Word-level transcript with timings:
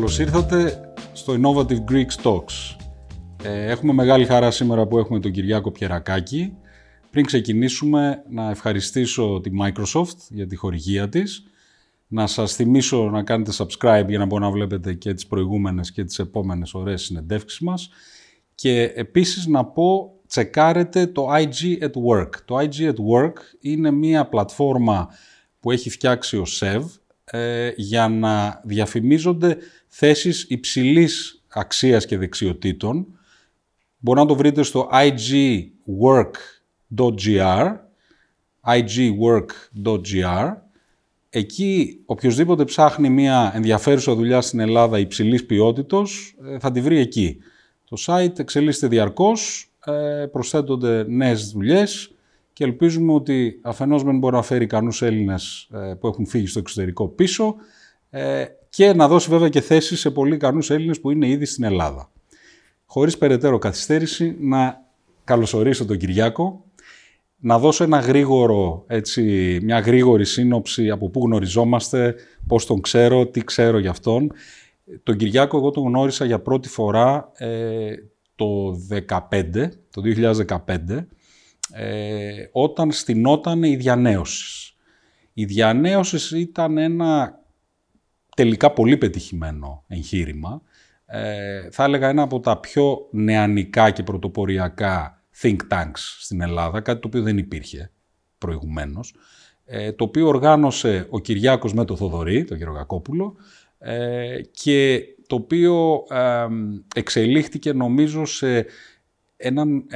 Καλώς 0.00 0.18
ήρθατε 0.18 0.80
στο 1.12 1.34
Innovative 1.40 1.90
Greek 1.90 2.22
Talks. 2.22 2.76
Ε, 3.42 3.70
έχουμε 3.70 3.92
μεγάλη 3.92 4.24
χαρά 4.24 4.50
σήμερα 4.50 4.86
που 4.86 4.98
έχουμε 4.98 5.20
τον 5.20 5.30
Κυριάκο 5.30 5.70
Πιερακάκη. 5.70 6.52
Πριν 7.10 7.24
ξεκινήσουμε, 7.24 8.22
να 8.30 8.50
ευχαριστήσω 8.50 9.40
τη 9.42 9.50
Microsoft 9.62 10.16
για 10.28 10.46
τη 10.46 10.56
χορηγία 10.56 11.08
της. 11.08 11.42
Να 12.06 12.26
σας 12.26 12.54
θυμίσω 12.54 13.10
να 13.10 13.22
κάνετε 13.22 13.52
subscribe 13.56 14.04
για 14.08 14.18
να 14.18 14.24
μπορείτε 14.24 14.48
να 14.48 14.50
βλέπετε 14.50 14.94
και 14.94 15.14
τις 15.14 15.26
προηγούμενες 15.26 15.92
και 15.92 16.04
τις 16.04 16.18
επόμενες 16.18 16.74
ωραίες 16.74 17.02
συνεντεύξεις 17.02 17.60
μας. 17.60 17.90
Και 18.54 18.92
επίσης 18.94 19.46
να 19.46 19.64
πω, 19.64 20.12
τσεκάρετε 20.26 21.06
το 21.06 21.26
IG 21.32 21.82
at 21.82 21.92
Work. 22.08 22.30
Το 22.44 22.58
IG 22.58 22.88
at 22.88 22.94
Work 22.94 23.34
είναι 23.60 23.90
μια 23.90 24.28
πλατφόρμα 24.28 25.08
που 25.60 25.70
έχει 25.70 25.90
φτιάξει 25.90 26.36
ο 26.36 26.44
SEV 26.60 26.82
ε, 27.30 27.72
για 27.76 28.08
να 28.08 28.60
διαφημίζονται 28.64 29.56
θέσεις 29.86 30.46
υψηλής 30.48 31.42
αξίας 31.48 32.06
και 32.06 32.18
δεξιοτήτων. 32.18 33.06
Μπορεί 33.98 34.18
να 34.18 34.26
το 34.26 34.34
βρείτε 34.34 34.62
στο 34.62 34.88
igwork.gr 34.92 36.56
igwork.gr 38.66 40.54
Εκεί 41.32 42.02
οποιοδήποτε 42.04 42.64
ψάχνει 42.64 43.10
μια 43.10 43.52
ενδιαφέρουσα 43.54 44.14
δουλειά 44.14 44.40
στην 44.40 44.60
Ελλάδα 44.60 44.98
υψηλής 44.98 45.46
ποιότητος 45.46 46.36
ε, 46.44 46.58
θα 46.58 46.70
τη 46.70 46.80
βρει 46.80 46.98
εκεί. 46.98 47.38
Το 47.84 47.96
site 48.06 48.38
εξελίσσεται 48.38 48.86
διαρκώς, 48.86 49.70
ε, 49.84 50.26
προσθέτονται 50.32 51.04
νέες 51.08 51.50
δουλειές 51.50 52.14
και 52.60 52.66
ελπίζουμε 52.66 53.12
ότι 53.12 53.60
αφενός 53.62 54.02
δεν 54.02 54.18
μπορεί 54.18 54.34
να 54.34 54.42
φέρει 54.42 54.64
ικανούς 54.64 55.02
Έλληνες 55.02 55.68
ε, 55.72 55.94
που 55.94 56.06
έχουν 56.06 56.26
φύγει 56.26 56.46
στο 56.46 56.58
εξωτερικό 56.58 57.08
πίσω 57.08 57.54
ε, 58.10 58.44
και 58.68 58.92
να 58.92 59.08
δώσει 59.08 59.30
βέβαια 59.30 59.48
και 59.48 59.60
θέσεις 59.60 60.00
σε 60.00 60.10
πολύ 60.10 60.34
ικανούς 60.34 60.70
Έλληνες 60.70 61.00
που 61.00 61.10
είναι 61.10 61.28
ήδη 61.28 61.44
στην 61.44 61.64
Ελλάδα. 61.64 62.10
Χωρίς 62.86 63.18
περαιτέρω 63.18 63.58
καθυστέρηση 63.58 64.36
να 64.40 64.84
καλωσορίσω 65.24 65.84
τον 65.84 65.98
Κυριάκο, 65.98 66.64
να 67.36 67.58
δώσω 67.58 67.84
ένα 67.84 67.98
γρήγορο, 67.98 68.84
έτσι, 68.86 69.58
μια 69.62 69.78
γρήγορη 69.78 70.24
σύνοψη 70.24 70.90
από 70.90 71.08
πού 71.08 71.24
γνωριζόμαστε, 71.24 72.14
πώς 72.46 72.66
τον 72.66 72.80
ξέρω, 72.80 73.26
τι 73.26 73.44
ξέρω 73.44 73.78
για 73.78 73.90
αυτόν. 73.90 74.32
Τον 75.02 75.16
Κυριάκο 75.16 75.56
εγώ 75.56 75.70
τον 75.70 75.84
γνώρισα 75.84 76.24
για 76.24 76.40
πρώτη 76.40 76.68
φορά 76.68 77.32
ε, 77.36 77.94
το 78.34 78.76
2015, 79.08 79.68
το 79.90 80.02
2015, 80.66 81.06
ε, 81.72 82.48
όταν 82.52 82.92
στηνόταν 82.92 83.62
η 83.62 83.76
διανέωσης. 83.76 84.74
Η 85.32 85.44
διανέωσης 85.44 86.30
ήταν 86.30 86.78
ένα 86.78 87.38
τελικά 88.36 88.70
πολύ 88.70 88.96
πετυχημένο 88.96 89.84
εγχείρημα. 89.88 90.62
Ε, 91.06 91.70
θα 91.70 91.84
έλεγα 91.84 92.08
ένα 92.08 92.22
από 92.22 92.40
τα 92.40 92.60
πιο 92.60 93.08
νεανικά 93.10 93.90
και 93.90 94.02
πρωτοποριακά 94.02 95.22
think 95.42 95.56
tanks 95.70 96.00
στην 96.18 96.40
Ελλάδα, 96.40 96.80
κάτι 96.80 97.00
το 97.00 97.08
οποίο 97.08 97.22
δεν 97.22 97.38
υπήρχε 97.38 97.90
προηγουμένως, 98.38 99.14
ε, 99.64 99.92
το 99.92 100.04
οποίο 100.04 100.26
οργάνωσε 100.26 101.06
ο 101.10 101.18
Κυριάκος 101.18 101.74
με 101.74 101.84
το 101.84 101.96
Θοδωρή, 101.96 102.44
τον 102.44 102.58
κύριο 102.58 102.72
Κακόπουλο, 102.72 103.36
ε, 103.78 104.40
και 104.50 105.04
το 105.26 105.34
οποίο 105.34 106.04
εξελίχθηκε 106.94 107.72
νομίζω 107.72 108.24
σε 108.24 108.66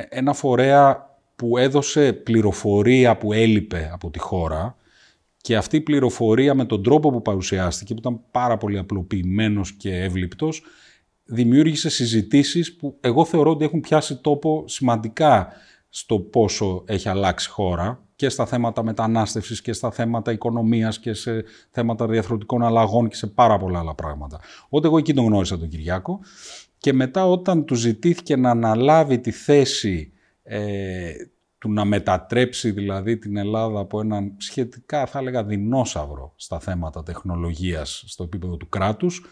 ένα 0.09 0.33
φορέα 0.33 1.14
που 1.37 1.59
έδωσε 1.59 2.13
πληροφορία 2.13 3.17
που 3.17 3.33
έλειπε 3.33 3.91
από 3.93 4.11
τη 4.11 4.19
χώρα 4.19 4.77
και 5.37 5.57
αυτή 5.57 5.77
η 5.77 5.81
πληροφορία 5.81 6.55
με 6.55 6.65
τον 6.65 6.83
τρόπο 6.83 7.11
που 7.11 7.23
παρουσιάστηκε, 7.23 7.95
που 7.95 8.01
ήταν 8.01 8.21
πάρα 8.31 8.57
πολύ 8.57 8.79
απλοποιημένος 8.79 9.73
και 9.73 10.03
εύληπτος, 10.03 10.63
δημιούργησε 11.25 11.91
συζητήσεις 11.91 12.77
που 12.77 12.97
εγώ 13.01 13.25
θεωρώ 13.25 13.51
ότι 13.51 13.65
έχουν 13.65 13.81
πιάσει 13.81 14.17
τόπο 14.17 14.65
σημαντικά 14.67 15.49
στο 15.89 16.19
πόσο 16.19 16.83
έχει 16.87 17.09
αλλάξει 17.09 17.49
η 17.49 17.53
χώρα 17.53 18.03
και 18.17 18.29
στα 18.29 18.47
θέματα 18.47 18.83
μετανάστευσης 18.83 19.63
και 19.63 19.73
στα 19.73 19.91
θέματα 19.91 20.33
οικονομίας 20.33 20.99
και 20.99 21.13
σε 21.13 21.45
θέματα 21.71 22.07
διαθροτικών 22.07 22.63
αλλαγών 22.63 23.09
και 23.09 23.17
σε 23.17 23.27
πάρα 23.27 23.59
πολλά 23.59 23.79
άλλα 23.79 23.95
πράγματα. 23.95 24.41
Οπότε 24.65 24.87
εγώ 24.87 24.99
εκεί 24.99 25.15
τον 25.15 25.25
γνώρισα 25.25 25.59
τον 25.59 25.69
Κυριάκο 25.69 26.21
και 26.79 26.93
μετά 26.93 27.27
όταν 27.27 27.65
του 27.65 27.75
ζητήθηκε 27.75 28.37
να 28.37 28.51
αναλάβει 28.51 29.19
τη 29.19 29.31
θέση 29.31 30.13
ε, 30.43 31.13
του 31.65 31.73
να 31.73 31.85
μετατρέψει 31.85 32.71
δηλαδή 32.71 33.19
την 33.19 33.37
Ελλάδα 33.37 33.81
από 33.81 34.01
έναν 34.01 34.35
σχετικά 34.37 35.07
θα 35.07 35.19
έλεγα 35.19 35.45
δεινόσαυρο 35.45 36.33
στα 36.37 36.61
θέματα 36.61 37.03
τεχνολογίας 37.03 38.05
στο 38.07 38.23
επίπεδο 38.23 38.57
του 38.57 38.69
κράτους. 38.69 39.25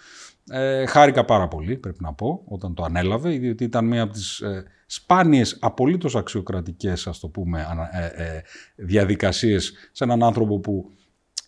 Ε, 0.50 0.86
χάρηκα 0.86 1.24
πάρα 1.24 1.48
πολύ 1.48 1.76
πρέπει 1.76 2.02
να 2.02 2.12
πω 2.12 2.42
όταν 2.44 2.74
το 2.74 2.82
ανέλαβε 2.82 3.30
διότι 3.30 3.64
ήταν 3.64 3.86
μία 3.86 4.02
από 4.02 4.12
τις 4.12 4.40
ε, 4.40 4.64
σπάνιες 4.86 5.58
απολύτως 5.60 6.16
αξιοκρατικές 6.16 7.06
ας 7.06 7.18
το 7.18 7.28
πούμε 7.28 7.66
ε, 7.92 8.24
ε, 8.24 8.42
διαδικασίες 8.76 9.72
σε 9.92 10.04
έναν 10.04 10.22
άνθρωπο 10.22 10.58
που 10.58 10.90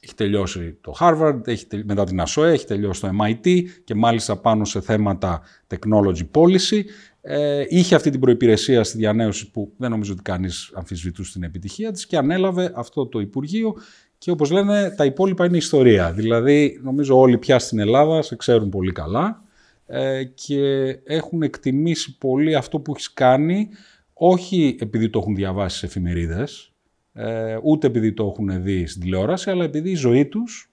έχει 0.04 0.14
τελειώσει 0.14 0.78
το 0.80 0.94
Harvard, 1.00 1.40
έχει 1.44 1.66
μετά 1.84 2.04
την 2.04 2.20
ASOE, 2.26 2.42
έχει 2.42 2.66
τελειώσει 2.66 3.00
το 3.00 3.10
MIT 3.22 3.62
και 3.84 3.94
μάλιστα 3.94 4.36
πάνω 4.36 4.64
σε 4.64 4.80
θέματα 4.80 5.42
technology 5.68 6.26
policy. 6.32 6.82
Ε, 7.20 7.64
είχε 7.68 7.94
αυτή 7.94 8.10
την 8.10 8.20
προϋπηρεσία 8.20 8.84
στη 8.84 8.98
διανέωση 8.98 9.50
που 9.50 9.72
δεν 9.76 9.90
νομίζω 9.90 10.12
ότι 10.12 10.22
κανείς 10.22 10.70
αμφισβητούσε 10.74 11.32
την 11.32 11.42
επιτυχία 11.42 11.92
της 11.92 12.06
και 12.06 12.16
ανέλαβε 12.16 12.72
αυτό 12.74 13.06
το 13.06 13.20
Υπουργείο 13.20 13.74
και 14.18 14.30
όπως 14.30 14.50
λένε 14.50 14.94
τα 14.96 15.04
υπόλοιπα 15.04 15.44
είναι 15.44 15.56
ιστορία. 15.56 16.12
Δηλαδή 16.12 16.80
νομίζω 16.82 17.18
όλοι 17.18 17.38
πια 17.38 17.58
στην 17.58 17.78
Ελλάδα 17.78 18.22
σε 18.22 18.36
ξέρουν 18.36 18.68
πολύ 18.68 18.92
καλά 18.92 19.42
ε, 19.86 20.24
και 20.24 20.88
έχουν 21.04 21.42
εκτιμήσει 21.42 22.18
πολύ 22.18 22.54
αυτό 22.54 22.78
που 22.80 22.92
έχεις 22.92 23.12
κάνει 23.12 23.68
όχι 24.12 24.76
επειδή 24.80 25.10
το 25.10 25.18
έχουν 25.18 25.34
διαβάσει 25.34 25.78
σε 25.78 25.86
εφημερίδες, 25.86 26.73
ε, 27.14 27.58
ούτε 27.62 27.86
επειδή 27.86 28.12
το 28.12 28.26
έχουν 28.26 28.62
δει 28.62 28.86
στην 28.86 29.02
τηλεόραση, 29.02 29.50
αλλά 29.50 29.64
επειδή 29.64 29.90
η 29.90 29.94
ζωή 29.94 30.26
τους 30.26 30.70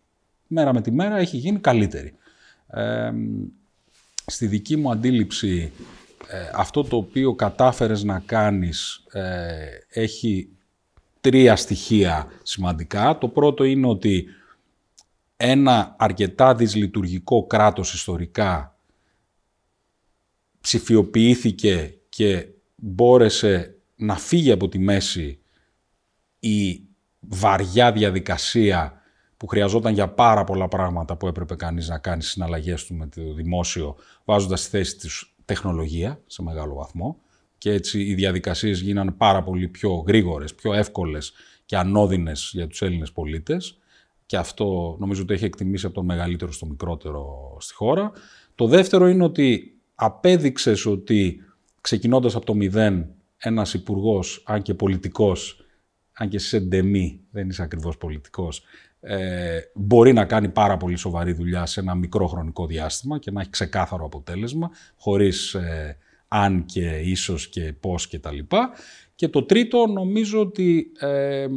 μέρα 0.48 0.74
με 0.74 0.82
τη 0.82 0.92
μέρα 0.92 1.18
έχει 1.18 1.38
γίνει 1.38 1.60
καλύτερη. 1.60 2.14
Ε, 2.68 3.12
στη 4.26 4.48
δική 4.48 4.78
μου 4.78 4.92
αντίληψη 4.92 5.72
ε, 6.28 6.50
αυτό 6.54 6.84
το 6.84 6.96
οποίο 6.96 7.34
κατάφερες 7.34 8.04
να 8.04 8.20
κάνεις 8.20 9.04
ε, 9.12 9.54
έχει 9.90 10.50
τρία 11.22 11.56
στοιχεία 11.56 12.28
σημαντικά. 12.44 13.18
Το 13.18 13.28
πρώτο 13.28 13.64
είναι 13.64 13.88
ότι 13.88 14.26
ένα 15.38 15.96
αρκετά 15.98 16.56
δυσλειτουργικό 16.56 17.48
κράτος 17.48 17.94
ιστορικά 17.94 18.76
ψηφιοποιήθηκε 20.62 21.96
και 22.10 22.48
μπόρεσε 22.76 23.76
να 23.96 24.16
φύγει 24.16 24.52
από 24.52 24.70
τη 24.70 24.80
μέση 24.80 25.41
η 26.44 26.82
βαριά 27.20 27.92
διαδικασία 27.92 29.02
που 29.38 29.48
χρειαζόταν 29.48 29.94
για 29.94 30.08
πάρα 30.08 30.44
πολλά 30.44 30.68
πράγματα 30.68 31.16
που 31.16 31.28
έπρεπε 31.28 31.56
κανείς 31.56 31.88
να 31.88 31.98
κάνει 31.98 32.24
συναλλαγές 32.24 32.86
του 32.86 32.94
με 32.94 33.08
το 33.08 33.34
δημόσιο, 33.34 33.96
βάζοντας 34.26 34.62
στη 34.62 34.70
θέση 34.70 34.96
της 34.96 35.34
τεχνολογία 35.46 36.22
σε 36.28 36.42
μεγάλο 36.42 36.76
βαθμό 36.76 37.18
και 37.58 37.72
έτσι 37.72 38.02
οι 38.02 38.14
διαδικασίες 38.14 38.80
γίνανε 38.80 39.12
πάρα 39.12 39.44
πολύ 39.44 39.68
πιο 39.68 39.94
γρήγορες, 40.08 40.56
πιο 40.56 40.74
εύκολες 40.74 41.34
και 41.66 41.78
ανώδυνες 41.78 42.52
για 42.54 42.68
τους 42.68 42.82
Έλληνες 42.82 43.12
πολίτες 43.12 43.78
και 44.26 44.38
αυτό 44.38 44.96
νομίζω 45.00 45.22
ότι 45.22 45.34
έχει 45.34 45.46
εκτιμήσει 45.46 45.86
από 45.86 45.96
τον 45.96 46.06
μεγαλύτερο 46.06 46.52
στο 46.52 46.66
μικρότερο 46.66 47.56
στη 47.60 47.74
χώρα. 47.74 48.12
Το 48.56 48.68
δεύτερο 48.68 49.08
είναι 49.08 49.24
ότι 49.24 49.78
απέδειξες 49.96 50.86
ότι 50.86 51.44
ξεκινώντας 51.82 52.36
από 52.36 52.46
το 52.46 52.54
μηδέν 52.54 53.08
ένας 53.38 53.74
υπουργός, 53.74 54.44
αν 54.46 54.62
και 54.62 54.74
πολιτικός, 54.74 55.61
αν 56.22 56.30
και 56.30 56.40
σε 56.40 56.60
ντεμή, 56.60 57.20
δεν 57.32 57.50
είσαι 57.50 57.64
ακριβώς 57.64 57.98
πολιτικός, 57.98 58.64
ε, 59.00 59.60
μπορεί 59.74 60.14
να 60.14 60.26
κάνει 60.26 60.50
πάρα 60.50 60.78
πολύ 60.78 60.96
σοβαρή 60.96 61.34
δουλειά 61.34 61.66
σε 61.66 61.80
ένα 61.80 61.96
μικρό 61.96 62.28
χρονικό 62.28 62.66
διάστημα 62.66 63.20
και 63.20 63.32
να 63.32 63.42
έχει 63.42 63.50
ξεκάθαρο 63.50 64.06
αποτέλεσμα, 64.06 64.72
χωρίς 64.96 65.54
ε, 65.54 65.98
αν 66.28 66.66
και 66.66 67.00
ίσως 67.00 67.50
και 67.50 67.74
πώς 67.80 68.08
και 68.08 68.20
τα 68.20 68.32
λοιπά. 68.32 68.70
Και 69.16 69.28
το 69.28 69.44
τρίτο 69.44 69.88
νομίζω 69.88 70.40
ότι 70.40 70.92
ε, 71.00 71.48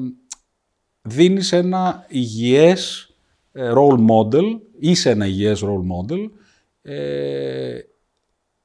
δίνεις 1.02 1.52
ένα 1.52 2.06
υγιές 2.08 3.10
ε, 3.52 3.72
role 3.74 4.06
model, 4.10 4.60
είσαι 4.78 5.10
ένα 5.10 5.26
υγιές 5.26 5.62
role 5.64 5.84
model, 5.94 6.30
ε, 6.82 7.78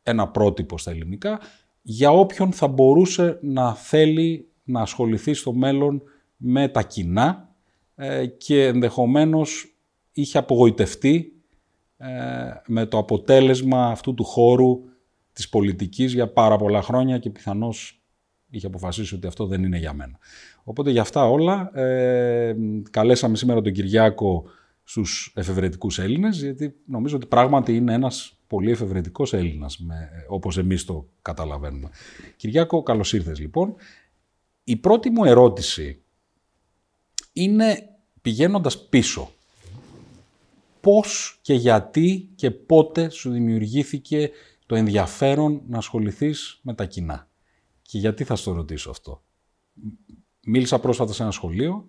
ένα 0.04 0.28
πρότυπο 0.28 0.78
στα 0.78 0.92
ελληνικά, 0.92 1.40
για 1.82 2.12
όποιον 2.12 2.52
θα 2.52 2.68
μπορούσε 2.68 3.40
να 3.42 3.76
θέλει 3.76 4.49
να 4.70 4.82
ασχοληθεί 4.82 5.34
στο 5.34 5.54
μέλλον 5.54 6.02
με 6.38 6.68
τα 6.68 6.84
κοινά 6.84 7.50
ε, 7.96 8.26
και 8.26 8.66
ενδεχομένως 8.66 9.76
είχε 10.12 10.38
απογοητευτεί 10.38 11.34
ε, 11.98 12.08
με 12.68 12.86
το 12.86 12.98
αποτέλεσμα 12.98 13.88
αυτού 13.88 14.14
του 14.14 14.24
χώρου 14.24 14.80
της 15.34 15.50
πολιτικής 15.50 16.14
για 16.14 16.28
πάρα 16.28 16.58
πολλά 16.58 16.82
χρόνια 16.82 17.18
και 17.18 17.30
πιθανώς 17.30 18.02
είχε 18.50 18.68
αποφασίσει 18.68 19.16
ότι 19.16 19.28
αυτό 19.28 19.46
δεν 19.46 19.64
είναι 19.64 19.78
για 19.78 19.94
μένα. 19.94 20.20
Οπότε 20.64 20.92
για 20.92 21.02
αυτά 21.02 21.30
όλα 21.30 21.80
ε, 21.80 22.56
καλέσαμε 22.92 23.36
σήμερα 23.36 23.62
τον 23.62 23.72
Κυριάκο 23.72 24.44
στους 24.84 25.34
εφευρετικούς 25.36 26.00
Έλληνες, 26.00 26.42
γιατί 26.42 26.76
νομίζω 26.86 27.16
ότι 27.16 27.26
πράγματι 27.26 27.76
είναι 27.76 27.94
ένας 27.94 28.40
πολύ 28.48 28.72
εφευρετικός 28.72 29.34
Έλληνας, 29.34 29.78
με, 29.78 30.10
όπως 30.28 30.58
εμείς 30.58 30.86
το 30.86 31.08
καταλαβαίνουμε. 31.22 31.90
Κυριάκο, 32.36 32.84
καλώς 32.84 33.14
ήρθες 33.14 33.40
λοιπόν. 33.40 33.76
Η 34.64 34.76
πρώτη 34.76 35.10
μου 35.10 35.24
ερώτηση 35.24 36.02
είναι 37.34 37.90
πηγαίνοντας 38.22 38.88
πίσω. 38.88 39.32
Πώς 40.82 41.40
και 41.42 41.54
γιατί 41.54 42.30
και 42.36 42.52
πότε 42.52 43.10
σου 43.10 43.32
δημιουργήθηκε 43.32 44.32
το 44.66 44.76
ενδιαφέρον 44.76 45.62
να 45.68 45.78
ασχοληθείς 45.78 46.60
με 46.62 46.74
τα 46.74 46.86
κοινά; 46.86 47.30
Και 47.82 47.98
γιατί 47.98 48.24
θα 48.24 48.36
στο 48.36 48.52
ρωτήσω 48.52 48.90
αυτό; 48.90 49.24
Μίλησα 50.46 50.80
πρόσφατα 50.80 51.14
σε 51.14 51.24
ένα 51.24 51.32
σχολείο, 51.32 51.88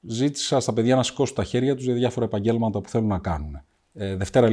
ζήτησα 0.00 0.60
στα 0.60 0.72
παιδιά 0.72 0.96
να 0.96 1.02
σηκώσουν 1.02 1.34
τα 1.34 1.44
χέρια 1.44 1.74
τους 1.74 1.84
για 1.84 1.94
διάφορα 1.94 2.26
επαγγέλματα 2.26 2.80
που 2.80 2.88
θέλουν 2.88 3.08
να 3.08 3.18
κάνουν. 3.18 3.60
Ε, 3.92 4.16
Δευτέρα 4.16 4.48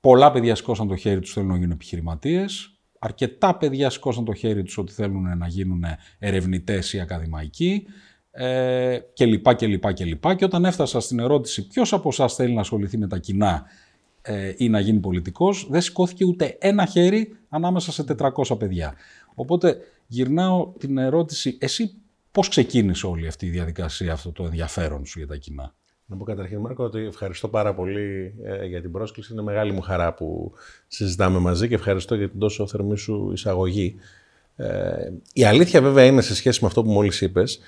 Πολλά 0.00 0.30
παιδιά 0.30 0.54
σηκώσαν 0.54 0.88
το 0.88 0.96
χέρι 0.96 1.20
τους 1.20 1.32
θέλουν 1.32 1.48
να 1.48 1.56
γίνουν 1.56 1.70
επιχειρηματίες. 1.70 2.77
Αρκετά 2.98 3.56
παιδιά 3.56 3.90
σηκώσαν 3.90 4.24
το 4.24 4.34
χέρι 4.34 4.62
τους 4.62 4.78
ότι 4.78 4.92
θέλουν 4.92 5.38
να 5.38 5.46
γίνουν 5.46 5.84
ερευνητές 6.18 6.92
ή 6.92 7.00
ακαδημαϊκοί 7.00 7.86
ε, 8.30 8.98
και 9.12 9.26
λοιπά 9.26 9.54
και 9.54 9.66
λοιπά 9.66 9.92
και 9.92 10.04
λοιπά. 10.04 10.34
Και 10.34 10.44
όταν 10.44 10.64
έφτασα 10.64 11.00
στην 11.00 11.18
ερώτηση 11.18 11.66
ποιος 11.66 11.92
από 11.92 12.08
εσάς 12.08 12.34
θέλει 12.34 12.54
να 12.54 12.60
ασχοληθεί 12.60 12.98
με 12.98 13.06
τα 13.06 13.18
κοινά 13.18 13.64
ε, 14.22 14.52
ή 14.56 14.68
να 14.68 14.80
γίνει 14.80 14.98
πολιτικός, 14.98 15.66
δεν 15.70 15.80
σηκώθηκε 15.80 16.24
ούτε 16.24 16.56
ένα 16.60 16.86
χέρι 16.86 17.36
ανάμεσα 17.48 17.92
σε 17.92 18.04
400 18.48 18.58
παιδιά. 18.58 18.94
Οπότε 19.34 19.76
γυρνάω 20.06 20.72
την 20.78 20.98
ερώτηση, 20.98 21.58
εσύ 21.60 21.94
πώς 22.30 22.48
ξεκίνησε 22.48 23.06
όλη 23.06 23.26
αυτή 23.26 23.46
η 23.46 23.50
διαδικασία, 23.50 24.12
αυτό 24.12 24.32
το 24.32 24.44
ενδιαφέρον 24.44 25.06
σου 25.06 25.18
για 25.18 25.28
τα 25.28 25.36
κοινά; 25.36 25.74
Να 26.10 26.16
πω 26.16 26.24
καταρχήν, 26.24 26.58
Μάρκο, 26.58 26.84
ότι 26.84 26.98
ευχαριστώ 26.98 27.48
πάρα 27.48 27.74
πολύ 27.74 28.34
ε, 28.42 28.66
για 28.66 28.80
την 28.80 28.92
πρόσκληση. 28.92 29.32
Είναι 29.32 29.42
μεγάλη 29.42 29.72
μου 29.72 29.80
χαρά 29.80 30.14
που 30.14 30.52
συζητάμε 30.86 31.38
μαζί 31.38 31.68
και 31.68 31.74
ευχαριστώ 31.74 32.14
για 32.14 32.28
την 32.28 32.38
τόσο 32.38 32.66
θερμή 32.66 32.96
σου 32.96 33.30
εισαγωγή. 33.32 33.94
Ε, 34.56 35.10
η 35.32 35.44
αλήθεια 35.44 35.82
βέβαια 35.82 36.04
είναι 36.04 36.20
σε 36.20 36.34
σχέση 36.34 36.58
με 36.60 36.66
αυτό 36.66 36.82
που 36.82 36.90
μόλις 36.90 37.20
είπες, 37.20 37.60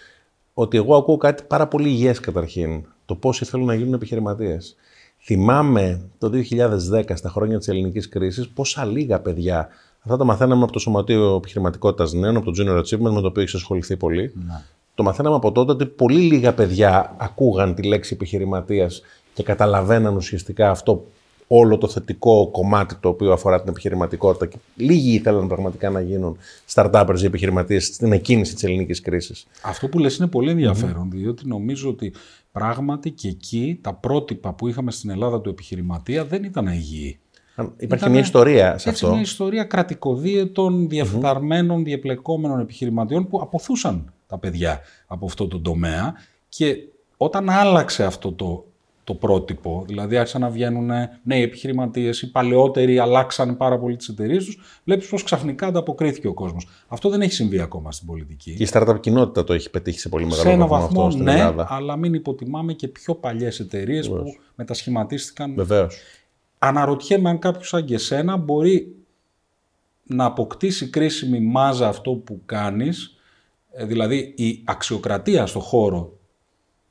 ότι 0.54 0.76
εγώ 0.76 0.96
ακούω 0.96 1.16
κάτι 1.16 1.42
πάρα 1.46 1.66
πολύ 1.66 1.88
υγιές 1.88 2.20
καταρχήν. 2.20 2.84
Το 3.04 3.14
πόσοι 3.14 3.44
θέλουν 3.44 3.66
να 3.66 3.74
γίνουν 3.74 3.92
επιχειρηματίες. 3.92 4.76
Θυμάμαι 5.18 6.00
το 6.18 6.30
2010, 6.30 7.16
στα 7.16 7.28
χρόνια 7.28 7.58
της 7.58 7.68
ελληνικής 7.68 8.08
κρίσης, 8.08 8.48
πόσα 8.48 8.84
λίγα 8.84 9.20
παιδιά 9.20 9.68
Αυτά 10.02 10.16
τα 10.16 10.24
μαθαίναμε 10.24 10.62
από 10.62 10.72
το 10.72 10.78
Σωματείο 10.78 11.34
Επιχειρηματικότητας 11.34 12.12
Νέων, 12.12 12.36
από 12.36 12.52
το 12.52 12.62
Junior 12.62 12.78
Achievement, 12.78 13.12
με 13.12 13.20
το 13.20 13.26
οποίο 13.26 13.42
έχεις 13.42 13.54
ασχοληθεί 13.54 13.96
πολύ. 13.96 14.32
Να. 14.46 14.64
Το 15.00 15.06
μαθαίναμε 15.06 15.36
από 15.36 15.52
τότε 15.52 15.72
ότι 15.72 15.86
πολύ 15.86 16.20
λίγα 16.20 16.54
παιδιά 16.54 17.16
ακούγαν 17.18 17.74
τη 17.74 17.82
λέξη 17.82 18.14
επιχειρηματίας 18.14 19.02
και 19.32 19.42
καταλαβαίναν 19.42 20.16
ουσιαστικά 20.16 20.70
αυτό 20.70 21.06
όλο 21.46 21.78
το 21.78 21.88
θετικό 21.88 22.48
κομμάτι 22.50 22.94
το 23.00 23.08
οποίο 23.08 23.32
αφορά 23.32 23.60
την 23.60 23.68
επιχειρηματικότητα. 23.68 24.46
Και 24.46 24.56
λίγοι 24.76 25.12
ήθελαν 25.14 25.48
πραγματικά 25.48 25.90
να 25.90 26.00
γίνουν 26.00 26.36
startuppers 26.74 27.18
ή 27.22 27.24
επιχειρηματίες 27.24 27.84
στην 27.84 28.12
εκκίνηση 28.12 28.54
της 28.54 28.64
ελληνικής 28.64 29.00
κρίσης. 29.00 29.46
Αυτό 29.62 29.88
που 29.88 29.98
λες 29.98 30.16
είναι 30.16 30.26
πολύ 30.26 30.50
ενδιαφέρον, 30.50 31.10
διότι 31.10 31.48
νομίζω 31.48 31.88
ότι 31.88 32.12
πράγματι 32.52 33.10
και 33.10 33.28
εκεί 33.28 33.78
τα 33.80 33.94
πρότυπα 33.94 34.52
που 34.52 34.68
είχαμε 34.68 34.90
στην 34.90 35.10
Ελλάδα 35.10 35.40
του 35.40 35.48
επιχειρηματία 35.48 36.24
δεν 36.24 36.44
ήταν 36.44 36.66
υγιή. 36.66 37.20
Υπάρχει 37.76 38.10
μια 38.10 38.20
ιστορία 38.20 38.78
σε 38.78 38.88
αυτό. 38.88 39.10
μια 39.10 39.20
ιστορία 39.20 39.64
κρατικοδίαιτων, 39.64 40.88
διαφθαρμένων, 40.88 41.84
διεπλεκόμενων 41.84 42.60
επιχειρηματιών 42.60 43.28
που 43.28 43.40
αποθούσαν 43.42 44.12
τα 44.30 44.38
παιδιά 44.38 44.80
από 45.06 45.26
αυτό 45.26 45.48
το 45.48 45.60
τομέα 45.60 46.14
και 46.48 46.76
όταν 47.16 47.50
άλλαξε 47.50 48.04
αυτό 48.04 48.32
το, 48.32 48.64
το 49.04 49.14
πρότυπο, 49.14 49.84
δηλαδή 49.86 50.16
άρχισαν 50.16 50.40
να 50.40 50.50
βγαίνουν 50.50 50.90
νέοι 51.22 51.42
επιχειρηματίες, 51.42 52.22
οι 52.22 52.30
παλαιότεροι 52.30 52.98
αλλάξαν 52.98 53.56
πάρα 53.56 53.78
πολύ 53.78 53.96
τις 53.96 54.08
εταιρείες 54.08 54.44
τους, 54.44 54.58
βλέπεις 54.84 55.08
πως 55.08 55.22
ξαφνικά 55.22 55.66
ανταποκρίθηκε 55.66 56.26
ο 56.28 56.34
κόσμος. 56.34 56.68
Αυτό 56.88 57.08
δεν 57.08 57.20
έχει 57.20 57.32
συμβεί 57.32 57.60
ακόμα 57.60 57.92
στην 57.92 58.06
πολιτική. 58.06 58.54
Και 58.54 58.62
η 58.62 58.68
startup 58.72 59.00
κοινότητα 59.00 59.44
το 59.44 59.52
έχει 59.52 59.70
πετύχει 59.70 59.98
σε 59.98 60.08
πολύ 60.08 60.24
μεγάλο 60.24 60.42
σε 60.42 60.50
ένα 60.50 60.66
βαθμό. 60.66 60.86
αυτό 60.86 61.10
στην 61.10 61.24
ναι, 61.24 61.32
Ελλάδα. 61.32 61.66
αλλά 61.70 61.96
μην 61.96 62.14
υποτιμάμε 62.14 62.72
και 62.72 62.88
πιο 62.88 63.14
παλιές 63.14 63.60
εταιρείες 63.60 64.08
που 64.08 64.34
μετασχηματίστηκαν. 64.54 65.54
Βεβαίως 65.54 65.98
αναρωτιέμαι 66.62 67.28
αν 67.28 67.38
κάποιος 67.38 67.68
σαν 67.68 67.84
και 67.84 67.94
εσένα 67.94 68.36
μπορεί 68.36 68.94
να 70.02 70.24
αποκτήσει 70.24 70.90
κρίσιμη 70.90 71.40
μάζα 71.40 71.88
αυτό 71.88 72.12
που 72.12 72.40
κάνεις, 72.46 73.04
ε, 73.06 73.19
δηλαδή 73.78 74.34
η 74.36 74.62
αξιοκρατία 74.64 75.46
στο 75.46 75.60
χώρο 75.60 76.18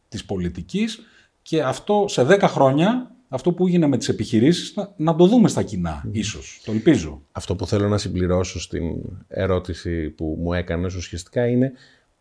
της 0.07 0.25
πολιτικής 0.25 0.99
και 1.41 1.61
αυτό 1.63 2.05
σε 2.07 2.25
10 2.29 2.39
χρόνια, 2.41 3.15
αυτό 3.27 3.51
που 3.51 3.67
έγινε 3.67 3.87
με 3.87 3.97
τις 3.97 4.09
επιχειρήσεις, 4.09 4.73
να, 4.97 5.15
το 5.15 5.25
δούμε 5.27 5.47
στα 5.49 5.63
κοινά, 5.63 6.03
ίσως. 6.11 6.61
Το 6.65 6.71
ελπίζω. 6.71 7.21
Αυτό 7.31 7.55
που 7.55 7.67
θέλω 7.67 7.87
να 7.87 7.97
συμπληρώσω 7.97 8.59
στην 8.59 8.83
ερώτηση 9.27 10.09
που 10.09 10.37
μου 10.39 10.53
έκανες 10.53 10.95
ουσιαστικά 10.95 11.47
είναι 11.47 11.71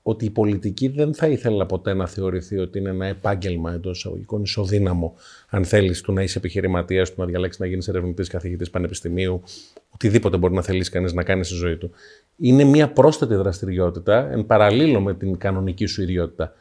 ότι 0.09 0.25
η 0.25 0.31
πολιτική 0.31 0.89
δεν 0.89 1.15
θα 1.15 1.27
ήθελα 1.27 1.67
ποτέ 1.67 1.95
να 1.95 2.07
θεωρηθεί 2.07 2.59
ότι 2.59 2.79
είναι 2.79 2.89
ένα 2.89 3.07
επάγγελμα 3.07 3.73
εντός 3.73 3.99
εισαγωγικών 3.99 4.43
ισοδύναμο, 4.43 5.15
αν 5.49 5.65
θέλεις 5.65 6.01
του 6.01 6.13
να 6.13 6.23
είσαι 6.23 6.39
επιχειρηματίας, 6.39 7.11
του 7.11 7.21
να 7.21 7.27
διαλέξεις 7.27 7.61
να 7.61 7.67
γίνεις 7.67 7.89
ερευνητής, 7.89 8.29
καθηγητής 8.29 8.71
πανεπιστημίου, 8.71 9.43
οτιδήποτε 9.91 10.37
μπορεί 10.37 10.55
να 10.55 10.63
θέλει 10.63 10.85
κανείς 10.85 11.13
να 11.13 11.23
κάνει 11.23 11.45
στη 11.45 11.55
ζωή 11.55 11.77
του. 11.77 11.91
Είναι 12.37 12.65
μια 12.65 12.89
πρόσθετη 12.89 13.35
δραστηριότητα 13.35 14.31
εν 14.33 14.47
παραλίλω 14.47 15.01
με 15.01 15.15
την 15.15 15.39
κανονική 15.39 15.87
σου 15.87 16.03
ιδιότητα. 16.03 16.53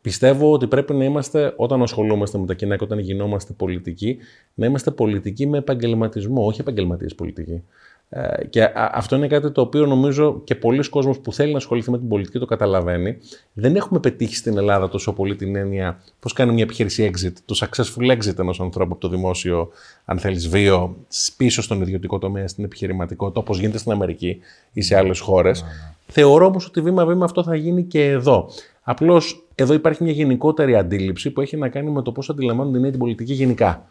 Πιστεύω 0.00 0.52
ότι 0.52 0.66
πρέπει 0.66 0.94
να 0.94 1.04
είμαστε, 1.04 1.52
όταν 1.56 1.82
ασχολούμαστε 1.82 2.38
με 2.38 2.46
τα 2.46 2.54
κοινά 2.54 2.76
και 2.76 2.84
όταν 2.84 2.98
γινόμαστε 2.98 3.52
πολιτικοί, 3.52 4.16
να 4.54 4.66
είμαστε 4.66 4.90
πολιτικοί 4.90 5.46
με 5.46 5.58
επαγγελματισμό, 5.58 6.46
όχι 6.46 6.60
επαγγελματίες 6.60 7.14
πολιτικοί. 7.14 7.62
Ε, 8.12 8.44
και 8.44 8.70
αυτό 8.74 9.16
είναι 9.16 9.26
κάτι 9.26 9.50
το 9.50 9.60
οποίο 9.60 9.86
νομίζω 9.86 10.40
και 10.44 10.54
πολλοί 10.54 10.88
κόσμος 10.88 11.18
που 11.18 11.32
θέλει 11.32 11.50
να 11.50 11.56
ασχοληθεί 11.56 11.90
με 11.90 11.98
την 11.98 12.08
πολιτική 12.08 12.38
το 12.38 12.44
καταλαβαίνει. 12.44 13.16
Δεν 13.52 13.76
έχουμε 13.76 14.00
πετύχει 14.00 14.34
στην 14.34 14.58
Ελλάδα 14.58 14.88
τόσο 14.88 15.12
πολύ 15.12 15.36
την 15.36 15.56
έννοια 15.56 16.00
πώς 16.20 16.32
κάνει 16.32 16.52
μια 16.52 16.62
επιχείρηση 16.62 17.10
exit, 17.14 17.32
το 17.44 17.58
successful 17.58 18.16
exit 18.16 18.38
ενός 18.38 18.60
ανθρώπου 18.60 18.92
από 18.92 19.00
το 19.00 19.08
δημόσιο, 19.08 19.68
αν 20.04 20.18
θέλεις, 20.18 20.48
βίο, 20.48 20.96
πίσω 21.36 21.62
στον 21.62 21.80
ιδιωτικό 21.80 22.18
τομέα, 22.18 22.48
στην 22.48 22.64
επιχειρηματικότητα, 22.64 23.40
όπως 23.40 23.58
γίνεται 23.58 23.78
στην 23.78 23.92
Αμερική 23.92 24.40
ή 24.72 24.82
σε 24.82 24.96
άλλες 24.96 25.20
χώρες. 25.20 25.62
Ναι, 25.62 25.68
ναι. 25.68 25.74
Θεωρώ 26.06 26.46
όμως 26.46 26.66
ότι 26.66 26.80
βήμα-βήμα 26.80 27.24
αυτό 27.24 27.42
θα 27.42 27.54
γίνει 27.54 27.82
και 27.82 28.04
εδώ. 28.04 28.50
Απλώς 28.82 29.46
εδώ 29.54 29.74
υπάρχει 29.74 30.02
μια 30.02 30.12
γενικότερη 30.12 30.76
αντίληψη 30.76 31.30
που 31.30 31.40
έχει 31.40 31.56
να 31.56 31.68
κάνει 31.68 31.90
με 31.90 32.02
το 32.02 32.12
πώς 32.12 32.30
αντιλαμβάνονται 32.30 32.90
την 32.90 32.98
πολιτική 32.98 33.32
γενικά. 33.32 33.88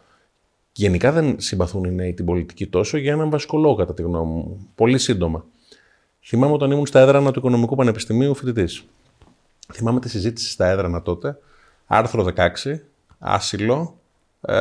Γενικά 0.80 1.12
δεν 1.12 1.34
συμπαθούν 1.38 1.84
οι 1.84 1.90
νέοι 1.90 2.14
την 2.14 2.24
πολιτική 2.24 2.66
τόσο 2.66 2.96
για 2.96 3.12
έναν 3.12 3.30
βασικό 3.30 3.58
λόγο, 3.58 3.74
κατά 3.74 3.94
τη 3.94 4.02
γνώμη 4.02 4.32
μου. 4.32 4.68
Πολύ 4.74 4.98
σύντομα. 4.98 5.44
Θυμάμαι 6.20 6.52
όταν 6.52 6.70
ήμουν 6.70 6.86
στα 6.86 7.00
έδρανα 7.00 7.30
του 7.30 7.38
Οικονομικού 7.38 7.76
Πανεπιστημίου 7.76 8.34
φοιτητής. 8.34 8.84
Θυμάμαι 9.72 10.00
τη 10.00 10.08
συζήτηση 10.08 10.50
στα 10.50 10.66
έδρανα 10.66 11.02
τότε. 11.02 11.38
Άρθρο 11.86 12.26
16, 12.36 12.48
άσυλο. 13.18 13.94
Ε, 14.40 14.54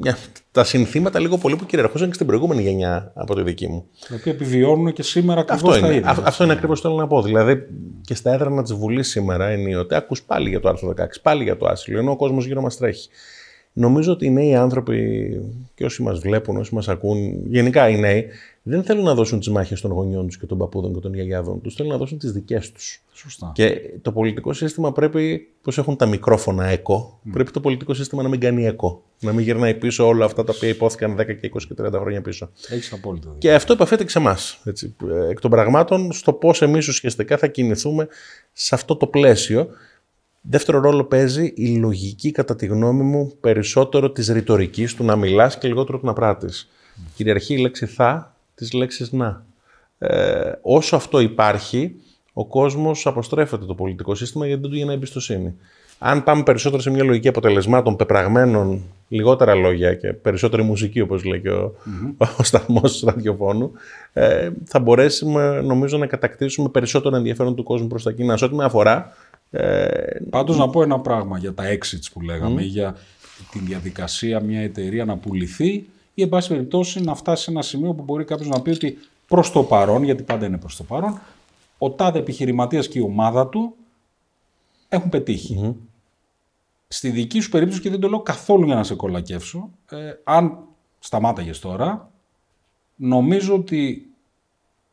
μια, 0.00 0.16
τα 0.52 0.64
συνθήματα 0.64 1.18
λίγο 1.18 1.38
πολύ 1.38 1.56
που 1.56 1.66
κυριαρχούσαν 1.66 2.08
και 2.08 2.14
στην 2.14 2.26
προηγούμενη 2.26 2.62
γενιά 2.62 3.12
από 3.14 3.34
τη 3.34 3.42
δική 3.42 3.68
μου. 3.68 3.86
Τα 4.08 4.14
οποία 4.14 4.32
επιβιώνουν 4.32 4.92
και 4.92 5.02
σήμερα 5.02 5.40
ακριβώς 5.40 5.80
τα 5.80 5.92
ίδια. 5.92 6.22
Αυτό 6.24 6.44
είναι 6.44 6.52
ακριβώς 6.52 6.80
το 6.80 6.88
θέλω 6.88 7.00
να 7.00 7.06
πω. 7.06 7.22
Δηλαδή 7.22 7.66
και 8.04 8.14
στα 8.14 8.32
έδρανα 8.32 8.62
της 8.62 8.74
Βουλής 8.74 9.08
σήμερα 9.08 9.46
ενίοτε 9.46 9.96
ακούς 9.96 10.22
πάλι 10.22 10.48
για 10.48 10.60
το 10.60 10.68
άρθρο 10.68 10.94
16, 10.96 11.04
πάλι 11.22 11.42
για 11.42 11.56
το 11.56 11.66
άσυλο, 11.66 11.98
ενώ 11.98 12.10
ο 12.10 12.16
κόσμος 12.16 12.46
γύρω 12.46 12.60
μας 12.60 12.76
τρέχει. 12.76 13.08
Νομίζω 13.78 14.12
ότι 14.12 14.26
οι 14.26 14.30
νέοι 14.30 14.54
άνθρωποι 14.54 15.40
και 15.74 15.84
όσοι 15.84 16.02
μας 16.02 16.18
βλέπουν, 16.18 16.56
όσοι 16.56 16.74
μας 16.74 16.88
ακούν, 16.88 17.46
γενικά 17.46 17.88
οι 17.88 17.98
νέοι, 17.98 18.26
δεν 18.62 18.82
θέλουν 18.82 19.04
να 19.04 19.14
δώσουν 19.14 19.38
τις 19.38 19.48
μάχες 19.48 19.80
των 19.80 19.90
γονιών 19.90 20.26
τους 20.26 20.38
και 20.38 20.46
των 20.46 20.58
παππούδων 20.58 20.94
και 20.94 21.00
των 21.00 21.14
γιαγιάδων 21.14 21.60
τους. 21.60 21.74
Θέλουν 21.74 21.92
να 21.92 21.98
δώσουν 21.98 22.18
τις 22.18 22.32
δικές 22.32 22.72
τους. 22.72 23.02
Σωστά. 23.12 23.52
Και 23.54 23.80
το 24.02 24.12
πολιτικό 24.12 24.52
σύστημα 24.52 24.92
πρέπει, 24.92 25.48
πώς 25.62 25.78
έχουν 25.78 25.96
τα 25.96 26.06
μικρόφωνα 26.06 26.66
εκό, 26.66 27.20
πρέπει 27.32 27.50
το 27.50 27.60
πολιτικό 27.60 27.94
σύστημα 27.94 28.22
να 28.22 28.28
μην 28.28 28.40
κάνει 28.40 28.66
εκό. 28.66 29.02
Να 29.20 29.32
μην 29.32 29.44
γυρνάει 29.44 29.74
πίσω 29.74 30.06
όλα 30.06 30.24
αυτά 30.24 30.44
τα 30.44 30.52
οποία 30.56 30.68
υπόθηκαν 30.68 31.16
10 31.16 31.24
και 31.26 31.50
20 31.54 31.58
και 31.68 31.74
30 31.82 31.92
χρόνια 31.92 32.22
πίσω. 32.22 32.50
Έχεις 32.68 32.92
απόλυτο. 32.92 33.34
Και 33.38 33.54
αυτό 33.54 33.72
επαφέται 33.72 34.04
και 34.04 34.10
σε 34.10 34.18
εμάς. 34.18 34.62
Εκ 35.30 35.40
των 35.40 35.50
πραγμάτων, 35.50 36.12
στο 36.12 36.32
πώς 36.32 36.62
εμείς 36.62 36.88
ουσιαστικά 36.88 37.36
θα 37.36 37.46
κινηθούμε 37.46 38.08
σε 38.52 38.74
αυτό 38.74 38.96
το 38.96 39.06
πλαίσιο. 39.06 39.68
Δεύτερο 40.50 40.80
ρόλο 40.80 41.04
παίζει 41.04 41.52
η 41.56 41.76
λογική, 41.76 42.30
κατά 42.30 42.56
τη 42.56 42.66
γνώμη 42.66 43.02
μου, 43.02 43.32
περισσότερο 43.40 44.10
της 44.10 44.28
ρητορικής 44.28 44.94
του 44.94 45.04
να 45.04 45.16
μιλάς 45.16 45.58
και 45.58 45.68
λιγότερο 45.68 45.98
του 45.98 46.06
να 46.06 46.12
πράττεις. 46.12 46.68
Mm. 46.68 47.00
Κυριαρχεί 47.14 47.54
η 47.54 47.58
λέξη 47.58 47.86
θα 47.86 48.34
της 48.54 48.72
λέξης 48.72 49.12
να. 49.12 49.44
Ε, 49.98 50.52
όσο 50.62 50.96
αυτό 50.96 51.20
υπάρχει, 51.20 51.94
ο 52.32 52.46
κόσμος 52.46 53.06
αποστρέφεται 53.06 53.64
το 53.64 53.74
πολιτικό 53.74 54.14
σύστημα 54.14 54.46
γιατί 54.46 54.60
δεν 54.60 54.70
του 54.70 54.76
γίνει 54.76 54.92
εμπιστοσύνη. 54.92 55.54
Αν 55.98 56.22
πάμε 56.22 56.42
περισσότερο 56.42 56.82
σε 56.82 56.90
μια 56.90 57.04
λογική 57.04 57.28
αποτελεσμάτων, 57.28 57.96
πεπραγμένων, 57.96 58.82
λιγότερα 59.08 59.54
λόγια 59.54 59.94
και 59.94 60.12
περισσότερη 60.12 60.62
μουσική, 60.62 61.00
όπως 61.00 61.24
λέει 61.24 61.40
και 61.40 61.50
ο, 61.50 61.74
mm-hmm. 61.86 62.26
ο 62.40 62.42
σταθμός 62.42 62.98
του 62.98 63.06
ραδιοφώνου, 63.06 63.72
ε, 64.12 64.50
θα 64.64 64.78
μπορέσουμε 64.78 65.60
νομίζω 65.60 65.98
να 65.98 66.06
κατακτήσουμε 66.06 66.68
περισσότερο 66.68 67.16
ενδιαφέρον 67.16 67.54
του 67.54 67.62
κόσμου 67.62 67.86
προς 67.86 68.02
τα 68.02 68.12
κοινά. 68.12 68.36
Σε 68.36 68.44
ό,τι 68.44 68.54
με 68.54 68.64
αφορά, 68.64 69.12
Ε, 69.56 70.20
Πάντως 70.30 70.56
να 70.56 70.68
πω 70.68 70.82
ένα 70.82 71.00
πράγμα 71.00 71.38
για 71.38 71.54
τα 71.54 71.64
exits 71.64 72.10
που 72.12 72.20
λέγαμε, 72.20 72.62
για 72.62 72.96
την 73.50 73.66
διαδικασία 73.66 74.40
μια 74.40 74.60
εταιρεία 74.60 75.04
να 75.04 75.16
πουληθεί 75.16 75.88
ή 76.14 76.22
εν 76.22 76.28
πάση 76.28 76.48
περιπτώσει 76.48 77.00
να 77.00 77.14
φτάσει 77.14 77.42
σε 77.42 77.50
ένα 77.50 77.62
σημείο 77.62 77.92
που 77.92 78.02
μπορεί 78.02 78.24
κάποιος 78.24 78.48
να 78.48 78.62
πει 78.62 78.70
ότι 78.70 78.98
προς 79.26 79.52
το 79.52 79.62
παρόν, 79.62 80.02
γιατί 80.02 80.22
πάντα 80.22 80.46
είναι 80.46 80.58
προς 80.58 80.76
το 80.76 80.84
παρόν, 80.84 81.20
ο 81.78 81.90
τάδε 81.90 82.18
επιχειρηματίας 82.18 82.88
και 82.88 82.98
η 82.98 83.02
ομάδα 83.02 83.48
του 83.48 83.74
έχουν 84.88 85.10
Στη 86.88 87.10
δική 87.10 87.40
σου 87.40 87.50
περίπτωση, 87.50 87.80
και 87.80 87.90
δεν 87.90 88.00
το 88.00 88.08
λέω 88.08 88.20
καθόλου 88.20 88.64
για 88.64 88.74
να 88.74 88.84
σε 88.84 88.94
κολακεύσω, 88.94 89.70
ε, 89.90 90.12
αν 90.24 90.58
σταμάταγες 90.98 91.58
τώρα, 91.58 92.10
νομίζω 92.96 93.54
ότι 93.54 94.10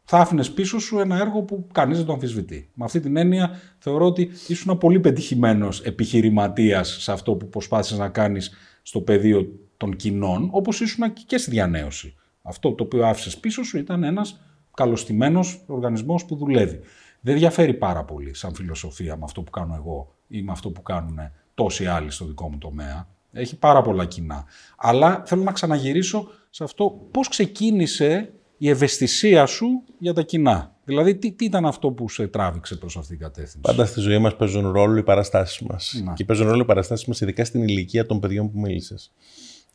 θα 0.03 0.17
άφηνες 0.17 0.51
πίσω 0.51 0.79
σου 0.79 1.00
ένα 1.00 1.17
έργο 1.17 1.41
που 1.41 1.67
κανείς 1.74 1.98
δεν 1.98 2.05
το 2.05 2.13
αμφισβητεί. 2.13 2.69
Με 2.74 2.86
αυτή 2.86 3.00
την 3.00 3.17
έννοια 3.17 3.60
θεωρώ 3.77 4.05
ότι 4.05 4.29
ήσουν 4.48 4.77
πολύ 4.77 5.00
πετυχημένος 5.00 5.81
επιχειρηματίας 5.81 6.98
σε 7.01 7.12
αυτό 7.12 7.36
που 7.36 7.50
προσπάθησες 7.50 7.98
να 7.98 8.10
κάνεις 8.10 8.51
στο 8.81 9.01
πεδίο 9.01 9.48
των 9.77 9.95
κοινών, 9.95 10.50
όπως 10.51 10.81
ήσουν 10.81 11.13
και 11.13 11.38
στη 11.38 11.51
διανέωση. 11.51 12.15
Αυτό 12.41 12.74
το 12.74 12.83
οποίο 12.83 13.05
άφησες 13.05 13.38
πίσω 13.38 13.63
σου 13.63 13.77
ήταν 13.77 14.03
ένας 14.03 14.41
καλωστημένος 14.74 15.63
οργανισμός 15.67 16.25
που 16.25 16.36
δουλεύει. 16.36 16.79
Δεν 17.22 17.38
διαφέρει 17.38 17.74
πάρα 17.74 18.03
πολύ 18.03 18.33
σαν 18.33 18.55
φιλοσοφία 18.55 19.17
με 19.17 19.24
αυτό 19.24 19.41
που 19.41 19.51
κάνω 19.51 19.75
εγώ 19.75 20.15
ή 20.27 20.41
με 20.41 20.51
αυτό 20.51 20.69
που 20.69 20.81
κάνουν 20.81 21.19
τόσοι 21.53 21.86
άλλοι 21.86 22.12
στο 22.12 22.25
δικό 22.25 22.50
μου 22.50 22.57
τομέα. 22.57 23.07
Έχει 23.31 23.57
πάρα 23.57 23.81
πολλά 23.81 24.05
κοινά. 24.05 24.45
Αλλά 24.77 25.24
θέλω 25.25 25.43
να 25.43 25.51
ξαναγυρίσω 25.51 26.27
σε 26.50 26.63
αυτό 26.63 27.07
πώς 27.12 27.27
ξεκίνησε 27.27 28.33
η 28.63 28.70
ευαισθησία 28.70 29.46
σου 29.46 29.84
για 29.98 30.13
τα 30.13 30.22
κοινά. 30.22 30.75
Δηλαδή, 30.84 31.15
τι, 31.15 31.32
τι 31.32 31.46
ήταν 31.46 31.65
αυτό 31.65 31.91
που 31.91 32.10
σε 32.10 32.27
τράβηξε 32.27 32.75
προς 32.75 32.98
αυτήν 32.98 33.17
την 33.17 33.25
κατεύθυνση; 33.25 33.60
Πάντα 33.62 33.86
στη 33.86 34.00
ζωή 34.00 34.17
μας 34.17 34.36
παίζουν 34.36 34.72
ρόλο 34.72 34.98
οι 34.98 35.03
παραστάσεις 35.03 35.60
μας. 35.60 36.03
Και 36.13 36.25
παίζουν 36.25 36.48
ρόλο 36.48 36.62
οι 36.62 36.65
παραστάσεις 36.65 37.08
μας, 37.08 37.22
ειδικά 37.22 37.46
στην 37.46 37.63
ηλικία 37.63 38.05
των 38.05 38.20
παιδιών 38.20 38.51
που 38.51 38.60
μίλησες. 38.60 39.12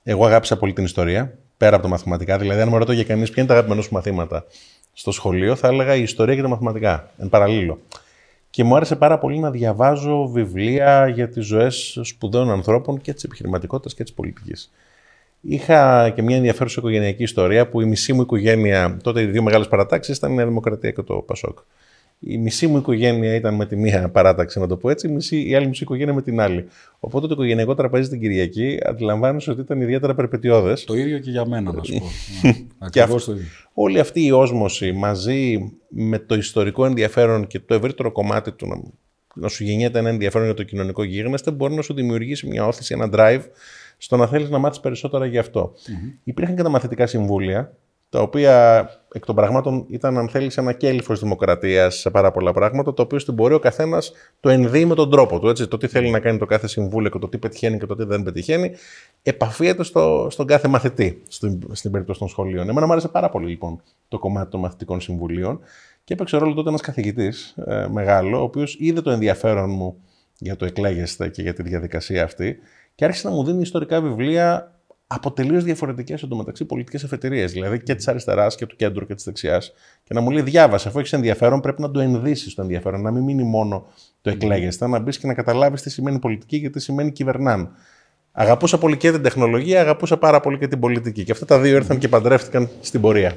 Εγώ 0.03 0.27
αγάπησα 0.27 0.57
πολύ 0.57 0.73
την 0.73 0.85
ιστορία, 0.85 1.39
πέρα 1.57 1.75
από 1.75 1.83
τα 1.83 1.89
μαθηματικά. 1.89 2.39
Δηλαδή, 2.39 2.61
αν 2.61 2.69
μου 2.69 2.79
ρωτώ 2.79 2.93
για 2.93 3.05
κανείς 3.05 3.31
ποια 3.31 3.43
είναι 3.43 3.53
τα 3.53 3.57
αγαπημένα 3.57 3.83
σου 3.83 3.93
μαθήματα 3.93 4.45
στο 4.93 5.11
σχολείο, 5.11 5.55
θα 5.55 5.69
έλεγα 5.69 5.95
η 5.95 6.03
ιστορία 6.03 6.35
και 6.35 6.43
τα 6.43 6.49
μαθηματικά, 6.49 7.11
εν 7.19 7.29
παραλίλω. 7.29 7.81
Και 8.51 8.65
μου 8.65 8.77
άρεσε 8.77 8.97
πάρα 8.97 9.19
πολύ 9.19 9.39
να 9.39 9.51
διαβάζω 9.51 10.29
βιβλία 10.29 11.09
για 11.09 11.29
τις 11.29 11.47
ζωές 11.47 11.99
σπουδαίων 12.03 12.51
ανθρώπων 12.51 13.01
και 13.01 13.13
της 13.13 13.25
επιχειρηματικότητας 13.25 13.95
και 13.95 14.03
της 14.03 14.13
πολιτικής. 14.13 14.71
Είχα 15.41 16.11
και 16.11 16.23
μια 16.23 16.37
ενδιαφέρουσα 16.37 16.77
οικογενειακή 16.79 17.23
ιστορία 17.23 17.69
που 17.69 17.81
η 17.81 17.85
μισή 17.85 18.13
μου 18.13 18.21
οικογένεια, 18.21 18.97
τότε 19.03 19.23
οι 19.23 19.27
δύο 19.27 19.43
μεγάλες 19.43 19.69
παρατάξεις 19.69 20.17
ήταν 20.17 20.33
η 20.33 20.35
Νέα 20.35 20.47
Δημοκρατία 20.47 20.91
και 20.91 21.03
το 21.03 21.15
Πασόκ. 21.15 21.59
Η 22.21 22.39
μισή 22.39 22.67
μου 22.67 22.77
οικογένεια 22.77 23.35
ήταν 23.35 23.55
με 23.55 23.67
τη 23.67 23.77
μία 23.77 24.09
παράταξη, 24.09 24.59
να 24.59 24.67
το 24.67 24.77
πω 24.77 24.91
έτσι, 24.91 25.09
η, 25.09 25.11
μισή, 25.11 25.49
η 25.49 25.55
άλλη 25.55 25.67
μισή 25.67 25.83
οικογένεια 25.83 26.15
με 26.15 26.23
την 26.23 26.41
άλλη. 26.41 26.69
Οπότε 26.99 27.27
το 27.27 27.33
οικογενειακό 27.33 27.75
τραπέζι 27.75 28.09
την 28.09 28.21
Κυριακή 28.21 28.79
αντιλαμβάνεσαι 28.85 29.51
ότι 29.51 29.61
ήταν 29.61 29.81
ιδιαίτερα 29.81 30.15
περπετειώδε. 30.15 30.77
Το 30.87 30.95
ίδιο 30.95 31.19
και 31.19 31.31
για 31.31 31.47
μένα, 31.47 31.73
να 31.73 31.83
σου 31.83 31.99
πω. 31.99 32.07
Ναι, 32.49 32.55
Ακριβώς 32.79 33.25
το 33.25 33.33
ίδιο. 33.33 33.45
Όλη 33.75 33.99
αυτή 33.99 34.25
η 34.25 34.31
όσμωση 34.31 34.93
μαζί 34.93 35.73
με 35.89 36.19
το 36.19 36.35
ιστορικό 36.35 36.85
ενδιαφέρον 36.85 37.47
και 37.47 37.61
το 37.61 37.75
ευρύτερο 37.75 38.13
κομμάτι 38.13 38.53
του 38.53 38.67
να, 38.67 38.81
να 39.35 39.49
σου 39.49 39.65
γεννιέται 39.65 39.99
ένα 39.99 40.09
ενδιαφέρον 40.09 40.47
για 40.47 40.57
το 40.57 40.63
κοινωνικό 40.63 41.03
γίγνεσθε 41.03 41.51
μπορεί 41.51 41.75
να 41.75 41.83
σου 41.83 41.95
δημιουργήσει 41.95 42.47
μια 42.47 42.67
όθηση, 42.67 42.95
ένα 42.95 43.09
drive 43.13 43.43
στο 43.99 44.17
να 44.17 44.27
θέλεις 44.27 44.51
να 44.51 44.59
μάθεις 44.59 44.81
περισσότερα 44.81 45.27
γι' 45.27 45.39
αυτό. 45.39 45.73
Mm-hmm. 45.75 46.19
Υπήρχαν 46.25 46.57
και 46.57 46.63
τα 46.63 46.69
μαθητικά 46.69 47.07
συμβούλια, 47.07 47.73
τα 48.11 48.21
οποία 48.21 48.89
εκ 49.13 49.25
των 49.25 49.35
πραγμάτων 49.35 49.85
ήταν, 49.89 50.19
αν 50.19 50.29
θέλεις, 50.29 50.57
ένα 50.57 50.73
κέλυφος 50.73 51.21
δημοκρατίας 51.21 51.97
σε 51.97 52.11
πάρα 52.11 52.31
πολλά 52.31 52.53
πράγματα, 52.53 52.95
το 52.95 53.03
οποίο 53.03 53.19
στην 53.19 53.35
πορεία 53.35 53.57
ο 53.57 53.59
καθένας 53.59 54.13
το 54.41 54.49
ενδύει 54.49 54.85
με 54.85 54.95
τον 54.95 55.11
τρόπο 55.11 55.39
του. 55.39 55.49
Έτσι, 55.49 55.67
το 55.67 55.77
τι 55.77 55.87
θέλει 55.87 56.11
να 56.11 56.21
κάνει 56.21 56.39
το 56.39 56.47
κάθε 56.47 56.69
συμβούλιο 56.69 57.11
και 57.11 57.19
το 57.19 57.29
τι 57.29 57.39
πετυχαίνει 57.39 57.79
και 57.79 57.87
το 57.87 57.95
τι 57.95 58.05
δεν 58.05 58.23
πετυχαίνει, 58.23 58.71
επαφίεται 59.23 59.83
στο, 59.83 60.27
στον 60.31 60.47
κάθε 60.47 60.69
μαθητή 60.69 61.23
στην, 61.29 61.61
στην 61.73 61.91
περίπτωση 61.91 62.19
των 62.19 62.29
σχολείων. 62.29 62.69
Εμένα 62.69 62.87
μου 62.87 62.93
άρεσε 62.93 63.09
πάρα 63.09 63.29
πολύ 63.29 63.49
λοιπόν 63.49 63.83
το 64.09 64.19
κομμάτι 64.19 64.51
των 64.51 64.61
μαθητικών 64.61 65.01
συμβουλίων 65.01 65.61
και 66.05 66.13
έπαιξε 66.13 66.37
ρόλο 66.37 66.55
τότε 66.55 66.69
ένας 66.69 66.81
καθηγητής 66.81 67.55
ε, 67.67 67.87
μεγάλο, 67.91 68.39
ο 68.39 68.43
οποίος 68.43 68.77
είδε 68.79 69.01
το 69.01 69.11
ενδιαφέρον 69.11 69.71
μου 69.71 69.97
για 70.39 70.57
το 70.57 70.65
εκλέγεστε 70.65 71.29
και 71.29 71.43
για 71.43 71.55
τη 71.55 71.63
διαδικασία 71.63 72.25
αυτή 72.25 72.59
και 72.99 73.05
άρχισε 73.05 73.29
να 73.29 73.35
μου 73.35 73.45
δίνει 73.45 73.61
ιστορικά 73.61 74.01
βιβλία 74.01 74.75
από 75.07 75.33
τελείως 75.33 75.65
διαφορετικές 75.65 76.23
εντωμεταξύ 76.23 76.65
πολιτικές 76.65 77.03
εφετηρίε, 77.03 77.45
δηλαδή 77.45 77.83
και 77.83 77.95
της 77.95 78.09
αριστεράς 78.09 78.55
και 78.55 78.67
του 78.67 78.77
κέντρου 78.77 79.07
και 79.07 79.15
της 79.15 79.25
δεξιάς. 79.25 79.73
Και 80.05 80.15
να 80.15 80.21
μου 80.21 80.31
λέει: 80.31 80.43
Διάβασε, 80.43 80.89
αφού 80.89 80.99
έχεις 80.99 81.13
ενδιαφέρον, 81.13 81.61
πρέπει 81.61 81.81
να 81.81 81.91
το 81.91 82.01
ενδύσεις 82.01 82.55
το 82.55 82.63
ενδιαφέρον, 82.63 83.03
να 83.03 83.11
μην 83.11 83.23
μείνει 83.23 83.43
μόνο 83.43 83.87
το 84.21 84.31
εκλέγεσθε, 84.31 84.87
να 84.87 84.99
μπεις 84.99 85.19
και 85.19 85.27
να 85.27 85.35
καταλάβεις 85.35 85.83
τι 85.83 85.91
σημαίνει 85.91 86.19
πολιτική 86.19 86.61
και 86.61 86.71
τι 86.71 86.81
σημαίνει 86.81 87.13
κυβερνάν. 87.13 87.71
Αγαπούσα 88.33 88.79
πολύ 88.79 88.97
και 88.97 89.11
την 89.11 89.23
τεχνολογία, 89.23 89.81
αγαπούσα 89.81 90.17
πάρα 90.17 90.41
πολύ 90.41 90.59
και 90.59 90.69
την 90.69 90.81
πολιτική. 90.81 91.25
Και 91.25 91.33
αυτά 91.33 91.45
τα 91.45 91.59
δύο 91.59 91.77
ήρθαν 91.77 91.99
και 91.99 92.09
παντρεύτηκαν 92.09 92.69
στην 92.81 93.01
πορεία. 93.01 93.37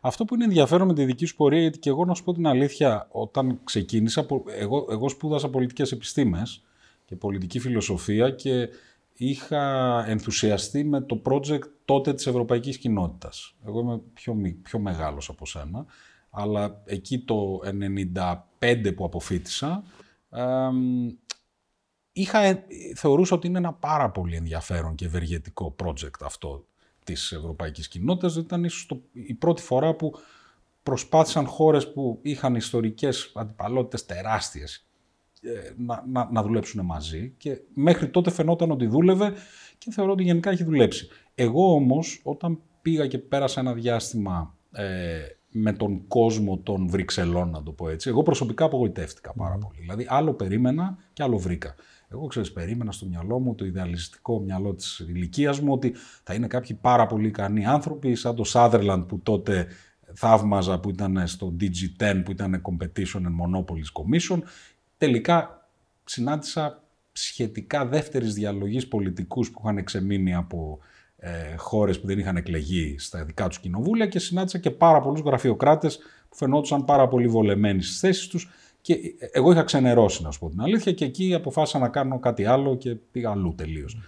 Αυτό 0.00 0.24
που 0.24 0.34
είναι 0.34 0.44
ενδιαφέρον 0.44 0.86
με 0.86 0.94
τη 0.94 1.04
δική 1.04 1.26
σου 1.26 1.36
πορεία, 1.36 1.60
γιατί 1.60 1.78
και 1.78 1.88
εγώ 1.88 2.04
να 2.04 2.14
σου 2.14 2.24
πω 2.24 2.32
την 2.32 2.46
αλήθεια, 2.46 3.06
όταν 3.10 3.58
ξεκίνησα, 3.64 4.26
εγώ, 4.58 4.86
εγώ 4.90 5.08
σπούδασα 5.08 5.48
πολιτικές 5.48 5.92
επιστήμες 5.92 6.60
και 7.06 7.16
πολιτική 7.16 7.58
φιλοσοφία 7.58 8.30
και 8.30 8.68
είχα 9.12 10.04
ενθουσιαστεί 10.08 10.84
με 10.84 11.00
το 11.00 11.22
project 11.24 11.62
τότε 11.84 12.14
της 12.14 12.26
Ευρωπαϊκής 12.26 12.78
Κοινότητας. 12.78 13.54
Εγώ 13.66 13.80
είμαι 13.80 14.00
πιο, 14.14 14.36
πιο 14.62 14.78
μεγάλος 14.78 15.28
από 15.28 15.46
σένα, 15.46 15.86
αλλά 16.30 16.82
εκεί 16.84 17.18
το 17.18 17.60
95 18.60 18.94
που 18.96 19.04
αποφύτησα, 19.04 19.82
είχα, 22.12 22.64
θεωρούσα 22.94 23.34
ότι 23.34 23.46
είναι 23.46 23.58
ένα 23.58 23.72
πάρα 23.72 24.10
πολύ 24.10 24.36
ενδιαφέρον 24.36 24.94
και 24.94 25.04
ευεργετικό 25.04 25.74
project 25.84 26.20
αυτό 26.24 26.66
της 27.04 27.32
Ευρωπαϊκής 27.32 27.88
Κοινότητας. 27.88 28.36
Ήταν 28.36 28.64
ίσως 28.64 28.86
το, 28.86 29.00
η 29.12 29.34
πρώτη 29.34 29.62
φορά 29.62 29.94
που 29.94 30.12
προσπάθησαν 30.82 31.46
χώρες 31.46 31.92
που 31.92 32.18
είχαν 32.22 32.54
ιστορικές 32.54 33.32
αντιπαλότητες 33.34 34.06
τεράστιες 34.06 34.76
ε, 34.76 34.95
να, 35.76 36.04
να, 36.08 36.28
να 36.32 36.42
δουλέψουν 36.42 36.84
μαζί 36.84 37.34
και 37.36 37.60
μέχρι 37.74 38.08
τότε 38.08 38.30
φαινόταν 38.30 38.70
ότι 38.70 38.86
δούλευε 38.86 39.32
και 39.78 39.90
θεωρώ 39.90 40.12
ότι 40.12 40.22
γενικά 40.22 40.50
έχει 40.50 40.64
δουλέψει. 40.64 41.08
Εγώ 41.34 41.72
όμως 41.72 42.20
όταν 42.22 42.58
πήγα 42.82 43.06
και 43.06 43.18
πέρασα 43.18 43.60
ένα 43.60 43.72
διάστημα 43.72 44.54
ε, 44.72 45.18
με 45.50 45.72
τον 45.72 46.06
κόσμο 46.06 46.58
των 46.58 46.88
Βρυξελών, 46.88 47.50
να 47.50 47.62
το 47.62 47.72
πω 47.72 47.88
έτσι, 47.88 48.08
εγώ 48.08 48.22
προσωπικά 48.22 48.64
απογοητεύτηκα 48.64 49.32
πάρα 49.32 49.58
πολύ. 49.58 49.80
Δηλαδή 49.80 50.06
άλλο 50.08 50.34
περίμενα 50.34 50.96
και 51.12 51.22
άλλο 51.22 51.38
βρήκα. 51.38 51.74
Εγώ 52.08 52.26
ξέρεις, 52.26 52.52
περίμενα 52.52 52.92
στο 52.92 53.06
μυαλό 53.06 53.38
μου, 53.38 53.54
το 53.54 53.64
ιδεαλιστικό 53.64 54.40
μυαλό 54.40 54.74
της 54.74 54.98
ηλικίας 54.98 55.60
μου, 55.60 55.72
ότι 55.72 55.94
θα 56.22 56.34
είναι 56.34 56.46
κάποιοι 56.46 56.78
πάρα 56.80 57.06
πολύ 57.06 57.26
ικανοί 57.26 57.66
άνθρωποι, 57.66 58.14
σαν 58.14 58.34
το 58.34 58.44
Sutherland 58.46 59.04
που 59.08 59.20
τότε 59.20 59.66
θαύμαζα 60.14 60.80
που 60.80 60.90
ήταν 60.90 61.26
στο 61.26 61.56
DG10 61.60 62.22
που 62.24 62.30
ήταν 62.30 62.62
Competition 62.62 63.20
and 63.20 63.36
Monopolies 63.42 63.90
Commission 64.00 64.38
τελικά 64.98 65.68
συνάντησα 66.04 66.82
σχετικά 67.12 67.86
δεύτερης 67.86 68.34
διαλογής 68.34 68.88
πολιτικούς 68.88 69.50
που 69.50 69.60
είχαν 69.62 69.78
εξεμείνει 69.78 70.34
από 70.34 70.78
ε, 71.16 71.56
χώρες 71.56 72.00
που 72.00 72.06
δεν 72.06 72.18
είχαν 72.18 72.36
εκλεγεί 72.36 72.96
στα 72.98 73.24
δικά 73.24 73.48
τους 73.48 73.58
κοινοβούλια 73.58 74.06
και 74.06 74.18
συνάντησα 74.18 74.58
και 74.58 74.70
πάρα 74.70 75.00
πολλούς 75.00 75.20
γραφειοκράτες 75.20 75.98
που 76.28 76.36
φαινόντουσαν 76.36 76.84
πάρα 76.84 77.08
πολύ 77.08 77.28
βολεμένοι 77.28 77.82
στις 77.82 77.98
θέσεις 77.98 78.26
τους 78.26 78.50
και 78.80 78.92
ε, 78.92 79.26
εγώ 79.32 79.52
είχα 79.52 79.62
ξενερώσει 79.62 80.22
να 80.22 80.30
σου 80.30 80.38
πω 80.38 80.48
την 80.48 80.60
αλήθεια 80.60 80.92
και 80.92 81.04
εκεί 81.04 81.34
αποφάσισα 81.34 81.78
να 81.78 81.88
κάνω 81.88 82.18
κάτι 82.18 82.44
άλλο 82.44 82.76
και 82.76 82.94
πήγα 82.94 83.30
αλλού 83.30 83.54
τελείως. 83.54 83.98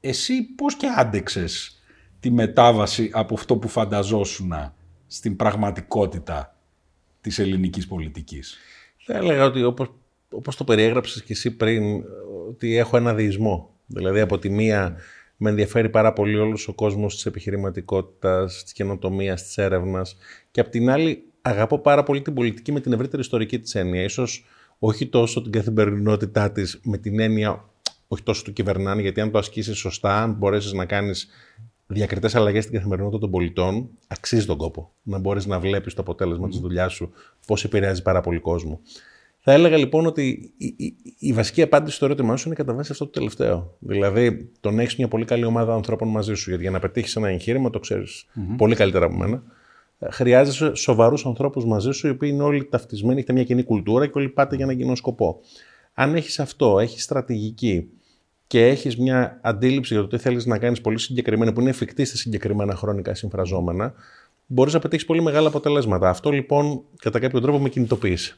Εσύ 0.00 0.42
πώς 0.42 0.76
και 0.76 0.86
άντεξες 0.96 1.82
τη 2.20 2.30
μετάβαση 2.30 3.10
από 3.12 3.34
αυτό 3.34 3.56
που 3.56 3.68
φανταζόσουν 3.68 4.52
στην 5.06 5.36
πραγματικότητα 5.36 6.56
της 7.20 7.38
ελληνικής 7.38 7.86
πολιτικής; 7.86 8.56
Θα 9.04 9.16
έλεγα 9.16 9.44
ότι 9.44 9.62
όπως 9.62 9.88
όπως 10.32 10.56
το 10.56 10.64
περιέγραψες 10.64 11.22
και 11.22 11.32
εσύ 11.32 11.50
πριν, 11.50 12.04
ότι 12.48 12.76
έχω 12.76 12.96
ένα 12.96 13.14
διεισμό. 13.14 13.70
Δηλαδή 13.86 14.20
από 14.20 14.38
τη 14.38 14.50
μία 14.50 14.96
με 15.36 15.50
ενδιαφέρει 15.50 15.88
πάρα 15.88 16.12
πολύ 16.12 16.38
όλος 16.38 16.68
ο 16.68 16.72
κόσμος 16.72 17.14
της 17.14 17.26
επιχειρηματικότητας, 17.26 18.62
της 18.62 18.72
καινοτομίας, 18.72 19.42
της 19.42 19.58
έρευνας 19.58 20.16
και 20.50 20.60
από 20.60 20.70
την 20.70 20.90
άλλη 20.90 21.24
αγαπώ 21.42 21.78
πάρα 21.78 22.02
πολύ 22.02 22.22
την 22.22 22.34
πολιτική 22.34 22.72
με 22.72 22.80
την 22.80 22.92
ευρύτερη 22.92 23.22
ιστορική 23.22 23.58
της 23.58 23.74
έννοια. 23.74 24.02
Ίσως 24.02 24.44
όχι 24.78 25.06
τόσο 25.06 25.42
την 25.42 25.52
καθημερινότητά 25.52 26.52
της 26.52 26.80
με 26.82 26.98
την 26.98 27.20
έννοια 27.20 27.64
όχι 28.08 28.22
τόσο 28.22 28.42
του 28.42 28.52
κυβερνάνε, 28.52 29.02
γιατί 29.02 29.20
αν 29.20 29.30
το 29.30 29.38
ασκήσεις 29.38 29.78
σωστά, 29.78 30.22
αν 30.22 30.32
μπορέσεις 30.32 30.72
να 30.72 30.84
κάνεις 30.84 31.28
διακριτές 31.86 32.34
αλλαγές 32.34 32.62
στην 32.62 32.76
καθημερινότητα 32.76 33.20
των 33.20 33.30
πολιτών, 33.30 33.88
αξίζει 34.06 34.46
τον 34.46 34.56
κόπο 34.56 34.92
να 35.02 35.18
μπορείς 35.18 35.46
να 35.46 35.58
βλέπεις 35.58 35.94
το 35.94 36.00
αποτέλεσμα 36.00 36.46
mm. 36.46 36.50
τη 36.50 36.58
δουλειάς 36.58 36.92
σου, 36.92 37.12
πώς 37.46 37.64
επηρεάζει 37.64 38.02
πάρα 38.02 38.20
πολύ 38.20 38.38
κόσμο. 38.38 38.80
Θα 39.44 39.52
έλεγα 39.52 39.76
λοιπόν 39.76 40.06
ότι 40.06 40.52
η, 40.56 40.74
η, 40.76 40.94
η 41.18 41.32
βασική 41.32 41.62
απάντηση 41.62 41.96
στο 41.96 42.04
ερώτημά 42.04 42.36
σου 42.36 42.46
είναι 42.46 42.56
κατά 42.56 42.74
βάση 42.74 42.92
αυτό 42.92 43.04
το 43.04 43.10
τελευταίο. 43.10 43.76
Δηλαδή, 43.78 44.50
το 44.60 44.70
να 44.70 44.82
έχεις 44.82 44.96
μια 44.96 45.08
πολύ 45.08 45.24
καλή 45.24 45.44
ομάδα 45.44 45.74
ανθρώπων 45.74 46.08
μαζί 46.08 46.34
σου, 46.34 46.48
γιατί 46.48 46.62
για 46.62 46.72
να 46.72 46.78
πετύχεις 46.78 47.16
ένα 47.16 47.28
εγχείρημα, 47.28 47.70
το 47.70 47.78
ξέρεις 47.78 48.26
πολύ 48.56 48.74
καλύτερα 48.74 49.04
από 49.04 49.16
μένα. 49.16 49.42
Ε, 49.98 50.10
χρειάζεσαι 50.10 50.74
σοβαρούς 50.74 51.26
ανθρώπους 51.26 51.64
μαζί 51.64 51.90
σου, 51.90 52.06
οι 52.06 52.10
οποίοι 52.10 52.30
είναι 52.32 52.42
όλοι 52.42 52.64
ταυτισμένοι, 52.64 53.16
έχετε 53.16 53.32
μια 53.32 53.44
κοινή 53.44 53.62
κουλτούρα 53.62 54.06
και 54.06 54.12
όλοι 54.14 54.28
πάτε 54.28 54.56
για 54.56 54.64
ένα 54.64 54.74
κοινό 54.74 54.94
σκοπό. 54.94 55.40
Αν 55.94 56.14
έχεις 56.14 56.40
αυτό, 56.40 56.78
έχεις 56.78 57.02
στρατηγική 57.02 57.88
και 58.46 58.66
έχεις 58.66 58.96
μια 58.96 59.38
αντίληψη 59.42 59.94
για 59.94 60.02
το 60.02 60.08
τι 60.08 60.18
θέλεις 60.18 60.46
να 60.46 60.58
κάνεις 60.58 60.80
πολύ 60.80 60.98
συγκεκριμένα, 60.98 61.52
που 61.52 61.60
είναι 61.60 61.70
εφικτή 61.70 62.04
σε 62.04 62.16
συγκεκριμένα 62.16 62.74
χρονικά 62.74 63.14
συμφραζόμενα, 63.14 63.94
μπορείς 64.46 64.72
να 64.72 64.78
πετύχεις 64.78 65.04
πολύ 65.04 65.22
μεγάλα 65.22 65.48
αποτελέσματα. 65.48 66.08
Αυτό 66.08 66.30
λοιπόν 66.30 66.82
κατά 66.98 67.18
κάποιο 67.18 67.40
τρόπο 67.40 67.58
με 67.58 67.68
κινητοποίησε. 67.68 68.36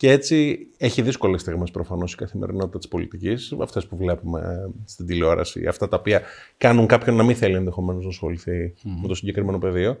Και 0.00 0.10
έτσι 0.10 0.66
έχει 0.76 1.02
δύσκολες 1.02 1.40
στιγμές 1.40 1.70
προφανώς 1.70 2.12
η 2.12 2.16
καθημερινότητα 2.16 2.78
της 2.78 2.88
πολιτικής, 2.88 3.54
αυτές 3.60 3.86
που 3.86 3.96
βλέπουμε 3.96 4.70
στην 4.84 5.06
τηλεόραση, 5.06 5.66
αυτά 5.66 5.88
τα 5.88 5.96
οποία 5.96 6.22
κάνουν 6.56 6.86
κάποιον 6.86 7.16
να 7.16 7.22
μην 7.22 7.36
θέλει 7.36 7.54
ενδεχομένως 7.54 8.02
να 8.02 8.08
ασχοληθεί 8.08 8.74
με 8.82 9.08
το 9.08 9.14
συγκεκριμένο 9.14 9.58
πεδίο. 9.58 9.98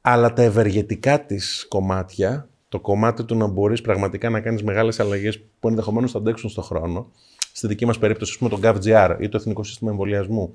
Αλλά 0.00 0.32
τα 0.32 0.42
ευεργετικά 0.42 1.24
της 1.24 1.66
κομμάτια, 1.68 2.48
το 2.68 2.80
κομμάτι 2.80 3.24
του 3.24 3.36
να 3.36 3.46
μπορείς 3.46 3.80
πραγματικά 3.80 4.30
να 4.30 4.40
κάνεις 4.40 4.62
μεγάλες 4.62 5.00
αλλαγές 5.00 5.40
που 5.60 5.68
ενδεχομένως 5.68 6.12
θα 6.12 6.18
αντέξουν 6.18 6.50
στον 6.50 6.64
χρόνο, 6.64 7.10
στη 7.52 7.66
δική 7.66 7.86
μας 7.86 7.98
περίπτωση, 7.98 8.32
ας 8.32 8.38
πούμε, 8.38 8.50
το 8.50 8.58
GovGR 8.62 9.16
ή 9.20 9.28
το 9.28 9.36
Εθνικό 9.36 9.62
Σύστημα 9.62 9.90
Εμβολιασμού, 9.90 10.52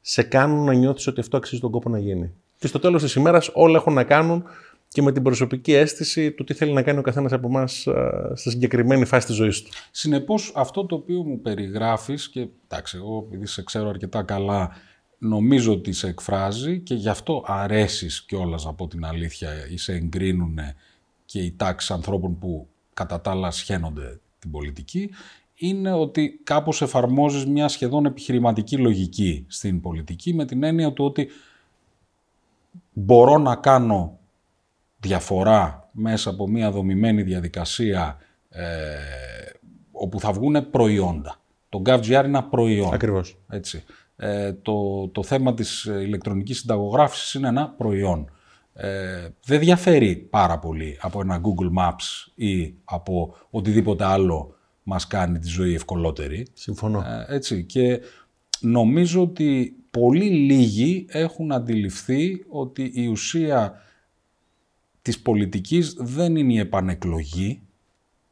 σε 0.00 0.22
κάνουν 0.22 0.64
να 0.64 0.72
νιώθεις 0.72 1.06
ότι 1.06 1.20
αυτό 1.20 1.36
αξίζει 1.36 1.60
τον 1.60 1.70
κόπο 1.70 1.88
να 1.88 1.98
γίνει. 1.98 2.32
Και 2.58 2.66
στο 2.66 2.78
τέλος 2.78 3.02
της 3.02 3.14
ημέρας 3.14 3.50
όλα 3.52 3.76
έχουν 3.76 3.92
να 3.92 4.04
κάνουν 4.04 4.44
και 4.92 5.02
με 5.02 5.12
την 5.12 5.22
προσωπική 5.22 5.72
αίσθηση 5.72 6.32
του 6.32 6.44
τι 6.44 6.54
θέλει 6.54 6.72
να 6.72 6.82
κάνει 6.82 6.98
ο 6.98 7.02
καθένας 7.02 7.32
από 7.32 7.48
εμάς 7.48 7.86
στη 8.34 8.50
συγκεκριμένη 8.50 9.04
φάση 9.04 9.26
της 9.26 9.36
ζωής 9.36 9.62
του. 9.62 9.70
Συνεπώς, 9.90 10.52
αυτό 10.54 10.86
το 10.86 10.94
οποίο 10.94 11.22
μου 11.22 11.40
περιγράφεις, 11.40 12.28
και 12.28 12.48
εντάξει, 12.68 12.96
εγώ 12.96 13.24
επειδή 13.26 13.46
σε 13.46 13.62
ξέρω 13.62 13.88
αρκετά 13.88 14.22
καλά, 14.22 14.70
νομίζω 15.18 15.72
ότι 15.72 15.92
σε 15.92 16.08
εκφράζει 16.08 16.80
και 16.80 16.94
γι' 16.94 17.08
αυτό 17.08 17.44
αρέσεις 17.46 18.22
κιόλας 18.22 18.66
από 18.66 18.88
την 18.88 19.04
αλήθεια 19.04 19.50
ή 19.70 19.76
σε 19.76 19.92
εγκρίνουν 19.92 20.58
και 21.24 21.40
οι 21.40 21.52
τάξεις 21.52 21.90
ανθρώπων 21.90 22.38
που 22.38 22.68
κατά 22.94 23.20
τα 23.20 23.30
άλλα 23.30 23.50
σχένονται 23.50 24.20
την 24.38 24.50
πολιτική, 24.50 25.10
είναι 25.54 25.92
ότι 25.92 26.40
κάπως 26.44 26.82
εφαρμόζεις 26.82 27.46
μια 27.46 27.68
σχεδόν 27.68 28.04
επιχειρηματική 28.04 28.76
λογική 28.76 29.44
στην 29.48 29.80
πολιτική 29.80 30.34
με 30.34 30.44
την 30.44 30.62
έννοια 30.62 30.92
του 30.92 31.04
ότι 31.04 31.28
μπορώ 32.92 33.38
να 33.38 33.56
κάνω 33.56 34.19
διαφορά 35.00 35.88
μέσα 35.92 36.30
από 36.30 36.48
μια 36.48 36.70
δομημένη 36.70 37.22
διαδικασία 37.22 38.18
ε, 38.48 38.64
όπου 39.92 40.20
θα 40.20 40.32
βγουν 40.32 40.70
προϊόντα. 40.70 41.36
Το 41.68 41.82
GovGR 41.86 42.06
είναι 42.06 42.18
ένα 42.18 42.44
προϊόν. 42.44 42.94
Ακριβώς. 42.94 43.38
Έτσι. 43.48 43.84
Ε, 44.16 44.52
το, 44.52 45.08
το 45.08 45.22
θέμα 45.22 45.54
της 45.54 45.84
ηλεκτρονικής 45.84 46.58
συνταγογράφησης 46.58 47.34
είναι 47.34 47.48
ένα 47.48 47.68
προϊόν. 47.68 48.30
Ε, 48.72 49.28
δεν 49.44 49.58
διαφέρει 49.58 50.16
πάρα 50.16 50.58
πολύ 50.58 50.98
από 51.00 51.20
ένα 51.20 51.40
Google 51.40 51.78
Maps 51.82 52.32
ή 52.34 52.74
από 52.84 53.36
οτιδήποτε 53.50 54.04
άλλο 54.04 54.54
μας 54.82 55.06
κάνει 55.06 55.38
τη 55.38 55.48
ζωή 55.48 55.74
ευκολότερη. 55.74 56.46
Συμφωνώ. 56.52 56.98
Ε, 57.28 57.34
έτσι. 57.34 57.64
Και 57.64 58.00
νομίζω 58.60 59.22
ότι 59.22 59.74
πολύ 59.90 60.30
λίγοι 60.30 61.06
έχουν 61.08 61.52
αντιληφθεί 61.52 62.44
ότι 62.48 62.90
η 62.94 63.06
ουσία 63.06 63.82
της 65.10 65.20
πολιτικής 65.20 65.94
δεν 65.98 66.36
είναι 66.36 66.52
η 66.52 66.58
επανεκλογή. 66.58 67.62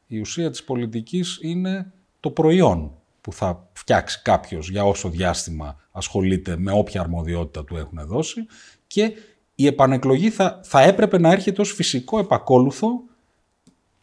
Η 0.07 0.19
ουσία 0.19 0.49
της 0.49 0.63
πολιτικής 0.63 1.39
είναι 1.41 1.91
το 2.19 2.29
προϊόν 2.29 2.91
που 3.21 3.33
θα 3.33 3.69
φτιάξει 3.73 4.21
κάποιος 4.21 4.69
για 4.69 4.83
όσο 4.83 5.09
διάστημα 5.09 5.75
ασχολείται 5.91 6.57
με 6.57 6.71
όποια 6.71 7.01
αρμοδιότητα 7.01 7.63
του 7.63 7.77
έχουν 7.77 7.99
δώσει 8.05 8.45
και 8.87 9.11
η 9.55 9.65
επανεκλογή 9.65 10.29
θα, 10.29 10.59
θα 10.63 10.81
έπρεπε 10.81 11.19
να 11.19 11.31
έρχεται 11.31 11.61
ως 11.61 11.71
φυσικό 11.71 12.19
επακόλουθο 12.19 13.03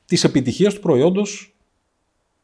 της 0.05 0.25
επιτυχίας 0.25 0.75
του 0.75 0.81
προϊόντος 0.81 1.57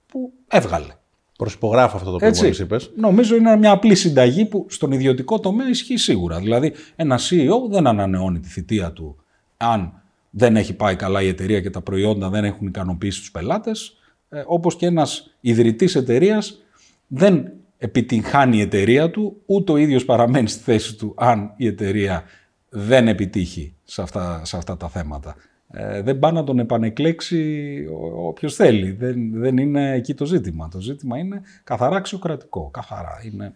που 0.06 0.32
έβγαλε. 0.48 0.94
Προσυπογράφω 1.38 1.96
αυτό 1.96 2.10
το 2.10 2.16
που 2.16 2.24
μόλις 2.24 2.58
είπες. 2.58 2.92
Νομίζω 2.96 3.36
είναι 3.36 3.56
μια 3.56 3.70
απλή 3.70 3.94
συνταγή 3.94 4.44
που 4.44 4.66
στον 4.68 4.92
ιδιωτικό 4.92 5.40
τομέα 5.40 5.68
ισχύει 5.68 5.96
σίγουρα. 5.96 6.38
Δηλαδή 6.38 6.72
ένα 6.96 7.18
CEO 7.18 7.68
δεν 7.70 7.86
ανανεώνει 7.86 8.40
τη 8.40 8.48
θητεία 8.48 8.92
του 8.92 9.16
αν 9.56 10.01
δεν 10.34 10.56
έχει 10.56 10.74
πάει 10.74 10.96
καλά 10.96 11.22
η 11.22 11.28
εταιρεία 11.28 11.60
και 11.60 11.70
τα 11.70 11.80
προϊόντα 11.80 12.28
δεν 12.28 12.44
έχουν 12.44 12.66
ικανοποιήσει 12.66 13.18
τους 13.18 13.30
πελάτες, 13.30 13.96
ε, 14.28 14.42
όπως 14.46 14.76
και 14.76 14.86
ένας 14.86 15.34
ιδρυτής 15.40 15.94
εταιρείας 15.94 16.62
δεν 17.06 17.52
επιτυγχάνει 17.78 18.56
η 18.56 18.60
εταιρεία 18.60 19.10
του, 19.10 19.36
ούτε 19.46 19.72
ο 19.72 19.76
ίδιος 19.76 20.04
παραμένει 20.04 20.48
στη 20.48 20.62
θέση 20.62 20.94
του 20.96 21.14
αν 21.16 21.52
η 21.56 21.66
εταιρεία 21.66 22.24
δεν 22.68 23.08
επιτύχει 23.08 23.74
σε 23.84 24.02
αυτά, 24.02 24.44
σε 24.44 24.56
αυτά 24.56 24.76
τα 24.76 24.88
θέματα. 24.88 25.36
Ε, 25.74 26.02
δεν 26.02 26.18
πάει 26.18 26.32
να 26.32 26.44
τον 26.44 26.58
επανεκλέξει 26.58 27.84
όποιος 28.16 28.54
θέλει. 28.54 28.90
Δεν, 28.90 29.30
δεν 29.32 29.56
είναι 29.56 29.92
εκεί 29.92 30.14
το 30.14 30.24
ζήτημα. 30.24 30.68
Το 30.68 30.80
ζήτημα 30.80 31.18
είναι 31.18 31.42
καθαρά 31.64 31.96
αξιοκρατικό. 31.96 32.70
Καθαρά. 32.72 33.22
Είναι 33.24 33.54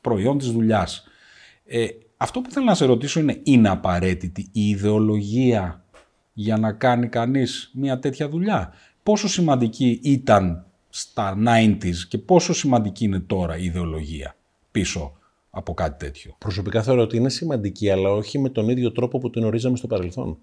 προϊόν 0.00 0.38
της 0.38 0.50
δουλειάς. 0.50 1.04
Ε, 1.66 1.86
αυτό 2.16 2.40
που 2.40 2.50
θέλω 2.50 2.64
να 2.64 2.74
σε 2.74 2.84
ρωτήσω 2.84 3.20
είναι, 3.20 3.40
είναι 3.42 3.68
απαραίτητη 3.68 4.48
η 4.52 4.68
ιδεολογία 4.68 5.84
για 6.32 6.56
να 6.56 6.72
κάνει 6.72 7.08
κανείς 7.08 7.70
μια 7.74 7.98
τέτοια 7.98 8.28
δουλειά. 8.28 8.72
Πόσο 9.02 9.28
σημαντική 9.28 10.00
ήταν 10.02 10.64
στα 10.88 11.36
90s 11.46 11.96
και 12.08 12.18
πόσο 12.18 12.54
σημαντική 12.54 13.04
είναι 13.04 13.20
τώρα 13.20 13.56
η 13.56 13.64
ιδεολογία 13.64 14.36
πίσω 14.70 15.12
από 15.50 15.74
κάτι 15.74 16.04
τέτοιο; 16.04 16.34
Προσωπικά 16.38 16.82
θεωρώ 16.82 17.02
ότι 17.02 17.16
είναι 17.16 17.28
σημαντική, 17.28 17.90
αλλά 17.90 18.10
όχι 18.10 18.38
με 18.38 18.48
τον 18.48 18.68
ίδιο 18.68 18.92
τρόπο 18.92 19.18
που 19.18 19.30
την 19.30 19.44
ορίζαμε 19.44 19.76
στο 19.76 19.86
παρελθόν. 19.86 20.38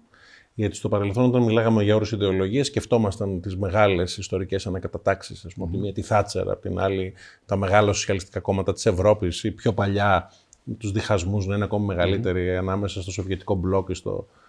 Γιατί 0.54 0.76
στο 0.76 0.88
παρελθόν, 0.88 1.24
όταν 1.24 1.42
μιλάγαμε 1.42 1.82
για 1.82 1.94
όρους 1.94 2.12
ιδεολογίας, 2.12 2.66
σκεφτόμασταν 2.66 3.40
τις 3.40 3.56
μεγάλες 3.56 4.16
ιστορικές 4.16 4.66
ανακατατάξεις. 4.66 5.44
Α 5.44 5.48
πούμε, 5.54 5.66
από 5.66 5.74
τη 5.76 5.82
μία 5.82 5.92
τη 5.92 6.02
Θάτσερ, 6.02 6.50
από 6.50 6.60
την 6.60 6.78
άλλη 6.78 7.14
τα 7.46 7.56
μεγάλα 7.56 7.92
σοσιαλιστικά 7.92 8.40
κόμματα 8.40 8.72
της 8.72 8.86
Ευρώπης 8.86 9.44
ή 9.44 9.50
πιο 9.50 9.72
παλιά 9.72 10.32
τους 10.78 10.92
διχασμούς 10.92 11.46
να 11.46 11.54
είναι 11.54 11.64
ακόμη 11.64 11.86
μεγαλύτεροι 11.86 12.56
ανάμεσα 12.56 13.02
στο 13.02 13.10
Σοβιετικό 13.10 13.54
μπλοκ 13.54 13.86
και 13.86 13.94
στο 13.94 14.26
ε, 14.28 14.47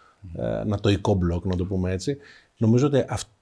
νατοϊκό 0.65 1.13
μπλοκ, 1.13 1.45
να 1.45 1.55
το 1.55 1.65
πούμε 1.65 1.91
έτσι. 1.91 2.17
Νομίζω 2.57 2.85
ότι 2.85 2.97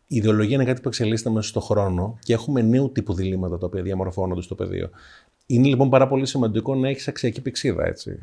η 0.08 0.16
ιδεολογία 0.16 0.56
είναι 0.56 0.66
κάτι 0.66 0.82
που 0.82 0.88
εξελίσσεται 0.88 1.30
μέσα 1.30 1.48
στον 1.48 1.62
χρόνο 1.62 2.18
και 2.24 2.34
έχουμε 2.34 2.62
νέου 2.62 2.92
τύπου 2.92 3.13
διλήμματα 3.13 3.58
τα 3.58 3.66
οποία 3.66 3.82
διαμορφώνονται 3.82 4.42
στο 4.42 4.56
πεδίο. 4.56 4.90
Είναι 5.46 5.68
λοιπόν 5.68 5.90
πάρα 5.90 6.08
πολύ 6.08 6.26
σημαντικό 6.26 6.76
να 6.76 6.90
έχεις 6.90 7.08
αξιακή 7.08 7.42
πηξίδα. 7.42 7.86
Έτσι. 7.86 8.22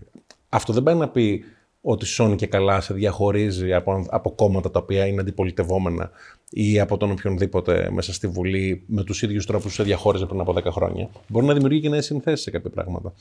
Αυτό 0.48 0.72
δεν 0.72 0.82
πάει 0.82 0.94
να 0.94 1.08
πει 1.08 1.44
ότι 1.80 2.06
σώνει 2.06 2.36
και 2.36 2.46
καλά 2.46 2.80
σε 2.80 2.94
διαχωρίζει 2.94 3.74
από, 3.74 4.06
από 4.08 4.30
κόμματα 4.30 4.70
τα 4.70 4.78
οποία 4.78 5.06
είναι 5.06 5.20
αντιπολιτευόμενα 5.20 6.10
ή 6.50 6.80
από 6.80 6.96
τον 6.96 7.10
οποιονδήποτε 7.10 7.88
μέσα 7.92 8.12
στη 8.12 8.26
Βουλή 8.26 8.84
με 8.86 9.04
τους 9.04 9.22
ίδιους 9.22 9.46
τρόπους 9.46 9.64
που 9.66 9.72
σε 9.72 9.82
διαχώριζε 9.82 10.26
πριν 10.26 10.40
από 10.40 10.54
10 10.56 10.62
χρόνια. 10.70 11.08
Μπορεί 11.28 11.46
να 11.46 11.52
δημιουργεί 11.52 11.80
και 11.80 11.88
νέες 11.88 12.04
συνθέσεις 12.04 12.40
σε 12.40 12.50
κάποια 12.50 12.70
πράγματα. 12.70 13.12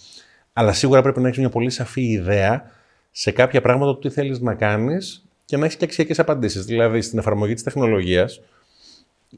Αλλά 0.54 0.74
σίγουρα 0.74 1.02
πρέπει 1.02 1.20
να 1.20 1.28
έχεις 1.28 1.40
μια 1.40 1.50
πολύ 1.50 1.70
σαφή 1.70 2.02
ιδέα 2.02 2.72
σε 3.16 3.32
κάποια 3.32 3.62
πράγματα 3.62 3.98
τι 3.98 4.10
θέλεις 4.10 4.40
να 4.40 4.54
κάνεις 4.56 5.26
και 5.46 5.58
να 5.58 5.66
έχεις 5.66 5.78
και 5.78 5.86
αξιακές 5.86 6.20
απαντήσεις. 6.20 6.66
Δηλαδή, 6.66 7.02
στην 7.02 7.20
εφαρμογή 7.20 7.54
της 7.54 7.64
τεχνολογίας, 7.64 8.42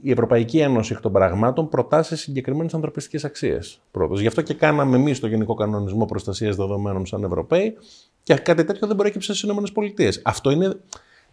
η 0.01 0.11
Ευρωπαϊκή 0.11 0.59
Ένωση 0.59 0.93
εκ 0.93 0.99
των 0.99 1.11
πραγμάτων 1.11 1.69
προτάσει 1.69 2.17
συγκεκριμένες 2.17 2.73
ανθρωπιστικές 2.73 3.25
αξίες. 3.25 3.79
Πρώτος. 3.91 4.21
Γι' 4.21 4.27
αυτό 4.27 4.41
και 4.41 4.53
κάναμε 4.53 4.97
εμείς 4.97 5.19
το 5.19 5.27
Γενικό 5.27 5.53
Κανονισμό 5.53 6.05
Προστασίας 6.05 6.55
Δεδομένων 6.55 7.05
σαν 7.05 7.23
Ευρωπαίοι 7.23 7.77
και 8.23 8.33
κάτι 8.33 8.63
τέτοιο 8.63 8.88
δεν 8.88 8.95
μπορεί 8.95 9.11
να 9.15 9.21
στι 9.21 9.47
ΗΠΑ. 9.47 10.11
Αυτό 10.23 10.49
είναι, 10.49 10.67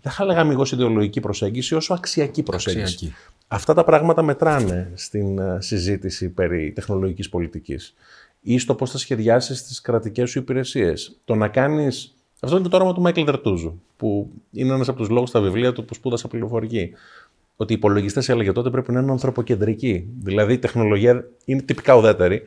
δεν 0.02 0.12
θα 0.12 0.22
έλεγα 0.22 0.40
αμυγό 0.40 0.64
ιδεολογική 0.72 1.20
προσέγγιση, 1.20 1.74
όσο 1.74 1.94
αξιακή 1.94 2.42
προσέγγιση. 2.42 2.82
Αξιακή. 2.82 3.14
Αυτά 3.48 3.74
τα 3.74 3.84
πράγματα 3.84 4.22
μετράνε 4.22 4.92
στην 4.94 5.38
ε, 5.38 5.58
συζήτηση 5.60 6.28
περί 6.28 6.72
τεχνολογικής 6.72 7.28
πολιτικής 7.28 7.94
ή 8.40 8.58
στο 8.58 8.74
πώς 8.74 8.90
θα 8.90 8.98
σχεδιάσεις 8.98 9.62
τις 9.62 9.80
κρατικές 9.80 10.30
σου 10.30 10.38
υπηρεσίες. 10.38 11.16
Το 11.24 11.34
να 11.34 11.48
κάνεις 11.48 12.14
αυτό 12.44 12.56
είναι 12.56 12.68
το 12.68 12.76
όραμα 12.76 12.94
του 12.94 13.00
Μάικλ 13.00 13.24
Δερτούζου, 13.24 13.80
που 13.96 14.30
είναι 14.50 14.74
ένας 14.74 14.88
από 14.88 14.98
τους 14.98 15.08
λόγους 15.08 15.28
στα 15.28 15.40
βιβλία 15.40 15.72
του 15.72 15.84
που 15.84 15.94
σπούδασα 15.94 16.28
πληροφορική. 16.28 16.92
Ότι 17.56 17.72
οι 17.72 17.76
υπολογιστές 17.76 18.28
έλεγε 18.28 18.52
τότε 18.52 18.70
πρέπει 18.70 18.92
να 18.92 19.00
είναι 19.00 19.10
ανθρωποκεντρικοί. 19.10 20.06
Δηλαδή 20.20 20.52
η 20.52 20.58
τεχνολογία 20.58 21.28
είναι 21.44 21.62
τυπικά 21.62 21.94
ουδέτερη, 21.94 22.42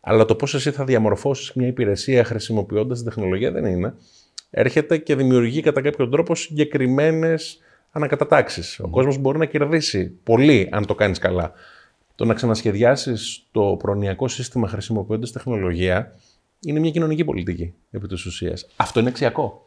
αλλά 0.00 0.24
το 0.24 0.34
πώς 0.34 0.54
εσύ 0.54 0.70
θα 0.70 0.84
διαμορφώσεις 0.84 1.52
μια 1.52 1.66
υπηρεσία 1.66 2.24
χρησιμοποιώντας 2.24 2.98
την 2.98 3.06
τεχνολογία 3.06 3.50
δεν 3.50 3.64
είναι. 3.64 3.94
Έρχεται 4.50 4.98
και 4.98 5.14
δημιουργεί 5.14 5.60
κατά 5.60 5.80
κάποιο 5.80 6.08
τρόπο 6.08 6.34
συγκεκριμένες 6.34 7.58
ανακατατάξεις. 7.90 8.80
Ο 8.80 8.88
κόσμος 8.88 9.18
μπορεί 9.18 9.38
να 9.38 9.44
κερδίσει 9.44 10.12
πολύ 10.22 10.68
αν 10.72 10.86
το 10.86 10.94
κάνεις 10.94 11.18
καλά. 11.18 11.52
Το 12.14 12.24
να 12.24 12.34
ξανασχεδιάσεις 12.34 13.46
το 13.52 13.76
προνοιακό 13.78 14.28
σύστημα 14.28 14.68
χρησιμοποιώντας 14.68 15.32
τεχνολογία 15.32 16.14
είναι 16.60 16.80
μια 16.80 16.90
κοινωνική 16.90 17.24
πολιτική 17.24 17.74
επί 17.90 18.06
της 18.06 18.24
ουσίας. 18.24 18.66
Αυτό 18.76 19.00
είναι 19.00 19.08
αξιακό. 19.08 19.66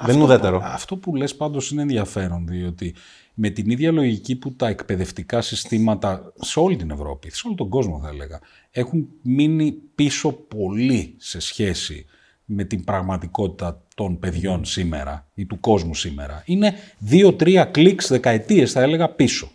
δεν 0.00 0.14
είναι 0.14 0.24
ουδέτερο. 0.24 0.60
Αυτό 0.64 0.96
που 0.96 1.16
λες 1.16 1.36
πάντως 1.36 1.70
είναι 1.70 1.82
ενδιαφέρον, 1.82 2.46
διότι 2.46 2.94
με 3.34 3.50
την 3.50 3.70
ίδια 3.70 3.92
λογική 3.92 4.36
που 4.36 4.52
τα 4.52 4.68
εκπαιδευτικά 4.68 5.40
συστήματα 5.40 6.32
σε 6.40 6.60
όλη 6.60 6.76
την 6.76 6.90
Ευρώπη, 6.90 7.30
σε 7.30 7.42
όλο 7.46 7.56
τον 7.56 7.68
κόσμο 7.68 8.00
θα 8.00 8.08
έλεγα, 8.08 8.40
έχουν 8.70 9.08
μείνει 9.22 9.72
πίσω 9.94 10.32
πολύ 10.32 11.14
σε 11.16 11.40
σχέση 11.40 12.06
με 12.44 12.64
την 12.64 12.84
πραγματικότητα 12.84 13.82
των 13.94 14.18
παιδιών 14.18 14.64
σήμερα 14.64 15.28
ή 15.34 15.46
του 15.46 15.60
κόσμου 15.60 15.94
σήμερα. 15.94 16.42
Είναι 16.46 16.74
δύο-τρία 16.98 17.64
κλικς 17.64 18.08
δεκαετίες 18.08 18.72
θα 18.72 18.80
έλεγα 18.80 19.08
πίσω. 19.08 19.50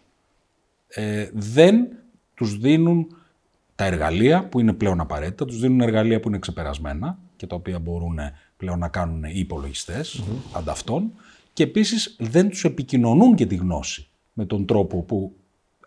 Ε, 0.87 1.29
δεν 1.33 1.87
τους 2.33 2.57
δίνουν 2.57 3.07
τα 3.81 3.87
εργαλεία 3.87 4.47
που 4.47 4.59
είναι 4.59 4.73
πλέον 4.73 4.99
απαραίτητα, 4.99 5.45
τους 5.45 5.59
δίνουν 5.59 5.81
εργαλεία 5.81 6.19
που 6.19 6.27
είναι 6.27 6.39
ξεπερασμένα 6.39 7.17
και 7.35 7.47
τα 7.47 7.55
οποία 7.55 7.79
μπορούν 7.79 8.19
πλέον 8.57 8.79
να 8.79 8.87
κάνουν 8.87 9.23
οι 9.23 9.39
υπολογιστές 9.39 10.21
mm-hmm. 10.21 10.57
ανταυτών 10.57 11.11
και 11.53 11.63
επίσης 11.63 12.15
δεν 12.19 12.49
τους 12.49 12.63
επικοινωνούν 12.63 13.35
και 13.35 13.45
τη 13.45 13.55
γνώση 13.55 14.07
με 14.33 14.45
τον 14.45 14.65
τρόπο 14.65 15.01
που 15.01 15.35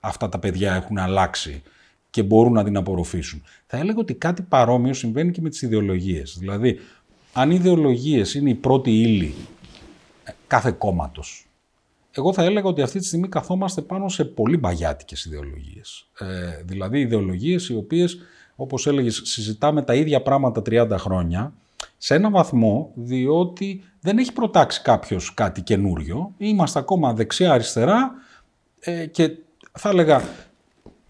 αυτά 0.01 0.29
τα 0.29 0.39
παιδιά 0.39 0.75
έχουν 0.75 0.99
αλλάξει 0.99 1.63
και 2.11 2.23
μπορούν 2.23 2.53
να 2.53 2.65
την 2.65 2.77
απορροφήσουν. 2.77 3.43
Θα 3.67 3.77
έλεγα 3.77 3.99
ότι 3.99 4.15
κάτι 4.15 4.43
παρόμοιο 4.43 4.95
συμβαίνει 4.95 5.31
και 5.31 5.41
με 5.41 5.49
τις 5.49 5.63
ιδεολογίες. 5.63 6.37
Δηλαδή, 6.39 6.79
αν 7.33 7.51
οι 7.51 7.57
ιδεολογίες 7.59 8.35
είναι 8.35 8.51
η 8.51 8.55
πρώτη 8.55 8.91
ύλη 8.91 9.35
ε, 10.25 10.33
κάθε 10.47 10.71
κόμματος, 10.71 11.47
εγώ 12.17 12.33
θα 12.33 12.43
έλεγα 12.43 12.69
ότι 12.69 12.83
αυτή 12.83 12.99
τη 12.99 13.05
στιγμή 13.05 13.29
καθόμαστε 13.29 13.81
πάνω 13.83 14.09
σε 14.09 14.25
πολύ 14.25 14.57
μπαγιάτικες 14.57 15.25
ιδεολογίες. 15.25 16.07
Ε, 16.19 16.63
δηλαδή 16.65 17.01
ιδεολογίες 17.01 17.69
οι 17.69 17.77
οποίες, 17.77 18.19
όπως 18.57 18.87
έλεγες, 18.87 19.21
συζητάμε 19.25 19.83
τα 19.83 19.95
ίδια 19.95 20.23
πράγματα 20.23 20.63
30 20.71 20.89
χρόνια, 20.99 21.53
σε 21.97 22.15
ένα 22.15 22.31
βαθμό 22.31 22.91
διότι 22.95 23.83
δεν 24.01 24.19
έχει 24.19 24.33
προτάξει 24.33 24.83
κάποιος 24.83 25.35
κάτι 25.35 25.63
καινούριο. 25.63 26.35
Είμαστε 26.37 26.79
ακόμα 26.79 27.13
δεξιά-αριστερά 27.13 28.13
ε, 28.81 29.07
και 29.07 29.31
θα 29.73 29.89
έλεγα 29.89 30.23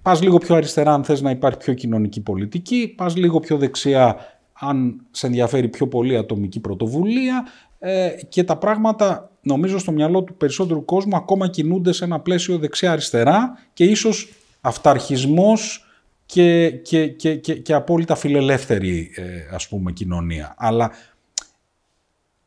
πας 0.03 0.23
λίγο 0.23 0.39
πιο 0.39 0.55
αριστερά 0.55 0.95
αν 0.95 1.05
θες 1.05 1.21
να 1.21 1.31
υπάρχει 1.31 1.59
πιο 1.59 1.75
κοινωνική 1.75 2.21
πολιτική, 2.21 2.95
πας 2.97 3.17
λίγο 3.17 3.41
πιο 3.41 3.57
δεξιά 3.57 4.17
αν 4.53 5.07
σε 5.11 5.27
ενδιαφέρει 5.27 5.69
πιο 5.69 5.89
πολύ 5.89 6.17
ατομική 6.17 6.61
πρωτοβουλία 6.61 7.47
ε, 7.87 8.17
και 8.29 8.45
τα 8.45 8.57
πράγματα 8.57 9.31
νομίζω 9.43 9.79
στο 9.79 9.93
μυαλό 9.93 10.23
του 10.23 10.35
περισσότερου 10.35 10.85
κόσμου 10.85 11.17
ακόμα 11.17 11.49
κινούνται 11.49 11.93
σε 11.93 12.05
ένα 12.05 12.21
πλαίσιο 12.21 12.59
δεξιά-αριστερά 12.59 13.59
και 13.73 13.85
ίσως 13.85 14.33
αυταρχισμός 14.61 15.85
και, 16.27 16.71
και, 16.71 17.09
και, 17.09 17.37
και, 17.37 17.55
και 17.55 17.75
απόλυτα 17.75 18.15
φιλελεύθερη 18.15 19.11
ε, 19.15 19.55
ας 19.55 19.69
πούμε 19.69 19.93
κοινωνία. 19.93 20.55
Αλλά 20.59 20.91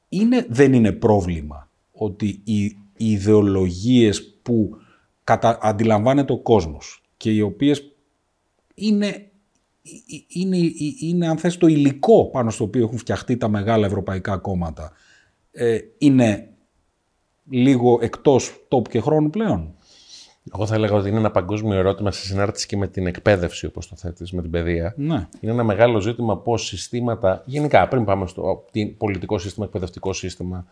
είναι, 0.10 0.46
δεν 0.50 0.74
είναι 0.74 0.92
πρόβλημα 0.92 1.70
ότι 1.92 2.42
οι, 2.44 2.64
οι 2.98 3.12
ιδεολογίες 3.12 4.34
που 4.42 4.70
κατα, 5.24 5.58
αντιλαμβάνεται 5.62 6.34
ο 6.34 6.38
κόσμος 6.38 7.04
και 7.18 7.32
οι 7.32 7.42
οποίες 7.42 7.92
είναι, 8.74 9.32
είναι, 10.28 10.58
είναι 11.00 11.28
αν 11.28 11.38
θες 11.38 11.58
το 11.58 11.68
υλικό 11.68 12.30
πάνω 12.30 12.50
στο 12.50 12.64
οποίο 12.64 12.84
έχουν 12.84 12.98
φτιαχτεί 12.98 13.38
τα 13.38 13.48
μεγάλα 13.48 13.86
ευρωπαϊκά 13.86 14.38
κόμματα 14.38 14.92
ε, 15.58 15.80
είναι 15.98 16.50
λίγο 17.50 18.00
εκτός 18.02 18.66
τόπου 18.68 18.90
και 18.90 19.00
χρόνου 19.00 19.30
πλέον; 19.30 19.74
Εγώ 20.54 20.66
θα 20.66 20.76
έλεγα 20.76 20.96
ότι 20.96 21.10
είναι 21.10 21.18
ένα 21.18 21.32
παγκόσμιο 21.32 21.78
ερώτημα 21.78 22.12
σε 22.12 22.26
συνάρτηση 22.26 22.68
και 22.68 22.78
με 22.78 22.88
την 22.88 23.08
εκπαίδευση, 23.08 23.66
όπως 23.66 23.88
το 23.88 23.96
θέτεις, 23.96 24.32
με 24.32 24.42
την 24.42 24.52
παιδεία. 24.52 24.94
Ναι. 24.98 25.28
Είναι 25.40 25.52
ένα 25.52 25.64
μεγάλο 25.64 26.00
ζήτημα 26.00 26.38
πώς 26.38 26.66
συστήματα, 26.66 27.44
γενικά 27.46 27.88
πριν 27.88 28.06
πάμε 28.06 28.28
στο 28.28 28.66
πολιτικό 28.98 29.38
σύστημα, 29.38 29.66
εκπαιδευτικό 29.66 30.14
σύστημα, 30.14 30.66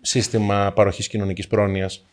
σύστημα 0.00 0.72
παροχής 0.74 1.08
κοινωνικής 1.08 1.46
πρόνοιας, 1.46 2.04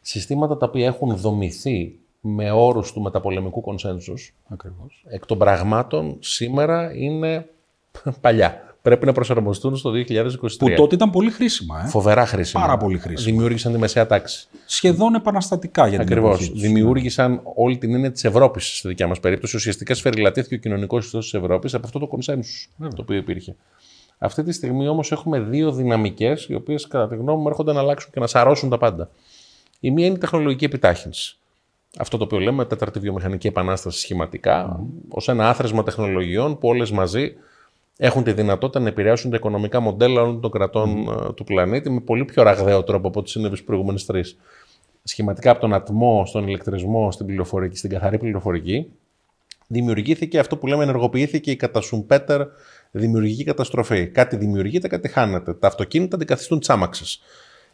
συστήματα 0.00 0.56
τα 0.56 0.66
οποία 0.66 0.86
έχουν 0.86 1.16
δομηθεί 1.16 1.98
με 2.20 2.50
όρους 2.50 2.92
του 2.92 3.00
μεταπολεμικού 3.00 3.60
κονσένσους, 3.60 4.34
Ακριβώς. 4.48 5.04
εκ 5.08 5.26
των 5.26 5.38
πραγμάτων 5.38 6.16
σήμερα 6.20 6.94
είναι 6.94 7.48
παλιά 8.20 8.71
πρέπει 8.82 9.06
να 9.06 9.12
προσαρμοστούν 9.12 9.76
στο 9.76 9.90
2023. 9.90 10.22
Που 10.58 10.74
τότε 10.76 10.94
ήταν 10.94 11.10
πολύ 11.10 11.30
χρήσιμα. 11.30 11.82
Ε; 11.84 11.88
Φοβερά 11.88 12.26
χρήσιμα. 12.26 12.62
Πάρα 12.62 12.76
πολύ 12.76 12.98
χρήσιμα. 12.98 13.30
Δημιούργησαν 13.30 13.72
τη 13.72 13.78
μεσαία 13.78 14.06
τάξη. 14.06 14.48
Σχεδόν 14.66 15.14
επαναστατικά 15.14 15.82
για 15.86 15.98
την 15.98 16.06
Ακριβώς. 16.06 16.52
Δημιούργησαν 16.52 17.40
όλη 17.54 17.78
την 17.78 17.94
έννοια 17.94 18.12
της 18.12 18.24
Ευρώπης 18.24 18.78
στη 18.78 18.88
δικιά 18.88 19.06
μας 19.06 19.20
περίπτωση. 19.20 19.56
Ουσιαστικά 19.56 19.94
σφαιριλατήθηκε 19.94 20.54
ο 20.54 20.58
κοινωνικός 20.58 21.04
ιστός 21.04 21.30
της 21.30 21.40
Ευρώπης 21.40 21.74
από 21.74 21.86
αυτό 21.86 21.98
το 21.98 22.06
κονσένσου 22.06 22.68
το 22.78 23.00
οποίο 23.00 23.16
υπήρχε. 23.16 23.56
Αυτή 24.18 24.42
τη 24.42 24.52
στιγμή 24.52 24.88
όμως 24.88 25.12
έχουμε 25.12 25.40
δύο 25.40 25.72
δυναμικές, 25.72 26.46
οι 26.48 26.54
οποίες 26.54 26.86
κατά 26.86 27.08
τη 27.08 27.16
γνώμη 27.16 27.42
μου 27.42 27.48
έρχονται 27.48 27.72
να 27.72 27.80
αλλάξουν 27.80 28.10
και 28.12 28.20
να 28.20 28.26
σαρώσουν 28.26 28.68
τα 28.70 28.78
πάντα. 28.78 29.10
Η 29.80 29.90
μία 29.90 30.06
είναι 30.06 30.14
η 30.14 30.18
τεχνολογική 30.18 30.64
επιτάχυνση. 30.64 31.36
Αυτό 31.98 32.16
το 32.16 32.24
οποίο 32.24 32.38
λέμε 32.38 32.64
τέταρτη 32.64 32.98
βιομηχανική 32.98 33.46
επανάσταση 33.46 33.98
σχηματικά, 33.98 34.80
mm. 34.80 34.86
ως 35.08 35.28
ένα 35.28 35.48
άθροισμα 35.48 35.82
τεχνολογιών 35.82 36.58
που 36.58 36.68
όλες 36.68 36.90
μαζί 36.90 37.34
έχουν 37.96 38.24
τη 38.24 38.32
δυνατότητα 38.32 38.80
να 38.80 38.88
επηρεάσουν 38.88 39.30
τα 39.30 39.36
οικονομικά 39.36 39.80
μοντέλα 39.80 40.20
όλων 40.22 40.40
των 40.40 40.50
κρατών 40.50 41.08
mm. 41.08 41.36
του 41.36 41.44
πλανήτη 41.44 41.90
με 41.90 42.00
πολύ 42.00 42.24
πιο 42.24 42.42
ραγδαίο 42.42 42.82
τρόπο 42.82 43.08
από 43.08 43.20
ό,τι 43.20 43.30
συνέβη 43.30 43.54
στις 43.54 43.66
προηγούμενες 43.66 44.06
τρεις. 44.06 44.36
Σχηματικά 45.02 45.50
από 45.50 45.60
τον 45.60 45.74
ατμό, 45.74 46.26
στον 46.26 46.48
ηλεκτρισμό, 46.48 47.12
στην 47.12 47.26
πληροφορική, 47.26 47.76
στην 47.76 47.90
καθαρή 47.90 48.18
πληροφορική, 48.18 48.86
δημιουργήθηκε 49.66 50.38
αυτό 50.38 50.56
που 50.56 50.66
λέμε 50.66 50.82
ενεργοποιήθηκε 50.82 51.50
η 51.50 51.56
κατά 51.56 51.80
Σουμπέτερ 51.80 52.46
δημιουργική 52.90 53.44
καταστροφή. 53.44 54.06
Κάτι 54.06 54.36
δημιουργείται, 54.36 54.88
κάτι 54.88 55.08
χάνεται. 55.08 55.54
Τα 55.54 55.66
αυτοκίνητα 55.66 56.16
αντικαθιστούν 56.16 56.60
τσάμαξες. 56.60 57.20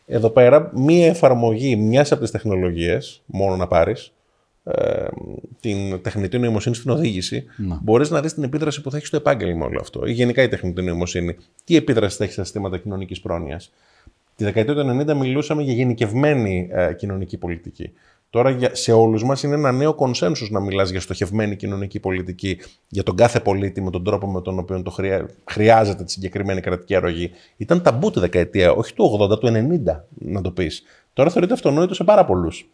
Εδώ 0.07 0.31
πέρα, 0.31 0.71
μία 0.75 1.07
εφαρμογή 1.07 1.77
μιας 1.77 2.13
από 2.13 2.21
τις 2.21 2.31
τεχνολογίες, 2.31 3.23
μόνο 3.27 3.57
να 3.57 3.67
πάρεις, 3.67 4.07
ε, 4.07 4.18
την 5.61 6.03
τεχνητή 6.03 6.39
νοημοσύνη 6.39 6.75
στην 6.75 6.91
οδήγηση, 6.91 7.45
να. 7.57 7.81
μπορείς 7.83 8.11
να 8.11 8.21
δεις 8.21 8.35
την 8.35 8.43
επίδραση 8.43 8.81
που 8.81 8.91
θα 8.91 8.97
έχεις 8.97 9.09
στο 9.09 9.17
επάγγελμα 9.17 9.67
όλο 9.67 9.79
αυτό. 9.81 10.07
Ή 10.07 10.13
γενικά 10.13 10.43
η 10.43 10.49
τεχνητή 10.49 10.83
νοημοσύνη. 10.83 11.37
Τι 11.65 11.77
επίδραση 11.77 12.17
θα 12.17 12.23
έχεις 12.23 12.35
στα 12.35 12.45
συστήματα 12.45 12.79
κοινωνικής 12.79 13.21
πρόνοιας. 13.21 13.73
Τη 14.37 14.45
δεκαετία 14.45 14.75
του 14.75 15.05
90 15.11 15.15
μιλούσαμε 15.15 15.63
για 15.63 15.73
γενικευμένη 15.73 16.69
ε, 16.73 16.93
κοινωνική 16.95 17.37
πολιτική. 17.37 17.93
Τώρα 18.31 18.51
για, 18.51 18.75
σε 18.75 18.93
όλους 18.93 19.25
μας 19.25 19.43
είναι 19.43 19.55
ένα 19.55 19.73
νέο 19.73 19.95
κονσένσου 19.95 20.47
να 20.51 20.61
μιλάς 20.61 20.91
για 20.91 21.01
στοχευμένη 21.01 21.57
κοινωνική 21.57 22.01
πολιτική 22.01 22.59
για 22.89 23.03
τον 23.03 23.17
κάθε 23.17 23.41
πολίτη 23.41 23.81
με 23.81 23.91
τον 23.91 24.05
τρόπο 24.05 24.27
με 24.27 24.41
τον 24.41 24.59
οποίο 24.59 24.83
το 24.83 24.91
χρειά, 24.91 25.29
χρειάζεται 25.45 26.05
τη 26.05 26.11
συγκεκριμένη 26.11 26.61
κρατική 26.61 26.95
αρρωγή. 26.95 27.31
Ήταν 27.57 27.83
ταμπού 27.83 28.11
τη 28.11 28.21
δεκαετία, 28.21 28.73
όχι 28.73 28.95
του 28.95 29.19
80, 29.33 29.41
του 29.41 29.47
90 29.87 30.01
να 30.09 30.41
το 30.41 30.51
πεις. 30.51 30.83
Τώρα 31.13 31.31
θεωρείται 31.31 31.53
αυτονόητο 31.53 31.95
σε 31.95 32.05
πάρα 32.05 32.25
πολλούς. 32.25 32.69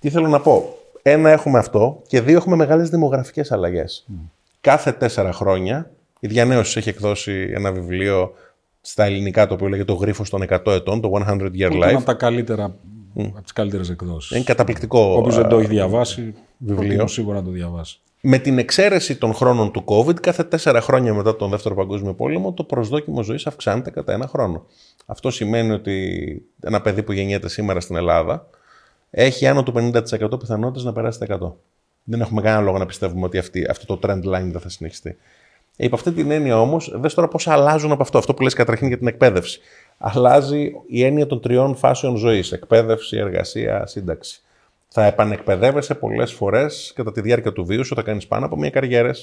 Τι 0.00 0.10
θέλω 0.10 0.28
να 0.28 0.40
πω; 0.40 0.76
Ένα 1.02 1.30
έχουμε 1.30 1.58
αυτό 1.58 2.02
και 2.06 2.20
δύο 2.20 2.36
έχουμε 2.36 2.56
μεγάλες 2.56 2.88
δημογραφικές 2.88 3.52
αλλαγές. 3.52 4.06
Κάθε 4.60 4.92
τέσσερα 4.92 5.32
χρόνια 5.32 5.90
η 6.20 6.26
Διανέωση 6.26 6.78
έχει 6.78 6.88
εκδώσει 6.88 7.50
ένα 7.54 7.72
βιβλίο 7.72 8.32
στα 8.80 9.04
ελληνικά 9.04 9.46
το 9.46 9.54
οποίο 9.54 9.68
λέγεται 9.68 9.92
το 9.92 9.98
γρίφος 9.98 10.30
των 10.30 10.44
100 10.48 10.66
ετών, 10.66 11.00
το 11.00 11.10
100 11.28 11.40
Year 11.40 11.70
Life. 11.70 11.72
Είναι 11.72 11.84
από 11.84 12.04
τα 12.04 12.14
καλύτερα 12.14 12.74
mm. 13.16 13.24
από 13.24 13.42
τις 13.42 13.52
καλύτερες 13.52 13.90
εκδόσεις. 13.90 14.30
Είναι 14.30 14.44
καταπληκτικό 14.44 14.98
Όποιος 15.00 15.36
δεν 15.36 15.48
το 15.48 15.58
έχει 15.58 15.68
διαβάσει, 15.68 16.34
βιβλίο. 16.58 17.06
σίγουρα 17.06 17.36
να 17.36 17.44
το 17.44 17.50
διαβάσει. 17.50 18.00
Με 18.20 18.38
την 18.38 18.58
εξαίρεση 18.58 19.16
των 19.16 19.34
χρόνων 19.34 19.72
του 19.72 19.84
COVID, 19.86 20.20
κάθε 20.20 20.44
τέσσερα 20.44 20.80
χρόνια 20.80 21.14
μετά 21.14 21.36
τον 21.36 21.50
Δεύτερο 21.50 21.74
Παγκόσμιο 21.74 22.14
Πόλεμο, 22.14 22.52
το 22.52 22.64
προσδόκιμο 22.64 23.22
ζωής 23.22 23.46
αυξάνεται 23.46 23.90
κατά 23.90 24.12
ένα 24.12 24.26
χρόνο. 24.26 24.66
Αυτό 25.06 25.30
σημαίνει 25.30 25.70
ότι 25.70 26.18
ένα 26.60 26.80
παιδί 26.80 27.02
που 27.02 27.12
γεννιέται 27.12 27.48
σήμερα 27.48 27.80
στην 27.80 27.96
Ελλάδα, 27.96 28.46
έχει 29.14 29.46
άνω 29.46 29.62
του 29.62 29.72
50% 29.76 30.38
πιθανότητες 30.40 30.84
να 30.84 30.92
περάσει 30.92 31.18
τα 31.18 31.38
100. 31.40 31.52
Δεν 32.04 32.20
έχουμε 32.20 32.42
κανένα 32.42 32.62
λόγο 32.62 32.78
να 32.78 32.86
πιστεύουμε 32.86 33.24
ότι 33.24 33.38
αυτή, 33.38 33.66
αυτό 33.70 33.96
το 33.96 34.08
trend 34.08 34.24
line 34.24 34.48
δεν 34.50 34.60
θα 34.60 34.68
συνεχιστεί. 34.68 35.16
Ε, 35.76 35.84
υπό 35.84 35.94
αυτή 35.94 36.12
την 36.12 36.30
έννοια 36.30 36.60
όμως, 36.60 36.92
δες 36.94 37.14
τώρα 37.14 37.28
πώς 37.28 37.48
αλλάζουν 37.48 37.92
από 37.92 38.02
αυτό. 38.02 38.18
Αυτό 38.18 38.34
που 38.34 38.42
λες 38.42 38.54
καταρχήν 38.54 38.88
για 38.88 38.98
την 38.98 39.06
εκπαίδευση. 39.06 39.60
Αλλάζει 39.98 40.72
η 40.86 41.04
έννοια 41.04 41.26
των 41.26 41.40
τριών 41.40 41.76
φάσεων 41.76 42.16
ζωής: 42.16 42.52
εκπαίδευση, 42.52 43.16
εργασία, 43.16 43.86
σύνταξη. 43.86 44.42
Θα 44.88 45.04
επανεκπαιδεύεσαι 45.04 45.94
πολλές 45.94 46.32
φορές 46.32 46.92
κατά 46.94 47.12
τη 47.12 47.20
διάρκεια 47.20 47.52
του 47.52 47.64
βίου 47.64 47.84
σου, 47.84 47.94
θα 47.94 48.02
κάνεις 48.02 48.26
πάνω 48.26 48.46
από 48.46 48.56
μία 48.56 48.70
καριέρα 48.70 49.14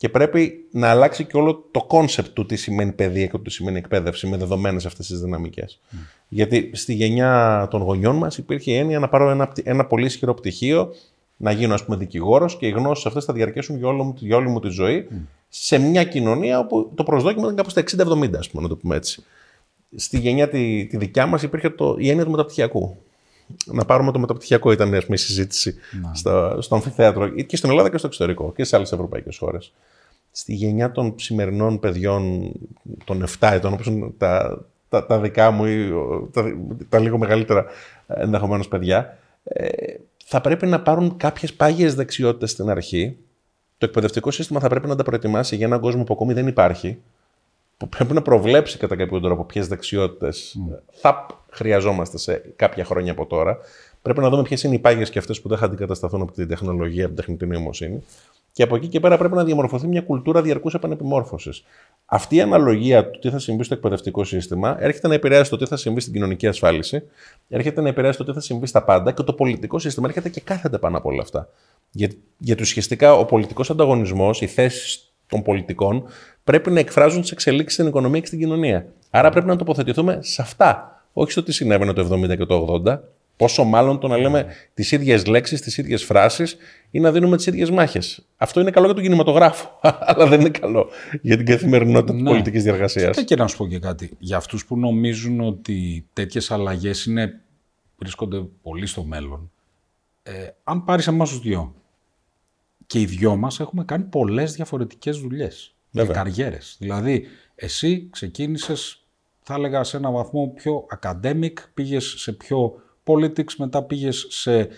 και 0.00 0.08
πρέπει 0.08 0.66
να 0.70 0.88
αλλάξει 0.88 1.24
και 1.24 1.36
όλο 1.36 1.68
το 1.70 1.82
concept 1.82 2.34
του 2.34 2.46
τι 2.46 2.56
σημαίνει 2.56 2.92
παιδεία 2.92 3.26
και 3.26 3.38
τι 3.38 3.50
σημαίνει 3.50 3.78
εκπαίδευση 3.78 4.26
με 4.26 4.36
δεδομένες 4.36 4.86
αυτές 4.86 5.06
τις 5.06 5.20
δυναμικές. 5.20 5.80
Mm. 5.92 5.96
Γιατί 6.28 6.70
στη 6.72 6.94
γενιά 6.94 7.66
των 7.70 7.82
γονιών 7.82 8.16
μας 8.16 8.38
υπήρχε 8.38 8.70
η 8.70 8.74
έννοια 8.74 8.98
να 8.98 9.08
πάρω 9.08 9.30
ένα, 9.30 9.52
ένα 9.62 9.86
πολύ 9.86 10.06
ισχυρό 10.06 10.34
πτυχίο, 10.34 10.92
να 11.36 11.50
γίνω 11.50 11.74
ας 11.74 11.84
πούμε 11.84 11.96
δικηγόρος 11.96 12.56
και 12.56 12.66
οι 12.66 12.70
γνώσεις 12.70 13.06
αυτές 13.06 13.24
θα 13.24 13.32
διαρκέσουν 13.32 13.76
για, 13.76 13.88
όλη, 13.88 14.12
για 14.16 14.36
όλη 14.36 14.48
μου 14.48 14.60
τη 14.60 14.68
ζωή 14.68 15.08
mm. 15.10 15.14
σε 15.48 15.78
μια 15.78 16.04
κοινωνία 16.04 16.58
όπου 16.58 16.92
το 16.94 17.02
προσδόκιμο 17.02 17.44
ήταν 17.44 17.56
κάπου 17.56 17.70
στα 17.70 17.82
60-70, 17.82 18.30
ας 18.38 18.50
πούμε, 18.50 18.62
να 18.62 18.68
το 18.68 18.76
πούμε 18.76 18.96
έτσι. 18.96 19.24
Στη 19.96 20.18
γενιά 20.18 20.48
τη, 20.48 20.86
τη 20.86 20.96
δικιά 20.96 21.26
μας 21.26 21.42
υπήρχε 21.42 21.70
το, 21.70 21.96
η 21.98 22.08
έννοια 22.08 22.24
του 22.24 22.30
μεταπτυχιακού 22.30 22.96
να 23.64 23.84
πάρουμε 23.84 24.12
το 24.12 24.18
μεταπτυχιακό, 24.18 24.72
ήταν 24.72 24.88
πούμε, 24.88 25.02
η 25.08 25.16
συζήτηση 25.16 25.74
στο, 26.12 26.58
στο 26.60 26.74
αμφιθέατρο 26.74 27.28
και 27.28 27.56
στην 27.56 27.70
Ελλάδα 27.70 27.90
και 27.90 27.98
στο 27.98 28.06
εξωτερικό 28.06 28.52
και 28.56 28.64
σε 28.64 28.76
άλλες 28.76 28.92
ευρωπαϊκές 28.92 29.38
χώρες. 29.38 29.72
Στη 30.30 30.54
γενιά 30.54 30.90
των 30.90 31.14
σημερινών 31.18 31.80
παιδιών 31.80 32.52
των 33.04 33.24
7 33.38 33.50
ετών, 33.52 33.72
όπως 33.72 33.92
τα, 34.18 34.64
τα, 34.88 35.06
τα, 35.06 35.20
δικά 35.20 35.50
μου 35.50 35.64
ή 35.64 35.90
τα, 36.32 36.44
τα 36.88 36.98
λίγο 36.98 37.18
μεγαλύτερα 37.18 37.64
ενδεχομένως 38.06 38.68
παιδιά, 38.68 39.18
ε, 39.42 39.94
θα 40.24 40.40
πρέπει 40.40 40.66
να 40.66 40.80
πάρουν 40.80 41.16
κάποιες 41.16 41.54
πάγιες 41.54 41.94
δεξιότητες 41.94 42.50
στην 42.50 42.68
αρχή. 42.68 43.16
Το 43.78 43.86
εκπαιδευτικό 43.86 44.30
σύστημα 44.30 44.60
θα 44.60 44.68
πρέπει 44.68 44.86
να 44.86 44.96
τα 44.96 45.02
προετοιμάσει 45.02 45.56
για 45.56 45.66
έναν 45.66 45.80
κόσμο 45.80 46.04
που 46.04 46.14
ακόμη 46.14 46.32
δεν 46.32 46.46
υπάρχει, 46.46 46.98
που 47.80 47.88
πρέπει 47.88 48.12
να 48.12 48.22
προβλέψει 48.22 48.78
κατά 48.78 48.96
κάποιο 48.96 49.20
τρόπο 49.20 49.44
ποιες 49.44 49.68
δεξιότητες 49.68 50.56
mm. 50.58 50.78
θα 50.92 51.26
χρειαζόμαστε 51.50 52.18
σε 52.18 52.42
κάποια 52.56 52.84
χρόνια 52.84 53.12
από 53.12 53.26
τώρα. 53.26 53.58
Πρέπει 54.02 54.20
να 54.20 54.28
δούμε 54.28 54.42
ποιες 54.42 54.62
είναι 54.62 54.74
οι 54.74 54.78
πάγιε 54.78 55.04
και 55.04 55.18
αυτές 55.18 55.40
που 55.40 55.48
δεν 55.48 55.58
θα 55.58 55.64
αντικατασταθούν 55.64 56.22
από 56.22 56.32
την 56.32 56.48
τεχνολογία, 56.48 57.06
από 57.06 57.14
την 57.14 57.24
τεχνητή 57.24 57.46
νοημοσύνη. 57.46 58.02
Και 58.52 58.62
από 58.62 58.76
εκεί 58.76 58.88
και 58.88 59.00
πέρα 59.00 59.18
πρέπει 59.18 59.34
να 59.34 59.44
διαμορφωθεί 59.44 59.86
μια 59.86 60.00
κουλτούρα 60.00 60.42
διαρκούς 60.42 60.74
επανεπιμόρφωσης. 60.74 61.64
Αυτή 62.06 62.36
η 62.36 62.40
αναλογία 62.40 63.10
του 63.10 63.18
τι 63.18 63.30
θα 63.30 63.38
συμβεί 63.38 63.64
στο 63.64 63.74
εκπαιδευτικό 63.74 64.24
σύστημα 64.24 64.76
έρχεται 64.80 65.08
να 65.08 65.14
επηρεάσει 65.14 65.50
το 65.50 65.56
τι 65.56 65.66
θα 65.66 65.76
συμβεί 65.76 66.00
στην 66.00 66.12
κοινωνική 66.12 66.46
ασφάλιση, 66.46 67.02
έρχεται 67.48 67.80
να 67.80 67.88
επηρεάσει 67.88 68.18
το 68.18 68.24
τι 68.24 68.32
θα 68.32 68.40
συμβεί 68.40 68.66
στα 68.66 68.84
πάντα 68.84 69.12
και 69.12 69.22
το 69.22 69.32
πολιτικό 69.32 69.78
σύστημα 69.78 70.08
έρχεται 70.08 70.28
και 70.28 70.40
κάθεται 70.40 70.78
πάνω 70.78 70.98
από 70.98 71.08
όλα 71.08 71.22
αυτά. 71.22 71.48
Για, 71.90 72.10
γιατί 72.38 72.62
ουσιαστικά 72.62 73.14
ο 73.14 73.24
πολιτικός 73.24 73.70
ανταγωνισμός, 73.70 74.40
οι 74.40 74.46
θέσεις 74.46 75.09
των 75.30 75.42
πολιτικών 75.42 76.04
πρέπει 76.44 76.70
να 76.70 76.80
εκφράζουν 76.80 77.20
τις 77.20 77.30
εξελίξεις 77.30 77.74
στην 77.74 77.86
οικονομία 77.86 78.20
και 78.20 78.26
στην 78.26 78.38
κοινωνία. 78.38 78.86
Άρα 79.10 79.30
πρέπει 79.30 79.46
να 79.46 79.56
τοποθετηθούμε 79.56 80.18
σε 80.22 80.42
αυτά. 80.42 81.02
Όχι 81.12 81.30
στο 81.30 81.42
τι 81.42 81.52
συνέβαινε 81.52 81.92
το 81.92 82.08
70 82.12 82.36
και 82.36 82.44
το 82.44 82.82
80, 82.86 82.98
Πόσο 83.40 83.64
μάλλον 83.64 83.98
το 83.98 84.08
να 84.08 84.16
λέμε 84.16 84.46
τις 84.74 84.92
ίδιες 84.92 85.26
λέξεις, 85.26 85.60
τις 85.60 85.78
ίδιες 85.78 86.04
φράσεις 86.04 86.56
ή 86.90 87.00
να 87.00 87.12
δίνουμε 87.12 87.36
τις 87.36 87.46
ίδιες 87.46 87.70
μάχες. 87.70 88.26
Αυτό 88.36 88.60
είναι 88.60 88.70
καλό 88.70 88.86
για 88.86 88.94
τον 88.94 89.02
κινηματογράφο, 89.02 89.78
αλλά 90.08 90.26
δεν 90.26 90.40
είναι 90.40 90.48
καλό 90.48 90.88
για 91.22 91.36
την 91.36 91.46
καθημερινότητα 91.46 92.12
ναι. 92.12 92.18
τη 92.18 92.24
πολιτικής 92.24 92.62
διαργασίας. 92.62 93.24
Και 93.24 93.36
να 93.36 93.46
σου 93.46 93.56
πω 93.56 93.66
και 93.66 93.78
κάτι. 93.78 94.10
Για 94.18 94.36
αυτούς 94.36 94.66
που 94.66 94.78
νομίζουν 94.78 95.40
ότι 95.40 96.06
τέτοιες 96.12 96.50
αλλαγές 96.50 97.08
βρίσκονται 97.98 98.44
πολύ 98.62 98.86
στο 98.86 99.04
μέλλον, 99.04 99.50
ε, 100.22 100.32
αν 100.64 100.84
πάρεις 100.84 101.06
εμάς 101.06 101.28
τους 101.28 101.40
δυο 101.40 101.74
και 102.90 103.00
οι 103.00 103.04
δυο 103.04 103.36
μας 103.36 103.60
έχουμε 103.60 103.84
κάνει 103.84 104.04
πολλές 104.04 104.52
διαφορετικές 104.52 105.18
δουλειές 105.18 105.74
και 105.90 106.04
καριέρες. 106.04 106.76
Δηλαδή, 106.78 107.26
εσύ 107.54 108.08
ξεκίνησες, 108.10 109.04
θα 109.42 109.54
έλεγα, 109.54 109.84
σε 109.84 109.96
ένα 109.96 110.10
βαθμό 110.10 110.52
πιο 110.56 110.86
academic, 111.00 111.52
πήγες 111.74 112.14
σε 112.16 112.32
πιο 112.32 112.82
politics, 113.04 113.54
μετά 113.58 113.82
πήγες 113.82 114.26
σε 114.28 114.58
ε, 114.58 114.68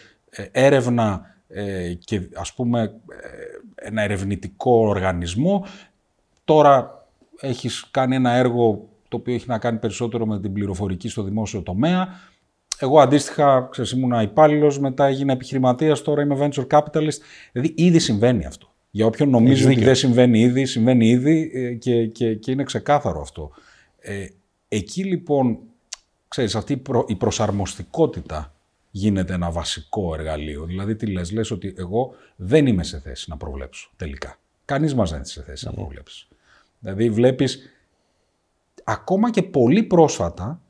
έρευνα 0.51 1.37
ε, 1.49 1.95
και 1.95 2.29
ας 2.35 2.55
πούμε 2.55 2.83
ε, 2.83 3.87
ένα 3.87 4.03
ερευνητικό 4.03 4.73
οργανισμό. 4.73 5.67
Τώρα 6.45 7.07
έχεις 7.41 7.89
κάνει 7.91 8.15
ένα 8.15 8.31
έργο 8.31 8.89
το 9.09 9.17
οποίο 9.17 9.35
έχει 9.35 9.49
να 9.49 9.59
κάνει 9.59 9.79
περισσότερο 9.79 10.27
με 10.27 10.41
την 10.41 10.53
πληροφορική 10.53 11.09
στο 11.09 11.23
δημόσιο 11.23 11.63
τομέα. 11.63 12.09
Εγώ 12.79 13.01
αντίστοιχα, 13.01 13.69
ξέρεις, 13.71 13.91
ήμουν 13.91 14.21
υπάλληλος, 14.21 14.79
μετά 14.79 15.07
έγινα 15.07 15.33
επιχειρηματίας, 15.33 16.03
τώρα 16.03 16.23
είμαι 16.23 16.37
venture 16.41 16.67
capitalist. 16.67 17.19
Δηλαδή 17.53 17.75
ήδη 17.77 17.99
συμβαίνει 17.99 18.47
αυτό. 18.47 18.73
Για 18.91 19.07
όποιον 19.07 19.29
νομίζει 19.29 19.67
ότι 19.67 19.81
δεν 19.81 19.95
συμβαίνει 19.95 20.41
ήδη, 20.41 20.67
συμβαίνει 20.67 21.09
ήδη 21.09 21.51
και, 21.81 22.07
και, 22.07 22.35
και 22.35 22.51
είναι 22.51 22.65
ξεκάθαρο 22.65 23.21
αυτό. 23.21 23.51
Ε, 23.99 24.27
εκεί 24.69 25.05
λοιπόν 25.05 25.59
ξέρεις, 26.29 26.55
αυτή 26.55 26.83
η 27.07 27.17
προσαρμοστικότητα 27.17 28.55
γίνεται 28.91 29.35
ένα 29.35 29.51
βασικό 29.51 30.15
εργαλείο. 30.15 30.65
Δηλαδή 30.65 30.97
τι 30.97 31.07
λες, 31.07 31.33
λες 31.33 31.51
ότι 31.51 31.75
εγώ 31.77 32.15
δεν 32.37 32.67
είμαι 32.67 32.85
σε 32.85 33.01
θέση 33.01 33.31
να 33.31 33.37
προβλέψω 33.37 33.91
τελικά. 33.97 34.39
Κανείς 34.65 34.95
μας 34.95 35.09
δεν 35.09 35.19
είναι 35.19 35.29
σε 35.29 35.43
θέση 35.43 35.67
να 35.67 35.73
προβλέψει. 35.73 36.29
Δηλαδή 36.79 37.11
βλέπεις 37.11 37.59
ακόμα 38.85 39.31
και 39.31 39.43
πολύ 39.43 39.83
πρόσφατα 39.83 40.61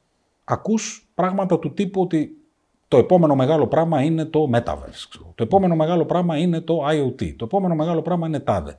ακούς 0.53 1.11
πράγματα 1.15 1.59
του 1.59 1.73
τύπου 1.73 2.01
ότι 2.01 2.37
το 2.89 2.99
επόμενο 2.99 3.35
μεγάλο 3.35 3.67
πράγμα 3.67 4.03
είναι 4.03 4.25
το 4.25 4.51
Metaverse. 4.55 5.21
Το 5.35 5.43
επόμενο 5.43 5.77
μεγάλο 5.77 6.05
πράγμα 6.05 6.37
είναι 6.37 6.61
το 6.61 6.87
IoT. 6.89 7.37
Το 7.37 7.45
επόμενο 7.45 7.75
μεγάλο 7.75 8.03
πράγμα 8.03 8.27
είναι 8.27 8.41
τάδε. 8.41 8.77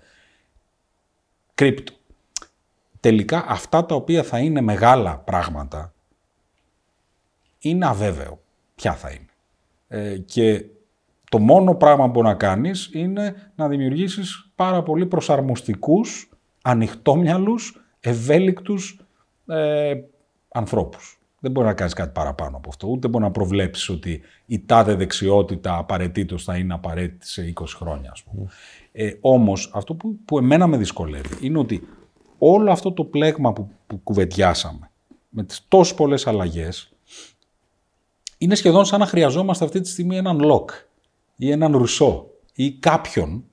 Κρύπτο. 1.55 1.93
Τελικά 2.99 3.45
αυτά 3.47 3.85
τα 3.85 3.95
οποία 3.95 4.23
θα 4.23 4.39
είναι 4.39 4.61
μεγάλα 4.61 5.17
πράγματα 5.17 5.93
είναι 7.59 7.85
αβέβαιο 7.85 8.41
ποια 8.75 8.93
θα 8.93 9.11
είναι. 9.11 9.25
Ε, 9.87 10.17
και 10.17 10.65
το 11.29 11.39
μόνο 11.39 11.75
πράγμα 11.75 12.05
που 12.05 12.11
μπορεί 12.11 12.27
να 12.27 12.33
κάνεις 12.33 12.89
είναι 12.93 13.51
να 13.55 13.67
δημιουργήσεις 13.67 14.51
πάρα 14.55 14.83
πολύ 14.83 15.05
προσαρμοστικούς, 15.05 16.29
ανοιχτόμυαλους, 16.61 17.81
ευέλικτους 17.99 19.01
ε, 19.47 19.93
ανθρώπους. 20.49 21.17
Δεν 21.43 21.51
μπορεί 21.51 21.67
να 21.67 21.73
κάνεις 21.73 21.93
κάτι 21.93 22.11
παραπάνω 22.13 22.57
από 22.57 22.69
αυτό. 22.69 22.87
Ούτε 22.87 23.07
μπορεί 23.07 23.23
να 23.23 23.31
προβλέψεις 23.31 23.89
ότι 23.89 24.21
η 24.45 24.65
τάδε 24.65 24.95
δεξιότητα 24.95 25.77
απαραίτητος 25.77 26.43
θα 26.43 26.57
είναι 26.57 26.73
απαραίτητη 26.73 27.27
σε 27.27 27.53
20 27.59 27.63
χρόνια, 27.75 28.11
ας 28.11 28.23
πούμε. 28.23 28.49
Ε, 28.91 29.13
όμως, 29.21 29.71
αυτό 29.73 29.95
που, 29.95 30.19
που 30.25 30.37
εμένα 30.37 30.67
με 30.67 30.77
δυσκολεύει 30.77 31.37
είναι 31.41 31.59
ότι 31.59 31.87
όλο 32.37 32.71
αυτό 32.71 32.91
το 32.91 33.03
πλέγμα 33.03 33.53
που, 33.53 33.69
που 33.87 33.99
κουβεντιάσαμε, 34.03 34.91
με 35.29 35.43
τις 35.43 35.65
τόσες 35.67 35.95
πολλές 35.95 36.27
αλλαγές, 36.27 36.93
είναι 38.37 38.55
σχεδόν 38.55 38.85
σαν 38.85 38.99
να 38.99 39.05
χρειαζόμαστε 39.05 39.65
αυτή 39.65 39.81
τη 39.81 39.89
στιγμή 39.89 40.17
έναν 40.17 40.39
Λοκ 40.39 40.71
ή 41.35 41.51
έναν 41.51 41.77
Ρουσό 41.77 42.29
ή 42.53 42.71
κάποιον 42.71 43.43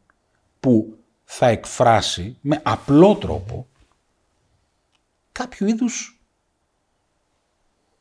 που 0.61 0.97
θα 1.25 1.49
εκφράσει 1.49 2.37
με 2.41 2.61
απλό 2.65 3.15
τρόπο 3.15 3.67
κάποιο 5.33 5.67
είδους 5.67 6.20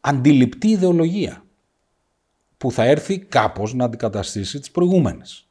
αντιληπτή 0.01 0.67
ιδεολογία 0.67 1.43
που 2.57 2.71
θα 2.71 2.83
έρθει 2.83 3.19
κάπως 3.19 3.73
να 3.73 3.85
αντικαταστήσει 3.85 4.59
τις 4.59 4.71
προηγούμενες. 4.71 5.47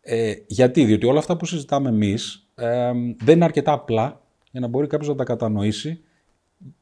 Ε, 0.00 0.34
γιατί, 0.46 0.84
διότι 0.84 1.06
όλα 1.06 1.18
αυτά 1.18 1.36
που 1.36 1.46
συζητάμε 1.46 1.88
εμείς 1.88 2.46
ε, 2.54 2.92
δεν 3.18 3.34
είναι 3.34 3.44
αρκετά 3.44 3.72
απλά 3.72 4.20
για 4.50 4.60
να 4.60 4.66
μπορεί 4.66 4.86
κάποιος 4.86 5.08
να 5.08 5.14
τα 5.14 5.24
κατανοήσει 5.24 6.00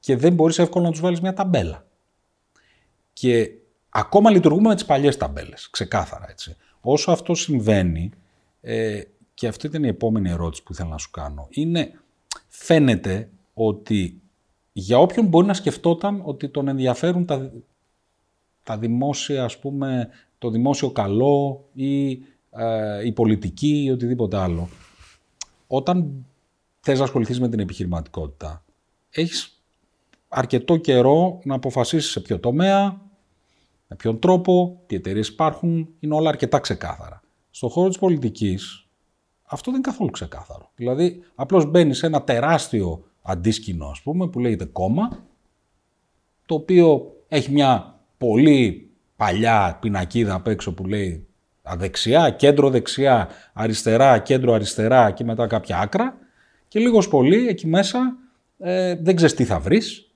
και 0.00 0.16
δεν 0.16 0.32
μπορείς 0.32 0.58
εύκολα 0.58 0.84
να 0.84 0.90
τους 0.90 1.00
βάλεις 1.00 1.20
μια 1.20 1.32
ταμπέλα. 1.32 1.86
Και 3.12 3.50
ακόμα 3.88 4.30
λειτουργούμε 4.30 4.68
με 4.68 4.74
τις 4.74 4.84
παλιές 4.84 5.16
ταμπέλες, 5.16 5.70
ξεκάθαρα 5.70 6.26
έτσι. 6.30 6.56
Όσο 6.80 7.10
αυτό 7.10 7.34
συμβαίνει, 7.34 8.10
ε, 8.60 9.00
και 9.34 9.46
αυτή 9.46 9.66
ήταν 9.66 9.84
η 9.84 9.88
επόμενη 9.88 10.30
ερώτηση 10.30 10.62
που 10.62 10.72
ήθελα 10.72 10.88
να 10.88 10.98
σου 10.98 11.10
κάνω, 11.10 11.46
είναι 11.50 12.00
φαίνεται 12.48 13.28
ότι 13.54 14.20
για 14.72 14.98
όποιον 14.98 15.26
μπορεί 15.26 15.46
να 15.46 15.54
σκεφτόταν 15.54 16.22
ότι 16.24 16.48
τον 16.48 16.68
ενδιαφέρουν 16.68 17.26
τα, 17.26 17.52
τα 18.62 18.78
δημόσια, 18.78 19.44
ας 19.44 19.58
πούμε, 19.58 20.08
το 20.38 20.50
δημόσιο 20.50 20.90
καλό 20.90 21.64
ή 21.72 22.10
ε, 22.50 23.06
η 23.06 23.12
πολιτική 23.12 23.82
ή 23.82 23.90
οτιδήποτε 23.90 24.36
άλλο, 24.36 24.68
όταν 25.66 26.24
θες 26.80 26.98
να 26.98 27.04
ασχοληθείς 27.04 27.40
με 27.40 27.48
την 27.48 27.60
επιχειρηματικότητα, 27.60 28.64
έχεις 29.10 29.62
αρκετό 30.28 30.76
καιρό 30.76 31.40
να 31.44 31.54
αποφασίσεις 31.54 32.10
σε 32.10 32.20
ποιο 32.20 32.38
τομέα, 32.38 33.00
με 33.86 33.96
ποιον 33.96 34.18
τρόπο, 34.18 34.80
τι 34.86 34.96
εταιρείες 34.96 35.28
υπάρχουν, 35.28 35.88
είναι 36.00 36.14
όλα 36.14 36.28
αρκετά 36.28 36.58
ξεκάθαρα. 36.58 37.20
Στον 37.50 37.70
χώρο 37.70 37.88
της 37.88 37.98
πολιτικής, 37.98 38.86
αυτό 39.42 39.70
δεν 39.70 39.80
είναι 39.80 39.90
καθόλου 39.90 40.10
ξεκάθαρο. 40.10 40.70
Δηλαδή, 40.74 41.22
απλώς 41.34 41.64
μπαίνεις 41.70 41.98
σε 41.98 42.06
ένα 42.06 42.22
τεράστιο 42.22 43.04
αντίσκηνο, 43.30 43.86
ας 43.86 44.02
πούμε, 44.02 44.28
που 44.28 44.40
λέγεται 44.40 44.64
κόμμα, 44.64 45.24
το 46.46 46.54
οποίο 46.54 47.16
έχει 47.28 47.52
μια 47.52 48.00
πολύ 48.18 48.90
παλιά 49.16 49.78
πινακίδα 49.80 50.34
απ' 50.34 50.48
έξω 50.48 50.74
που 50.74 50.86
λέει 50.86 51.26
αδεξιά, 51.62 52.30
κέντρο 52.30 52.70
δεξιά, 52.70 53.28
αριστερά, 53.52 54.18
κέντρο 54.18 54.52
αριστερά 54.52 55.10
και 55.10 55.24
μετά 55.24 55.46
κάποια 55.46 55.78
άκρα 55.78 56.16
και 56.68 56.78
λίγος 56.78 57.08
πολύ 57.08 57.48
εκεί 57.48 57.66
μέσα 57.66 58.16
ε, 58.58 58.94
δεν 58.94 59.16
ξέρεις 59.16 59.34
τι 59.34 59.44
θα 59.44 59.58
βρεις, 59.58 60.10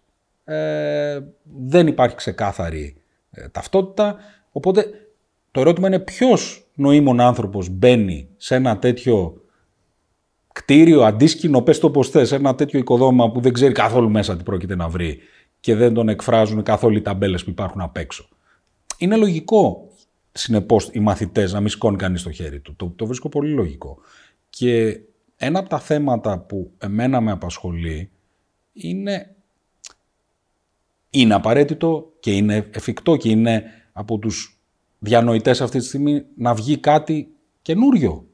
ε, 0.44 1.20
δεν 1.42 1.87
υπάρχει 1.87 2.16
ξεκάθαρη 2.16 2.96
ε, 3.31 3.48
ταυτότητα. 3.48 4.16
Οπότε 4.53 4.87
το 5.50 5.61
ερώτημα 5.61 5.87
είναι 5.87 5.98
ποιος 5.98 6.66
νοήμων 6.74 7.20
άνθρωπος 7.20 7.68
μπαίνει 7.68 8.29
σε 8.37 8.55
ένα 8.55 8.79
τέτοιο 8.79 9.42
κτίριο, 10.55 11.03
αντίσκηνο, 11.03 11.62
πες 11.62 11.79
το 11.79 11.90
πως 11.90 12.09
θες, 12.09 12.33
ένα 12.33 12.55
τέτοιο 12.55 12.79
οικοδόμημα 12.79 13.31
που 13.31 13.40
δεν 13.40 13.53
ξέρει 13.53 13.73
καθόλου 13.73 14.11
μέσα 14.11 14.37
τι 14.37 14.43
πρόκειται 14.43 14.77
να 14.77 14.88
βρει 14.88 15.19
και 15.61 15.75
δεν 15.75 15.95
τον 15.95 16.09
εκφράζουν 16.09 16.62
καθόλου 16.62 16.97
οι 16.97 17.03
ταμπέλες 17.03 17.45
που 17.45 17.51
υπάρχουν 17.51 17.81
απ' 17.81 17.97
έξω. 17.97 18.29
Είναι 18.99 19.17
λογικό, 19.17 19.88
συνεπώς, 20.33 20.88
οι 20.93 21.01
μαθητές 21.01 21.53
να 21.53 21.61
μην 21.61 21.69
σκόνει 21.69 21.97
κανείς 21.97 22.23
το 22.23 22.31
χέρι 22.31 22.61
του. 22.61 22.75
Το, 22.77 22.93
το 22.97 23.07
βρίσκω 23.07 23.29
πολύ 23.29 23.51
λογικό. 23.51 23.99
Και 24.51 25.01
ένα 25.37 25.59
από 25.59 25.69
τα 25.69 25.79
θέματα 25.79 26.38
που 26.38 26.71
εμένα 26.79 27.21
με 27.21 27.31
απασχολεί 27.31 28.11
είναι 28.73 29.35
είναι 31.11 31.35
απαραίτητο 31.35 32.12
και 32.21 32.37
είναι 32.37 32.69
εφικτό 32.75 33.17
και 33.17 33.31
είναι 33.31 33.64
από 33.93 34.19
τους 34.19 34.59
διανοητές 34.99 35.61
αυτή 35.61 35.79
τη 35.79 35.85
στιγμή 35.85 36.25
να 36.37 36.55
βγει 36.55 36.79
κάτι 36.79 37.29
καινούριο 37.62 38.27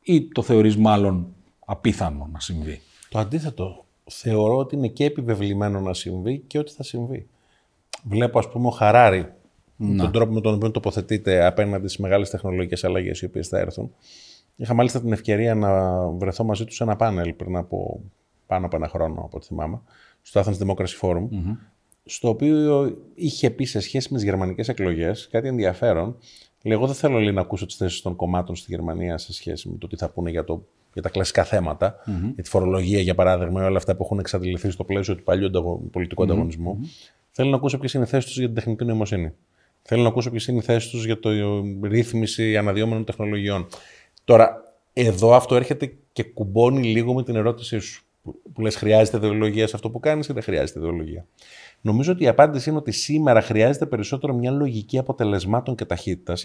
ή 0.00 0.28
το 0.28 0.42
θεωρείς 0.42 0.76
μάλλον 0.76 1.33
απίθανο 1.64 2.28
να 2.32 2.40
συμβεί. 2.40 2.80
Το 3.08 3.18
αντίθετο. 3.18 3.84
Θεωρώ 4.10 4.56
ότι 4.56 4.76
είναι 4.76 4.88
και 4.88 5.04
επιβεβλημένο 5.04 5.80
να 5.80 5.94
συμβεί 5.94 6.38
και 6.38 6.58
ότι 6.58 6.72
θα 6.72 6.82
συμβεί. 6.82 7.26
Βλέπω 8.02 8.38
ας 8.38 8.48
πούμε 8.48 8.66
ο 8.66 8.70
Χαράρη 8.70 9.32
τον 9.78 10.12
τρόπο 10.12 10.32
με 10.32 10.40
τον 10.40 10.54
οποίο 10.54 10.70
τοποθετείται 10.70 11.44
απέναντι 11.44 11.88
στις 11.88 12.00
μεγάλες 12.00 12.30
τεχνολογικές 12.30 12.84
αλλαγές 12.84 13.20
οι 13.20 13.24
οποίες 13.24 13.48
θα 13.48 13.58
έρθουν. 13.58 13.94
Είχα 14.56 14.74
μάλιστα 14.74 15.00
την 15.00 15.12
ευκαιρία 15.12 15.54
να 15.54 16.00
βρεθώ 16.08 16.44
μαζί 16.44 16.64
τους 16.64 16.76
σε 16.76 16.82
ένα 16.82 16.96
πάνελ 16.96 17.32
πριν 17.32 17.56
από 17.56 18.00
πάνω 18.46 18.66
από 18.66 18.76
ένα 18.76 18.88
χρόνο, 18.88 19.20
από 19.20 19.36
ό,τι 19.36 19.46
θυμάμαι, 19.46 19.80
στο 20.22 20.40
Athens 20.40 20.66
Democracy 20.66 21.00
Forum. 21.00 21.28
στο 22.04 22.28
οποίο 22.28 22.96
είχε 23.14 23.50
πει 23.50 23.64
σε 23.64 23.80
σχέση 23.80 24.08
με 24.10 24.16
τις 24.16 24.26
γερμανικές 24.26 24.68
εκλογές 24.68 25.28
κάτι 25.30 25.48
ενδιαφέρον. 25.48 26.16
Λέει, 26.62 26.76
εγώ 26.76 26.86
δεν 26.86 26.94
θέλω 26.94 27.18
λέει, 27.18 27.32
να 27.32 27.40
ακούσω 27.40 27.66
τις 27.66 27.76
θέσεις 27.76 28.00
των 28.00 28.16
κομμάτων 28.16 28.56
στη 28.56 28.66
Γερμανία 28.70 29.18
σε 29.18 29.32
σχέση 29.32 29.68
με 29.68 29.76
το 29.78 29.86
τι 29.86 29.96
θα 29.96 30.10
πούνε 30.10 30.30
για, 30.30 30.44
το, 30.44 30.66
για 30.94 31.02
τα 31.02 31.08
κλασικά 31.08 31.44
θέματα, 31.44 31.94
mm-hmm. 31.94 32.32
για 32.34 32.42
τη 32.42 32.48
φορολογία 32.48 33.00
για 33.00 33.14
παράδειγμα, 33.14 33.62
ή 33.62 33.64
όλα 33.64 33.76
αυτά 33.76 33.96
που 33.96 34.02
έχουν 34.04 34.18
εξαντληθεί 34.18 34.70
στο 34.70 34.84
πλαίσιο 34.84 35.14
του 35.14 35.22
παλιού 35.22 35.50
πολιτικού 35.90 36.22
mm-hmm. 36.22 36.24
ανταγωνισμού. 36.24 36.78
Mm-hmm. 36.80 37.12
Θέλω 37.30 37.50
να 37.50 37.56
ακούσω 37.56 37.78
ποιες 37.78 37.94
είναι 37.94 38.04
οι 38.04 38.06
θέσεις 38.06 38.24
τους 38.24 38.38
για 38.38 38.46
την 38.46 38.54
τεχνητή 38.54 38.84
νοημοσύνη. 38.84 39.32
Θέλω 39.82 40.02
να 40.02 40.08
ακούσω 40.08 40.30
ποιες 40.30 40.46
είναι 40.46 40.58
οι 40.58 40.62
θέσεις 40.62 40.90
τους 40.90 41.04
για 41.04 41.20
το 41.20 41.30
ρύθμιση 41.82 42.56
αναδυόμενων 42.56 43.04
τεχνολογιών. 43.04 43.66
Τώρα, 44.24 44.74
εδώ 44.92 45.34
αυτό 45.34 45.54
έρχεται 45.54 45.96
και 46.12 46.22
κουμπώνει 46.22 46.82
λίγο 46.82 47.14
με 47.14 47.22
την 47.22 47.36
ερώτησή 47.36 47.78
σου. 47.78 48.04
Που 48.52 48.60
λες, 48.60 48.76
χρειάζεται 48.76 49.16
ιδεολογία 49.16 49.66
σε 49.66 49.76
αυτό 49.76 49.90
που 49.90 50.00
κάνεις 50.00 50.28
ή 50.28 50.32
δεν 50.32 50.42
χρειάζεται 50.42 50.78
ιδεολογία; 50.78 51.26
Νομίζω 51.80 52.12
ότι 52.12 52.24
η 52.24 52.28
απάντηση 52.28 52.68
είναι 52.68 52.78
ότι 52.78 52.92
σήμερα 52.92 53.40
χρειάζεται 53.40 53.86
περισσότερο 53.86 54.34
μια 54.34 54.50
λογική 54.50 54.98
αποτελεσμάτων 54.98 55.74
και 55.74 55.84
ταχύτητας. 55.84 56.44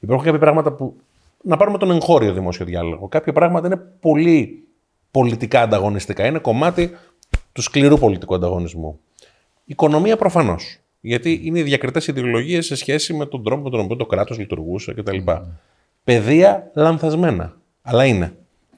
Υπάρχουν 0.00 0.24
κάποια 0.24 0.38
πράγματα 0.38 0.72
που. 0.72 0.96
Να 1.48 1.56
πάρουμε 1.56 1.78
τον 1.78 1.90
εγχώριο 1.90 2.32
δημόσιο 2.32 2.64
διάλογο. 2.64 3.08
Κάποια 3.08 3.32
πράγματα 3.32 3.66
είναι 3.66 3.76
πολύ 4.00 4.64
πολιτικά 5.10 5.60
ανταγωνιστικά. 5.62 6.26
Είναι 6.26 6.38
κομμάτι 6.38 6.90
του 7.52 7.62
σκληρού 7.62 7.98
πολιτικού 7.98 8.34
ανταγωνισμού. 8.34 9.00
Οικονομία 9.64 10.16
προφανώς. 10.16 10.78
Γιατί 11.00 11.40
είναι 11.42 11.62
διακριτές 11.62 12.06
ιδεολογίες 12.06 12.66
σε 12.66 12.76
σχέση 12.76 13.14
με 13.14 13.26
τον 13.26 13.44
τρόπο 13.44 13.62
με 13.62 13.70
τον 13.70 13.80
οποίο 13.80 13.96
το 13.96 14.06
κράτος 14.06 14.38
λειτουργούσε 14.38 14.94
κτλ. 14.94 15.18
Mm. 15.26 15.42
Παιδεία 16.04 16.70
λανθασμένα. 16.74 17.56
Αλλά 17.82 18.04
είναι. 18.04 18.36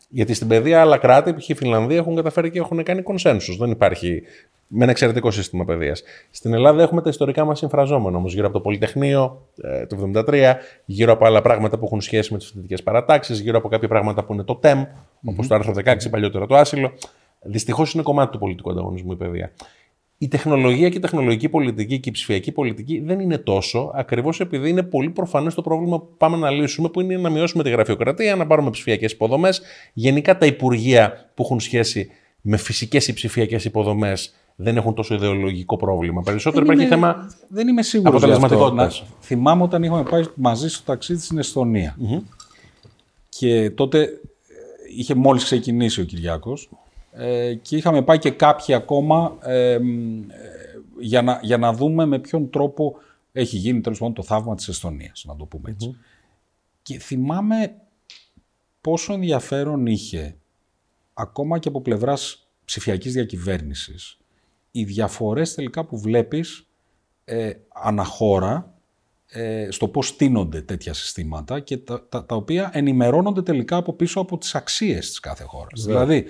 Γιατί 0.08 0.34
στην 0.34 0.48
παιδεία 0.48 0.80
άλλα 0.80 0.98
κράτη, 0.98 1.34
π.χ. 1.34 1.48
η 1.48 1.54
Φιλανδία, 1.54 1.96
έχουν 1.96 2.16
καταφέρει 2.16 2.50
και 2.50 2.58
έχουν 2.58 2.82
κάνει 2.82 3.02
κονσένσου. 3.02 3.56
Δεν 3.56 3.70
υπάρχει 3.70 4.22
με 4.68 4.82
ένα 4.82 4.90
εξαιρετικό 4.90 5.30
σύστημα 5.30 5.64
παιδείας. 5.64 6.02
Στην 6.30 6.54
Ελλάδα 6.54 6.82
έχουμε 6.82 7.02
τα 7.02 7.08
ιστορικά 7.08 7.44
μας 7.44 7.58
συμφραζόμενα 7.58 8.16
όμως 8.16 8.34
γύρω 8.34 8.46
από 8.46 8.54
το 8.54 8.60
Πολυτεχνείο 8.60 9.48
ε, 9.62 9.86
το 9.86 10.10
1973, 10.14 10.54
γύρω 10.84 11.12
από 11.12 11.24
άλλα 11.24 11.42
πράγματα 11.42 11.78
που 11.78 11.84
έχουν 11.84 12.00
σχέση 12.00 12.32
με 12.32 12.38
τις 12.38 12.46
φοιτητικές 12.46 12.82
παρατάξεις, 12.82 13.40
γύρω 13.40 13.58
από 13.58 13.68
κάποια 13.68 13.88
πράγματα 13.88 14.24
που 14.24 14.32
είναι 14.32 14.42
το 14.42 14.56
ΤΕΜ, 14.56 14.82
mm-hmm. 14.82 15.30
όπως 15.30 15.46
το 15.46 15.54
άρθρο 15.54 15.74
16, 15.84 16.10
παλιότερα 16.10 16.46
το 16.46 16.56
άσυλο. 16.56 16.92
Δυστυχώς 17.40 17.94
είναι 17.94 18.02
κομμάτι 18.02 18.32
του 18.32 18.38
πολιτικού 18.38 18.70
ανταγωνισμού 18.70 19.12
η 19.12 19.16
παιδεία. 19.16 19.52
Η 20.20 20.28
τεχνολογία 20.28 20.88
και 20.88 20.96
η 20.96 21.00
τεχνολογική 21.00 21.48
πολιτική 21.48 21.98
και 22.00 22.08
η 22.08 22.12
ψηφιακή 22.12 22.52
πολιτική 22.52 23.00
δεν 23.00 23.20
είναι 23.20 23.38
τόσο, 23.38 23.90
ακριβώς 23.94 24.40
επειδή 24.40 24.68
είναι 24.68 24.82
πολύ 24.82 25.10
προφανές 25.10 25.54
το 25.54 25.62
πρόβλημα 25.62 25.98
που 25.98 26.08
πάμε 26.16 26.36
να 26.36 26.50
λύσουμε, 26.50 26.88
που 26.88 27.00
είναι 27.00 27.16
να 27.16 27.30
μειώσουμε 27.30 27.62
τη 27.62 27.70
γραφειοκρατία, 27.70 28.36
να 28.36 28.46
πάρουμε 28.46 28.70
ψηφιακές 28.70 29.12
υποδομές. 29.12 29.62
Γενικά 29.92 30.38
τα 30.38 30.46
υπουργεία 30.46 31.30
που 31.34 31.42
έχουν 31.42 31.60
σχέση 31.60 32.10
με 32.40 32.56
φυσικές 32.56 33.08
ή 33.08 33.12
ψηφιακές 33.12 33.64
υποδομές 33.64 34.34
δεν 34.60 34.76
έχουν 34.76 34.94
τόσο 34.94 35.14
ιδεολογικό 35.14 35.76
πρόβλημα. 35.76 36.22
Περισσότερο 36.22 36.64
δεν 36.64 36.74
υπάρχει 36.74 36.90
θέμα. 36.90 37.34
Δεν 37.48 37.68
είμαι 37.68 37.82
σίγουρος 37.82 38.14
αποτελεσματικότητας. 38.14 39.04
Θυμάμαι 39.20 39.62
όταν 39.62 39.82
είχαμε 39.82 40.02
πάει 40.02 40.22
μαζί 40.34 40.68
στο 40.68 40.82
ταξίδι 40.84 41.20
στην 41.20 41.38
Εσθονία. 41.38 41.96
Mm-hmm. 42.00 42.22
Και 43.28 43.70
τότε 43.70 44.02
ε, 44.02 44.08
είχε 44.96 45.14
μόλις 45.14 45.44
ξεκινήσει 45.44 46.00
ο 46.00 46.04
Κυριάκος 46.04 46.70
ε, 47.12 47.54
και 47.54 47.76
είχαμε 47.76 48.02
πάει 48.02 48.18
και 48.18 48.30
κάποιοι 48.30 48.74
ακόμα 48.74 49.36
ε, 49.42 49.72
ε, 49.72 49.80
για, 51.00 51.22
να, 51.22 51.40
για 51.42 51.58
να 51.58 51.72
δούμε 51.72 52.06
με 52.06 52.18
ποιον 52.18 52.50
τρόπο 52.50 52.96
έχει 53.32 53.56
γίνει 53.56 53.80
τέλος 53.80 53.98
πάντων 53.98 54.14
το 54.14 54.22
θαύμα 54.22 54.54
της 54.54 54.68
Εσθονίας, 54.68 55.24
να 55.26 55.36
το 55.36 55.44
πούμε 55.44 55.70
έτσι. 55.70 55.96
Και 56.82 56.98
θυμάμαι 56.98 57.74
πόσο 58.80 59.12
ενδιαφέρον 59.12 59.86
είχε 59.86 60.36
ακόμα 61.14 61.58
και 61.58 61.68
από 61.68 61.80
πλευράς 61.80 62.48
ψηφιακής 62.64 63.12
διακυβέρνησης 63.12 64.18
οι 64.70 64.84
διαφορές 64.84 65.54
τελικά 65.54 65.84
που 65.84 65.98
βλέπεις 65.98 66.66
ε, 67.24 67.52
αναχώρα 67.68 68.74
ε, 69.30 69.68
στο 69.70 69.88
πώς 69.88 70.06
στείνονται 70.06 70.62
τέτοια 70.62 70.92
συστήματα 70.92 71.60
και 71.60 71.76
τα, 71.76 72.06
τα, 72.08 72.26
τα, 72.26 72.36
οποία 72.36 72.70
ενημερώνονται 72.72 73.42
τελικά 73.42 73.76
από 73.76 73.92
πίσω 73.92 74.20
από 74.20 74.38
τις 74.38 74.54
αξίες 74.54 75.08
της 75.08 75.20
κάθε 75.20 75.44
χώρας. 75.44 75.84
Δηλαδή, 75.84 76.24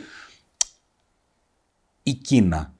η 2.03 2.15
Κίνα 2.15 2.75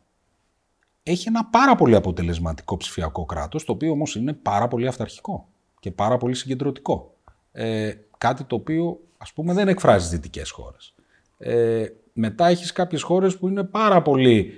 έχει 1.03 1.29
ένα 1.29 1.45
πάρα 1.45 1.75
πολύ 1.75 1.95
αποτελεσματικό 1.95 2.77
ψηφιακό 2.77 3.25
κράτος, 3.25 3.65
το 3.65 3.73
οποίο 3.73 3.91
όμως 3.91 4.17
είναι 4.17 4.33
πάρα 4.33 4.69
πολύ 4.69 4.87
αυταρχικό 4.87 5.49
και 5.81 5.91
πάρα 5.91 6.17
πολύ 6.17 6.35
συγκεντρωτικό. 6.35 7.15
Ε, 7.53 7.93
κάτι 8.19 8.45
το 8.45 8.57
οποίο, 8.57 9.01
ας 9.19 9.33
πούμε, 9.33 9.53
δεν 9.55 9.69
εκφράζει 9.69 10.03
τις 10.03 10.15
δυτικές 10.15 10.51
χώρες. 10.51 10.95
Ε, 11.39 11.87
μετά 12.13 12.47
έχεις 12.47 12.73
κάποιες 12.73 13.03
χώρες 13.03 13.39
που 13.39 13.49
είναι 13.49 13.65
πάρα 13.65 14.03
πολύ 14.03 14.53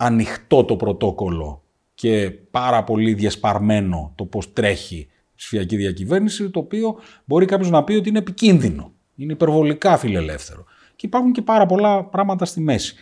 ανοιχτό 0.00 0.64
το 0.64 0.76
πρωτόκολλο 0.76 1.62
και 1.94 2.30
πάρα 2.50 2.84
πολύ 2.84 3.14
διασπαρμένο 3.14 4.12
το 4.14 4.24
πώς 4.24 4.52
τρέχει 4.52 4.96
η 4.96 5.08
ψηφιακή 5.34 5.76
διακυβέρνηση, 5.76 6.50
το 6.50 6.58
οποίο 6.58 6.98
μπορεί 7.24 7.46
κάποιος 7.46 7.70
να 7.70 7.84
πει 7.84 7.92
ότι 7.92 8.08
είναι 8.08 8.18
επικίνδυνο, 8.18 8.92
είναι 9.16 9.32
υπερβολικά 9.32 9.96
φιλελεύθερο. 9.96 10.64
Και 10.96 11.06
υπάρχουν 11.06 11.32
και 11.32 11.42
πάρα 11.42 11.66
πολλά 11.66 12.04
πράγματα 12.04 12.44
στη 12.44 12.60
μέση. 12.60 12.94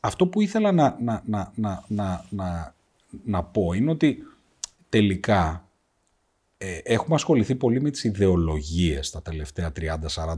Αυτό 0.00 0.26
που 0.26 0.40
ήθελα 0.40 0.72
να, 0.72 0.96
να, 1.00 1.22
να, 1.26 1.52
να, 1.54 1.84
να, 1.88 2.24
να, 2.30 2.74
να 3.24 3.42
πω 3.42 3.72
είναι 3.72 3.90
ότι 3.90 4.18
τελικά 4.88 5.68
ε, 6.58 6.78
έχουμε 6.82 7.14
ασχοληθεί 7.14 7.54
πολύ 7.54 7.80
με 7.80 7.90
τις 7.90 8.04
ιδεολογίες 8.04 9.10
τα 9.10 9.22
τελευταία 9.22 9.72
30-40 9.80 9.86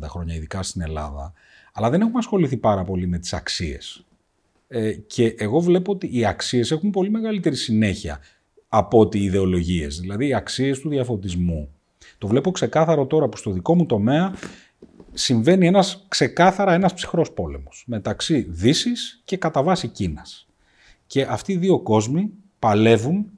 χρόνια, 0.03 0.35
ειδικά 0.35 0.63
στην 0.63 0.81
Ελλάδα, 0.81 1.33
αλλά 1.73 1.91
δεν 1.91 2.01
έχουμε 2.01 2.19
ασχοληθεί 2.19 2.57
πάρα 2.57 2.85
πολύ 2.85 3.07
με 3.07 3.19
τις 3.19 3.33
αξίες. 3.33 4.06
Ε, 4.69 4.93
και 4.93 5.35
εγώ 5.39 5.61
βλέπω 5.61 5.93
ότι 5.93 6.09
οι 6.13 6.27
αξίες 6.27 6.71
έχουν 6.71 6.91
πολύ 6.91 7.11
μεγαλύτερη 7.11 7.57
συνέχεια 7.57 8.21
από 8.69 8.99
ότι 8.99 9.19
οι 9.19 9.25
ιδεολογίες, 9.25 10.01
δηλαδή 10.01 10.27
οι 10.27 10.35
αξίες 10.35 10.81
του 10.81 10.89
διαφωτισμού. 10.89 11.69
Το 12.19 12.27
βλέπω 12.27 12.51
ξεκάθαρο 12.51 13.07
τώρα 13.07 13.29
που 13.29 13.37
στο 13.37 13.51
δικό 13.51 13.75
μου 13.75 13.87
τομέα 13.87 14.35
συμβαίνει 15.13 15.67
ένας, 15.67 16.05
ξεκάθαρα 16.09 16.73
ένας 16.73 16.95
ψυχρός 16.95 17.33
πόλεμος 17.33 17.85
μεταξύ 17.87 18.47
Δύσης 18.49 19.21
και 19.25 19.37
κατά 19.37 19.63
βάση 19.63 19.89
Κίνας. 19.89 20.49
Και 21.07 21.23
αυτοί 21.23 21.53
οι 21.53 21.57
δύο 21.57 21.81
κόσμοι 21.81 22.31
παλεύουν 22.59 23.31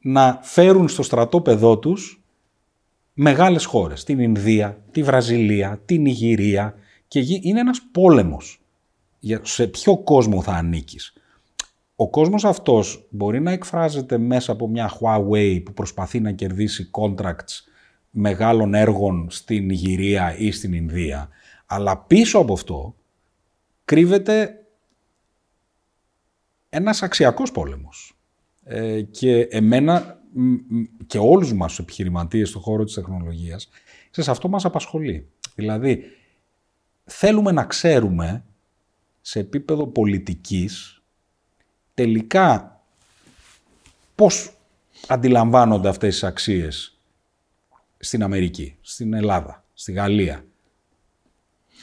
να 0.00 0.40
φέρουν 0.42 0.88
στο 0.88 1.02
στρατόπεδό 1.02 1.78
τους 1.78 2.22
μεγάλες 3.12 3.64
χώρες. 3.64 4.04
Την 4.04 4.18
Ινδία, 4.18 4.84
τη 4.90 5.02
Βραζιλία, 5.02 5.80
την 5.84 6.06
Ιγυρία 6.06 6.74
και 7.08 7.18
είναι 7.42 7.60
ένας 7.60 7.80
πόλεμος 7.92 8.57
σε 9.42 9.66
ποιο 9.66 9.98
κόσμο 9.98 10.42
θα 10.42 10.52
ανήκεις. 10.52 11.12
Ο 11.96 12.10
κόσμος 12.10 12.44
αυτός 12.44 13.06
μπορεί 13.10 13.40
να 13.40 13.52
εκφράζεται 13.52 14.18
μέσα 14.18 14.52
από 14.52 14.68
μια 14.68 14.90
Huawei 15.00 15.62
που 15.64 15.72
προσπαθεί 15.72 16.20
να 16.20 16.32
κερδίσει 16.32 16.90
contracts 16.92 17.62
μεγάλων 18.10 18.74
έργων 18.74 19.26
στην 19.30 19.70
Ιγυρία 19.70 20.36
ή 20.38 20.50
στην 20.50 20.72
Ινδία, 20.72 21.28
αλλά 21.66 21.98
πίσω 21.98 22.38
από 22.38 22.52
αυτό 22.52 22.94
κρύβεται 23.84 24.66
ένας 26.68 27.02
αξιακός 27.02 27.52
πόλεμος. 27.52 28.12
Ε, 28.64 29.02
και 29.02 29.40
εμένα 29.40 30.22
και 31.06 31.18
όλους 31.18 31.52
μας 31.52 31.68
τους 31.68 31.78
επιχειρηματίες 31.78 32.48
στον 32.48 32.62
χώρο 32.62 32.84
της 32.84 32.94
τεχνολογίας, 32.94 33.68
σε 34.10 34.30
αυτό 34.30 34.48
μας 34.48 34.64
απασχολεί. 34.64 35.28
Δηλαδή, 35.54 36.02
θέλουμε 37.04 37.52
να 37.52 37.64
ξέρουμε 37.64 38.44
σε 39.28 39.38
επίπεδο 39.38 39.86
πολιτικής 39.86 41.02
τελικά 41.94 42.80
πώς 44.14 44.52
αντιλαμβάνονται 45.06 45.88
αυτές 45.88 46.12
τις 46.12 46.24
αξίες 46.24 46.98
στην 47.98 48.22
Αμερική, 48.22 48.76
στην 48.80 49.12
Ελλάδα, 49.14 49.64
στη 49.74 49.92
Γαλλία; 49.92 50.44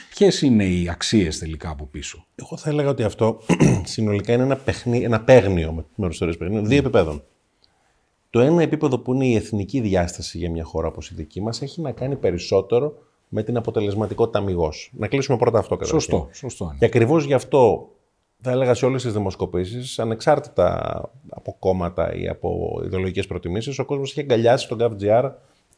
Ποιες 0.09 0.41
είναι 0.41 0.65
οι 0.65 0.89
αξίες 0.89 1.39
τελικά 1.39 1.69
από 1.69 1.85
πίσω; 1.85 2.25
Εγώ 2.35 2.57
θα 2.57 2.69
έλεγα 2.69 2.89
ότι 2.89 3.03
αυτό 3.03 3.41
συνολικά 3.93 4.33
είναι 4.33 4.43
ένα, 4.43 4.57
παιχνί, 4.57 5.03
ένα 5.03 5.21
παίγνιο 5.21 5.73
με 5.73 5.85
μέρος 5.95 6.17
παιχνίδι, 6.17 6.67
δύο 6.67 6.77
επίπεδων. 6.77 7.23
Το 8.29 8.39
ένα 8.39 8.61
επίπεδο 8.61 8.99
που 8.99 9.13
είναι 9.13 9.25
η 9.25 9.35
εθνική 9.35 9.79
διάσταση 9.79 10.37
για 10.37 10.49
μια 10.49 10.63
χώρα 10.63 10.87
όπως 10.87 11.09
η 11.09 11.15
δική 11.15 11.41
μας 11.41 11.61
έχει 11.61 11.81
να 11.81 11.91
κάνει 11.91 12.15
περισσότερο 12.15 12.97
με 13.35 13.43
την 13.43 13.57
αποτελεσματικότητα 13.57 14.39
αμυγός. 14.39 14.91
Να 14.97 15.07
κλείσουμε 15.07 15.37
πρώτα 15.37 15.59
αυτό 15.59 15.75
καταρχήν. 15.75 15.99
Σωστό, 15.99 16.29
σωστό. 16.31 16.75
Και 16.79 16.85
ακριβώς 16.85 17.23
γι' 17.23 17.33
αυτό 17.33 17.89
θα 18.41 18.51
έλεγα 18.51 18.73
σε 18.73 18.85
όλες 18.85 19.03
τις 19.03 19.13
δημοσκοπήσεις, 19.13 19.99
ανεξάρτητα 19.99 21.01
από 21.29 21.55
κόμματα 21.59 22.15
ή 22.15 22.27
από 22.27 22.81
ιδεολογικές 22.85 23.27
προτιμήσεις, 23.27 23.79
ο 23.79 23.85
κόσμος 23.85 24.11
έχει 24.11 24.19
αγκαλιάσει 24.19 24.67
τον 24.67 24.77
GovGR 24.81 25.31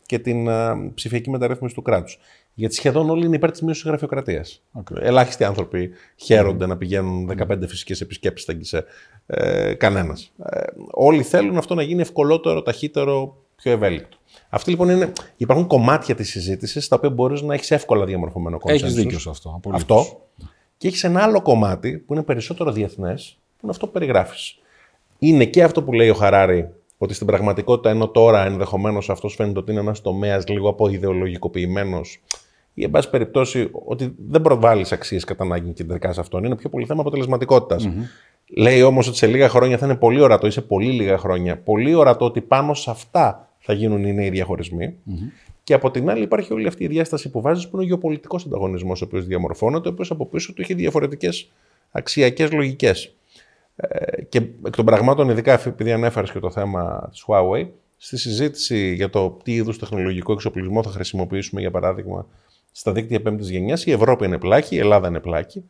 και 0.05 0.19
την 0.19 0.47
uh, 0.49 0.91
ψηφιακή 0.93 1.29
μεταρρύθμιση 1.29 1.75
του 1.75 1.81
κράτους. 1.81 2.19
Γιατί 2.53 2.75
σχεδόν 2.75 3.09
όλοι 3.09 3.25
είναι 3.25 3.35
υπέρ 3.35 3.51
της 3.51 3.61
μείωσης 3.61 3.81
της 3.81 3.89
γραφειοκρατίας. 3.89 4.63
Okay. 4.73 5.01
Ελάχιστοι 5.01 5.43
άνθρωποι 5.43 5.89
χαίρονται 6.15 6.65
mm. 6.65 6.67
να 6.67 6.77
πηγαίνουν 6.77 7.31
15 7.37 7.57
φυσικές 7.67 8.01
επισκέψεις 8.01 8.43
στα 8.43 8.53
γκισέ. 8.53 8.85
Ε, 9.25 9.73
Κανένας. 9.73 10.31
Ε, 10.43 10.59
όλοι 10.91 11.23
θέλουν 11.23 11.57
αυτό 11.57 11.75
να 11.75 11.81
γίνει 11.81 12.01
ευκολότερο, 12.01 12.61
ταχύτερο, 12.61 13.37
πιο 13.55 13.71
ευέλικτο. 13.71 14.16
Αυτή 14.49 14.69
λοιπόν 14.69 14.89
είναι. 14.89 15.11
Υπάρχουν 15.37 15.67
κομμάτια 15.67 16.15
της 16.15 16.29
συζήτησης 16.29 16.85
στα 16.85 16.95
οποία 16.95 17.09
μπορείς 17.09 17.41
να 17.41 17.53
έχεις 17.53 17.71
εύκολα 17.71 18.05
διαμορφωμένο 18.05 18.59
κόμμα. 18.59 18.73
Έχει 18.73 18.87
δίκιο 18.87 19.19
σε 19.19 19.29
αυτό. 19.29 19.53
Απολύτως. 19.55 19.81
Αυτό. 19.81 20.21
Και 20.77 20.87
έχεις 20.87 21.03
ένα 21.03 21.23
άλλο 21.23 21.41
κομμάτι 21.41 21.97
που 21.97 22.13
είναι 22.13 22.23
περισσότερο 22.23 22.71
διεθνές, 22.71 23.37
που 23.39 23.59
είναι 23.61 23.71
αυτό 23.71 23.85
που 23.85 23.91
περιγράφεις. 23.91 24.59
είναι 25.19 25.45
και 25.45 25.63
αυτό 25.63 25.83
που 25.83 25.93
λέει 25.93 26.09
ο 26.09 26.13
Χαράρη, 26.13 26.69
ότι 26.97 27.13
στην 27.13 27.27
πραγματικότητα 27.27 27.89
ενώ 27.89 28.07
τώρα 28.07 28.45
ενδεχομένως 28.45 29.09
αυτός 29.09 29.35
φαίνεται 29.35 29.59
ότι 29.59 29.71
είναι 29.71 29.79
ένας 29.79 30.01
τομέας 30.01 30.47
λίγο 30.47 30.69
αποειδεολογικοποιημένο 30.69 32.01
ή 32.73 32.83
εν 32.83 32.91
πάση 32.91 33.09
περιπτώσει 33.09 33.69
ότι 33.85 34.15
δεν 34.29 34.41
προβάλλεις 34.41 34.91
αξίες 34.91 35.23
κατά 35.23 35.43
ανάγκη 35.43 35.71
κεντρικά 35.71 36.13
σε 36.13 36.19
αυτόν. 36.19 36.43
Είναι 36.43 36.55
πιο 36.55 36.69
πολύ 36.69 36.85
θέμα 36.85 37.03
Λέει 38.55 38.81
όμως 38.81 39.07
ότι 39.07 39.17
σε 39.17 39.27
λίγα 39.27 39.49
χρόνια 39.49 39.77
θα 39.77 39.85
είναι 39.85 39.95
πολύ 39.95 40.21
ορατό 40.21 40.47
ή 40.47 40.51
σε 40.51 40.61
πολύ 40.61 40.91
λίγα 40.91 41.17
χρόνια 41.17 41.57
πολύ 41.57 41.93
ορατό 41.93 42.25
ότι 42.25 42.41
πάνω 42.41 42.73
σε 42.73 42.89
αυτά 42.89 43.46
θα 43.67 43.73
γίνουν 43.73 44.03
οι 44.03 44.13
νέοι 44.13 44.29
διαχωρισμοί. 44.29 44.93
Και 45.63 45.73
από 45.73 45.91
την 45.91 46.09
άλλη 46.09 46.23
υπάρχει 46.23 46.53
όλη 46.53 46.67
αυτή 46.67 46.83
η 46.83 46.87
διάσταση 46.87 47.29
που 47.29 47.41
βάζεις 47.41 47.67
που 47.67 47.75
είναι 47.75 47.85
ο 47.85 47.87
γεωπολιτικός 47.87 48.45
ανταγωνισμός 48.45 49.01
ο 49.01 49.05
οποίος 49.05 49.25
διαμορφώνεται, 49.25 49.87
ο 49.87 49.91
οποίος 49.91 50.11
από 50.11 50.25
πίσω 50.25 50.53
του 50.53 50.61
έχει 50.61 50.73
διαφορετικές 50.73 51.49
αξιακές 51.91 52.51
λογικές. 52.51 53.15
Ε, 53.75 54.21
και 54.21 54.37
εκ 54.37 54.75
των 54.75 54.85
πραγμάτων, 54.85 55.29
ειδικά 55.29 55.61
επειδή 55.65 55.91
ανέφερες 55.91 56.31
και 56.31 56.39
το 56.39 56.51
θέμα 56.51 57.07
της 57.11 57.23
Huawei, 57.27 57.67
στη 57.97 58.17
συζήτηση 58.17 58.93
για 58.93 59.09
το 59.09 59.37
τι 59.43 59.53
είδους 59.53 59.79
τεχνολογικό 59.79 60.33
εξοπλισμό 60.33 60.83
θα 60.83 60.89
χρησιμοποιήσουμε, 60.89 61.61
για 61.61 61.71
παράδειγμα, 61.71 62.25
στα 62.71 62.91
δίκτυα 62.91 63.21
πέμπτης 63.21 63.49
γενιάς, 63.49 63.85
η 63.85 63.91
Ευρώπη 63.91 64.25
είναι 64.25 64.37
πλάκη, 64.37 64.75
η 64.75 64.79
Ελλάδα 64.79 65.07
είναι 65.07 65.19
πλάκη. 65.19 65.63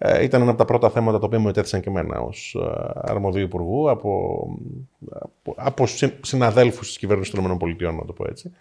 Ε, 0.00 0.22
ήταν 0.22 0.40
ένα 0.40 0.50
από 0.50 0.58
τα 0.58 0.64
πρώτα 0.64 0.90
θέματα 0.90 1.18
τα 1.18 1.26
οποία 1.26 1.38
μου 1.38 1.48
ετέθησαν 1.48 1.80
και 1.80 1.88
εμένα 1.88 2.20
ως 2.20 2.56
ε, 2.60 2.90
αρμοδίου 2.94 3.42
υπουργού 3.42 3.90
από, 3.90 4.42
από, 5.10 5.54
από 5.56 5.86
συναδέλφους 6.20 6.86
της 6.86 6.98
κυβέρνησης 6.98 7.34
των 7.34 7.58
ΗΠΑ, 7.68 7.92
να 7.92 8.04
το 8.04 8.12
πω 8.12 8.24
έτσι. 8.28 8.52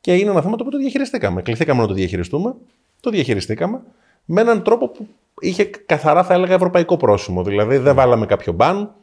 Και 0.00 0.14
είναι 0.14 0.30
ένα 0.30 0.42
θέμα 0.42 0.56
το 0.56 0.64
οποίο 0.64 0.70
το 0.70 0.78
διαχειριστήκαμε. 0.78 1.42
Κληθήκαμε 1.42 1.80
να 1.80 1.86
το 1.86 1.94
διαχειριστούμε, 1.94 2.54
το 3.00 3.10
διαχειριστήκαμε 3.10 3.80
με 4.24 4.40
έναν 4.40 4.62
τρόπο 4.62 4.88
που 4.88 5.06
είχε 5.40 5.64
καθαρά, 5.64 6.24
θα 6.24 6.34
έλεγα, 6.34 6.54
ευρωπαϊκό 6.54 6.96
πρόσημο. 6.96 7.42
Δηλαδή, 7.42 7.76
δεν 7.76 7.94
βάλαμε 7.94 8.26
κάποιο 8.26 8.52
μπαν. 8.52 8.94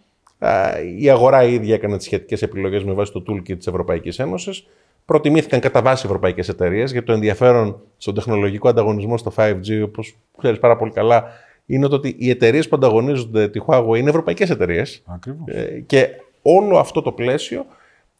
Η 0.99 1.09
αγορά 1.09 1.43
η 1.43 1.53
ίδια 1.53 1.73
έκανε 1.73 1.97
τις 1.97 2.05
σχετικές 2.05 2.41
επιλογές 2.41 2.83
με 2.83 2.93
βάση 2.93 3.11
το 3.11 3.23
toolkit 3.27 3.57
της 3.57 3.67
Ευρωπαϊκής 3.67 4.19
Ένωσης. 4.19 4.67
Προτιμήθηκαν 5.05 5.59
κατά 5.59 5.81
βάση 5.81 6.05
ευρωπαϊκές 6.05 6.49
εταιρείες, 6.49 6.91
γιατί 6.91 7.05
το 7.05 7.13
ενδιαφέρον 7.13 7.79
στον 7.97 8.13
τεχνολογικό 8.13 8.69
ανταγωνισμό 8.69 9.17
στο 9.17 9.33
5G, 9.35 9.81
όπως 9.83 10.15
ξέρεις 10.37 10.59
πάρα 10.59 10.75
πολύ 10.75 10.91
καλά, 10.91 11.25
είναι 11.65 11.87
ότι 11.91 12.15
οι 12.17 12.29
εταιρείες 12.29 12.67
που 12.67 12.75
ανταγωνίζονται 12.75 13.47
τη 13.47 13.59
Huawei 13.67 13.97
είναι 13.97 14.09
ευρωπαϊκές 14.09 14.49
εταιρείες. 14.49 15.03
Ε, 15.45 15.79
και 15.79 16.09
όλο 16.41 16.77
αυτό 16.77 17.01
το 17.01 17.11
πλαίσιο 17.11 17.65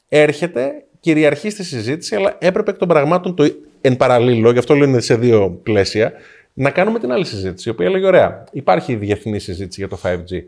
έρχεται, 0.08 0.86
κυριαρχεί 1.00 1.50
στη 1.50 1.64
συζήτηση, 1.64 2.16
αλλά 2.16 2.36
έπρεπε 2.40 2.72
εκ 2.72 2.78
των 2.78 2.88
πραγμάτων 2.88 3.36
το 3.36 3.46
εν 3.82 3.98
παραλίλω, 3.98 4.52
γι' 4.52 4.58
αυτό 4.58 4.74
λέω 4.76 4.88
είναι 4.88 5.00
σε 5.00 5.16
δύο 5.16 5.60
πλαίσια, 5.64 6.14
να 6.54 6.70
κάνουμε 6.70 7.00
την 7.00 7.12
άλλη 7.12 7.26
συζήτηση, 7.26 7.70
η 7.70 7.72
οποία 7.72 7.90
λέγει: 7.90 8.06
Ωραία, 8.06 8.44
υπάρχει 8.52 8.96
διεθνή 8.96 9.40
συζήτηση 9.40 9.80
για 9.80 9.90
το 9.90 10.00
5G. 10.04 10.44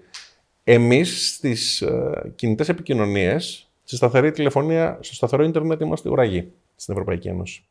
Εμείς 0.64 1.34
στις 1.36 1.82
ε, 1.82 2.32
κινητές 2.36 2.70
επικοινωνίες, 2.70 3.70
στη 3.84 3.96
σταθερή 3.96 4.32
τηλεφωνία, 4.32 4.98
στο 5.02 5.14
σταθερό 5.14 5.44
Ιντερνετ 5.44 5.82
είμαστε 5.82 6.10
ουραγοί 6.10 6.52
στην 6.76 6.94
Ευρωπαϊκή 6.94 7.28
Ένωση. 7.28 7.64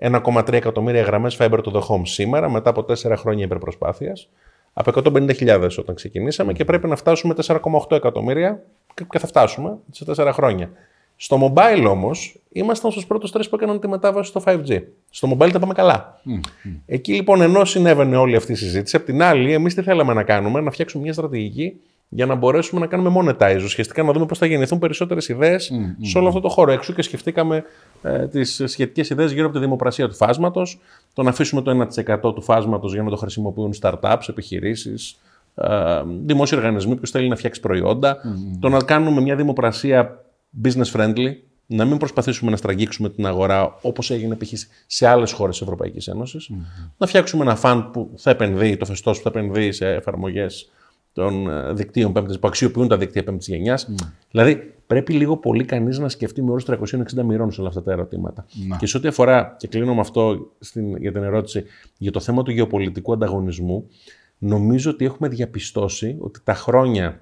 1,3 0.00 0.52
εκατομμύρια 0.52 1.02
γραμμές 1.02 1.36
fiber 1.40 1.58
to 1.64 1.72
the 1.72 1.80
home 1.80 2.02
σήμερα, 2.02 2.50
μετά 2.50 2.70
από 2.70 2.84
4 2.88 3.14
χρόνια 3.16 3.44
υπερπροσπάθειας, 3.44 4.28
από 4.72 4.90
150.000 5.04 5.78
όταν 5.78 5.94
ξεκινήσαμε 5.94 6.52
και 6.52 6.64
πρέπει 6.64 6.88
να 6.88 6.96
φτάσουμε 6.96 7.34
4,8 7.46 7.96
εκατομμύρια 7.96 8.62
και 9.08 9.18
θα 9.18 9.26
φτάσουμε 9.26 9.78
σε 9.90 10.04
4 10.16 10.30
χρόνια. 10.32 10.70
Στο 11.16 11.52
mobile 11.54 11.86
όμως, 11.88 12.38
ήμασταν 12.52 12.90
στους 12.90 13.06
πρώτους 13.06 13.32
τρεις 13.32 13.48
που 13.48 13.56
έκαναν 13.56 13.80
τη 13.80 13.88
μετάβαση 13.88 14.28
στο 14.28 14.42
5G. 14.44 14.82
Στο 15.10 15.28
mobile 15.32 15.50
τα 15.52 15.58
πάμε 15.58 15.74
καλά. 15.74 16.20
Εκεί 16.86 17.14
λοιπόν, 17.14 17.40
ενώ 17.40 17.64
συνέβαινε 17.64 18.16
όλη 18.16 18.36
αυτή 18.36 18.52
η 18.52 18.54
συζήτηση, 18.54 18.96
απ' 18.96 19.04
την 19.04 19.22
άλλη, 19.22 19.52
εμείς 19.52 19.74
τι 19.74 19.82
θέλαμε 19.82 20.12
να 20.12 20.22
κάνουμε, 20.22 20.60
να 20.60 20.70
φτιάξουμε 20.70 21.02
μια 21.02 21.12
στρατηγική 21.12 21.80
για 22.08 22.26
να 22.26 22.34
μπορέσουμε 22.34 22.80
να 22.80 22.86
κάνουμε 22.86 23.20
monetize. 23.38 23.60
Ουσιαστικά 23.64 24.02
να 24.02 24.12
δούμε 24.12 24.26
πώς 24.26 24.38
θα 24.38 24.46
γεννηθούν 24.46 24.78
περισσότερες 24.78 25.28
ιδέες 25.28 25.72
σε 26.00 26.18
όλο 26.18 26.28
αυτό 26.28 26.40
το 26.40 26.48
χώρο. 26.48 26.72
Έξω 26.72 26.92
και 26.92 27.02
σκεφτήκαμε 27.02 27.64
ε, 28.02 28.26
τις 28.26 28.62
σχετικές 28.64 29.10
ιδέες 29.10 29.32
γύρω 29.32 29.44
από 29.44 29.54
τη 29.54 29.60
δημοπρασία 29.60 30.08
του 30.08 30.14
φάσματος, 30.14 30.78
το 31.12 31.22
να 31.22 31.30
αφήσουμε 31.30 31.62
το 31.62 31.88
1% 31.94 32.34
του 32.34 32.42
φάσματος 32.42 32.92
για 32.92 33.02
να 33.02 33.10
το 33.10 33.16
χρησιμοποιούν 33.16 33.74
startups, 33.80 34.28
επιχειρήσεις, 34.28 35.18
ε, 35.54 36.02
δημόσιοι 36.24 36.58
οργανισμοί 36.58 36.96
που 36.96 37.06
θέλει 37.06 37.28
να 37.28 37.36
φτιάξει 37.36 37.60
το 38.60 38.68
να 38.68 38.82
κάνουμε 38.82 39.20
μια 39.20 39.36
δημοπρασία 39.36 40.24
business 40.64 40.92
friendly, 40.92 41.32
να 41.66 41.84
μην 41.84 41.96
προσπαθήσουμε 41.96 42.50
να 42.50 42.56
στραγγίξουμε 42.56 43.10
την 43.10 43.26
αγορά 43.26 43.78
όπως 43.80 44.10
έγινε 44.10 44.36
π.χ. 44.36 44.52
σε 44.86 45.06
άλλες 45.06 45.32
χώρες 45.32 45.58
της 45.58 45.66
Ευρωπαϊκής 45.66 46.10
να 46.96 47.06
φτιάξουμε 47.06 47.42
ένα 47.42 47.56
φαν 47.56 47.90
που 47.90 48.10
θα 48.16 48.30
επενδύει, 48.30 48.76
το 48.76 48.84
φεστός 48.84 49.16
που 49.16 49.30
θα 49.30 49.38
επενδύει 49.38 49.72
σε 49.72 49.88
εφαρμογές 49.88 50.70
των 51.12 51.48
ε, 51.48 51.72
δικτύων 51.72 52.12
πέμπτης, 52.12 52.38
που 52.38 52.48
αξιοποιούν 52.48 52.88
τα 52.88 52.96
δίκτυα 52.96 53.24
πέμπτης 53.24 53.48
γενιάς. 53.48 53.88
Δηλαδή, 54.30 54.74
πρέπει 54.86 55.12
λίγο 55.12 55.36
πολύ 55.36 55.64
κανείς 55.64 55.98
να 55.98 56.08
σκεφτεί 56.08 56.42
με 56.42 56.50
όρους 56.50 56.64
360 56.64 57.22
μοιρών 57.24 57.52
σε 57.52 57.60
όλα 57.60 57.68
αυτά 57.68 57.82
τα 57.82 57.92
ερωτήματα. 57.92 58.46
Και 58.78 58.86
σε 58.86 58.96
ό,τι 58.96 59.08
αφορά, 59.08 59.56
και 59.58 59.68
κλείνω 59.68 59.94
με 59.94 60.00
αυτό 60.00 60.52
στην, 60.58 60.96
για 60.96 61.12
την 61.12 61.22
ερώτηση, 61.22 61.64
για 61.98 62.10
το 62.12 62.20
θέμα 62.20 62.42
του 62.42 62.50
γεωπολιτικού 62.50 63.12
ανταγωνισμού, 63.12 63.88
νομίζω 64.38 64.90
ότι 64.90 65.04
έχουμε 65.04 65.28
διαπιστώσει 65.28 66.16
ότι 66.18 66.40
τα 66.44 66.54
χρόνια 66.54 67.20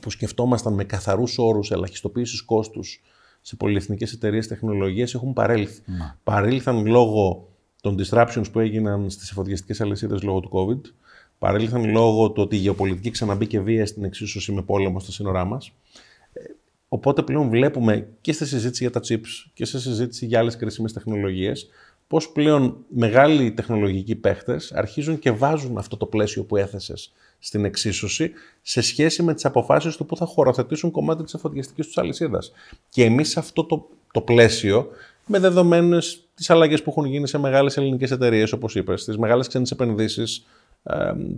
που 0.00 0.10
σκεφτόμασταν 0.10 0.72
με 0.72 0.84
καθαρούς 0.84 1.38
όρους 1.38 1.70
ελαχιστοποίησης 1.70 2.42
κόστους 2.42 3.02
σε 3.40 3.56
πολυεθνικές 3.56 4.12
εταιρείες 4.12 4.46
τεχνολογίας 4.46 5.14
έχουν 5.14 5.32
παρέλθει. 5.32 5.82
Να. 5.86 6.18
Παρήλθαν 6.24 6.86
λόγω 6.86 7.48
των 7.80 7.98
disruptions 7.98 8.44
που 8.52 8.58
έγιναν 8.58 9.10
στις 9.10 9.30
εφοδιαστικές 9.30 9.80
αλυσίδες 9.80 10.22
λόγω 10.22 10.40
του 10.40 10.50
COVID. 10.52 10.90
Παρήλθαν 11.40 11.90
λόγω 11.90 12.30
του 12.30 12.42
ότι 12.42 12.56
η 12.56 12.58
γεωπολιτική 12.58 13.10
ξαναμπήκε 13.10 13.60
βία 13.60 13.86
στην 13.86 14.04
εξίσωση 14.04 14.52
με 14.52 14.62
πόλεμο 14.62 15.00
στα 15.00 15.12
σύνορά 15.12 15.44
μας. 15.44 15.72
Ε, 16.32 16.40
οπότε 16.88 17.22
πλέον 17.22 17.48
βλέπουμε 17.48 18.08
και 18.20 18.32
στη 18.32 18.46
συζήτηση 18.46 18.82
για 18.82 18.92
τα 18.92 19.00
chips 19.08 19.50
και 19.54 19.64
στη 19.64 19.80
συζήτηση 19.80 20.26
για 20.26 20.38
άλλες 20.38 20.56
κρίσιμε 20.56 20.90
τεχνολογίες 20.90 21.68
πώς 22.10 22.28
πλέον 22.28 22.76
μεγάλοι 22.88 23.52
τεχνολογικοί 23.52 24.14
παίχτες 24.14 24.72
αρχίζουν 24.72 25.18
και 25.18 25.30
βάζουν 25.30 25.78
αυτό 25.78 25.96
το 25.96 26.06
πλαίσιο 26.06 26.44
που 26.44 26.56
έθεσες 26.56 27.12
στην 27.38 27.64
εξίσωση 27.64 28.32
σε 28.62 28.80
σχέση 28.80 29.22
με 29.22 29.34
τις 29.34 29.44
αποφάσεις 29.44 29.96
του 29.96 30.06
που 30.06 30.16
θα 30.16 30.26
χωροθετήσουν 30.26 30.90
κομμάτι 30.90 31.22
της 31.22 31.34
εφοδιαστικής 31.34 31.86
τους 31.86 31.98
αλυσίδας. 31.98 32.52
Και 32.88 33.04
εμείς 33.04 33.30
σε 33.30 33.38
αυτό 33.38 33.64
το, 33.64 33.88
το 34.12 34.20
πλαίσιο, 34.20 34.88
με 35.26 35.38
δεδομένες 35.38 36.24
τις 36.34 36.50
αλλαγές 36.50 36.82
που 36.82 36.90
έχουν 36.90 37.04
γίνει 37.04 37.28
σε 37.28 37.38
μεγάλες 37.38 37.76
ελληνικές 37.76 38.10
εταιρείες, 38.10 38.52
όπως 38.52 38.74
είπες, 38.74 39.04
τις 39.04 39.18
μεγάλες 39.18 39.48
ξένες 39.48 39.70
επενδύσεις 39.70 40.36
ε, 40.38 40.42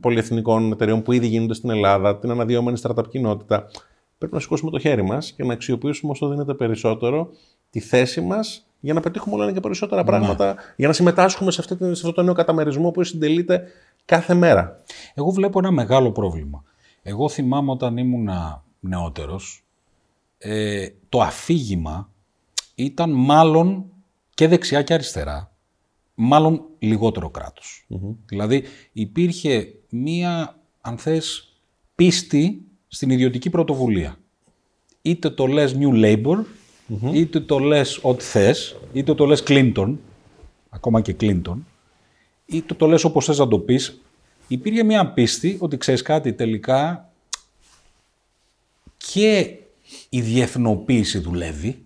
πολυεθνικών 0.01 0.73
εταιρεών 0.73 1.03
που 1.03 1.13
ήδη 1.13 1.27
γίνονται 1.27 1.55
στην 1.55 1.71
Ελλάδα, 1.71 2.19
την 2.19 2.31
αναδυόμενη 2.31 2.81
startup 2.83 3.09
κοινότητα, 3.09 3.71
πρέπει 4.19 4.35
να 4.35 4.41
σηκώσουμε 4.41 4.71
το 4.71 4.79
χέρι 4.79 5.03
μας 5.03 5.33
και 5.33 5.45
να 5.45 5.53
αξιοποιήσουμε 5.53 6.13
όσο 6.13 6.29
δίνεται 6.29 6.55
περισσότερο 6.55 7.29
τη 7.71 7.81
θέση 7.81 8.21
μας 8.21 8.67
για 8.81 8.95
να 8.95 9.01
πετύχουμε 9.01 9.35
όλα 9.35 9.53
και 9.53 9.61
περισσότερα 9.61 10.01
ναι. 10.03 10.07
πράγματα, 10.07 10.57
για 10.77 10.87
να 10.87 10.93
συμμετάσχουμε 10.93 11.51
σε, 11.51 11.61
αυτή, 11.61 11.77
σε 11.77 11.91
αυτό 11.91 12.13
το 12.13 12.23
νέο 12.23 12.35
καταμερισμό 12.35 12.91
που 12.91 13.05
συντελείται 13.05 13.63
κάθε 14.05 14.35
μέρα. 14.35 14.77
Εγώ 15.15 15.31
βλέπω 15.31 15.59
ένα 15.59 15.71
μεγάλο 15.71 16.13
πρόβλημα. 16.13 16.65
Εγώ 17.03 17.29
θυμάμαι 17.29 17.71
όταν 17.71 17.97
ήμουν 17.97 18.29
νεότερος, 18.81 19.65
ε, 20.39 20.89
το 21.09 21.21
αφήγημα 21.21 22.11
ήταν 22.75 23.11
μάλλον 23.11 23.85
και 24.35 24.49
δεξιά 24.49 24.83
και 24.83 24.95
αριστερά, 24.95 25.52
μάλλον 26.15 26.65
λιγότερο 26.79 27.31
Δηλαδή 28.27 28.63
υπήρχε 28.93 29.75
μία, 29.91 30.61
αν 30.81 30.99
θες, 30.99 31.57
πίστη 31.95 32.65
στην 32.89 33.11
ιδιωτική 33.11 33.51
πρωτοβουλία. 33.51 34.17
Είτε 35.03 35.31
το 35.31 35.47
λες 35.47 35.77
New 35.79 36.05
Labour, 36.05 36.45
είτε 37.13 37.41
το 37.41 37.59
λες 37.59 37.99
ό,τι 38.03 38.25
θες, 38.25 38.77
είτε 38.93 39.15
το 39.15 39.27
λες 39.27 39.43
Clinton, 39.47 39.97
ακόμα 40.71 41.01
και 41.01 41.17
Clinton, 41.21 41.57
είτε 42.47 42.75
το 42.75 42.87
λες 42.87 43.05
όπως 43.05 43.25
θες 43.25 43.39
να 43.39 43.49
το 43.49 43.59
πεις, 43.59 44.01
υπήρχε 44.49 44.83
μια 44.83 45.13
πίστη 45.13 45.57
ότι 45.61 45.77
ξέρεις 45.77 46.03
κάτι 46.03 46.33
τελικά 46.33 47.13
και 48.97 49.57
η 50.09 50.21
διεθνοποίηση 50.21 51.19
δουλεύει 51.19 51.85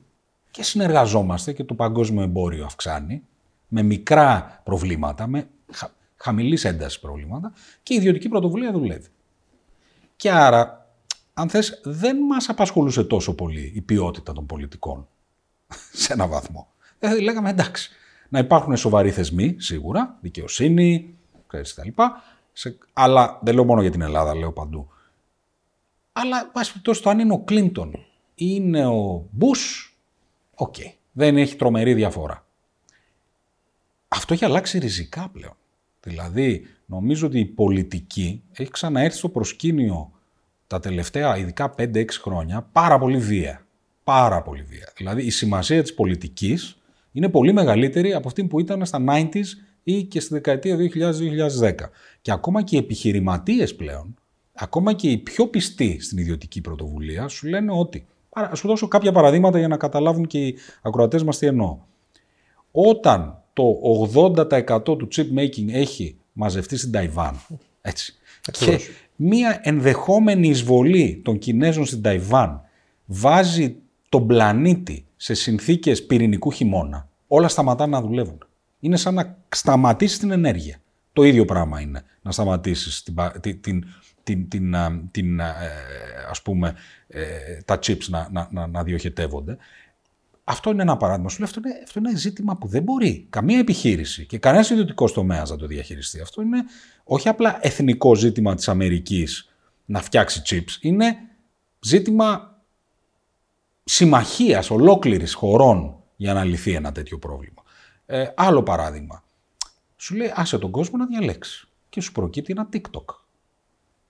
και 0.50 0.62
συνεργαζόμαστε 0.62 1.52
και 1.52 1.64
το 1.64 1.74
παγκόσμιο 1.74 2.22
εμπόριο 2.22 2.64
αυξάνει 2.64 3.22
με 3.68 3.82
μικρά 3.82 4.60
προβλήματα, 4.64 5.26
με 5.26 5.48
χα, 5.72 5.88
χαμηλής 6.16 6.64
έντασης 6.64 7.00
προβλήματα 7.00 7.52
και 7.82 7.94
η 7.94 7.96
ιδιωτική 7.96 8.28
πρωτοβουλία 8.28 8.72
δουλεύει. 8.72 9.08
Και 10.16 10.30
άρα, 10.30 10.90
αν 11.34 11.48
θες, 11.48 11.80
δεν 11.84 12.16
μας 12.16 12.48
απασχολούσε 12.48 13.04
τόσο 13.04 13.34
πολύ 13.34 13.72
η 13.74 13.80
ποιότητα 13.80 14.32
των 14.32 14.46
πολιτικών 14.46 15.08
σε 16.02 16.12
ένα 16.12 16.26
βαθμό. 16.26 16.68
Δηλαδή 16.98 17.20
λέγαμε 17.20 17.50
εντάξει, 17.50 17.90
να 18.28 18.38
υπάρχουν 18.38 18.76
σοβαροί 18.76 19.10
θεσμοί, 19.10 19.56
σίγουρα, 19.58 20.18
δικαιοσύνη, 20.20 21.14
ξέρεις 21.46 21.74
τα 21.74 21.84
λοιπά, 21.84 22.22
σε, 22.52 22.78
αλλά 22.92 23.38
δεν 23.42 23.54
λέω 23.54 23.64
μόνο 23.64 23.80
για 23.80 23.90
την 23.90 24.00
Ελλάδα, 24.00 24.34
λέω 24.34 24.52
παντού. 24.52 24.88
Αλλά, 26.12 26.50
πάση 26.50 26.70
περιπτώσει, 26.70 27.02
το 27.02 27.10
αν 27.10 27.18
είναι 27.18 27.32
ο 27.32 27.38
Κλίντον 27.38 27.92
ή 27.94 28.04
είναι 28.34 28.86
ο 28.86 29.26
Μπους, 29.30 29.96
ok. 30.54 30.74
Okay. 30.78 30.92
Δεν 31.12 31.36
έχει 31.36 31.56
τρομερή 31.56 31.94
διαφορά. 31.94 32.45
Αυτό 34.08 34.34
έχει 34.34 34.44
αλλάξει 34.44 34.78
ριζικά 34.78 35.28
πλέον. 35.32 35.56
Δηλαδή, 36.00 36.66
νομίζω 36.86 37.26
ότι 37.26 37.38
η 37.38 37.44
πολιτική 37.44 38.42
έχει 38.52 38.70
ξαναέρθει 38.70 39.16
στο 39.16 39.28
προσκήνιο 39.28 40.10
τα 40.66 40.80
τελευταία 40.80 41.36
ειδικά 41.36 41.74
5-6 41.78 42.04
χρόνια 42.20 42.68
πάρα 42.72 42.98
πολύ 42.98 43.18
βία. 43.18 43.66
Πάρα 44.04 44.42
πολύ 44.42 44.62
βία. 44.62 44.92
Δηλαδή 44.96 45.22
η 45.22 45.30
σημασία 45.30 45.82
της 45.82 45.94
πολιτικής 45.94 46.78
είναι 47.12 47.28
πολύ 47.28 47.52
μεγαλύτερη 47.52 48.14
από 48.14 48.28
αυτή 48.28 48.44
που 48.44 48.60
ήταν 48.60 48.86
στα 48.86 49.04
90s 49.08 49.44
ή 49.82 50.02
και 50.02 50.20
στη 50.20 50.34
δεκαετία 50.34 50.76
2000-2010. 51.60 51.72
Και 52.20 52.32
ακόμα 52.32 52.62
και 52.62 52.76
οι 52.76 52.78
επιχειρηματίες 52.78 53.74
πλέον, 53.74 54.14
ακόμα 54.52 54.92
και 54.92 55.10
οι 55.10 55.18
πιο 55.18 55.46
πιστοί 55.46 56.00
στην 56.00 56.18
ιδιωτική 56.18 56.60
πρωτοβουλία, 56.60 57.28
σου 57.28 57.46
λένε 57.46 57.72
ότι, 57.72 58.06
ας 58.30 58.58
σου 58.58 58.68
δώσω 58.68 58.88
κάποια 58.88 59.12
παραδείγματα 59.12 59.58
για 59.58 59.68
να 59.68 59.76
καταλάβουν 59.76 60.26
και 60.26 60.46
οι 60.46 60.58
ακροατές 60.82 61.22
μας 61.22 61.38
τι 61.38 61.46
εννοώ. 61.46 61.78
Όταν 62.70 63.42
το 63.56 63.80
80% 64.14 64.82
του 64.84 65.08
chip 65.16 65.38
making 65.38 65.68
έχει 65.72 66.16
μαζευτεί 66.32 66.76
στην 66.76 66.92
Ταϊβάν, 66.92 67.40
έτσι, 67.80 68.14
και 68.50 68.78
μία 69.16 69.60
ενδεχόμενη 69.62 70.48
εισβολή 70.48 71.20
των 71.24 71.38
Κινέζων 71.38 71.86
στην 71.86 72.02
Ταϊβάν 72.02 72.60
βάζει 73.04 73.76
τον 74.08 74.26
πλανήτη 74.26 75.04
σε 75.16 75.34
συνθήκες 75.34 76.06
πυρηνικού 76.06 76.52
χειμώνα, 76.52 77.08
όλα 77.26 77.48
σταματάνε 77.48 77.96
να 77.96 78.02
δουλεύουν. 78.02 78.38
Είναι 78.80 78.96
σαν 78.96 79.14
να 79.14 79.38
σταματήσεις 79.48 80.18
την 80.18 80.30
ενέργεια. 80.30 80.80
Το 81.12 81.22
ίδιο 81.22 81.44
πράγμα 81.44 81.80
είναι 81.80 82.02
να 82.22 82.32
σταματήσεις 82.32 83.02
την, 83.02 83.14
την, 83.60 83.84
την, 84.22 84.48
την, 84.48 84.74
την, 85.10 85.40
ας 86.30 86.42
πούμε, 86.42 86.74
ε, 87.08 87.22
τα 87.64 87.78
chips 87.82 88.04
να, 88.08 88.28
να, 88.32 88.48
να, 88.50 88.66
να 88.66 88.82
διοχετεύονται. 88.82 89.56
Αυτό 90.48 90.70
είναι 90.70 90.82
ένα 90.82 90.96
παράδειγμα. 90.96 91.28
Σου 91.28 91.38
λέω 91.38 91.48
αυτό 91.48 91.60
είναι, 91.64 91.80
αυτό 91.84 91.98
είναι 91.98 92.16
ζήτημα 92.16 92.56
που 92.56 92.66
δεν 92.66 92.82
μπορεί 92.82 93.26
καμία 93.30 93.58
επιχείρηση 93.58 94.26
και 94.26 94.38
κανένας 94.38 94.70
ιδιωτικός 94.70 95.12
τομέας 95.12 95.50
να 95.50 95.56
το 95.56 95.66
διαχειριστεί. 95.66 96.20
Αυτό 96.20 96.42
είναι 96.42 96.64
όχι 97.04 97.28
απλά 97.28 97.58
εθνικό 97.60 98.14
ζήτημα 98.14 98.54
της 98.54 98.68
Αμερικής 98.68 99.52
να 99.84 100.00
φτιάξει 100.00 100.42
chips. 100.46 100.78
Είναι 100.80 101.16
ζήτημα 101.80 102.60
συμμαχίας 103.84 104.70
ολόκληρης 104.70 105.34
χωρών 105.34 106.02
για 106.16 106.32
να 106.32 106.44
λυθεί 106.44 106.72
ένα 106.72 106.92
τέτοιο 106.92 107.18
πρόβλημα. 107.18 107.62
Ε, 108.06 108.26
άλλο 108.36 108.62
παράδειγμα. 108.62 109.24
Σου 109.96 110.14
λέει 110.14 110.32
άσε 110.34 110.58
τον 110.58 110.70
κόσμο 110.70 110.96
να 110.96 111.06
διαλέξει 111.06 111.68
και 111.88 112.00
σου 112.00 112.12
προκύπτει 112.12 112.52
ένα 112.52 112.68
TikTok 112.72 113.04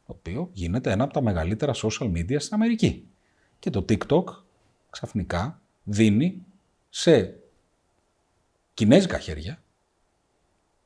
το 0.07 0.13
οποίο 0.13 0.51
γίνεται 0.53 0.91
ένα 0.91 1.05
από 1.05 1.13
τα 1.13 1.23
μεγαλύτερα 1.23 1.73
social 1.75 2.13
media 2.13 2.37
στην 2.39 2.55
Αμερική. 2.55 3.09
Και 3.59 3.71
το 3.71 3.85
TikTok 3.89 4.25
ξαφνικά 4.91 5.61
δίνει 5.89 6.45
σε 6.89 7.35
κινέζικα 8.75 9.19
χέρια 9.19 9.63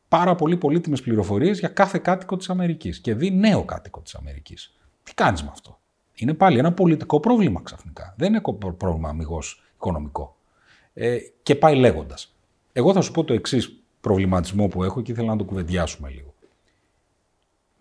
πάρα 0.08 0.34
πολύ 0.34 0.56
πολύτιμες 0.56 1.02
πληροφορίες 1.02 1.58
για 1.58 1.68
κάθε 1.68 1.98
κάτοικο 1.98 2.36
της 2.36 2.50
Αμερικής 2.50 3.00
και 3.00 3.14
δει 3.14 3.30
νέο 3.30 3.64
κάτοικο 3.64 4.00
της 4.00 4.14
Αμερικής. 4.14 4.74
Τι 5.02 5.14
κάνεις 5.14 5.42
με 5.42 5.48
αυτό; 5.52 5.80
Είναι 6.14 6.34
πάλι 6.34 6.58
ένα 6.58 6.72
πολιτικό 6.72 7.20
πρόβλημα 7.20 7.60
ξαφνικά. 7.62 8.14
Δεν 8.18 8.28
είναι 8.28 8.42
πρόβλημα 8.76 9.08
αμυγός 9.08 9.62
οικονομικό. 9.74 10.36
Ε, 10.94 11.18
και 11.42 11.54
πάει 11.54 11.76
λέγοντας. 11.76 12.34
Εγώ 12.72 12.92
θα 12.92 13.00
σου 13.00 13.12
πω 13.12 13.24
το 13.24 13.32
εξής 13.32 13.82
προβληματισμό 14.00 14.68
που 14.68 14.84
έχω 14.84 15.02
και 15.02 15.12
ήθελα 15.12 15.28
να 15.28 15.36
το 15.36 15.44
κουβεντιάσουμε 15.44 16.08
λίγο. 16.08 16.34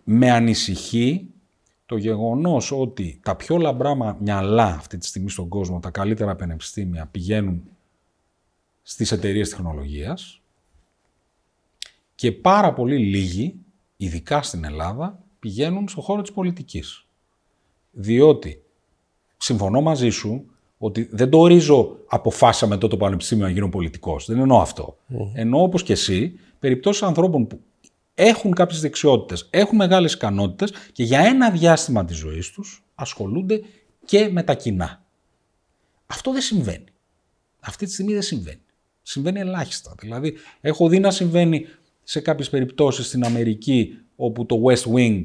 Με 0.03 0.31
ανησυχεί 0.31 1.27
το 1.89 1.97
γεγονός 1.97 2.71
ότι 2.71 3.19
τα 3.23 3.35
πιο 3.35 3.57
λαμπρά 3.57 4.15
μυαλά 4.19 4.65
αυτή 4.65 4.97
τη 4.97 5.05
στιγμή 5.05 5.29
στον 5.29 5.47
κόσμο, 5.47 5.79
τα 5.79 5.89
καλύτερα 5.89 6.35
πανεπιστήμια 6.35 7.05
πηγαίνουν 7.11 7.63
στις 8.81 9.11
εταιρείες 9.11 9.49
τεχνολογίας 9.49 10.41
και 12.15 12.31
πάρα 12.31 12.73
πολύ 12.73 12.97
λίγοι, 12.97 13.55
ειδικά 13.97 14.41
στην 14.41 14.63
Ελλάδα, 14.63 15.19
πηγαίνουν 15.39 15.87
στον 15.87 16.03
χώρο 16.03 16.21
της 16.21 16.31
πολιτικής. 16.31 17.05
Διότι, 17.91 18.61
συμφωνώ 19.37 19.81
μαζί 19.81 20.09
σου, 20.09 20.45
ότι 20.77 21.09
δεν 21.11 21.29
το 21.29 21.39
ορίζω 21.39 21.97
αποφάσαμε 22.07 22.77
τότε 22.77 22.87
το 22.87 22.97
πανεπιστήμιο 22.97 23.45
να 23.45 23.51
γίνω 23.51 23.69
πολιτικός. 23.69 24.25
Δεν 24.25 24.39
εννοώ 24.39 24.61
αυτό. 24.61 24.97
Mm. 25.09 25.15
Εννοώ 25.33 25.61
όπως 25.61 25.83
και 25.83 25.93
εσύ, 25.93 26.39
περιπτώσεις 26.59 27.03
ανθρώπων 27.03 27.47
που 27.47 27.59
έχουν 28.21 28.53
κάποιες 28.53 28.81
δεξιότητες, 28.81 29.47
έχουν 29.49 29.77
μεγάλες 29.77 30.13
ικανότητες 30.13 30.73
και 30.91 31.03
για 31.03 31.19
ένα 31.19 31.51
διάστημα 31.51 32.05
της 32.05 32.17
ζωής 32.17 32.51
τους 32.51 32.83
ασχολούνται 32.95 33.61
και 34.05 34.29
με 34.31 34.43
τα 34.43 34.53
κοινά. 34.53 35.03
Αυτό 36.07 36.31
δεν 36.31 36.41
συμβαίνει. 36.41 36.83
Αυτή 37.59 37.85
τη 37.85 37.91
στιγμή 37.91 38.13
δεν 38.13 38.21
συμβαίνει. 38.21 38.61
Συμβαίνει 39.01 39.39
ελάχιστα. 39.39 39.95
Δηλαδή, 39.99 40.33
έχω 40.61 40.87
δει 40.87 40.99
να 40.99 41.11
συμβαίνει 41.11 41.65
σε 42.03 42.19
κάποιες 42.19 42.49
περιπτώσεις 42.49 43.05
στην 43.05 43.25
Αμερική 43.25 43.97
όπου 44.15 44.45
το 44.45 44.55
West 44.65 44.93
Wing 44.95 45.23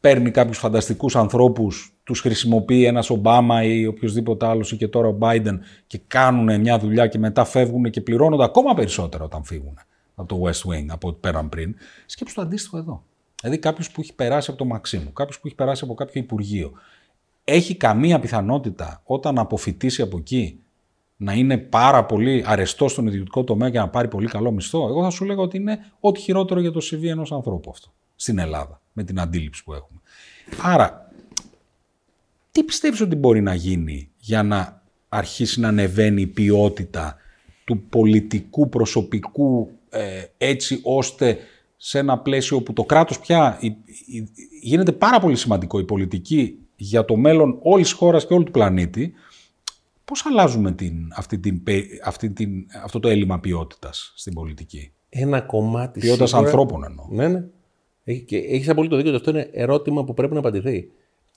παίρνει 0.00 0.30
κάποιους 0.30 0.58
φανταστικούς 0.58 1.16
ανθρώπους, 1.16 1.96
τους 2.04 2.20
χρησιμοποιεί 2.20 2.84
ένας 2.84 3.10
Ομπάμα 3.10 3.62
ή 3.62 3.86
οποιοδήποτε 3.86 4.46
άλλος 4.46 4.72
ή 4.72 4.76
και 4.76 4.88
τώρα 4.88 5.08
ο 5.08 5.18
Biden 5.20 5.58
και 5.86 6.00
κάνουν 6.06 6.60
μια 6.60 6.78
δουλειά 6.78 7.06
και 7.06 7.18
μετά 7.18 7.44
φεύγουν 7.44 7.90
και 7.90 8.00
πληρώνονται 8.00 8.44
ακόμα 8.44 8.74
περισσότερο 8.74 9.24
όταν 9.24 9.44
φύγουν 9.44 9.78
από 10.16 10.28
το 10.28 10.42
West 10.44 10.70
Wing, 10.70 10.86
από 10.88 11.08
ό,τι 11.08 11.18
πέραν 11.20 11.48
πριν. 11.48 11.74
Σκέψου 12.06 12.34
το 12.34 12.40
αντίστοιχο 12.40 12.78
εδώ. 12.78 13.04
Δηλαδή 13.40 13.58
κάποιος 13.58 13.90
που 13.90 14.00
έχει 14.00 14.14
περάσει 14.14 14.50
από 14.50 14.58
το 14.58 14.64
Μαξίμου, 14.64 15.12
κάποιος 15.12 15.40
που 15.40 15.46
έχει 15.46 15.56
περάσει 15.56 15.84
από 15.84 15.94
κάποιο 15.94 16.20
Υπουργείο, 16.20 16.72
έχει 17.44 17.76
καμία 17.76 18.20
πιθανότητα 18.20 19.02
όταν 19.04 19.38
αποφυτίσει 19.38 20.02
από 20.02 20.16
εκεί 20.16 20.60
να 21.16 21.32
είναι 21.32 21.58
πάρα 21.58 22.04
πολύ 22.04 22.44
αρεστό 22.46 22.88
στον 22.88 23.06
ιδιωτικό 23.06 23.44
τομέα 23.44 23.70
και 23.70 23.78
να 23.78 23.88
πάρει 23.88 24.08
πολύ 24.08 24.26
καλό 24.26 24.50
μισθό; 24.50 24.88
Εγώ 24.88 25.02
θα 25.02 25.10
σου 25.10 25.24
λέγω 25.24 25.42
ότι 25.42 25.56
είναι 25.56 25.78
ό,τι 26.00 26.20
χειρότερο 26.20 26.60
για 26.60 26.70
το 26.70 26.80
CV 26.90 27.04
ενός 27.04 27.32
ανθρώπου 27.32 27.70
αυτό 27.70 27.92
στην 28.16 28.38
Ελλάδα, 28.38 28.80
με 28.92 29.04
την 29.04 29.20
αντίληψη 29.20 29.64
που 29.64 29.72
έχουμε. 29.72 30.00
Άρα, 30.62 31.10
τι 32.52 32.62
πιστεύεις 32.64 33.00
ότι 33.00 33.16
μπορεί 33.16 33.40
να 33.40 33.54
γίνει 33.54 34.10
για 34.18 34.42
να 34.42 34.82
αρχίσει 35.08 35.60
να 35.60 35.68
ανεβαίνει 35.68 36.20
η 36.20 36.26
ποιότητα 36.26 37.16
του 37.64 37.80
πολιτικού 37.80 38.68
προσωπικού 38.68 39.70
ε, 39.70 39.85
έτσι 40.38 40.80
ώστε 40.82 41.38
σε 41.76 41.98
ένα 41.98 42.18
πλαίσιο 42.18 42.62
που 42.62 42.72
το 42.72 42.84
κράτος 42.84 43.20
πια 43.20 43.58
γίνεται 44.62 44.92
πάρα 44.92 45.20
πολύ 45.20 45.36
σημαντικό 45.36 45.78
η 45.78 45.84
πολιτική 45.84 46.58
για 46.76 47.04
το 47.04 47.16
μέλλον 47.16 47.58
όλης 47.62 47.88
της 47.88 47.96
χώρας 47.96 48.26
και 48.26 48.34
όλου 48.34 48.42
του 48.42 48.50
πλανήτη, 48.50 49.12
πώς 50.04 50.26
αλλάζουμε 50.26 50.72
την, 50.72 50.94
αυτή 51.16 51.38
την, 51.38 51.62
αυτή 52.04 52.30
την, 52.30 52.66
αυτό 52.84 53.00
το 53.00 53.08
έλλειμμα 53.08 53.40
ποιότητας 53.40 54.12
στην 54.16 54.34
πολιτική; 54.34 54.92
Ένα 55.08 55.40
κομμάτι 55.40 56.00
Ποιότητας 56.00 56.28
σίγουρα... 56.28 56.48
ανθρώπων 56.48 56.84
εννοώ. 56.84 57.06
Ναι, 57.10 57.28
ναι. 57.28 57.44
Έχει, 58.04 58.24
έχεις 58.30 58.68
απολύτω 58.68 58.96
δίκιο 58.96 59.14
αυτό 59.14 59.30
είναι 59.30 59.48
ερώτημα 59.52 60.04
που 60.04 60.14
πρέπει 60.14 60.32
να 60.32 60.38
απαντηθεί. 60.38 60.90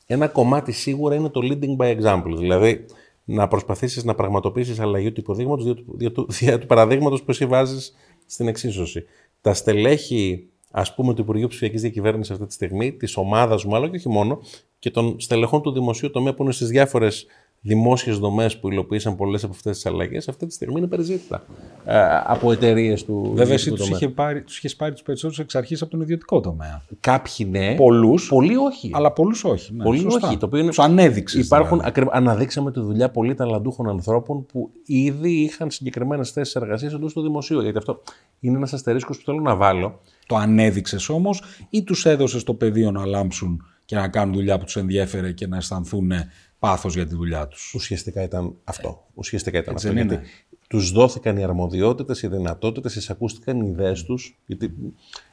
Ένα 0.05 0.27
κομμάτι 0.27 0.71
σίγουρα 0.71 1.15
είναι 1.15 1.29
το 1.29 1.41
leading 1.43 1.77
by 1.77 1.99
example. 1.99 2.35
Δηλαδή, 2.37 2.85
να 3.25 3.47
προσπαθήσεις 3.47 4.03
να 4.03 4.15
πραγματοποιήσεις 4.15 4.79
αλλαγή 4.79 5.11
του 5.11 5.19
υποδείγματος 5.19 5.65
δια 5.65 5.73
του, 5.73 5.85
δια 5.97 6.11
του, 6.11 6.25
δια 6.29 6.59
του 6.59 6.65
παραδείγματος 6.65 7.23
που 7.23 7.31
εσύ 7.31 7.45
βάζεις 7.45 7.93
στην 8.29 8.47
εξίσωση. 8.47 9.03
Τα 9.41 9.53
στελέχη 9.53 10.49
ας 10.71 10.95
πούμε, 10.95 11.13
του 11.13 11.21
Υπουργείου 11.21 11.47
Ψηφιακής 11.47 11.81
Διακυβέρνησης 11.81 12.33
αυτή 12.33 12.45
τη 12.45 12.53
στιγμή, 12.53 12.93
της 12.93 13.17
ομάδας 13.17 13.63
μου, 13.63 13.75
αλλά 13.75 13.89
και 13.89 13.95
όχι 13.95 14.09
μόνο, 14.09 14.41
και 14.79 14.91
των 14.91 15.19
στελεχών 15.19 15.61
του 15.61 15.71
δημοσίου 15.71 16.09
τομέα 16.09 16.33
που 16.33 16.43
είναι 16.43 16.51
στις 16.51 16.67
διάφορες 16.67 17.25
δημόσιες 17.61 18.17
δομές 18.17 18.57
που 18.59 18.69
υλοποίησαν 18.69 19.15
πολλές 19.15 19.43
από 19.43 19.53
αυτές 19.53 19.75
τις 19.75 19.85
αλλαγές, 19.85 20.27
αυτή 20.27 20.45
τη 20.45 20.53
στιγμή 20.53 20.77
είναι 20.77 20.87
περιζήτητα 20.87 21.43
ε, 21.85 21.99
από 22.25 22.51
εταιρείες 22.51 23.05
του. 23.05 23.31
Βέβαια, 23.35 23.53
εσύ 23.53 23.71
τους 23.71 23.89
είχε 23.89 24.09
πάρει 24.09 24.41
τους 24.41 24.75
πάρει 24.75 24.91
τους 24.91 25.01
περισσότερους 25.01 25.39
εξ 25.39 25.55
αρχής 25.55 25.81
από 25.81 25.91
τον 25.91 26.01
ιδιωτικό 26.01 26.39
τομέα. 26.39 26.81
Κάποιοι 26.99 27.47
ναι. 27.49 27.75
Πολλούς. 27.75 28.27
Πολλοί 28.27 28.55
όχι. 28.55 28.89
Αλλά 28.93 29.11
πολλούς 29.11 29.43
όχι. 29.43 29.73
Ναι, 29.73 29.83
πολλοί 29.83 30.05
όχι. 30.05 30.37
Το 30.37 30.45
οποίο 30.45 30.59
είναι... 30.59 30.67
Τους 30.67 30.79
ανέδειξες. 30.79 31.45
Υπάρχουν, 31.45 31.81
δηλαδή. 31.93 32.09
Αναδείξαμε 32.11 32.71
τη 32.71 32.79
δουλειά 32.79 33.09
πολύ 33.09 33.33
ταλαντούχων 33.33 33.89
ανθρώπων 33.89 34.45
που 34.45 34.71
ήδη 34.85 35.31
είχαν 35.31 35.71
συγκεκριμένες 35.71 36.31
θέσεις 36.31 36.55
εργασίας 36.55 36.93
εντός 36.93 37.13
του 37.13 37.21
δημοσίου. 37.21 37.61
Γιατί 37.61 37.77
αυτό 37.77 38.01
είναι 38.39 38.57
ένας 38.57 38.73
αστερίσκος 38.73 39.17
που 39.17 39.23
θέλω 39.23 39.39
να 39.39 39.55
βάλω. 39.55 39.99
Το 40.27 40.35
ανέδειξες 40.35 41.09
όμως 41.09 41.43
ή 41.69 41.83
τους 41.83 42.05
έδωσες 42.05 42.43
το 42.43 42.53
πεδίο 42.53 42.91
να 42.91 43.05
λάμψουν 43.05 43.63
και 43.85 43.95
να 43.95 44.07
κάνουν 44.07 44.33
δουλειά 44.33 44.57
που 44.57 44.65
τους 44.65 44.75
ενδιέφερε 44.75 45.31
και 45.31 45.47
να 45.47 45.57
αισθανθούν 45.57 46.11
πάθος 46.59 46.95
για 46.95 47.07
τη 47.07 47.15
δουλειά 47.15 47.47
τους. 47.47 47.73
Ουσιαστικά 47.73 48.21
ήταν 48.21 48.55
αυτό. 48.63 49.05
Ουσιαστικά 49.13 49.57
ήταν 49.57 49.75
αυτό. 49.75 49.91
Γιατί 49.91 50.19
τους 50.67 50.91
δόθηκαν 50.91 51.37
οι 51.37 51.43
αρμοδιότητες, 51.43 52.21
οι 52.21 52.27
δυνατότητες, 52.27 52.95
εισακούστηκαν 52.95 53.61
οι 53.61 53.69
ιδέες 53.69 54.03
τους. 54.03 54.39
Γιατί 54.45 54.73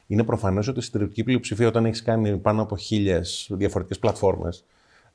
είναι 0.07 0.23
προφανές 0.23 0.67
ότι 0.67 0.81
στην 0.81 0.99
τριπτική 0.99 1.23
πλειοψηφία 1.23 1.67
όταν 1.67 1.85
έχεις 1.85 2.01
κάνει 2.01 2.37
πάνω 2.37 2.61
από 2.61 2.77
χίλιες 2.77 3.47
διαφορετικές 3.51 3.99
πλατφόρμες, 3.99 4.65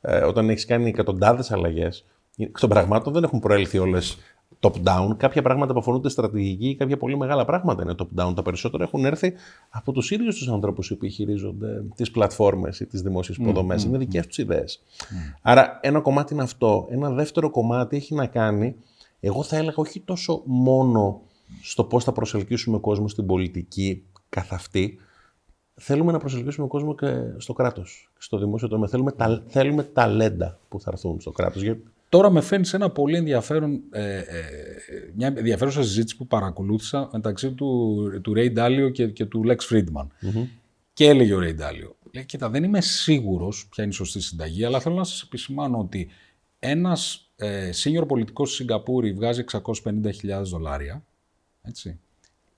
ε, 0.01 0.25
όταν 0.25 0.51
έχεις 0.51 0.65
κάνει 0.65 0.89
εκατοντάδες 0.89 1.51
αλλαγές, 1.51 2.05
εκ 2.37 2.59
των 2.59 2.69
πραγμάτων 2.69 3.13
δεν 3.13 3.23
έχουν 3.23 3.39
προέλθει 3.39 3.79
όλες 3.79 4.19
top-down. 4.61 5.17
Κάποια 5.17 5.43
πράγματα 5.43 5.73
που 5.73 5.79
αφορούν 5.79 6.03
τη 6.03 6.09
στρατηγική, 6.09 6.77
κάποια 6.77 6.97
πολύ 6.97 7.17
μεγάλα 7.17 7.45
πράγματα 7.45 7.83
είναι 7.83 7.95
top-down. 7.99 8.33
Τα 8.35 8.43
περισσότερα 8.43 8.85
έχουν 8.85 9.05
έρθει 9.05 9.33
από 9.71 9.93
τους 9.93 10.11
ίδιους 10.11 10.37
τους 10.37 10.49
ανθρώπους 10.49 10.91
οι 10.91 10.93
οποίοι 10.93 11.11
χειρίζονται 11.11 11.85
τις 11.95 12.11
πλατφόρμες 12.11 12.81
ή 12.81 12.87
τις 12.87 13.03
δημόσιες 13.03 13.37
υποδομές. 13.37 13.85
Mm, 13.85 13.87
είναι 13.87 13.99
δικές 13.99 14.25
mm. 14.25 14.27
τους 14.27 14.39
ιδέες. 14.39 14.83
Άρα, 15.43 15.79
ένα 15.83 16.01
κομμάτι 16.01 16.35
είναι 16.35 16.43
αυτό. 16.43 16.87
Ένα 16.91 17.11
δεύτερο 17.11 17.51
κομμάτι 17.51 17.97
έχει 17.97 18.15
να 18.15 18.27
κάνει, 18.27 18.77
εγώ 19.21 19.43
θα 19.43 19.57
έλεγα, 19.57 19.77
όχι 19.77 20.01
τόσο 20.01 20.43
μόνο 20.45 21.21
στο 21.63 21.85
πώς 21.85 22.05
θα 22.05 22.13
προσελκύσουμε 22.13 22.79
κόσμο 22.79 23.09
στην 23.09 23.27
πολιτική 23.27 24.03
καθ' 24.29 24.53
αυτή, 24.53 24.99
θέλουμε 25.75 26.13
να 26.13 26.19
προσελκύσουμε 26.19 26.67
κόσμο 26.67 26.95
και 26.95 27.07
στο 27.37 27.53
κράτος, 27.53 28.11
στο 28.19 28.39
δημόσιο 28.39 28.69
τομέα. 28.69 28.89
Θέλουμε, 28.89 29.13
τα, 29.13 29.43
θέλουμε 29.47 29.83
ταλέντα 29.83 30.59
που 30.69 30.81
θα 30.81 30.91
έρθουν 30.93 31.21
στο 31.21 31.31
κράτος. 31.31 31.63
Τώρα 32.13 32.31
με 32.31 32.41
φαίνει 32.41 32.67
σε 32.67 32.77
ένα 32.77 32.91
πολύ 32.91 33.17
ενδιαφέρον, 33.17 33.83
ε, 33.91 34.17
ε, 34.17 34.25
μια 35.15 35.27
ενδιαφέρουσα 35.37 35.83
συζήτηση 35.83 36.17
που 36.17 36.27
παρακολούθησα 36.27 37.09
μεταξύ 37.13 37.53
του, 37.53 38.09
του 38.23 38.33
Ray 38.37 38.59
Dalio 38.59 38.93
και, 38.93 39.07
και 39.07 39.25
του 39.25 39.43
Lex 39.47 39.57
Friedman. 39.71 40.07
Και 40.93 41.07
έλεγε 41.07 41.35
ο 41.35 41.39
Ray 41.39 41.61
Dalio, 41.61 41.91
λέει, 42.13 42.25
κοίτα, 42.25 42.51
δεν 42.51 42.65
είμαι 42.65 42.81
σίγουρος 42.81 43.67
ποια 43.71 43.85
είναι 43.85 43.93
η 43.93 43.97
σωστή 43.97 44.21
συνταγή, 44.21 44.65
αλλά 44.65 44.81
θέλω 44.81 44.95
να 44.95 45.05
σας 45.05 45.23
επισημάνω 45.23 45.79
ότι 45.79 46.09
ένας 46.59 47.31
ε, 47.37 47.71
senior 47.83 48.05
πολιτικός 48.09 48.49
στη 48.49 48.57
Σιγκαπούρη 48.57 49.13
βγάζει 49.13 49.45
650.000 49.53 49.63
δολάρια, 50.43 51.05
έτσι, 51.63 51.99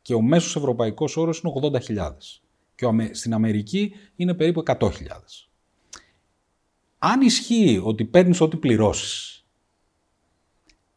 και 0.02 0.14
ο 0.14 0.20
μέσος 0.20 0.56
ευρωπαϊκός 0.56 1.16
όρος 1.16 1.40
είναι 1.40 1.52
80.000 1.96 2.10
και 2.74 2.86
στην 3.14 3.34
Αμερική 3.34 3.92
είναι 4.16 4.34
περίπου 4.34 4.62
100.000. 4.66 4.88
Αν 6.98 7.20
ισχύει 7.20 7.80
ότι 7.84 8.04
παίρνεις 8.04 8.40
ό,τι 8.40 8.56
πληρώσεις, 8.56 9.33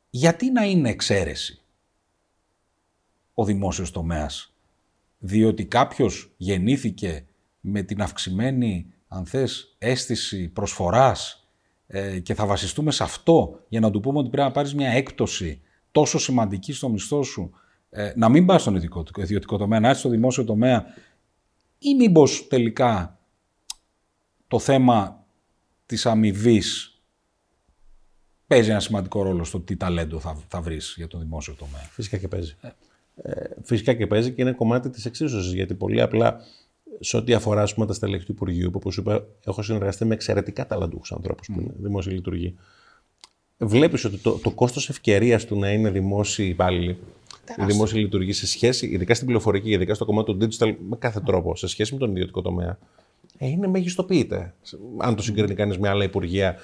γιατί 0.09 0.51
να 0.51 0.63
είναι 0.63 0.89
εξαίρεση 0.89 1.61
ο 3.33 3.45
δημόσιος 3.45 3.91
τομέας, 3.91 4.53
διότι 5.17 5.65
κάποιος 5.65 6.33
γεννήθηκε 6.37 7.25
με 7.59 7.81
την 7.81 8.01
αυξημένη, 8.01 8.93
αν 9.07 9.25
θες, 9.25 9.75
αίσθηση 9.77 10.47
προσφοράς 10.47 11.47
ε, 11.87 12.19
και 12.19 12.33
θα 12.33 12.45
βασιστούμε 12.45 12.91
σε 12.91 13.03
αυτό 13.03 13.59
για 13.69 13.79
να 13.79 13.91
του 13.91 13.99
πούμε 13.99 14.17
ότι 14.19 14.29
πρέπει 14.29 14.47
να 14.47 14.53
πάρεις 14.53 14.75
μια 14.75 14.89
έκπτωση 14.89 15.61
τόσο 15.91 16.19
σημαντική 16.19 16.73
στο 16.73 16.89
μισθό 16.89 17.23
σου, 17.23 17.51
ε, 17.89 18.13
να 18.15 18.29
μην 18.29 18.45
πας 18.45 18.61
στον 18.61 18.75
ιδιωτικό, 18.75 19.21
ιδιωτικό 19.21 19.57
τομέα, 19.57 19.79
να 19.79 19.87
έρθει 19.87 19.99
στο 19.99 20.09
δημόσιο 20.09 20.43
τομέα 20.43 20.85
ή 21.79 21.95
μήπως 21.95 22.47
τελικά 22.47 23.19
το 24.47 24.59
θέμα 24.59 25.25
της 25.85 26.05
αμοιβής 26.05 26.96
παίζει 28.47 28.69
ένα 28.69 28.79
σημαντικό 28.79 29.23
ρόλο 29.23 29.43
στο 29.43 29.59
τι 29.59 29.75
ταλέντο 29.75 30.19
θα, 30.19 30.37
θα 30.47 30.61
βρεις 30.61 30.93
για 30.97 31.07
το 31.07 31.17
δημόσιο 31.17 31.53
τομέα. 31.53 31.81
Φυσικά 31.91 32.17
και 32.17 32.27
παίζει. 32.27 32.55
Ε. 32.61 32.67
ε 33.15 33.49
φυσικά 33.63 33.93
και 33.93 34.07
παίζει 34.07 34.31
και 34.31 34.41
είναι 34.41 34.51
κομμάτι 34.51 34.89
της 34.89 35.05
εξίσωσης, 35.05 35.53
γιατί 35.53 35.73
πολύ 35.73 36.01
απλά 36.01 36.39
σε 36.99 37.17
ό,τι 37.17 37.33
αφορά 37.33 37.67
πούμε, 37.73 37.85
τα 37.85 37.93
στελέχη 37.93 38.25
του 38.25 38.31
Υπουργείου, 38.31 38.69
που 38.69 38.77
όπως 38.77 38.97
είπα, 38.97 39.25
έχω 39.45 39.61
συνεργαστεί 39.61 40.05
με 40.05 40.13
εξαιρετικά 40.13 40.67
ταλαντούχους 40.67 41.11
ανθρώπους 41.11 41.47
mm. 41.51 41.53
που 41.53 41.61
είναι 41.61 41.73
δημόσια 41.77 42.13
λειτουργοί. 42.13 42.55
Βλέπεις 43.57 44.05
ότι 44.05 44.17
το, 44.17 44.31
το 44.31 44.51
κόστος 44.51 44.89
ευκαιρίας 44.89 45.45
του 45.45 45.59
να 45.59 45.71
είναι 45.71 45.89
δημόσιοι 45.89 46.47
υπάλληλοι 46.49 46.97
η 47.55 47.65
δημόσια 47.65 47.99
λειτουργεί 47.99 48.33
σε 48.33 48.47
σχέση, 48.47 48.87
ειδικά 48.87 49.13
στην 49.13 49.25
πληροφορική, 49.25 49.69
ειδικά 49.69 49.93
στο 49.93 50.05
κομμάτι 50.05 50.37
του 50.37 50.47
digital, 50.47 50.75
με 50.89 50.95
κάθε 50.99 51.19
τρόπο, 51.19 51.55
σε 51.55 51.67
σχέση 51.67 51.93
με 51.93 51.99
τον 51.99 52.11
ιδιωτικό 52.11 52.41
τομέα, 52.41 52.77
ε, 53.37 53.47
είναι 53.47 53.67
μεγιστοποιείται. 53.67 54.53
Αν 54.97 55.15
το 55.15 55.21
συγκρίνει 55.21 55.53
κανείς 55.53 55.77
με 55.77 55.89
άλλα 55.89 56.03
υπουργεία 56.03 56.55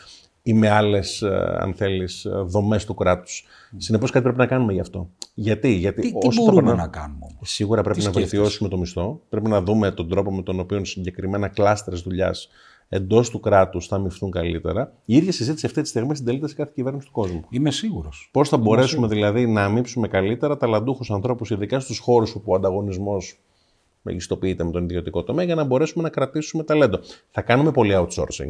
ή 0.44 0.54
με 0.54 0.70
άλλες, 0.70 1.24
αν 1.60 1.74
θέλεις, 1.74 2.28
δομές 2.46 2.86
του 2.86 2.94
κράτους. 2.94 3.46
Mm. 3.46 3.76
Συνεπώς 3.78 4.12
κάτι 4.12 4.24
πρέπει 4.24 4.40
να 4.40 4.46
κάνουμε 4.46 4.74
γι' 4.74 4.80
αυτό. 4.80 5.10
Γιατί, 5.34 5.70
γιατί 5.70 6.02
τι, 6.02 6.12
όσο 6.14 6.40
τι 6.40 6.46
μπορούμε 6.46 6.74
να 6.74 6.88
κάνουμε 6.88 7.20
όμως; 7.22 7.52
Σίγουρα 7.54 7.82
πρέπει 7.82 8.02
να 8.02 8.12
βελτιώσουμε 8.12 8.70
το 8.70 8.78
μισθό. 8.78 9.22
Πρέπει 9.30 9.50
να 9.50 9.62
δούμε 9.62 9.92
τον 9.92 10.10
τρόπο 10.10 10.32
με 10.32 10.42
τον 10.42 10.60
οποίο 10.60 10.86
συγκεκριμένα 10.86 11.48
κλάστερ 11.48 11.96
δουλειάς 11.96 12.50
εντός 12.90 13.30
του 13.30 13.40
κράτους 13.40 13.88
θα 13.88 13.96
αμυφθούν 13.96 14.32
καλύτερα. 14.32 14.94
Η 15.06 15.16
ίδια 15.16 15.32
συζήτηση 15.32 15.66
αυτή 15.66 15.82
τη 15.82 15.88
στιγμή 15.88 16.16
συντελείται 16.16 16.48
σε 16.48 16.56
κάθε 16.56 16.72
κυβέρνηση 16.76 17.06
του 17.06 17.12
κόσμου. 17.12 17.46
Είμαι 17.50 17.72
σίγουρος. 17.72 18.30
Πώς 18.32 18.50
θα 18.50 18.58
μπορέσουμε 18.58 19.08
δηλαδή 19.08 19.48
να 19.48 19.64
αμύψουμε 19.64 20.08
καλύτερα 20.08 20.58
ταλαντούχους 20.58 21.12
ανθρώπους, 21.12 21.50
ειδικά 21.50 21.80
στους 21.80 22.00
χώρους 22.00 22.36
όπου 22.36 22.52
ο 22.52 22.56
ανταγωνισμός 22.56 23.40
μεγιστοποιείται 24.02 24.64
με 24.64 24.72
τον 24.72 24.84
ιδιωτικό 24.84 25.24
τομέα, 25.24 25.46
για 25.46 25.56
να 25.56 25.64
μπορέσουμε 25.64 26.04
να 26.04 26.10
κρατήσουμε 26.10 26.64
ταλέντο. 26.64 27.00
Θα 27.32 27.42
κάνουμε 27.42 27.72
πολύ 27.72 27.94
outsourcing. 27.96 28.50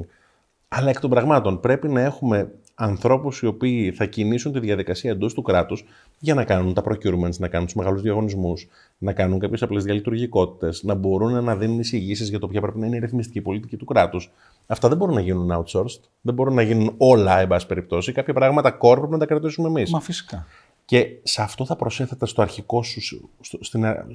Αλλά 0.76 0.90
εκ 0.90 1.00
των 1.00 1.10
πραγμάτων 1.10 1.60
πρέπει 1.60 1.88
να 1.88 2.02
έχουμε 2.02 2.52
ανθρώπους 2.76 3.42
οι 3.42 3.46
οποίοι 3.46 3.92
θα 3.92 4.06
κινήσουν 4.06 4.52
τη 4.52 4.60
διαδικασία 4.60 5.12
εντός 5.12 5.34
του 5.34 5.42
κράτους 5.42 5.86
για 6.20 6.34
να 6.34 6.44
κάνουν 6.44 6.74
τα 6.74 6.84
procurements, 6.86 7.38
να 7.38 7.48
κάνουν 7.48 7.66
τους 7.66 7.76
μεγάλους 7.76 8.02
διαγωνισμούς, 8.02 8.68
να 8.98 9.14
κάνουν 9.14 9.40
κάποιες 9.40 9.62
απλές 9.62 9.84
διαλειτουργικότητες, 9.84 10.84
να 10.84 10.94
μπορούν 10.94 11.44
να 11.44 11.56
δίνουν 11.56 11.80
εισηγήσεις 11.80 12.30
για 12.30 12.40
το 12.40 12.48
ποια 12.48 12.62
πρέπει 12.62 12.80
να 12.80 12.86
είναι 12.86 12.96
η 12.96 13.00
ρυθμιστική 13.00 13.42
πολιτική 13.42 13.78
του 13.78 13.86
κράτους. 13.86 14.32
Αυτά 14.68 14.88
δεν 14.88 14.98
μπορούν 14.98 15.16
να 15.16 15.22
γίνουν 15.22 15.52
outsourced. 15.52 16.00
Δεν 16.22 16.34
μπορούν 16.34 16.54
να 16.54 16.62
γίνουν 16.62 16.94
όλα, 16.98 17.40
εν 17.40 17.48
πάση 17.48 17.68
περιπτώσει. 17.68 18.12
Κάποια 18.12 18.34
πράγματα 18.34 18.78
core 18.82 18.96
πρέπει 18.98 19.12
να 19.12 19.18
τα 19.18 19.26
κρατήσουμε 19.26 19.68
εμείς. 19.68 19.92
Μα 19.92 20.00
φυσικά. 20.00 20.48
Και 20.86 21.08
σε 21.24 21.42
αυτό 21.42 21.66
θα 21.66 21.76
προσέθετα 21.76 22.26
στο 22.26 22.42
αρχικό 22.42 22.84
σου, 22.84 23.30
στο, 23.42 23.58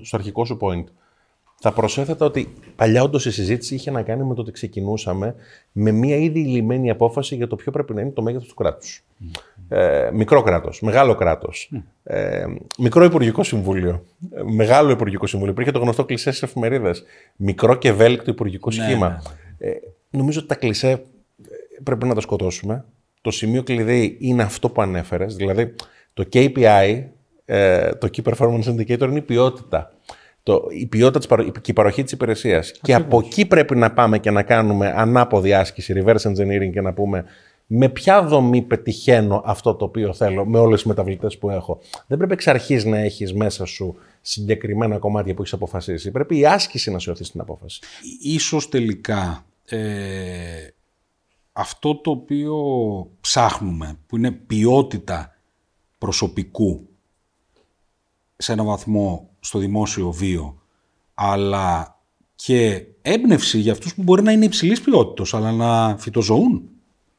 στο 0.02 0.16
αρχικό 0.16 0.44
σου 0.44 0.58
point 0.60 0.84
θα 1.60 1.72
προσέθετα 1.72 2.26
ότι 2.26 2.52
παλιά 2.76 3.02
όντως 3.02 3.26
η 3.26 3.30
συζήτηση 3.30 3.74
είχε 3.74 3.90
να 3.90 4.02
κάνει 4.02 4.24
με 4.24 4.34
το 4.34 4.40
ότι 4.40 4.52
ξεκινούσαμε 4.52 5.34
με 5.72 5.90
μια 5.90 6.16
ήδη 6.16 6.40
λιμένη 6.40 6.90
απόφαση 6.90 7.34
για 7.34 7.46
το 7.46 7.56
ποιο 7.56 7.72
πρέπει 7.72 7.94
να 7.94 8.00
είναι 8.00 8.10
το 8.10 8.22
μέγεθος 8.22 8.48
του 8.48 8.54
κράτους. 8.54 9.04
Ε, 9.68 10.10
μικρό 10.12 10.42
κράτος, 10.42 10.80
μεγάλο 10.80 11.14
κράτος, 11.14 11.72
ε, 12.02 12.44
μικρό 12.78 13.04
Υπουργικό 13.04 13.42
Συμβούλιο, 13.42 14.04
ε, 14.30 14.42
μεγάλο 14.42 14.90
Υπουργικό 14.90 15.26
Συμβούλιο. 15.26 15.52
Υπήρχε 15.52 15.70
το 15.70 15.78
γνωστό 15.78 16.04
κλισέ 16.04 16.30
στι 16.30 16.44
εφημερίδες. 16.44 17.02
Μικρό 17.36 17.74
και 17.74 17.88
ευέλικτο 17.88 18.30
Υπουργικό 18.30 18.70
ναι, 18.70 18.82
σχήμα. 18.82 19.08
Ναι, 19.08 19.16
ναι. 19.58 19.70
Ε, 19.70 19.80
νομίζω 20.10 20.38
ότι 20.38 20.48
τα 20.48 20.54
κλισέ 20.54 20.90
ε, 20.90 21.00
πρέπει 21.82 22.06
να 22.06 22.14
τα 22.14 22.20
σκοτώσουμε. 22.20 22.84
Το 23.20 23.30
σημείο 23.30 23.62
κλειδί 23.62 24.16
είναι 24.20 24.42
αυτό 24.42 24.68
που 24.68 24.82
ανέφερες, 24.82 25.36
δηλαδή 25.36 25.74
το 26.14 26.28
KPI, 26.32 27.04
ε, 27.44 27.90
το 27.90 28.08
Key 28.16 28.32
Performance 28.32 28.64
Indicator, 28.64 29.00
είναι 29.08 29.18
η 29.18 29.22
ποιότητα 29.22 29.92
το, 30.48 30.66
η 30.70 30.86
ποιότητα 30.86 31.36
της, 31.36 31.50
και 31.60 31.70
η 31.70 31.72
παροχή 31.72 32.02
της 32.02 32.12
υπηρεσίας. 32.12 32.72
Και 32.82 32.94
από 32.94 33.18
εκεί 33.18 33.46
πρέπει 33.46 33.76
να 33.76 33.92
πάμε 33.92 34.18
και 34.18 34.30
να 34.30 34.42
κάνουμε 34.42 34.92
ανάποδη 34.96 35.52
άσκηση, 35.52 35.94
reverse 35.96 36.32
engineering 36.32 36.70
και 36.72 36.80
να 36.80 36.92
πούμε 36.92 37.24
με 37.66 37.88
ποια 37.88 38.22
δομή 38.22 38.62
πετυχαίνω 38.62 39.42
αυτό 39.44 39.74
το 39.74 39.84
οποίο 39.84 40.12
θέλω 40.14 40.46
με 40.46 40.58
όλες 40.58 40.78
τις 40.78 40.88
μεταβλητές 40.88 41.38
που 41.38 41.50
έχω. 41.50 41.80
Δεν 42.06 42.18
πρέπει 42.18 42.32
εξ 42.32 42.46
αρχής 42.46 42.84
να 42.84 42.98
έχεις 42.98 43.34
μέσα 43.34 43.64
σου 43.64 43.96
συγκεκριμένα 44.20 44.98
κομμάτια 44.98 45.34
που 45.34 45.40
έχεις 45.40 45.52
αποφασίσει. 45.52 46.10
Πρέπει 46.10 46.38
η 46.38 46.46
άσκηση 46.46 46.90
να 46.90 46.98
σε 46.98 47.10
οθεί 47.10 47.24
στην 47.24 47.40
απόφαση. 47.40 47.80
Ίσως 48.22 48.68
τελικά 48.68 49.44
ε, 49.64 49.78
αυτό 51.52 51.96
το 51.96 52.10
οποίο 52.10 52.56
ψάχνουμε, 53.20 53.98
που 54.06 54.16
είναι 54.16 54.30
ποιότητα 54.30 55.34
προσωπικού 55.98 56.88
σε 58.36 58.52
έναν 58.52 58.66
βαθμό 58.66 59.28
στο 59.48 59.58
δημόσιο 59.58 60.12
βίο, 60.12 60.60
αλλά 61.14 61.98
και 62.34 62.86
έμπνευση 63.02 63.58
για 63.58 63.72
αυτούς 63.72 63.94
που 63.94 64.02
μπορεί 64.02 64.22
να 64.22 64.32
είναι 64.32 64.44
υψηλής 64.44 64.80
ποιότητας, 64.80 65.34
αλλά 65.34 65.52
να 65.52 65.96
φυτοζωούν. 65.98 66.68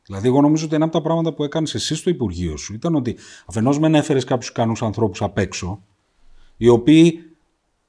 Δηλαδή, 0.06 0.28
εγώ 0.28 0.42
νομίζω 0.42 0.66
ότι 0.66 0.76
ένα 0.76 0.84
από 0.84 0.94
τα 0.94 1.02
πράγματα 1.02 1.34
που 1.34 1.44
έκανες 1.44 1.74
εσύ 1.74 1.96
στο 1.96 2.10
Υπουργείο 2.10 2.58
σου 2.58 2.74
ήταν 2.74 2.96
ότι 2.96 3.18
αφενός 3.46 3.80
με 3.80 3.98
έφερε 3.98 4.22
κάποιους 4.22 4.50
ικανούς 4.50 4.82
ανθρώπους 4.82 5.22
απ' 5.22 5.38
έξω, 5.38 5.84
οι 6.58 6.68
οποίοι 6.68 7.20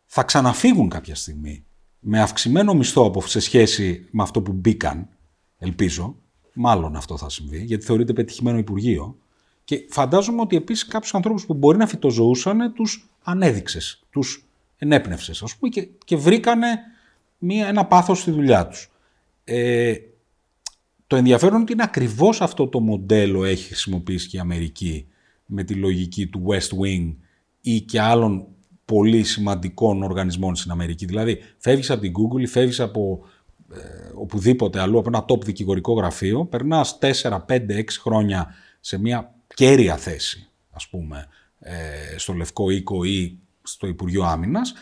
θα 0.06 0.22
ξαναφύγουν 0.22 0.88
κάποια 0.88 1.14
στιγμή 1.14 1.64
με 1.98 2.20
αυξημένο 2.20 2.74
μισθό 2.74 3.04
από 3.06 3.20
σε 3.20 3.40
σχέση 3.40 4.08
με 4.10 4.22
αυτό 4.22 4.42
που 4.42 4.52
μπήκαν, 4.52 5.08
ελπίζω, 5.58 6.16
μάλλον 6.54 6.96
αυτό 6.96 7.16
θα 7.16 7.28
συμβεί, 7.28 7.64
γιατί 7.64 7.84
θεωρείται 7.84 8.12
πετυχημένο 8.12 8.58
Υπουργείο. 8.58 9.16
Και 9.70 9.86
φαντάζομαι 9.88 10.40
ότι 10.40 10.56
επίσης 10.56 10.86
κάποιους 10.86 11.14
ανθρώπους 11.14 11.46
που 11.46 11.54
μπορεί 11.54 11.78
να 11.78 11.86
φυτοζωούσαν 11.86 12.72
τους 12.74 13.10
ανέδειξες, 13.22 14.02
τους 14.10 14.48
ενέπνευσες, 14.76 15.42
ας 15.42 15.56
πούμε, 15.56 15.70
και, 15.70 15.88
και 16.04 16.16
βρήκανε 16.16 16.66
μία, 17.38 17.66
ένα 17.66 17.86
πάθος 17.86 18.20
στη 18.20 18.30
δουλειά 18.30 18.66
τους. 18.66 18.90
Ε, 19.44 19.94
το 21.06 21.16
ενδιαφέρον 21.16 21.54
είναι 21.54 21.62
ότι 21.62 21.72
είναι 21.72 21.82
ακριβώς 21.82 22.40
αυτό 22.40 22.68
το 22.68 22.80
μοντέλο 22.80 23.44
έχει 23.44 23.66
χρησιμοποιήσει 23.66 24.28
και 24.28 24.36
η 24.36 24.40
Αμερική 24.40 25.06
με 25.46 25.64
τη 25.64 25.74
λογική 25.74 26.26
του 26.26 26.46
West 26.48 26.84
Wing 26.84 27.14
ή 27.60 27.80
και 27.80 28.00
άλλων 28.00 28.46
πολύ 28.84 29.22
σημαντικών 29.22 30.02
οργανισμών 30.02 30.56
στην 30.56 30.70
Αμερική. 30.70 31.06
Δηλαδή, 31.06 31.38
φεύγεις 31.58 31.90
από 31.90 32.00
την 32.00 32.12
Google 32.12 32.40
ή 32.40 32.46
φεύγεις 32.46 32.80
από 32.80 33.24
ε, 33.72 33.78
οπουδήποτε 34.14 34.80
αλλού, 34.80 34.98
από 34.98 35.08
ένα 35.08 35.24
top 35.28 35.44
δικηγορικό 35.44 35.92
γραφείο, 35.92 36.44
περνάς 36.44 36.98
4, 37.22 37.38
5, 37.48 37.60
6 37.68 37.84
χρόνια 38.00 38.54
σε 38.80 38.98
μια 38.98 39.34
κέρια 39.60 39.96
θέση, 39.96 40.48
ας 40.70 40.88
πούμε, 40.88 41.26
ε, 41.58 41.72
στο 42.16 42.32
Λευκό 42.32 42.70
Οίκο 42.70 43.04
ή 43.04 43.38
στο 43.62 43.86
Υπουργείο 43.86 44.24
Άμυνας. 44.24 44.72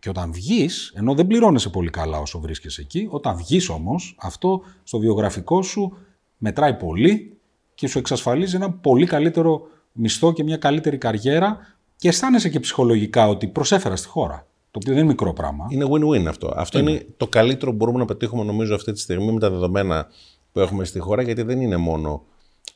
Και 0.00 0.08
όταν 0.08 0.32
βγεις, 0.32 0.92
ενώ 0.96 1.14
δεν 1.14 1.26
πληρώνεσαι 1.26 1.68
πολύ 1.70 1.90
καλά 1.90 2.18
όσο 2.18 2.40
βρίσκεσαι 2.40 2.80
εκεί, 2.80 3.06
όταν 3.10 3.36
βγεις 3.36 3.68
όμως, 3.68 4.16
αυτό 4.18 4.62
στο 4.82 4.98
βιογραφικό 4.98 5.62
σου 5.62 5.96
μετράει 6.36 6.74
πολύ 6.74 7.36
και 7.74 7.88
σου 7.88 7.98
εξασφαλίζει 7.98 8.56
ένα 8.56 8.70
πολύ 8.70 9.06
καλύτερο 9.06 9.60
μισθό 9.92 10.32
και 10.32 10.42
μια 10.42 10.56
καλύτερη 10.56 10.98
καριέρα 10.98 11.58
και 11.96 12.08
αισθάνεσαι 12.08 12.48
και 12.48 12.60
ψυχολογικά 12.60 13.28
ότι 13.28 13.46
προσέφερας 13.46 13.98
στη 13.98 14.08
χώρα. 14.08 14.46
Το 14.70 14.78
οποίο 14.82 14.92
δεν 14.92 15.02
είναι 15.02 15.12
μικρό 15.12 15.32
πράγμα. 15.32 15.66
Είναι 15.68 15.86
win-win 15.90 16.26
αυτό. 16.26 16.52
Αυτό 16.56 16.78
είναι. 16.78 17.06
το 17.16 17.26
καλύτερο 17.26 17.70
που 17.70 17.76
μπορούμε 17.76 17.98
να 17.98 18.04
πετύχουμε 18.04 18.44
νομίζω 18.44 18.74
αυτή 18.74 18.92
τη 18.92 19.00
στιγμή 19.00 19.32
με 19.32 19.40
τα 19.40 19.50
δεδομένα 19.50 20.08
που 20.52 20.60
έχουμε 20.60 20.84
στη 20.84 20.98
χώρα, 20.98 21.22
γιατί 21.22 21.42
δεν 21.42 21.60
είναι 21.60 21.76
μόνο 21.76 22.24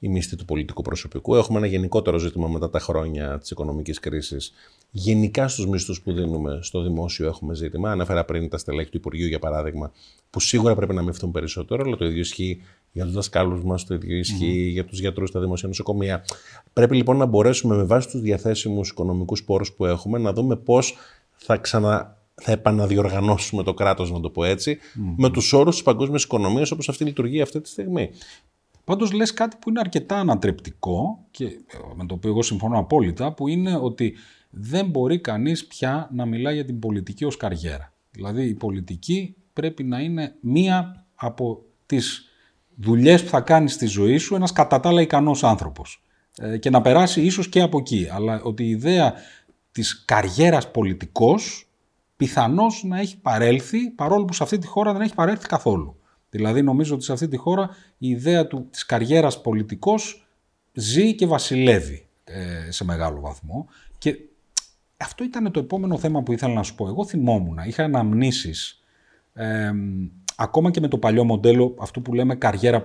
η 0.01 0.09
μισθή 0.09 0.37
του 0.37 0.45
πολιτικού 0.45 0.83
προσωπικού. 0.83 1.35
Έχουμε 1.35 1.59
ένα 1.59 1.67
γενικότερο 1.67 2.19
ζήτημα 2.19 2.49
μετά 2.49 2.71
τα 2.71 2.79
χρόνια 2.79 3.39
της 3.39 3.51
οικονομικής 3.51 4.01
κρίσης 4.01 4.53
Γενικά 4.91 5.49
στους 5.49 5.67
μισθούς 5.67 6.03
που 6.03 6.13
δίνουμε 6.13 6.59
στο 6.63 6.83
δημόσιο 6.83 7.27
έχουμε 7.27 7.55
ζήτημα. 7.55 7.91
Ανέφερα 7.91 8.25
πριν 8.25 8.49
τα 8.49 8.59
στελέχη 8.59 8.91
του 8.91 8.97
Υπουργείου, 8.97 9.27
για 9.27 9.39
παράδειγμα, 9.39 9.93
που 10.31 10.41
σίγουρα 10.41 10.75
πρέπει 10.75 10.95
να 10.95 11.03
μειωθούν 11.03 11.31
περισσότερο, 11.31 11.83
αλλά 11.87 11.97
το 11.97 12.05
ίδιο 12.05 12.21
ισχύει 12.21 12.61
για 12.93 13.05
τους 13.05 13.13
δασκάλους 13.13 13.65
μας, 13.65 13.85
το 13.85 13.95
ίδιο 13.95 14.21
για 14.69 14.85
τους 14.85 15.01
γιατρούς 15.01 15.29
στα 15.29 15.41
δημοσία 15.41 15.69
νοσοκομεία. 15.69 16.25
Πρέπει 16.73 16.97
λοιπόν 16.97 17.17
να 17.17 17.27
μπορέσουμε 17.27 17.77
με 17.77 17.83
βάση 17.83 18.09
τους 18.09 18.21
διαθέσιμους 18.21 18.91
οικονομικούς 18.91 19.45
πόρους 19.45 19.73
που 19.73 19.87
έχουμε 19.87 20.19
να 20.19 20.33
δούμε 20.33 20.57
πώς 20.57 20.97
θα 21.37 21.57
ξανα 21.57 22.19
θα 22.43 22.53
επαναδιοργανώσουμε 22.53 23.63
το 23.63 23.75
κράτος, 23.75 24.11
να 24.11 24.21
το 24.21 24.31
πω 24.31 24.45
έτσι, 24.45 24.79
με 25.17 25.31
τους 25.31 25.53
όρους 25.53 25.75
της 25.75 25.83
παγκόσμιας 25.83 26.23
οικονομίας 26.23 26.71
όπως 26.71 26.89
αυτή 26.89 27.05
λειτουργεί 27.05 27.41
αυτή 27.41 27.61
τη 27.61 27.69
στιγμή. 27.69 28.11
Πάντως 28.91 29.13
λες 29.13 29.35
κάτι 29.35 29.57
που 29.61 29.69
είναι 29.69 29.81
αρκετά 29.81 30.19
ανατρεπτικό 30.19 31.27
και 31.31 31.61
με 31.95 32.07
το 32.07 32.15
οποίο 32.15 32.31
εγώ 32.31 32.43
συμφωνώ 32.43 32.79
απόλυτα, 32.79 33.33
που 33.33 33.49
είναι 33.49 33.77
ότι 33.77 34.17
δεν 34.51 34.87
μπορεί 34.87 35.21
κανείς 35.21 35.67
πια 35.67 36.09
να 36.13 36.27
μιλάει 36.27 36.55
για 36.55 36.65
την 36.65 36.79
πολιτική 36.79 37.25
ως 37.25 37.37
καριέρα. 37.37 37.93
Δηλαδή 38.11 38.45
η 38.45 38.55
πολιτική 38.55 39.37
πρέπει 39.53 39.85
να 39.85 40.01
είναι 40.01 40.35
μία 40.41 41.07
από 41.15 41.63
τις 41.87 42.29
δουλειές 42.75 43.23
που 43.23 43.29
θα 43.29 43.41
κάνεις 43.41 43.73
στη 43.73 43.87
ζωή 43.87 44.17
σου 44.17 44.35
ένας 44.35 44.53
κατά 44.53 44.81
τα 44.81 44.89
άλλα 44.89 45.01
ικανός 45.01 45.45
άνθρωπος. 45.45 46.03
Ε, 46.37 46.59
και 46.59 46.71
να 46.71 46.81
περάσει 46.81 47.23
ίσως 47.23 47.49
και 47.49 47.61
από 47.61 47.79
εκεί. 47.79 48.09
Αλλά 48.11 48.41
ότι 48.43 48.65
η 48.65 48.69
ιδέα 48.69 49.15
της 49.73 50.05
καριέρας 50.05 50.71
πολιτικός 50.71 51.71
πιθανώς 52.17 52.85
να 52.85 52.99
έχει 53.01 53.21
παρέλθει, 53.21 53.91
παρόλο 53.91 54.25
που 54.25 54.33
σε 54.33 54.43
αυτή 54.43 54.59
τη 54.59 54.67
χώρα 54.67 54.93
δεν 54.93 55.01
έχει 55.01 55.15
παρέλθει 55.15 55.47
καθόλου. 55.47 56.00
Δηλαδή 56.31 56.63
νομίζω 56.63 56.95
ότι 56.95 57.05
σε 57.05 57.13
αυτή 57.13 57.29
τη 57.29 57.37
χώρα 57.37 57.71
η 57.99 58.09
ιδέα 58.09 58.47
του, 58.47 58.67
της 58.71 58.87
καριέρας 58.87 59.41
πολιτικός 59.41 60.29
ζει 60.73 61.15
και 61.15 61.27
βασιλεύει 61.27 62.07
ε, 62.25 62.71
σε 62.71 62.85
μεγάλο 62.85 63.21
βαθμό 63.21 63.69
και 63.99 64.19
αυτό 64.97 65.25
ήταν 65.25 65.51
το 65.51 65.61
επόμενο 65.61 65.99
θέμα 65.99 66.23
που 66.23 66.33
ήθελα 66.33 66.55
να 66.55 66.63
σου 66.63 66.75
πω. 66.75 66.89
Εγώ 66.89 67.07
θυμόμουν, 67.07 67.59
είχα 67.65 67.85
αναμνήσεις 67.85 68.83
ε, 69.33 69.71
ακόμα 70.37 70.71
και 70.71 70.81
με 70.81 70.89
το 70.89 70.99
παλιό 70.99 71.25
μοντέλο 71.25 71.77
αυτού 71.81 72.03
που 72.03 72.15
λέμε 72.15 72.35
καριέρα 72.35 72.81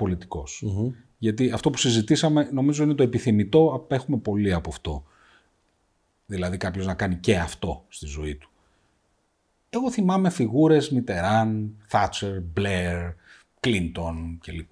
Γιατί 1.17 1.51
αυτό 1.51 1.69
που 1.69 1.77
συζητήσαμε 1.77 2.49
νομίζω 2.51 2.83
είναι 2.83 2.93
το 2.93 3.03
επιθυμητό, 3.03 3.71
απέχουμε 3.75 4.17
πολύ 4.17 4.53
από 4.53 4.69
αυτό. 4.69 5.03
Δηλαδή 6.25 6.57
κάποιος 6.57 6.85
να 6.85 6.93
κάνει 6.93 7.15
και 7.15 7.37
αυτό 7.37 7.85
στη 7.87 8.05
ζωή 8.05 8.35
του. 8.35 8.49
Εγώ 9.69 9.91
θυμάμαι 9.91 10.29
φιγούρες 10.29 10.89
Μιτεράν, 10.89 11.75
Θάτσερ, 11.87 12.41
Μπλερ, 12.41 13.13
Κλίντον 13.65 14.39
κλπ. 14.43 14.71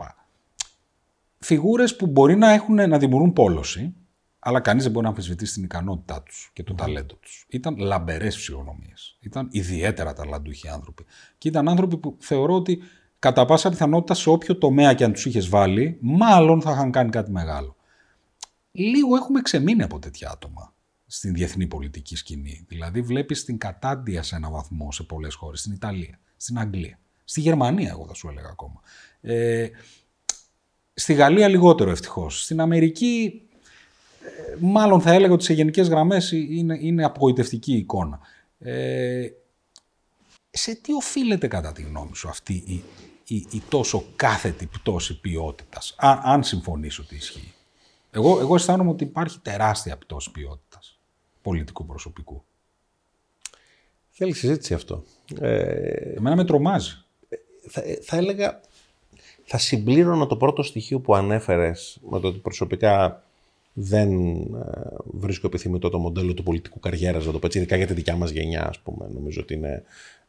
Φιγούρες 1.39 1.95
που 1.95 2.07
μπορεί 2.07 2.35
να, 2.35 2.51
έχουν, 2.51 2.75
να 2.75 2.97
δημιουργούν 2.97 3.33
πόλωση, 3.33 3.93
αλλά 4.39 4.59
κανείς 4.59 4.83
δεν 4.83 4.91
μπορεί 4.91 5.03
να 5.03 5.09
αμφισβητήσει 5.09 5.53
την 5.53 5.63
ικανότητά 5.63 6.23
τους 6.23 6.49
και 6.53 6.63
το 6.63 6.73
ταλέντο 6.73 7.15
τους. 7.15 7.45
Ήταν 7.49 7.77
λαμπερές 7.77 8.35
φυσιογνωμίες. 8.35 9.17
Ήταν 9.19 9.47
ιδιαίτερα 9.51 10.13
ταλαντούχοι 10.13 10.67
άνθρωποι. 10.67 11.05
Και 11.37 11.47
ήταν 11.47 11.69
άνθρωποι 11.69 11.97
που 11.97 12.17
θεωρώ 12.19 12.53
ότι 12.53 12.81
κατά 13.19 13.45
πάσα 13.45 13.69
πιθανότητα 13.69 14.13
σε 14.13 14.29
όποιο 14.29 14.57
τομέα 14.57 14.93
και 14.93 15.03
αν 15.03 15.13
τους 15.13 15.25
είχες 15.25 15.49
βάλει, 15.49 15.97
μάλλον 16.01 16.61
θα 16.61 16.71
είχαν 16.71 16.91
κάνει 16.91 17.09
κάτι 17.09 17.31
μεγάλο. 17.31 17.75
Λίγο 18.71 19.15
έχουμε 19.15 19.41
ξεμείνει 19.41 19.83
από 19.83 19.99
τέτοια 19.99 20.29
άτομα 20.29 20.73
στην 21.05 21.33
διεθνή 21.33 21.67
πολιτική 21.67 22.15
σκηνή. 22.15 22.65
Δηλαδή 22.67 23.01
βλέπεις 23.01 23.43
την 23.43 23.57
κατάντια 23.57 24.23
σε 24.23 24.35
ένα 24.35 24.49
βαθμό 24.49 24.91
σε 24.91 25.03
πολλές 25.03 25.33
χώρες, 25.33 25.59
στην 25.59 25.71
Ιταλία, 25.71 26.19
στην 26.37 26.59
Αγγλία. 26.59 26.97
Στη 27.33 27.41
Γερμανία, 27.41 27.89
εγώ 27.89 28.05
θα 28.07 28.13
σου 28.13 28.27
έλεγα 28.29 28.49
ακόμα. 28.49 28.81
Ε, 29.21 29.69
στη 30.93 31.13
Γαλλία 31.13 31.47
λιγότερο 31.47 31.89
ευτυχώς. 31.89 32.43
Στην 32.43 32.59
Αμερική, 32.59 33.41
ε, 34.21 34.55
μάλλον 34.59 35.01
θα 35.01 35.11
έλεγα 35.13 35.33
ότι 35.33 35.43
σε 35.43 35.53
γενικές 35.53 35.87
γραμμές 35.87 36.31
είναι, 36.31 36.77
είναι 36.81 37.03
απογοητευτική 37.03 37.73
η 37.73 37.77
εικόνα. 37.77 38.19
Ε, 38.59 39.27
σε 40.49 40.75
τι 40.75 40.93
οφείλεται 40.93 41.47
κατά 41.47 41.71
τη 41.71 41.81
γνώμη 41.81 42.15
σου 42.15 42.29
αυτή 42.29 42.53
η, 42.53 42.83
η, 43.27 43.47
η 43.51 43.61
τόσο 43.69 44.05
κάθετη 44.15 44.65
πτώση 44.65 45.19
ποιότητας, 45.19 45.95
αν, 45.97 46.19
αν 46.23 46.43
συμφωνείς 46.43 46.99
ότι 46.99 47.15
ισχύει; 47.15 47.53
Εγώ, 48.11 48.39
εγώ 48.39 48.55
αισθάνομαι 48.55 48.89
ότι 48.89 49.03
υπάρχει 49.03 49.39
τεράστια 49.39 49.97
πτώση 49.97 50.31
ποιότητας 50.31 50.99
πολιτικού 51.41 51.85
προσωπικού. 51.85 52.43
Θέλεις 54.09 54.37
συζήτηση 54.37 54.73
αυτό. 54.73 55.03
Ε... 55.39 56.13
Εμένα 56.15 56.35
με 56.35 56.45
τρομάζει 56.45 57.02
θα, 57.67 57.83
θα 58.01 58.17
έλεγα, 58.17 58.59
θα 59.43 59.57
συμπλήρωνα 59.57 60.27
το 60.27 60.35
πρώτο 60.35 60.63
στοιχείο 60.63 60.99
που 60.99 61.15
ανέφερες 61.15 61.97
με 62.09 62.19
το 62.19 62.27
ότι 62.27 62.37
προσωπικά 62.37 63.23
δεν 63.73 64.11
ε, 64.11 64.47
βρίσκω 65.03 65.47
επιθυμητό 65.47 65.89
το 65.89 65.99
μοντέλο 65.99 66.33
του 66.33 66.43
πολιτικού 66.43 66.79
καριέρας, 66.79 67.25
να 67.25 67.31
το 67.31 67.39
πω 67.39 67.45
έτσι, 67.45 67.57
ειδικά 67.57 67.75
για 67.75 67.87
τη 67.87 67.93
δικιά 67.93 68.15
μας 68.15 68.29
γενιά, 68.29 68.67
ας 68.67 68.79
πούμε. 68.79 69.09
Νομίζω 69.13 69.41
ότι 69.41 69.53
είναι 69.53 69.83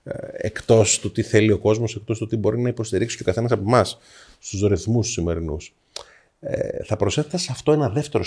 ε, 0.05 0.17
εκτός 0.33 0.99
του 0.99 1.13
τι 1.13 1.23
θέλει 1.23 1.53
ο 1.53 1.59
κόσμος, 1.59 1.97
εκτός 1.97 2.19
του 2.19 2.27
τι 2.27 2.37
μπορεί 2.37 2.61
να 2.61 2.69
υποστηρίξει 2.69 3.17
και 3.17 3.23
ο 3.23 3.27
καθένας 3.27 3.53
από 3.53 3.63
εμάς 3.63 3.99
στους 4.39 4.61
ρυθμούς 4.61 5.11
σημερινούς. 5.11 5.75
Ε, 6.41 6.85
θα 6.85 6.97
προσέθετα 6.97 7.39
σε 7.39 7.49
αυτό 7.51 7.73
ένα 7.73 7.89
δεύτερο 7.89 8.25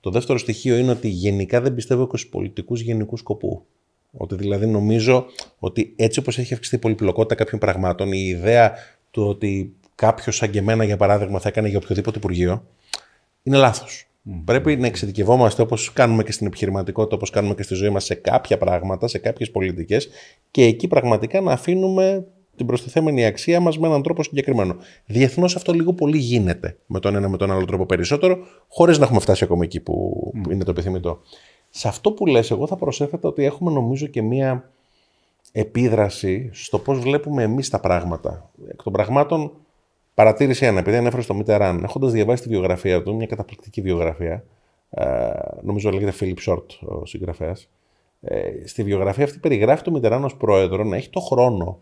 Το 0.00 0.10
δεύτερο 0.10 0.38
στοιχείο 0.38 0.76
είναι 0.76 0.90
ότι 0.90 1.08
γενικά 1.08 1.60
δεν 1.60 1.74
πιστεύω 1.74 2.06
και 2.06 2.16
στους 2.16 2.30
πολιτικούς 2.30 2.80
γενικού 2.80 3.16
σκοπού. 3.16 3.64
Ότι 4.16 4.34
δηλαδή 4.34 4.66
νομίζω 4.66 5.26
ότι 5.58 5.92
έτσι 5.96 6.18
όπως 6.18 6.38
έχει 6.38 6.52
αυξηθεί 6.52 6.76
η 6.76 6.78
πολυπλοκότητα 6.78 7.34
κάποιων 7.34 7.60
πραγμάτων, 7.60 8.12
η 8.12 8.26
ιδέα 8.26 8.72
του 9.10 9.22
ότι 9.22 9.74
κάποιος 9.94 10.36
σαν 10.36 10.50
και 10.50 10.58
εμένα, 10.58 10.84
για 10.84 10.96
παράδειγμα, 10.96 11.38
θα 11.38 11.48
έκανε 11.48 11.68
για 11.68 11.78
οποιοδήποτε 11.78 12.18
υπουργείο, 12.18 12.66
είναι 13.42 13.56
λάθος. 13.56 14.06
Πρέπει 14.44 14.76
να 14.76 14.86
εξειδικευόμαστε 14.86 15.62
όπως 15.62 15.92
κάνουμε 15.92 16.22
και 16.22 16.32
στην 16.32 16.46
επιχειρηματικότητα, 16.46 17.16
όπως 17.16 17.30
κάνουμε 17.30 17.54
και 17.54 17.62
στη 17.62 17.74
ζωή 17.74 17.90
μας 17.90 18.04
σε 18.04 18.14
κάποια 18.14 18.58
πράγματα, 18.58 19.08
σε 19.08 19.18
κάποιες 19.18 19.50
πολιτικές 19.50 20.08
και 20.50 20.64
εκεί 20.64 20.88
πραγματικά 20.88 21.40
να 21.40 21.52
αφήνουμε 21.52 22.26
την 22.56 22.66
προστιθέμενη 22.66 23.24
αξία 23.24 23.60
μας 23.60 23.78
με 23.78 23.86
έναν 23.86 24.02
τρόπο 24.02 24.22
συγκεκριμένο. 24.22 24.76
Διεθνώς 25.06 25.56
αυτό 25.56 25.72
λίγο 25.72 25.92
πολύ 25.92 26.18
γίνεται 26.18 26.76
με 26.86 27.00
τον 27.00 27.14
ένα 27.14 27.28
με 27.28 27.36
τον 27.36 27.50
άλλο 27.50 27.64
τρόπο 27.64 27.86
περισσότερο, 27.86 28.38
χωρίς 28.68 28.98
να 28.98 29.04
έχουμε 29.04 29.20
φτάσει 29.20 29.44
ακόμα 29.44 29.64
εκεί 29.64 29.80
που 29.80 30.32
είναι 30.50 30.64
το 30.64 30.70
επιθυμητό. 30.70 31.20
Σε 31.74 31.88
αυτό 31.88 32.12
που 32.12 32.26
λες, 32.26 32.50
εγώ 32.50 32.66
θα 32.66 32.76
προσέφερα 32.76 33.28
ότι 33.28 33.44
έχουμε 33.44 33.72
νομίζω 33.72 34.06
και 34.06 34.22
μία 34.22 34.70
επίδραση 35.52 36.50
στο 36.52 36.78
πώς 36.78 36.98
βλέπουμε 36.98 37.42
εμείς 37.42 37.68
τα 37.68 37.80
πράγματα. 37.80 38.50
Εκ 38.70 38.82
των 38.82 38.92
πραγμάτων, 38.92 39.52
παρατήρησα 40.14 40.66
ένα, 40.66 40.78
επειδή 40.78 40.96
ανέφερες 40.96 41.22
το 41.22 41.34
Μιτεράν, 41.34 41.84
έχοντας 41.84 42.12
διαβάσει 42.12 42.42
τη 42.42 42.48
βιογραφία 42.48 43.02
του, 43.02 43.14
μια 43.14 43.26
καταπληκτική 43.26 43.80
βιογραφία, 43.80 44.44
ε, 44.90 45.30
νομίζω 45.62 45.90
λέγεται 45.90 46.10
Φίλιπ 46.10 46.38
Σορτ 46.38 46.70
ο 46.80 47.06
συγγραφέας. 47.06 47.68
Ε, 48.20 48.50
στη 48.64 48.82
βιογραφία 48.82 49.24
αυτή 49.24 49.38
περιγράφει 49.38 49.82
το 49.82 49.90
Μιτεράν 49.90 50.24
ως 50.24 50.36
πρόεδρο 50.36 50.84
να 50.84 50.96
έχει 50.96 51.10
το 51.10 51.20
χρόνο 51.20 51.78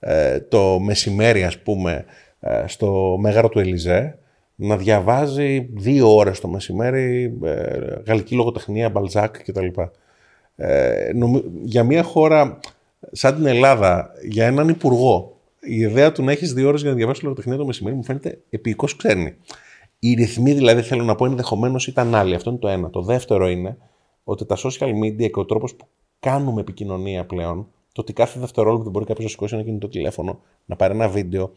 ε, 0.00 0.40
το 0.40 0.78
μεσημέρι, 0.78 1.44
ας 1.44 1.58
πούμε, 1.58 2.04
ε, 2.40 2.64
στο 2.66 3.16
μέγαρο 3.20 3.48
του 3.48 3.58
Ελιζέ, 3.58 4.18
να 4.60 4.76
διαβάζει 4.76 5.68
δύο 5.72 6.14
ώρες 6.16 6.40
το 6.40 6.48
μεσημέρι 6.48 7.38
ε, 7.42 7.78
γαλλική 8.06 8.34
λογοτεχνία, 8.34 8.90
Μπαλζάκ 8.90 9.42
κτλ. 9.42 9.66
Ε, 10.56 11.10
για 11.62 11.84
μια 11.84 12.02
χώρα 12.02 12.58
σαν 13.12 13.34
την 13.34 13.46
Ελλάδα, 13.46 14.10
για 14.28 14.46
έναν 14.46 14.68
υπουργό, 14.68 15.36
η 15.60 15.76
ιδέα 15.76 16.12
του 16.12 16.24
να 16.24 16.32
έχεις 16.32 16.52
δύο 16.52 16.68
ώρες 16.68 16.80
για 16.80 16.90
να 16.90 16.96
διαβάσεις 16.96 17.22
λογοτεχνία 17.22 17.56
το 17.56 17.66
μεσημέρι 17.66 17.96
μου 17.96 18.04
φαίνεται 18.04 18.40
επίκω 18.50 18.86
ξένη. 18.96 19.34
Οι 19.98 20.14
ρυθμοί 20.14 20.52
δηλαδή, 20.52 20.82
θέλω 20.82 21.04
να 21.04 21.14
πω, 21.14 21.24
ενδεχομένως 21.24 21.86
ήταν 21.86 22.14
άλλοι. 22.14 22.34
Αυτό 22.34 22.50
είναι 22.50 22.58
το 22.58 22.68
ένα. 22.68 22.90
Το 22.90 23.02
δεύτερο 23.02 23.48
είναι 23.48 23.76
ότι 24.24 24.46
τα 24.46 24.56
social 24.56 24.90
media 25.04 25.30
και 25.30 25.40
ο 25.40 25.44
τρόπος 25.44 25.74
που 25.74 25.86
κάνουμε 26.20 26.60
επικοινωνία 26.60 27.26
πλέον, 27.26 27.68
το 27.92 28.00
ότι 28.00 28.12
κάθε 28.12 28.40
δευτερόλεπτο 28.40 28.90
μπορεί 28.90 29.04
κάποιος 29.04 29.24
να 29.24 29.30
σηκώσει 29.30 29.54
ένα 29.54 29.64
κινητό 29.64 29.88
τηλέφωνο, 29.88 30.40
να 30.64 30.76
πάρει 30.76 30.94
ένα 30.94 31.08
βίντεο, 31.08 31.52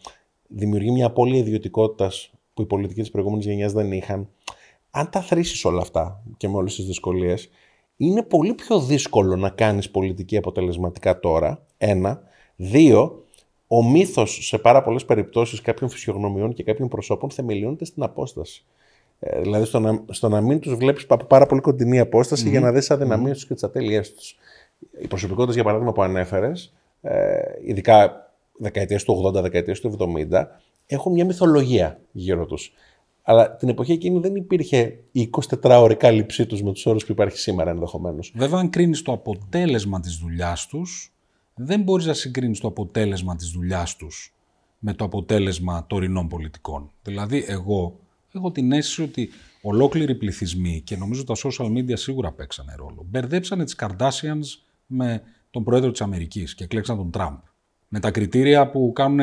δημιουργεί 0.48 0.92
μια 0.92 1.06
απώλεια 1.06 1.40
ιδιωτικότητας 1.40 2.32
που 2.54 2.62
οι 2.62 2.66
πολιτικοί 2.66 3.02
της 3.02 3.12
προηγούμενης 3.12 3.46
γενιάς 3.46 3.74
δεν 3.74 3.92
είχαν. 3.92 4.30
Αν 4.92 5.10
τα 5.10 5.22
θρήσεις 5.22 5.66
όλα 5.66 5.82
αυτά 5.82 6.24
και 6.38 6.48
με 6.48 6.58
όλες 6.58 6.76
τις 6.76 6.86
δυσκολίες, 6.86 7.50
είναι 7.98 8.24
πολύ 8.24 8.54
πιο 8.54 8.80
δύσκολο 8.80 9.36
να 9.36 9.50
κάνεις 9.50 9.92
πολιτική 9.92 10.38
αποτελεσματικά 10.38 11.20
τώρα. 11.20 11.66
Ένα. 11.78 12.22
Δύο, 12.56 13.24
ο 13.68 13.84
μύθος 13.84 14.46
σε 14.48 14.58
πάρα 14.58 14.84
πολλές 14.84 15.06
περιπτώσεις 15.06 15.62
κάποιων 15.62 15.90
φυσιογνωμιών 15.90 16.54
και 16.54 16.64
κάποιων 16.64 16.88
προσώπων 16.88 17.30
θεμελιώνεται 17.30 17.86
στην 17.86 18.04
απόσταση. 18.04 18.66
Ε, 19.20 19.42
δηλαδή 19.42 19.66
στο 19.66 19.80
να, 19.80 20.04
στο 20.10 20.30
να 20.30 20.42
μην 20.42 20.60
τους 20.60 20.76
βλέπεις 20.76 21.06
από 21.08 21.26
πάρα 21.26 21.46
πολύ 21.46 21.62
κοντινή 21.62 22.00
απόσταση 22.00 22.44
mm-hmm. 22.46 22.52
για 22.52 22.60
να 22.60 22.72
δεις 22.72 22.88
τι 22.88 22.94
αδυναμίες 22.94 23.30
mm-hmm. 23.30 23.34
τους 23.34 23.48
και 23.48 23.54
τις 23.54 23.64
ατέλειές 23.64 24.14
τους. 24.14 24.38
Οι 25.02 25.08
προσωπικότητες, 25.08 25.56
για 25.56 25.64
παράδειγμα, 25.64 25.92
που 25.92 26.02
ανέφερες, 26.02 26.74
ε, 27.02 27.40
ειδικά 27.66 28.32
δεκαετίες 28.58 29.04
του 29.04 29.32
80, 29.36 29.42
δεκαετίες 29.42 29.80
του 29.80 29.88
70, 29.88 30.48
έχουν 30.94 31.12
μια 31.12 31.26
μυθολογία 31.26 32.00
γύρω 32.12 32.46
τους. 32.46 32.74
Αλλά 33.22 33.56
την 33.56 33.70
εποχή 33.70 33.92
εκείνη 33.92 34.20
δεν 34.20 34.36
υπήρχε 34.36 35.00
η 35.12 35.30
24ωρη 35.62 35.96
κάλυψή 35.98 36.46
τους 36.46 36.62
με 36.62 36.72
τους 36.72 36.86
όρους 36.86 37.06
που 37.06 37.12
υπάρχει 37.12 37.38
σήμερα 37.38 37.70
ενδεχομένως. 37.70 38.34
Βέβαια, 38.36 38.60
αν 38.60 38.70
κρίνεις 38.70 39.02
το 39.02 39.12
αποτέλεσμα 39.12 40.00
της 40.00 40.16
δουλειάς 40.16 40.68
τους, 40.68 41.14
δεν 41.56 41.82
μπορείς 41.82 42.06
να 42.06 42.14
συγκρίνεις 42.14 42.60
το 42.60 42.68
αποτέλεσμα 42.68 43.36
της 43.36 43.50
δουλειάς 43.50 43.96
τους 43.96 44.34
με 44.80 44.94
το 44.94 45.06
αποτέλεσμα 45.06 45.86
τωρινών 45.88 46.28
πολιτικών. 46.28 46.92
Δηλαδή, 47.02 47.44
εγώ 47.48 48.00
έχω 48.34 48.52
την 48.52 48.72
αίσθηση 48.72 49.02
ότι 49.02 49.30
ολόκληροι 49.62 50.16
πληθυσμοί 50.16 50.82
και 50.82 50.98
νομίζω 50.98 51.24
τα 51.24 51.36
social 51.44 51.66
media 51.66 51.94
σίγουρα 51.94 52.32
παίξανε 52.32 52.76
ρόλο. 52.78 53.06
Μπερδέψανε 53.10 53.64
τις 53.64 53.76
Kardashians 53.80 54.64
με 54.86 55.22
τον 55.52 55.64
πρόεδρο 55.64 55.92
της 55.92 56.02
Αμερικής 56.02 56.56
και 56.56 56.66
κλέξαν 56.66 56.98
τον 56.98 57.12
Τραμπ. 57.12 57.38
Με 57.94 58.00
τα 58.00 58.12
κριτήρια 58.12 58.70
που 58.70 58.92
κάνουν 58.96 59.20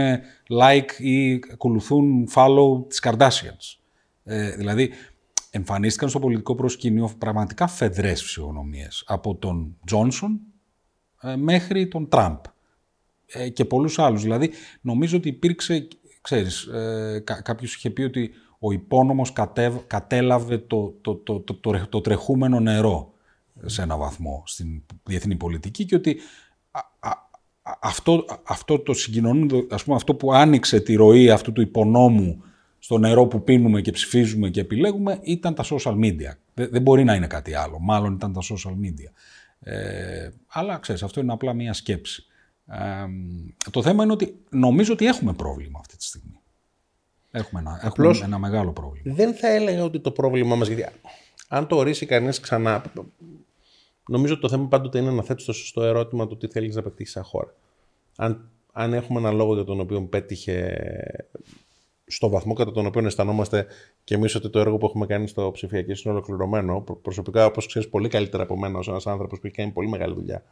like 0.48 0.92
ή 0.98 1.40
ακολουθούν 1.52 2.28
follow 2.34 2.88
τις 2.88 3.02
Kardashians. 3.02 3.78
Ε, 4.24 4.50
δηλαδή, 4.50 4.90
εμφανίστηκαν 5.50 6.08
στο 6.08 6.18
πολιτικό 6.18 6.54
προσκήνιο 6.54 7.10
πραγματικά 7.18 7.66
φεδρές 7.66 8.22
φυσιογνωμίες. 8.22 9.04
Από 9.06 9.34
τον 9.34 9.76
Τζόνσον 9.86 10.40
ε, 11.22 11.36
μέχρι 11.36 11.88
τον 11.88 12.08
Τραμπ 12.08 12.38
ε, 13.26 13.48
και 13.48 13.64
πολλούς 13.64 13.98
άλλους. 13.98 14.22
Δηλαδή, 14.22 14.50
νομίζω 14.80 15.16
ότι 15.16 15.28
υπήρξε, 15.28 15.88
ξέρεις, 16.20 16.62
ε, 16.64 17.22
κάποιος 17.42 17.74
είχε 17.74 17.90
πει 17.90 18.02
ότι 18.02 18.30
ο 18.58 18.72
υπόνομος 18.72 19.32
κατέλαβε 19.86 20.58
το, 20.58 20.94
το, 21.00 21.14
το, 21.14 21.40
το, 21.40 21.60
το 21.88 22.00
τρεχούμενο 22.00 22.60
νερό 22.60 23.12
σε 23.64 23.82
ένα 23.82 23.96
βαθμό 23.96 24.42
στην 24.46 24.82
διεθνή 25.02 25.36
πολιτική 25.36 25.84
και 25.84 25.94
ότι 25.94 26.20
αυτό, 27.80 28.24
αυτό 28.42 28.78
το 28.78 28.94
συγκοινωνούν, 28.94 29.66
ας 29.70 29.84
πούμε, 29.84 29.96
αυτό 29.96 30.14
που 30.14 30.32
άνοιξε 30.32 30.80
τη 30.80 30.94
ροή 30.94 31.30
αυτού 31.30 31.52
του 31.52 31.60
υπονόμου 31.60 32.42
στο 32.78 32.98
νερό 32.98 33.26
που 33.26 33.44
πίνουμε 33.44 33.80
και 33.80 33.90
ψηφίζουμε 33.90 34.48
και 34.48 34.60
επιλέγουμε 34.60 35.18
ήταν 35.22 35.54
τα 35.54 35.64
social 35.64 35.94
media. 35.94 36.32
Δεν, 36.54 36.82
μπορεί 36.82 37.04
να 37.04 37.14
είναι 37.14 37.26
κάτι 37.26 37.54
άλλο. 37.54 37.78
Μάλλον 37.78 38.14
ήταν 38.14 38.32
τα 38.32 38.40
social 38.40 38.72
media. 38.72 39.10
Ε, 39.60 40.28
αλλά 40.46 40.78
ξέρεις, 40.78 41.02
αυτό 41.02 41.20
είναι 41.20 41.32
απλά 41.32 41.52
μία 41.52 41.72
σκέψη. 41.72 42.24
Ε, 42.66 42.76
το 43.70 43.82
θέμα 43.82 44.02
είναι 44.02 44.12
ότι 44.12 44.38
νομίζω 44.50 44.92
ότι 44.92 45.06
έχουμε 45.06 45.32
πρόβλημα 45.32 45.78
αυτή 45.78 45.96
τη 45.96 46.04
στιγμή. 46.04 46.40
Έχουμε 47.30 47.60
ένα, 47.60 47.80
έχουμε 47.84 48.18
ένα 48.22 48.38
μεγάλο 48.38 48.72
πρόβλημα. 48.72 49.14
Δεν 49.14 49.34
θα 49.34 49.48
έλεγα 49.48 49.84
ότι 49.84 50.00
το 50.00 50.10
πρόβλημά 50.10 50.56
μας, 50.56 50.68
γιατί 50.68 50.92
αν 51.48 51.66
το 51.66 51.76
ορίσει 51.76 52.06
κανείς 52.06 52.40
ξανά, 52.40 52.82
νομίζω 54.08 54.32
ότι 54.32 54.42
το 54.42 54.48
θέμα 54.48 54.66
πάντοτε 54.66 54.98
είναι 54.98 55.10
να 55.10 55.22
θέτεις 55.22 55.44
το 55.44 55.52
σωστό 55.52 55.82
ερώτημα 55.82 56.26
του 56.26 56.36
τι 56.36 56.46
θέλεις 56.46 56.74
να 56.74 56.82
πετύχεις 56.82 57.12
σαν 57.12 57.22
χώρα. 57.22 57.54
Αν, 58.16 58.50
αν 58.72 58.94
έχουμε 58.94 59.18
έναν 59.18 59.36
λόγο 59.36 59.54
για 59.54 59.64
τον 59.64 59.80
οποίο 59.80 60.02
πέτυχε 60.02 60.76
στο 62.08 62.28
βαθμό 62.28 62.52
κατά 62.52 62.72
τον 62.72 62.86
οποίο 62.86 63.06
αισθανόμαστε 63.06 63.66
και 64.04 64.14
εμείς 64.14 64.34
ότι 64.34 64.50
το 64.50 64.58
έργο 64.58 64.76
που 64.76 64.86
έχουμε 64.86 65.06
κάνει 65.06 65.28
στο 65.28 65.50
ψηφιακή 65.50 65.90
είναι 65.90 66.14
ολοκληρωμένο. 66.14 66.84
Προσωπικά, 67.02 67.46
όπως 67.46 67.66
ξέρεις 67.66 67.88
πολύ 67.88 68.08
καλύτερα 68.08 68.42
από 68.42 68.58
μένα, 68.58 68.78
ως 68.78 68.88
ένας 68.88 69.06
άνθρωπος 69.06 69.38
που 69.40 69.46
έχει 69.46 69.56
κάνει 69.56 69.70
πολύ 69.70 69.88
μεγάλη 69.88 70.14
δουλειά, 70.14 70.42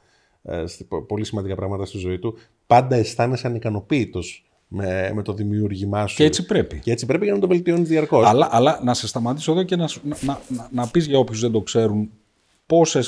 ε, 0.42 0.64
πολύ 1.06 1.24
σημαντικά 1.24 1.54
πράγματα 1.54 1.86
στη 1.86 1.98
ζωή 1.98 2.18
του, 2.18 2.38
πάντα 2.66 2.96
αισθάνεσαι 2.96 3.46
ανικανοποίητος 3.46 4.44
με, 4.68 5.10
με 5.14 5.22
το 5.22 5.32
δημιούργημά 5.32 6.06
σου. 6.06 6.16
Και 6.16 6.24
έτσι 6.24 6.46
πρέπει. 6.46 6.78
Και 6.78 6.92
έτσι 6.92 7.06
πρέπει 7.06 7.24
για 7.24 7.34
να 7.34 7.40
το 7.40 7.46
βελτιώνεις 7.46 7.88
διαρκώς. 7.88 8.26
Αλλά, 8.26 8.48
αλλά 8.50 8.80
να 8.82 8.94
σε 8.94 9.06
σταματήσω 9.06 9.52
εδώ 9.52 9.62
και 9.62 9.76
να, 9.76 9.88
να, 10.02 10.40
να, 10.48 10.68
να 10.72 10.88
πεις 10.88 11.06
για 11.06 11.18
όποιους 11.18 11.40
δεν 11.40 11.50
το 11.50 11.60
ξέρουν, 11.60 12.10
πόσε 12.66 13.00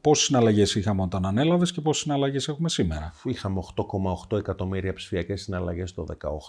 πόσες 0.00 0.24
συναλλαγές 0.24 0.74
είχαμε 0.74 1.02
όταν 1.02 1.26
ανέλαβες 1.26 1.72
και 1.72 1.80
πόσες 1.80 2.02
συναλλαγές 2.02 2.48
έχουμε 2.48 2.68
σήμερα; 2.68 3.14
Είχαμε 3.24 3.62
8,8 3.76 4.38
εκατομμύρια 4.38 4.92
ψηφιακές 4.92 5.42
συναλλαγές 5.42 5.94
το 5.94 6.04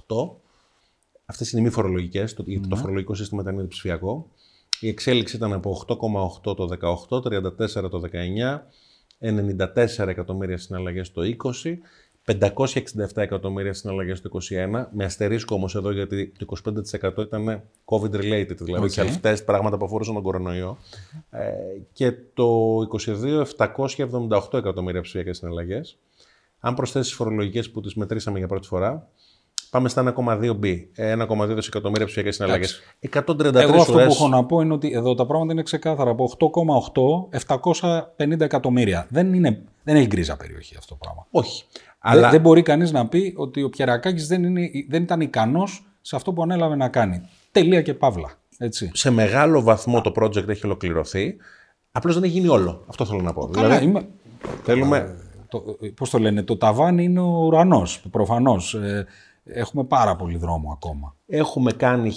2018. 0.07 0.35
Αυτές 1.25 1.51
είναι 1.51 1.61
οι 1.61 1.63
μη 1.63 1.69
φορολογικές, 1.69 2.33
το, 2.33 2.43
γιατί 2.45 2.67
το 2.67 2.75
ναι. 2.75 2.81
φορολογικό 2.81 3.13
σύστημα 3.13 3.41
ήταν 3.41 3.67
ψηφιακό. 3.67 4.29
Η 4.79 4.87
εξέλιξη 4.87 5.35
ήταν 5.35 5.53
από 5.53 5.85
8,8 5.87 6.55
το 6.55 6.69
18, 7.09 7.21
34 7.21 7.89
το 7.89 8.01
19, 9.19 9.37
94 9.97 10.07
εκατομμύρια 10.07 10.57
συναλλαγές 10.57 11.11
το 11.11 11.21
20, 11.63 11.77
567 12.25 12.65
εκατομμύρια 13.15 13.73
συναλλαγές 13.73 14.21
το 14.21 14.29
2021, 14.49 14.85
με 14.91 15.03
αστερίσκο 15.03 15.55
όμως 15.55 15.75
εδώ 15.75 15.91
γιατί 15.91 16.31
το 16.37 16.45
25% 17.03 17.17
ήταν 17.17 17.63
COVID 17.85 18.15
related, 18.15 18.57
δηλαδή 18.57 18.89
okay. 18.95 19.01
αυτές 19.01 19.43
πράγματα 19.43 19.77
που 19.77 19.85
αφορούσαν 19.85 20.13
τον 20.13 20.23
κορονοϊό. 20.23 20.77
Ε, 21.29 21.49
και 21.93 22.11
το 22.33 22.77
22 23.05 23.43
778 23.57 24.53
εκατομμύρια 24.53 25.01
ψηφιακές 25.01 25.37
συναλλαγές. 25.37 25.97
Αν 26.59 26.73
προσθέσεις 26.73 27.13
φορολογικές 27.13 27.71
που 27.71 27.81
τις 27.81 27.95
μετρήσαμε 27.95 28.37
για 28.37 28.47
πρώτη 28.47 28.67
φορά, 28.67 29.09
Πάμε 29.71 29.89
στα 29.89 30.13
1,2B, 30.17 30.75
1,2 30.95 31.47
δισεκατομμύρια 31.47 32.05
ψηφιακές 32.05 32.35
συναλλαγές. 32.35 32.81
133 33.13 33.55
Εγώ 33.55 33.81
αυτό 33.81 33.93
που 33.93 33.99
έχω 33.99 34.27
να 34.27 34.45
πω 34.45 34.61
είναι 34.61 34.73
ότι 34.73 34.91
εδώ 34.91 35.15
τα 35.15 35.25
πράγματα 35.25 35.53
είναι 35.53 35.63
ξεκάθαρα. 35.63 36.09
Από 36.09 36.31
8,8, 37.29 38.27
750 38.27 38.39
εκατομμύρια. 38.39 39.07
Δεν, 39.09 39.33
είναι, 39.33 39.61
δεν 39.83 39.95
έχει 39.95 40.07
γκρίζα 40.07 40.37
περιοχή 40.37 40.75
αυτό 40.77 40.93
το 40.93 40.99
πράγμα. 40.99 41.27
Όχι. 41.31 41.63
Αλλά... 42.01 42.29
Δεν, 42.29 42.41
μπορεί 42.41 42.61
κανείς 42.61 42.91
να 42.91 43.07
πει 43.07 43.33
ότι 43.37 43.63
ο 43.63 43.69
Πιερακάκη 43.69 44.23
δεν, 44.23 44.41
δεν 44.89 45.03
ήταν 45.03 45.21
ικανός 45.21 45.85
σε 46.01 46.15
αυτό 46.15 46.33
που 46.33 46.41
ανέλαβε 46.41 46.75
να 46.75 46.89
κάνει. 46.89 47.21
Τελεία 47.51 47.81
και 47.81 47.93
παύλα. 47.93 48.31
Έτσι. 48.57 48.91
Σε 48.93 49.09
μεγάλο 49.09 49.61
βαθμό 49.61 50.01
το 50.01 50.11
project 50.15 50.47
έχει 50.47 50.65
ολοκληρωθεί. 50.65 51.35
Απλώς 51.91 52.13
δεν 52.13 52.23
έχει 52.23 52.33
γίνει 52.33 52.47
όλο. 52.47 52.83
Αυτό 52.87 53.05
θέλω 53.05 53.21
να 53.21 53.33
πω. 53.33 53.47
Καλά, 53.47 53.67
δηλαδή, 53.67 53.85
είμαι... 53.85 54.07
Θέλουμε. 54.63 55.15
Το, 55.47 55.77
πώς 55.95 56.09
το 56.09 56.19
λένε, 56.19 56.43
το 56.43 56.57
ταβάνι 56.57 57.03
είναι 57.03 57.19
ο 57.19 57.45
ουρανός, 57.45 58.03
προφανώς. 58.11 58.73
Ε, 58.73 59.05
έχουμε 59.43 59.83
πάρα 59.83 60.15
πολύ 60.15 60.37
δρόμο 60.37 60.71
ακόμα. 60.71 61.15
Έχουμε 61.27 61.71
κάνει 61.71 62.11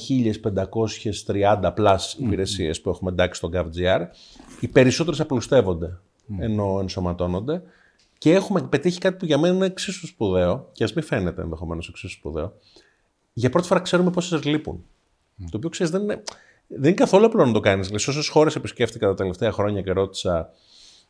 1530 1.64 1.70
πλάς 1.74 2.14
υπηρεσίες 2.18 2.80
που 2.80 2.90
έχουμε 2.90 3.10
εντάξει 3.10 3.38
στο 3.38 3.50
GovGR. 3.54 4.00
Οι 4.60 4.68
περισσότερες 4.68 5.20
απλουστεύονται 5.20 5.98
ενώ 6.38 6.78
ενσωματώνονται. 6.80 7.62
Και 8.24 8.32
έχουμε 8.32 8.62
πετύχει 8.62 8.98
κάτι 8.98 9.16
που 9.16 9.24
για 9.24 9.38
μένα 9.38 9.54
είναι 9.54 9.66
εξίσου 9.66 10.06
σπουδαίο, 10.06 10.68
και 10.72 10.84
ας 10.84 10.92
μην 10.92 11.04
φαίνεται 11.04 11.42
ενδεχομένως 11.42 11.88
εξίσου 11.88 12.14
σπουδαίο. 12.14 12.52
Για 13.32 13.50
πρώτη 13.50 13.66
φορά 13.66 13.80
ξέρουμε 13.80 14.10
πόσε 14.10 14.40
λείπουν. 14.44 14.84
Το 15.50 15.56
οποίο 15.56 15.68
ξέρεις 15.68 15.92
δεν 15.92 16.02
είναι, 16.02 16.22
δεν 16.66 16.84
είναι 16.84 16.92
καθόλου 16.92 17.26
απλό 17.26 17.44
να 17.44 17.52
το 17.52 17.60
κάνεις. 17.60 17.86
Σε 17.86 18.10
όσες 18.10 18.28
χώρες 18.28 18.56
επισκέφτηκα 18.56 19.06
τα 19.06 19.14
τελευταία 19.14 19.52
χρόνια 19.52 19.82
και 19.82 19.92
ρώτησα 19.92 20.50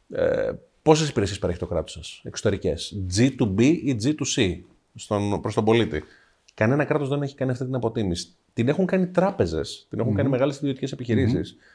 ε, 0.09 0.51
πόσες 0.83 1.09
υπηρεσίες 1.09 1.39
παρέχει 1.39 1.59
το 1.59 1.67
κράτος 1.67 1.93
σας, 1.93 2.21
εξωτερικές, 2.25 2.97
G2B 3.17 3.61
ή 3.61 3.97
G2C 4.03 4.59
προς 5.41 5.55
τον 5.55 5.65
πολίτη. 5.65 6.05
Κανένα 6.55 6.85
κράτος 6.85 7.09
δεν 7.09 7.23
έχει 7.23 7.35
κάνει 7.35 7.51
αυτή 7.51 7.65
την 7.65 7.75
αποτίμηση. 7.75 8.29
Την 8.53 8.69
έχουν 8.69 8.87
κάνει 8.87 9.07
τράπεζες, 9.07 9.87
την 9.91 10.01
έχουν 10.01 10.15
κάνει 10.15 10.29
μεγάλες 10.29 10.57
ιδιωτικές 10.57 10.93
επιχειρήσεις. 10.93 11.57
Mm-hmm. 11.57 11.74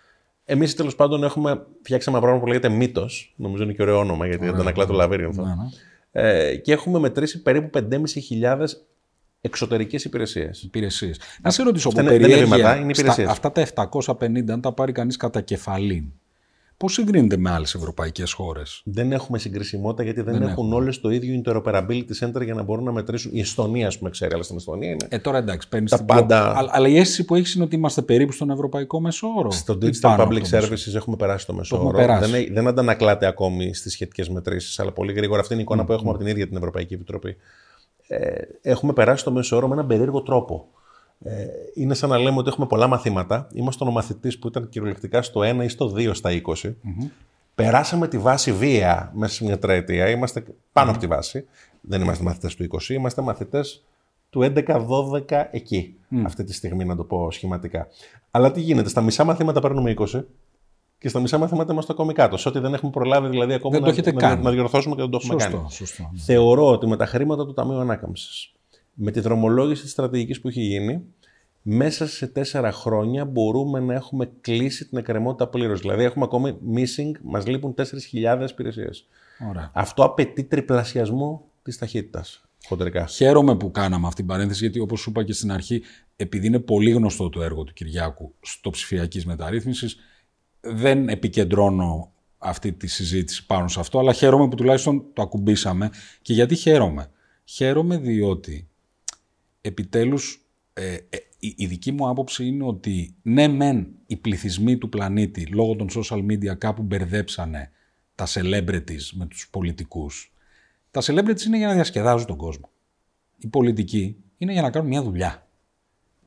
Εμείς 0.52 0.76
τέλος 0.76 0.96
πάντων 0.96 1.24
έχουμε 1.24 1.66
φτιάξει 1.82 2.10
ένα 2.10 2.18
πρόγραμμα 2.18 2.42
που 2.42 2.48
λέγεται 2.48 2.70
Μύτος. 2.70 3.34
Νομίζω 3.36 3.64
είναι 3.64 3.74
και 3.74 3.82
ωραίο 3.82 3.98
όνομα 3.98 4.28
γιατί 4.28 4.46
δεν 4.46 4.54
αντανακλά 4.54 4.86
το 4.86 4.94
λαβύρινθο. 4.94 5.44
Ναι, 5.44 5.54
ναι. 5.54 6.30
Ε, 6.30 6.56
και 6.56 6.72
έχουμε 6.72 7.00
μετρήσει 7.00 7.42
περίπου 7.42 7.80
5.500 7.80 8.66
εξωτερικές 9.42 10.04
υπηρεσίες. 10.04 10.64
Υπηρεσίες. 10.64 11.20
Να 11.42 11.50
σε 11.50 11.64
ρωτήσω, 11.64 11.90
από 11.90 12.04
περιέργεια, 12.04 13.30
αυτά 13.30 13.52
τα 13.52 13.62
750, 13.62 14.50
αν 14.50 14.62
τα 14.62 14.74
πάρει 14.74 14.92
κανείς 14.92 15.18
κατά 15.18 15.42
κεφαλή, 15.42 16.14
Πώς 16.80 16.94
συγκρίνεται 16.94 17.38
με 17.38 17.50
άλλες 17.52 17.74
ευρωπαϊκές 17.74 18.32
χώρες; 18.32 18.82
Δεν 18.86 19.12
έχουμε 19.12 19.38
συγκρισιμότητα 19.38 20.04
γιατί 20.04 20.22
δεν, 20.22 20.34
δεν 20.34 20.48
έχουν 20.48 20.74
όλες 20.74 21.00
το 21.00 21.10
ίδιο 21.10 21.42
interoperability 21.46 22.12
center 22.20 22.44
για 22.44 22.54
να 22.54 22.64
μπορούν 22.64 22.84
να 22.84 22.92
μετρήσουν. 22.92 23.32
Η 23.34 23.40
Εστονία, 23.40 23.88
ας 23.88 23.98
πούμε, 23.98 24.10
ξέρει, 24.10 24.34
αλλά 24.34 24.44
στην 24.44 24.56
Εστονία 24.56 24.90
είναι. 24.90 25.08
Ε, 25.10 25.20
τώρα 25.20 25.38
εντάξει, 25.38 25.68
παίρνεις 25.68 25.92
την 25.92 26.06
πάντα. 26.06 26.58
Αλλά, 26.58 26.70
αλλά 26.74 26.88
η 26.88 26.98
αίσθηση 26.98 27.26
που 27.26 27.36
έχεις 27.36 27.54
είναι 27.54 27.64
ότι 27.64 27.76
είμαστε 27.76 28.02
περίπου 28.02 28.32
στον 28.32 28.50
ευρωπαϊκό 28.50 29.00
μεσόωρο. 29.00 29.52
Στο 29.52 29.78
Digital 29.82 30.18
Public 30.20 30.44
Services 30.52 30.96
έχουμε 30.96 31.16
περάσει 31.16 31.46
το 31.46 31.54
μεσόωρο. 31.54 32.20
Δεν, 32.20 32.48
δεν 32.52 32.68
αντανακλάται 32.68 33.26
ακόμη 33.26 33.74
στις 33.74 33.92
σχετικές 33.92 34.30
μετρήσεις, 34.30 34.80
αλλά 34.80 34.92
πολύ 34.92 35.14
γρήγορα. 35.14 35.40
Αυτή 35.40 35.54
είναι 35.54 35.62
η 35.62 35.66
εικόνα 35.66 35.84
mm. 35.84 35.86
που 35.86 35.94
έχουμε 35.94 36.10
από 36.10 36.20
την 36.20 36.28
ίδια 36.28 36.48
την 36.48 36.58
Ευρωπαϊκή 36.58 36.94
Επιτροπή. 36.94 37.36
Ε, 38.08 38.42
έχουμε 38.62 38.94
περάσει 38.94 39.24
το 39.24 39.32
μέσο 39.32 39.68
με 39.68 39.74
έναν 39.74 39.88
περίεργο 39.88 40.22
τρόπο. 40.22 40.68
Ε, 41.24 41.46
είναι 41.74 41.94
σαν 41.94 42.10
να 42.10 42.18
λέμε 42.18 42.38
ότι 42.38 42.50
έχουμε 42.50 42.68
πολλά 42.68 42.88
μαθήματα. 42.88 43.48
Είμαστε 43.54 43.84
ο 43.84 43.92
μαθητής 43.92 44.40
που 44.40 44.48
ήταν 44.48 44.70
κυριολεκτικά 44.70 45.22
στο 45.22 45.42
1 45.44 45.64
ή 45.64 45.68
στο 45.68 45.94
2 45.96 46.12
στα 46.14 46.30
20. 46.46 46.54
mm 46.64 46.74
Περάσαμε 47.56 48.08
τη 48.08 48.18
βάση 48.18 48.52
βία 48.52 49.12
μέσα 49.16 49.34
σε 49.34 49.44
μια 49.44 49.60
τριετία. 49.60 50.10
Είμαστε 50.10 50.44
πάνω 50.72 50.90
από 50.90 51.00
τη 51.00 51.08
βάση. 51.08 51.46
Δεν 51.82 52.02
είμαστε 52.02 52.24
μαθητές 52.24 52.56
του 52.56 52.68
20, 52.72 52.90
είμαστε 52.90 53.22
μαθητές 53.22 53.84
του 54.30 54.54
11-12 55.28 55.46
εκεί. 55.52 55.96
Αυτή 56.26 56.44
τη 56.44 56.54
στιγμή, 56.54 56.86
να 56.86 56.96
το 56.96 57.04
πω 57.04 57.32
σχηματικά. 57.32 57.88
Αλλά 58.32 58.52
τι 58.52 58.62
γίνεται, 58.62 58.90
στα 58.90 59.02
μισά 59.02 59.24
μαθήματα 59.24 59.60
παίρνουμε 59.60 59.94
20 59.98 60.24
και 60.98 61.10
στα 61.10 61.20
μισά 61.20 61.38
μαθήματα 61.38 61.72
είμαστε 61.72 61.92
ακόμη 61.92 62.14
κάτω. 62.14 62.38
Σε 62.38 62.50
ό,τι 62.50 62.60
δεν 62.60 62.74
έχουμε 62.74 62.92
προλάβει 62.92 63.28
δηλαδή 63.28 63.54
ακόμα 63.54 63.80
να, 63.80 64.12
να, 64.12 64.36
να, 64.36 64.52
διορθώσουμε 64.52 64.96
και 64.96 65.02
δεν 65.02 65.10
το 65.10 65.20
έχουμε 65.22 65.42
σωστό, 65.42 65.58
κάνει. 65.58 65.72
Σωστό. 65.72 66.12
Θεωρώ 66.16 66.72
ότι 66.72 66.88
με 66.88 66.98
τα 66.98 67.06
χρήματα 67.06 67.46
του 67.46 67.54
Ταμείου 67.54 67.80
Ανάκαμψης 67.80 68.54
με 69.02 69.12
τη 69.12 69.20
δρομολόγηση 69.20 69.82
της 69.82 69.92
στρατηγικής 69.92 70.42
που 70.42 70.48
έχει 70.48 70.62
γίνει, 70.62 71.04
μέσα 71.62 72.08
σε 72.08 72.28
τέσσερα 72.28 72.72
χρόνια 72.72 73.26
μπορούμε 73.26 73.80
να 73.80 73.94
έχουμε 73.94 74.32
κλείσει 74.42 74.88
την 74.88 74.98
εκκρεμότητα 74.98 75.48
πλήρως. 75.48 75.80
Δηλαδή, 75.80 76.04
έχουμε 76.04 76.26
ακόμη 76.26 76.58
missing, 76.76 77.12
μας 77.22 77.48
λείπουν 77.48 77.74
4.000 77.74 78.50
υπηρεσίες. 78.50 79.08
Αυτό 79.74 80.04
απαιτεί 80.04 80.44
τριπλασιασμό 80.44 81.50
της 81.64 81.78
ταχύτητας. 81.78 82.44
Χοντρικά. 82.68 83.06
Χαίρομαι 83.08 83.56
που 83.56 83.72
κάναμε 83.72 84.06
αυτή 84.08 84.18
την 84.18 84.26
παρένθεση, 84.26 84.60
γιατί 84.60 84.80
όπως 84.80 85.00
σου 85.00 85.10
είπα 85.10 85.24
και 85.24 85.34
στην 85.34 85.52
αρχή, 85.52 85.82
επειδή 86.16 86.48
είναι 86.48 86.60
πολύ 86.60 86.92
γνωστό 86.92 87.30
το 87.30 87.44
έργο 87.44 87.64
του 87.64 87.74
Κυριάκου 87.74 88.34
στο 88.42 88.70
ψηφιακής 88.70 89.26
μεταρρύθμισης, 89.26 89.98
δεν 90.60 91.10
επικεντρώνω 91.10 92.12
αυτή 92.38 92.74
τη 92.74 92.88
συζήτηση 92.88 93.46
πάνω 93.46 93.68
σε 93.68 93.80
αυτό, 93.80 94.00
αλλά 94.00 94.14
χαίρομαι 94.14 94.48
που 94.48 94.56
τουλάχιστον 94.56 95.06
το 95.14 95.22
ακουμπήσαμε. 95.22 95.90
Και 96.22 96.34
γιατί 96.34 96.56
χαίρομαι; 96.56 97.10
Χαίρομαι 97.44 97.98
διότι 97.98 98.69
επιτέλους 99.62 100.50
ε, 100.74 100.94
ε, 100.94 101.18
η, 101.40 101.54
η 101.58 101.66
δική 101.66 101.92
μου 101.92 102.10
άποψη 102.10 102.46
είναι 102.46 102.64
ότι 102.64 103.16
ναι 103.22 103.48
μεν 103.48 103.88
οι 104.06 104.16
πληθυσμοί 104.16 104.78
του 104.78 104.90
πλανήτη 104.90 105.46
λόγω 105.46 105.76
των 105.76 105.88
social 105.96 106.26
media 106.26 106.58
κάπου 106.58 106.82
μπερδέψανε 106.82 107.72
τα 108.16 108.28
celebrities 108.28 109.10
με 109.14 109.26
τους 109.26 109.50
πολιτικούς. 109.50 110.34
Τα 110.92 111.02
celebrities 111.02 111.42
είναι 111.46 111.58
για 111.58 111.68
να 111.68 111.74
διασκεδάζουν 111.74 112.28
τον 112.28 112.38
κόσμο. 112.38 112.70
Οι 113.38 113.48
πολιτικοί 113.48 114.16
είναι 114.38 114.52
για 114.52 114.62
να 114.62 114.70
κάνουν 114.70 114.88
μια 114.88 115.04
δουλειά. 115.04 115.48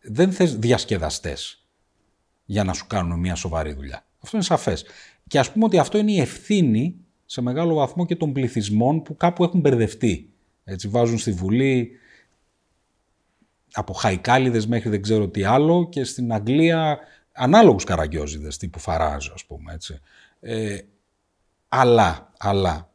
Δεν 0.02 0.32
θες 0.32 0.56
διασκεδαστές 0.56 1.66
για 2.44 2.64
να 2.64 2.72
σου 2.72 2.86
κάνουν 2.86 3.18
μια 3.18 3.34
σοβαρή 3.34 3.72
δουλειά. 3.72 4.06
Αυτό 4.18 4.36
είναι 4.36 4.46
σαφές. 4.46 4.84
Και 5.26 5.38
ας 5.38 5.52
πούμε 5.52 5.64
ότι 5.64 5.78
αυτό 5.78 5.98
είναι 5.98 6.12
η 6.12 6.20
ευθύνη 6.20 6.96
σε 7.24 7.40
μεγάλο 7.40 7.74
βαθμό 7.74 8.06
και 8.06 8.16
των 8.16 8.32
πληθυσμών 8.32 9.02
που 9.02 9.16
κάπου 9.16 9.44
έχουν 9.44 9.60
μπερδευτεί. 9.60 10.32
Έτσι 10.64 10.88
βάζουν 10.88 11.18
στη 11.18 11.32
Βουλή 11.32 11.90
από 13.72 13.92
χαϊκάλιδες 13.92 14.66
μέχρι 14.66 14.88
δεν 14.88 15.02
ξέρω 15.02 15.28
τι 15.28 15.44
άλλο 15.44 15.88
και 15.88 16.04
στην 16.04 16.32
Αγγλία 16.32 16.98
ανάλογους 17.32 17.84
καραγκιόζιδες 17.84 18.56
τύπου 18.56 18.78
Φαράζ 18.78 19.28
ας 19.34 19.44
πούμε 19.44 19.72
έτσι. 19.72 20.00
Ε, 20.40 20.78
αλλά, 21.68 22.32
αλλά 22.38 22.92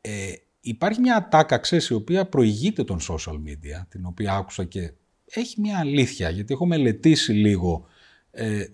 ε, 0.00 0.32
υπάρχει 0.60 1.00
μια 1.00 1.16
ατάκα 1.16 1.58
ξέρεις 1.58 1.88
η 1.88 1.94
οποία 1.94 2.26
προηγείται 2.26 2.84
των 2.84 2.98
social 3.00 3.34
media 3.34 3.82
την 3.88 4.06
οποία 4.06 4.34
άκουσα 4.34 4.64
και 4.64 4.92
έχει 5.24 5.60
μια 5.60 5.78
αλήθεια 5.78 6.30
γιατί 6.30 6.52
έχω 6.52 6.66
μελετήσει 6.66 7.32
λίγο 7.32 7.86
ε, 8.30 8.60
ε, 8.60 8.66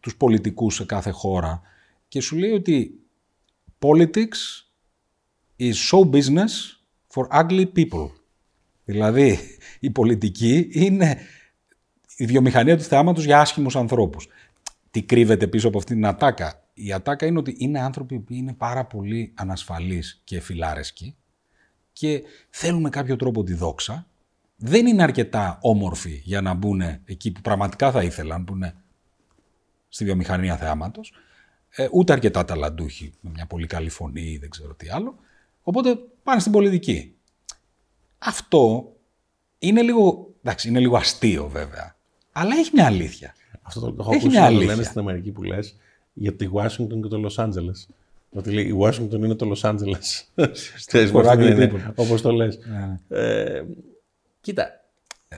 τους 0.00 0.16
πολιτικούς 0.16 0.74
σε 0.74 0.84
κάθε 0.84 1.10
χώρα 1.10 1.60
και 2.08 2.20
σου 2.20 2.36
λέει 2.36 2.50
ότι 2.50 3.00
politics 3.78 4.66
is 5.58 5.74
show 5.90 6.10
business 6.10 6.52
for 7.14 7.28
ugly 7.28 7.66
people. 7.76 8.10
Δηλαδή, 8.84 9.38
η 9.80 9.90
πολιτική 9.90 10.68
είναι 10.72 11.18
η 12.16 12.26
βιομηχανία 12.26 12.76
του 12.76 12.82
θεάματος 12.82 13.24
για 13.24 13.40
άσχημους 13.40 13.76
ανθρώπους. 13.76 14.28
Τι 14.90 15.02
κρύβεται 15.02 15.46
πίσω 15.46 15.68
από 15.68 15.78
αυτήν 15.78 15.94
την 15.94 16.06
ατάκα; 16.06 16.64
Η 16.74 16.92
ατάκα 16.92 17.26
είναι 17.26 17.38
ότι 17.38 17.54
είναι 17.58 17.80
άνθρωποι 17.80 18.20
που 18.20 18.32
είναι 18.32 18.52
πάρα 18.52 18.84
πολύ 18.84 19.32
ανασφαλείς 19.34 20.20
και 20.24 20.40
φιλάρεσκοι 20.40 21.16
και 21.92 22.22
θέλουν 22.50 22.80
με 22.80 22.88
κάποιο 22.88 23.16
τρόπο 23.16 23.42
τη 23.42 23.54
δόξα. 23.54 24.06
Δεν 24.56 24.86
είναι 24.86 25.02
αρκετά 25.02 25.58
όμορφοι 25.60 26.20
για 26.24 26.40
να 26.40 26.54
μπουν 26.54 26.80
εκεί 27.04 27.32
που 27.32 27.40
πραγματικά 27.40 27.90
θα 27.90 28.02
ήθελαν, 28.02 28.44
που 28.44 28.54
είναι 28.54 28.74
στη 29.88 30.04
βιομηχανία 30.04 30.56
θεάματος. 30.56 31.12
Ε, 31.68 31.88
ούτε 31.92 32.12
αρκετά 32.12 32.44
ταλαντούχοι, 32.44 33.12
με 33.20 33.30
μια 33.30 33.46
πολύ 33.46 33.66
καλή 33.66 33.88
φωνή 33.88 34.22
ή 34.22 34.38
δεν 34.38 34.50
ξέρω 34.50 34.74
τι 34.74 34.88
άλλο. 34.88 35.18
Οπότε 35.62 35.98
πάνε 36.22 36.40
στην 36.40 36.52
πολιτική. 36.52 37.16
Αυτό 38.18 38.92
είναι 39.58 39.82
λίγο, 39.82 40.28
εντάξει, 40.42 40.68
είναι 40.68 40.80
λίγο 40.80 40.96
αστείο 40.96 41.48
βέβαια, 41.48 41.96
αλλά 42.32 42.56
έχει 42.56 42.70
μια 42.72 42.86
αλήθεια. 42.86 43.34
Αυτό 43.62 43.80
το, 43.80 43.92
το 43.92 43.96
έχω 44.00 44.14
ακούσει 44.14 44.36
να 44.36 44.50
λένε 44.50 44.82
στην 44.82 45.00
Αμερική 45.00 45.30
που 45.30 45.42
λες 45.42 45.76
για 46.12 46.34
τη 46.34 46.48
Washington 46.52 47.00
και 47.02 47.08
το 47.08 47.28
Los 47.28 47.44
Angeles. 47.44 47.94
Ότι 48.30 48.50
λέει, 48.50 48.64
η 48.64 48.76
Washington 48.80 49.12
είναι 49.12 49.34
το 49.34 49.52
Los 49.54 49.70
Angeles. 49.70 50.24
Όπως 51.94 52.22
το 52.22 52.32
λες. 52.32 52.58
Ναι, 52.66 52.98
ναι. 53.08 53.22
Ε, 53.22 53.64
κοίτα, 54.40 54.68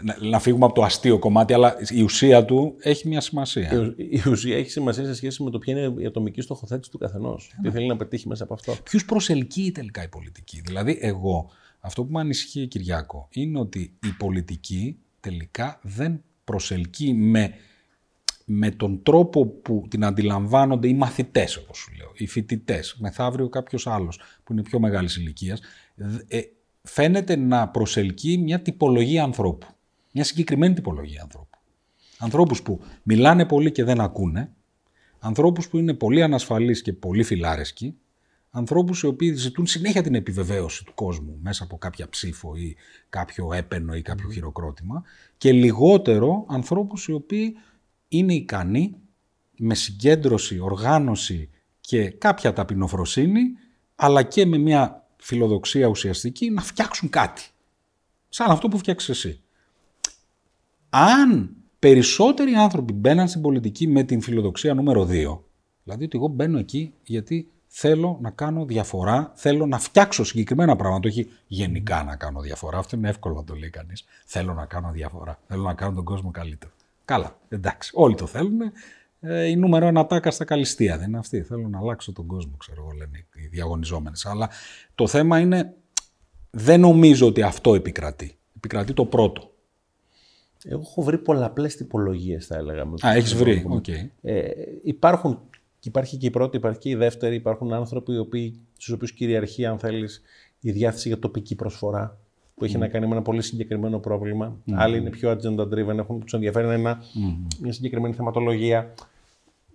να, 0.03 0.17
να 0.21 0.39
φύγουμε 0.39 0.65
από 0.65 0.75
το 0.75 0.83
αστείο 0.83 1.19
κομμάτι, 1.19 1.53
αλλά 1.53 1.77
η 1.89 2.03
ουσία 2.03 2.45
του 2.45 2.75
έχει 2.79 3.09
μια 3.09 3.21
σημασία. 3.21 3.95
Η, 3.97 4.29
ουσία 4.29 4.57
έχει 4.57 4.71
σημασία 4.71 5.05
σε 5.05 5.15
σχέση 5.15 5.43
με 5.43 5.51
το 5.51 5.59
ποια 5.59 5.79
είναι 5.79 6.03
η 6.03 6.07
ατομική 6.07 6.41
στοχοθέτηση 6.41 6.91
του 6.91 6.99
καθενός. 6.99 7.51
Τι 7.55 7.69
ναι. 7.69 7.71
θέλει 7.71 7.87
να 7.87 7.97
πετύχει 7.97 8.29
μέσα 8.29 8.45
από 8.45 8.55
αυτό. 8.55 8.77
Ποιου 8.83 9.01
προσελκύει 9.07 9.73
τελικά 9.73 10.03
η 10.03 10.09
πολιτική; 10.09 10.61
Δηλαδή, 10.65 10.99
εγώ, 11.01 11.51
αυτό 11.81 12.05
που 12.05 12.13
με 12.13 12.21
ανησυχεί, 12.21 12.67
Κυριάκο, 12.67 13.29
είναι 13.31 13.59
ότι 13.59 13.97
η 14.03 14.09
πολιτική 14.19 14.99
τελικά 15.21 15.81
δεν 15.83 16.23
προσελκύει 16.45 17.15
με, 17.15 17.55
με 18.45 18.71
τον 18.71 19.03
τρόπο 19.03 19.47
που 19.47 19.87
την 19.91 20.05
αντιλαμβάνονται 20.05 20.89
οι 20.89 20.95
μαθητές, 20.95 21.57
όπως 21.57 21.79
σου 21.79 21.93
λέω, 21.97 22.13
οι 22.15 22.27
φοιτητές, 22.27 22.97
μεθαύριο 22.99 23.49
κάποιος 23.49 23.87
άλλος 23.87 24.21
που 24.45 24.53
είναι 24.53 24.63
πιο 24.63 24.81
μεγάλης 24.81 25.17
ηλικίας, 25.17 25.61
ε, 26.29 26.41
φαίνεται 26.83 27.37
να 27.37 27.69
προσελκύει 27.69 28.41
μια 28.43 28.63
τυπολογία 28.63 29.23
ανθρώπου 29.23 29.67
μια 30.13 30.25
συγκεκριμένη 30.25 30.75
τυπολογία 30.75 31.23
ανθρώπου. 31.23 31.59
Ανθρώπους 32.19 32.63
που 32.63 32.81
μιλάνε 33.03 33.47
πολύ 33.47 33.73
και 33.73 33.85
δεν 33.85 34.01
ακούνε, 34.01 34.53
ανθρώπους 35.19 35.69
που 35.69 35.79
είναι 35.79 35.95
πολύ 35.95 36.23
ανασφαλείς 36.23 36.83
και 36.83 36.93
πολύ 36.93 37.23
φιλάρεσκοι, 37.23 37.99
ανθρώπους 38.51 39.03
οι 39.03 39.07
οποίοι 39.07 39.35
ζητούν 39.35 39.67
συνέχεια 39.67 40.03
την 40.03 40.15
επιβεβαίωση 40.15 40.85
του 40.85 40.95
κόσμου 40.95 41.39
μέσα 41.43 41.65
από 41.65 41.79
κάποια 41.79 42.09
ψήφο 42.09 42.55
ή 42.55 42.77
κάποιο 43.09 43.53
έπαινο 43.53 43.95
ή 43.95 44.03
κάποιο 44.03 44.31
χειροκρότημα 44.31 45.03
και 45.39 45.53
λιγότερο 45.53 46.45
ανθρώπους 46.49 47.09
οι 47.09 47.13
οποίοι 47.13 47.57
είναι 48.09 48.35
ικανοί 48.35 48.95
με 49.59 49.75
συγκέντρωση, 49.75 50.59
οργάνωση 50.59 51.51
και 51.81 52.11
κάποια 52.11 52.53
ταπεινοφροσύνη 52.53 53.43
αλλά 53.95 54.23
και 54.23 54.47
με 54.47 54.59
μια 54.59 55.07
φιλοδοξία 55.17 55.87
ουσιαστική 55.87 56.51
να 56.51 56.63
φτιάξουν 56.63 57.09
κάτι. 57.09 57.43
Σαν 58.29 58.51
αυτό 58.51 58.69
που 58.69 58.79
φτιάξεις 58.79 59.09
εσύ 59.09 59.43
αν 60.91 61.57
περισσότεροι 61.79 62.55
άνθρωποι 62.55 62.93
μπαίναν 62.93 63.29
στην 63.29 63.41
πολιτική 63.41 63.87
με 63.87 64.03
την 64.03 64.21
φιλοδοξία 64.21 64.75
νούμερο 64.75 65.03
2, 65.03 65.07
δηλαδή 65.85 66.05
ότι 66.05 66.17
εγώ 66.17 66.29
μπαίνω 66.29 66.59
εκεί 66.59 66.93
γιατί 67.03 67.51
θέλω 67.69 68.19
να 68.21 68.31
κάνω 68.31 68.65
διαφορά, 68.65 69.33
θέλω 69.35 69.67
να 69.67 69.79
φτιάξω 69.79 70.25
συγκεκριμένα 70.25 70.77
πράγματα, 70.77 71.09
όχι 71.09 71.31
γενικά 71.47 72.03
να 72.03 72.17
κάνω 72.17 72.41
διαφορά. 72.41 72.79
Αυτό 72.79 72.97
είναι 72.97 73.09
εύκολο 73.09 73.35
να 73.35 73.45
το 73.45 73.55
λέει 73.55 73.71
κανείς. 73.71 74.05
Θέλω 74.25 74.55
να 74.55 74.67
κάνω 74.67 74.91
διαφορά. 74.91 75.39
Θέλω 75.47 75.63
να 75.63 75.75
κάνω 75.75 75.95
τον 75.95 76.05
κόσμο 76.05 76.31
καλύτερο. 76.31 76.73
Καλά, 77.05 77.39
εντάξει. 77.49 77.91
Όλοι 77.95 78.15
το 78.15 78.27
θέλουν. 78.27 78.61
Ε, 79.21 79.45
η 79.45 79.57
νούμερο 79.57 79.87
ένα 79.87 80.07
τάκα 80.07 80.31
στα 80.31 80.45
καλυστία 80.45 80.99
δεν 80.99 81.09
είναι 81.09 81.19
αυτή. 81.19 81.43
Θέλω 81.43 81.69
να 81.69 81.79
αλλάξω 81.79 82.13
τον 82.13 82.27
κόσμο, 82.27 82.57
ξέρω 82.57 82.83
εγώ, 82.83 82.91
λένε 82.91 83.27
οι 83.35 83.47
διαγωνιζόμενες. 83.47 84.27
Αλλά 84.27 84.51
το 84.95 85.07
θέμα 85.07 85.39
είναι, 85.39 85.75
δεν 86.51 86.81
νομίζω 86.81 87.27
ότι 87.27 87.43
αυτό 87.43 87.75
επικρατεί. 87.75 88.39
Επικρατεί 88.57 88.93
το 88.93 89.05
πρώτο. 89.05 89.53
Εγώ 90.65 90.81
έχω 90.81 91.03
βρει 91.03 91.19
πολλαπλές 91.19 91.77
τυπολογίες, 91.77 92.47
θα 92.47 92.57
έλεγα. 92.57 92.83
Α, 93.07 93.15
έχεις 93.15 93.35
βρει, 93.35 93.67
okay. 93.71 94.09
ε, 94.23 94.51
υπάρχουν, 94.83 95.41
υπάρχει 95.83 96.17
και 96.17 96.27
η 96.27 96.31
πρώτη, 96.31 96.57
υπάρχει 96.57 96.79
και 96.79 96.89
η 96.89 96.95
δεύτερη. 96.95 97.35
Υπάρχουν 97.35 97.73
άνθρωποι 97.73 98.13
οι 98.13 98.19
οποίοι, 98.19 98.61
στους 98.77 98.95
οποίους 98.95 99.13
κυριαρχεί, 99.13 99.67
αν 99.67 99.79
θέλεις, 99.79 100.23
η 100.61 100.71
διάθεση 100.71 101.09
για 101.09 101.19
τοπική 101.19 101.55
προσφορά 101.55 102.19
που 102.55 102.65
έχει 102.65 102.75
mm. 102.77 102.81
να 102.81 102.89
κάνει 102.89 103.07
με 103.07 103.13
ένα 103.13 103.23
πολύ 103.23 103.43
συγκεκριμένο 103.43 103.99
πρόβλημα. 103.99 104.57
Mm. 104.67 104.73
Άλλοι 104.77 104.99
είναι 104.99 105.11
πιο 105.11 105.31
agenda 105.31 105.61
driven, 105.61 105.99
έχουν 105.99 106.21
τους 106.21 106.33
ενδιαφέρει 106.33 106.69
ένα, 106.69 106.99
mm. 106.99 107.57
μια 107.61 107.73
συγκεκριμένη 107.73 108.15
θεματολογία. 108.15 108.95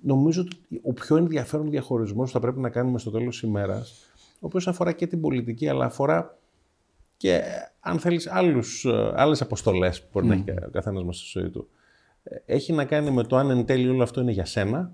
Νομίζω 0.02 0.42
ότι 0.42 0.82
ο 0.84 0.94
πιο 0.94 1.16
ενδιαφέρον 1.16 1.70
διαχωρισμός 1.70 2.28
που 2.28 2.34
θα 2.34 2.40
πρέπει 2.40 2.60
να 2.60 2.70
κάνουμε 2.70 3.00
στο 3.00 3.12
τέλος 3.12 3.40
της 3.40 3.50
ημέρας, 3.50 4.10
ο 4.16 4.46
οποίος 4.46 4.68
αφορά 4.68 4.92
και 4.92 5.08
την 5.08 5.22
πολιτική, 5.22 5.68
αλλά 5.68 5.86
αφορά 5.86 6.38
και 7.18 7.42
αν 7.80 8.00
θέλεις 8.00 8.28
άλλους, 8.28 8.86
ε, 8.86 9.12
άλλες 9.16 9.42
αποστολές 9.42 10.02
που 10.02 10.08
μπορεί 10.14 10.28
να 10.28 10.34
έχει 10.34 10.44
ο 10.50 10.70
καθένας 10.72 11.04
μας 11.04 11.18
στη 11.18 11.40
ζωή 11.40 11.50
του. 11.50 11.68
Ε, 12.24 12.36
έχει 12.46 12.74
να 12.74 12.86
κάνει 12.86 13.12
με 13.12 13.24
το 13.24 13.36
αν 13.36 13.50
εν 13.50 13.66
τέλει 13.66 13.90
όλο 13.90 14.04
αυτό 14.04 14.22
είναι 14.22 14.32
για 14.32 14.46
σένα 14.46 14.92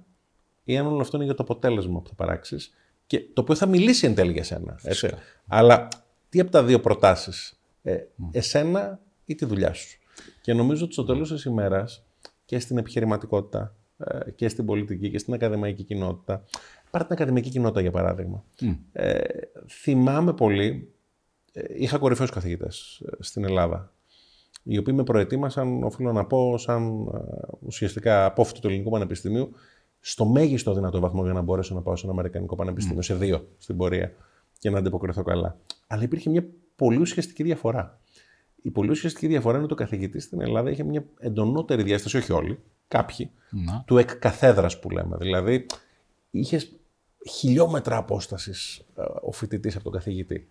ή 0.71 0.77
αν 0.77 0.85
όλο 0.85 1.01
αυτό 1.01 1.15
είναι 1.15 1.25
για 1.25 1.35
το 1.35 1.43
αποτέλεσμα 1.43 2.01
που 2.01 2.09
θα 2.09 2.15
παράξεις 2.15 2.73
και 3.07 3.19
το 3.33 3.41
οποίο 3.41 3.55
θα 3.55 3.65
μιλήσει 3.65 4.05
εν 4.05 4.15
τέλει 4.15 4.31
για 4.31 4.43
σένα. 4.43 4.79
Έτσι. 4.83 5.09
Αλλά 5.47 5.87
τι 6.29 6.39
από 6.39 6.51
τα 6.51 6.63
δύο 6.63 6.79
προτάσεις, 6.79 7.59
ε, 7.81 7.97
εσένα 8.31 8.99
ή 9.25 9.35
τη 9.35 9.45
δουλειά 9.45 9.73
σου; 9.73 9.99
Και 10.41 10.53
νομίζω 10.53 10.83
ότι 10.83 10.93
στο 10.93 11.05
τέλος 11.05 11.29
της 11.29 11.43
ημέρας 11.43 12.05
και 12.45 12.59
στην 12.59 12.77
επιχειρηματικότητα 12.77 13.75
ε, 13.97 14.31
και 14.31 14.49
στην 14.49 14.65
πολιτική 14.65 15.09
και 15.09 15.17
στην 15.17 15.33
ακαδημαϊκή 15.33 15.83
κοινότητα, 15.83 16.43
πάρε 16.91 17.03
την 17.03 17.13
ακαδημαϊκή 17.13 17.49
κοινότητα 17.49 17.81
για 17.81 17.91
παράδειγμα. 17.91 18.43
Ε, 18.91 19.19
θυμάμαι 19.67 20.33
πολύ 20.33 20.93
ε, 21.51 21.61
είχα 21.75 21.97
κορυφαίους 21.97 22.29
καθηγητές 22.29 23.01
ε, 23.05 23.23
στην 23.23 23.43
Ελλάδα, 23.43 23.93
οι 24.63 24.77
οποίοι 24.77 24.93
με 24.97 25.03
προετοίμασαν, 25.03 25.83
οφείλω 25.83 26.11
να 26.11 26.25
πω, 26.25 26.57
σαν 26.57 27.07
ε, 27.13 27.19
ουσιαστικά 27.59 28.25
απόφυτο 28.25 28.59
του 28.59 28.67
Ελληνικού 28.67 28.89
Πανεπιστημίου, 28.89 29.51
στο 29.99 30.25
μέγιστο 30.25 30.73
δυνατό 30.73 30.99
βαθμό 30.99 31.23
για 31.23 31.33
να 31.33 31.41
μπορέσω 31.41 31.75
να 31.75 31.81
πάω 31.81 31.95
σε 31.95 32.03
ένα 32.03 32.13
Αμερικανικό 32.13 32.55
Πανεπιστήμιο, 32.55 33.01
σε 33.01 33.15
δύο 33.15 33.47
στην 33.57 33.77
πορεία, 33.77 34.13
και 34.59 34.69
να 34.69 34.77
αντιποκριθώ 34.77 35.23
καλά. 35.23 35.57
Αλλά 35.87 36.03
υπήρχε 36.03 36.29
μια 36.29 36.45
πολύ 36.75 36.97
ουσιαστική 36.97 37.43
διαφορά. 37.43 37.99
Η 38.61 38.69
πολύ 38.69 38.89
ουσιαστική 38.89 39.27
διαφορά 39.27 39.55
είναι 39.55 39.63
ότι 39.63 39.73
ο 39.73 39.75
καθηγητής 39.75 40.23
στην 40.23 40.41
Ελλάδα 40.41 40.69
είχε 40.69 40.83
μια 40.83 41.05
εντονότερη 41.19 41.83
διάσταση, 41.83 42.17
όχι 42.17 42.31
όλοι, 42.31 42.59
κάποιοι, 42.87 43.31
να. 43.49 43.83
του 43.87 43.97
εκ 43.97 44.09
που 44.81 44.89
λέμε. 44.89 45.17
Δηλαδή, 45.17 45.65
είχες 46.31 46.71
χιλιόμετρα 47.29 47.97
απόστασης 47.97 48.81
ο 49.21 49.31
φοιτητής 49.31 49.75
από 49.75 49.83
τον 49.83 49.93
καθηγητή. 49.93 50.47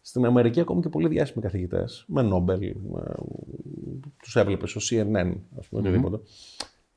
Στην 0.00 0.24
Αμερική 0.24 0.60
ακόμη 0.60 0.80
και 0.80 0.88
πολύ 0.88 1.08
διάσημοι 1.08 1.42
καθηγητές, 1.42 2.04
με 2.06 2.22
Νόμπελ, 2.22 2.74
τους 4.22 4.36
έβλεπες 4.36 4.70
στο 4.70 4.80
CNN, 4.90 5.32
ας 5.58 5.66
πούμε, 5.66 5.80
οτιδήποτε. 5.80 6.20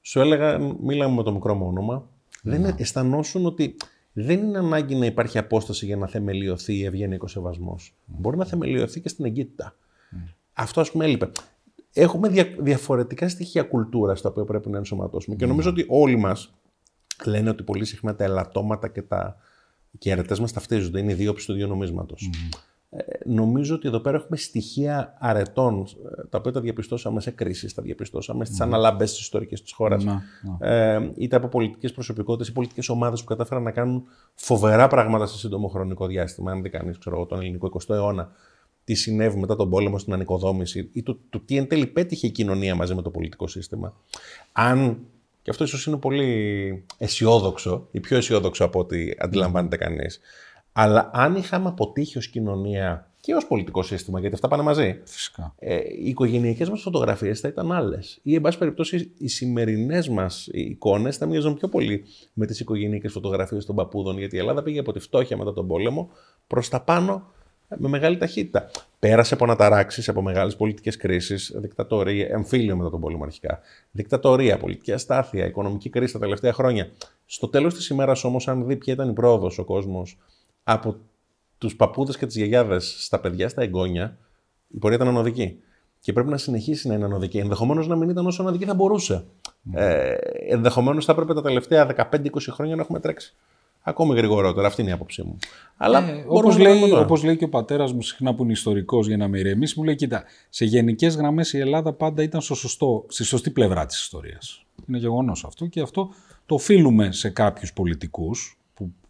Σου 0.09 0.19
έλεγα, 0.19 0.59
μίλαμε 0.81 1.15
με 1.15 1.23
το 1.23 1.31
μικρό 1.31 1.55
μου 1.55 1.67
όνομα, 1.67 2.09
δεν 2.41 2.61
ναι. 2.61 2.75
αισθανόσουν 2.77 3.45
ότι 3.45 3.75
δεν 4.13 4.39
είναι 4.39 4.57
ανάγκη 4.57 4.95
να 4.95 5.05
υπάρχει 5.05 5.37
απόσταση 5.37 5.85
για 5.85 5.95
να 5.95 6.07
θεμελιωθεί 6.07 6.83
ευγενικό 6.83 7.27
σεβασμός. 7.27 7.93
Μπορεί 8.05 8.37
να 8.37 8.45
θεμελιωθεί 8.45 9.01
και 9.01 9.09
στην 9.09 9.25
εγκύτητα. 9.25 9.75
Αυτό, 10.53 10.81
ας 10.81 10.91
πούμε, 10.91 11.05
έλειπε. 11.05 11.31
έχουμε 11.93 12.29
διαφορετικά 12.59 13.29
στοιχεία 13.29 13.63
κουλτούρα 13.63 14.13
τα 14.13 14.29
οποία 14.29 14.43
πρέπει 14.43 14.69
να 14.69 14.77
ενσωματώσουμε. 14.77 15.35
Και 15.35 15.45
νομίζω 15.45 15.69
ότι 15.69 15.85
όλοι 15.87 16.15
μας 16.15 16.53
λένε 17.25 17.49
ότι 17.49 17.63
πολύ 17.63 17.85
συχνά 17.85 18.15
τα 18.15 18.23
ελαττώματα 18.23 18.87
και, 18.87 19.01
τα... 19.01 19.37
και 19.97 20.09
οι 20.09 20.11
αρετές 20.11 20.39
μας 20.39 20.53
ταυτίζονται. 20.53 20.99
Είναι 20.99 21.11
οι 21.11 21.15
δύο 21.15 21.33
του 21.33 21.53
δύο 21.53 21.67
νομίσματο. 21.67 22.15
Ε, 22.19 22.57
νομίζω 23.25 23.75
ότι 23.75 23.87
εδώ 23.87 23.99
πέρα 23.99 24.17
έχουμε 24.17 24.37
στοιχεία 24.37 25.15
αρετών, 25.19 25.87
ε, 26.19 26.27
τα 26.29 26.37
οποία 26.37 26.51
τα 26.51 26.61
διαπιστώσαμε 26.61 27.21
σε 27.21 27.31
κρίσεις, 27.31 27.73
τα 27.73 27.81
διαπιστώσαμε 27.81 28.45
στις 28.45 28.57
mm. 28.61 28.63
αναλάμπε 28.63 29.03
της 29.03 29.19
ιστορικής 29.19 29.61
της 29.61 29.71
χώρας, 29.71 30.05
ε, 30.59 31.09
είτε 31.15 31.35
από 31.35 31.47
πολιτικές 31.47 31.91
προσωπικότητες 31.91 32.47
ή 32.47 32.53
πολιτικές 32.53 32.89
ομάδες 32.89 33.19
που 33.19 33.25
κατάφεραν 33.25 33.63
να 33.63 33.71
κάνουν 33.71 34.03
φοβερά 34.33 34.87
πράγματα 34.87 35.25
σε 35.25 35.37
σύντομο 35.37 35.67
χρονικό 35.67 36.07
διάστημα. 36.07 36.51
Αν 36.51 36.61
δει 36.61 36.69
κανείς, 36.69 36.97
ξέρω 36.97 37.25
τον 37.25 37.39
ελληνικό 37.39 37.71
20ο 37.73 37.95
αιώνα, 37.95 38.31
τι 38.83 38.93
συνέβη 38.93 39.39
μετά 39.39 39.55
τον 39.55 39.69
πόλεμο 39.69 39.97
στην 39.97 40.13
ανοικοδόμηση 40.13 40.89
ή 40.93 41.03
το, 41.03 41.17
το 41.29 41.39
τι 41.39 41.57
εν 41.57 41.67
τέλει 41.67 41.85
πέτυχε 41.85 42.27
η 42.27 42.31
κοινωνία 42.31 42.75
μαζί 42.75 42.95
με 42.95 43.01
το 43.01 43.09
πολιτικό 43.09 43.47
σύστημα. 43.47 43.93
Αν 44.51 44.99
και 45.41 45.49
αυτό 45.49 45.63
ίσως 45.63 45.85
είναι 45.85 45.97
πολύ 45.97 46.85
αισιόδοξο, 46.97 47.87
ή 47.91 47.99
πιο 47.99 48.17
αισιόδοξο 48.17 48.63
από 48.63 48.79
ό,τι 48.79 49.11
αντιλαμβάνεται 49.17 49.77
κανείς. 49.77 50.19
Αλλά 50.81 51.09
αν 51.13 51.35
είχαμε 51.35 51.67
αποτύχει 51.67 52.17
ως 52.17 52.27
κοινωνία 52.27 53.07
και 53.21 53.33
ως 53.33 53.47
πολιτικό 53.47 53.83
σύστημα, 53.83 54.19
γιατί 54.19 54.35
αυτά 54.35 54.47
πάνε 54.47 54.63
μαζί. 54.63 55.01
Φυσικά. 55.03 55.53
Ε, 55.59 55.75
οι 55.75 56.09
οικογενειακές 56.09 56.69
μας 56.69 56.81
φωτογραφίες 56.81 57.39
θα 57.39 57.47
ήταν 57.47 57.71
άλλες. 57.71 58.19
Ή, 58.23 58.35
εν 58.35 58.41
πάση 58.41 58.57
περιπτώσει, 58.57 59.11
οι 59.17 59.27
σημερινές 59.27 60.09
μας 60.09 60.47
εικόνες 60.51 61.17
θα 61.17 61.25
μοιάζουν 61.25 61.53
πιο 61.53 61.67
πολύ 61.67 62.03
με 62.33 62.45
τις 62.45 62.59
οικογενειακές 62.59 63.11
φωτογραφίες 63.11 63.65
των 63.65 63.75
παππούδων. 63.75 64.17
Γιατί 64.17 64.35
η 64.35 64.39
Ελλάδα 64.39 64.63
πήγε 64.63 64.79
από 64.79 64.91
τη 64.91 64.99
φτώχεια 64.99 65.37
μετά 65.37 65.53
τον 65.53 65.67
πόλεμο 65.67 66.09
προς 66.47 66.69
τα 66.69 66.81
πάνω 66.81 67.31
με 67.77 67.87
μεγάλη 67.87 68.17
ταχύτητα. 68.17 68.69
Πέρασε 68.99 69.33
από 69.33 69.43
αναταράξει, 69.43 70.09
από 70.09 70.21
μεγάλες 70.21 70.55
πολιτικές 70.55 70.97
κρίσεις, 70.97 71.53
δικτατορία, 71.55 72.27
εμφύλιο 72.29 72.75
μετά 72.75 72.89
τον 72.89 72.99
πόλεμο 72.99 73.23
αρχικά. 73.23 73.59
Δικτατορία, 73.91 74.57
πολιτική 74.57 74.91
αστάθεια, 74.91 75.45
οικονομική 75.45 75.89
κρίση 75.89 76.13
τα 76.13 76.19
τελευταία 76.19 76.53
χρόνια. 76.53 76.91
Στο 77.25 77.47
τέλος 77.47 77.73
της 77.73 77.87
ημέρας 77.87 78.23
όμως, 78.23 78.47
αν 78.47 78.65
δει 78.65 78.75
ποια 78.75 78.93
ήταν 78.93 79.09
η 79.09 79.13
πρόοδος 79.13 79.57
ο 79.57 79.63
κόσμος 79.63 80.17
από 80.71 80.95
τους 81.57 81.75
παππούδες 81.75 82.17
και 82.17 82.25
τις 82.25 82.35
γιαγιάδες 82.35 82.95
στα 82.99 83.19
παιδιά, 83.19 83.49
στα 83.49 83.61
εγγόνια, 83.61 84.17
η 84.67 84.77
πορεία 84.77 84.97
ήταν 84.97 85.07
ανωδική. 85.07 85.59
Και 85.99 86.13
πρέπει 86.13 86.29
να 86.29 86.37
συνεχίσει 86.37 86.87
να 86.87 86.93
είναι 86.93 87.05
ανωδική. 87.05 87.37
Ενδεχομένως 87.37 87.87
να 87.87 87.95
μην 87.95 88.09
ήταν 88.09 88.27
όσο 88.27 88.41
ανωδική 88.41 88.65
θα 88.65 88.73
μπορούσε. 88.73 89.25
Mm. 89.45 89.79
Ε, 89.79 90.13
Ενδεχομένως 90.49 91.05
θα 91.05 91.11
έπρεπε 91.11 91.33
τα 91.33 91.41
τελευταία 91.41 92.09
15-20 92.11 92.29
χρόνια 92.49 92.75
να 92.75 92.81
έχουμε 92.81 92.99
τρέξει. 92.99 93.35
Ακόμη 93.81 94.15
γρηγορότερα. 94.15 94.67
Αυτή 94.67 94.81
είναι 94.81 94.89
η 94.89 94.93
άποψή 94.93 95.23
μου. 95.23 95.37
Αλλά 95.77 96.09
ε, 96.09 96.25
όπως, 96.27 96.57
λέει, 96.57 96.91
όπως 96.91 97.23
λέει 97.23 97.37
και 97.37 97.43
ο 97.43 97.49
πατέρας 97.49 97.93
μου, 97.93 98.01
συχνά 98.01 98.35
που 98.35 98.43
είναι 98.43 98.51
ιστορικός 98.51 99.07
για 99.07 99.17
να 99.17 99.27
με 99.27 99.39
ηρεμήσει, 99.39 99.73
μου 99.77 99.85
λέει: 99.85 99.95
Κοίτα, 99.95 100.23
σε 100.49 100.65
γενικές 100.65 101.15
γραμμές 101.15 101.53
η 101.53 101.59
Ελλάδα 101.59 101.93
πάντα 101.93 102.23
ήταν 102.23 102.41
στο 102.41 102.55
σωστό, 102.55 103.05
στη 103.07 103.23
σωστή 103.23 103.49
πλευρά 103.49 103.85
της 103.85 104.01
ιστορίας. 104.01 104.65
Είναι 104.87 104.97
γεγονός 104.97 105.43
αυτό 105.45 105.65
και 105.65 105.81
αυτό 105.81 106.09
το 106.45 106.55
οφείλουμε 106.55 107.11
σε 107.11 107.29
κάποιους 107.29 107.73
πολιτικούς 107.73 108.53
που 108.53 108.58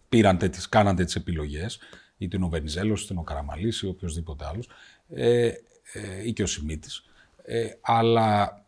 πήραν 0.09 0.37
τέτοιες, 0.37 0.69
κάναν 0.69 0.95
τέτοιες 0.95 1.15
επιλογές, 1.15 1.79
είτε 2.17 2.37
είναι 2.37 2.45
ο 2.45 2.49
Βενιζέλος, 2.49 3.03
είτε 3.03 3.13
είναι 3.13 3.21
ο 3.21 3.25
Καραμαλής 3.25 3.81
ή 3.81 3.87
οποιοδήποτε 3.87 4.45
άλλος, 4.45 4.69
ε, 5.09 5.51
ε, 5.93 6.27
ή 6.27 6.33
και 6.33 6.43
ο 6.43 6.45
Σιμίτης. 6.45 7.03
Ε, 7.43 7.67
αλλά 7.81 8.65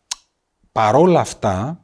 παρόλα 0.72 1.20
αυτά, 1.20 1.84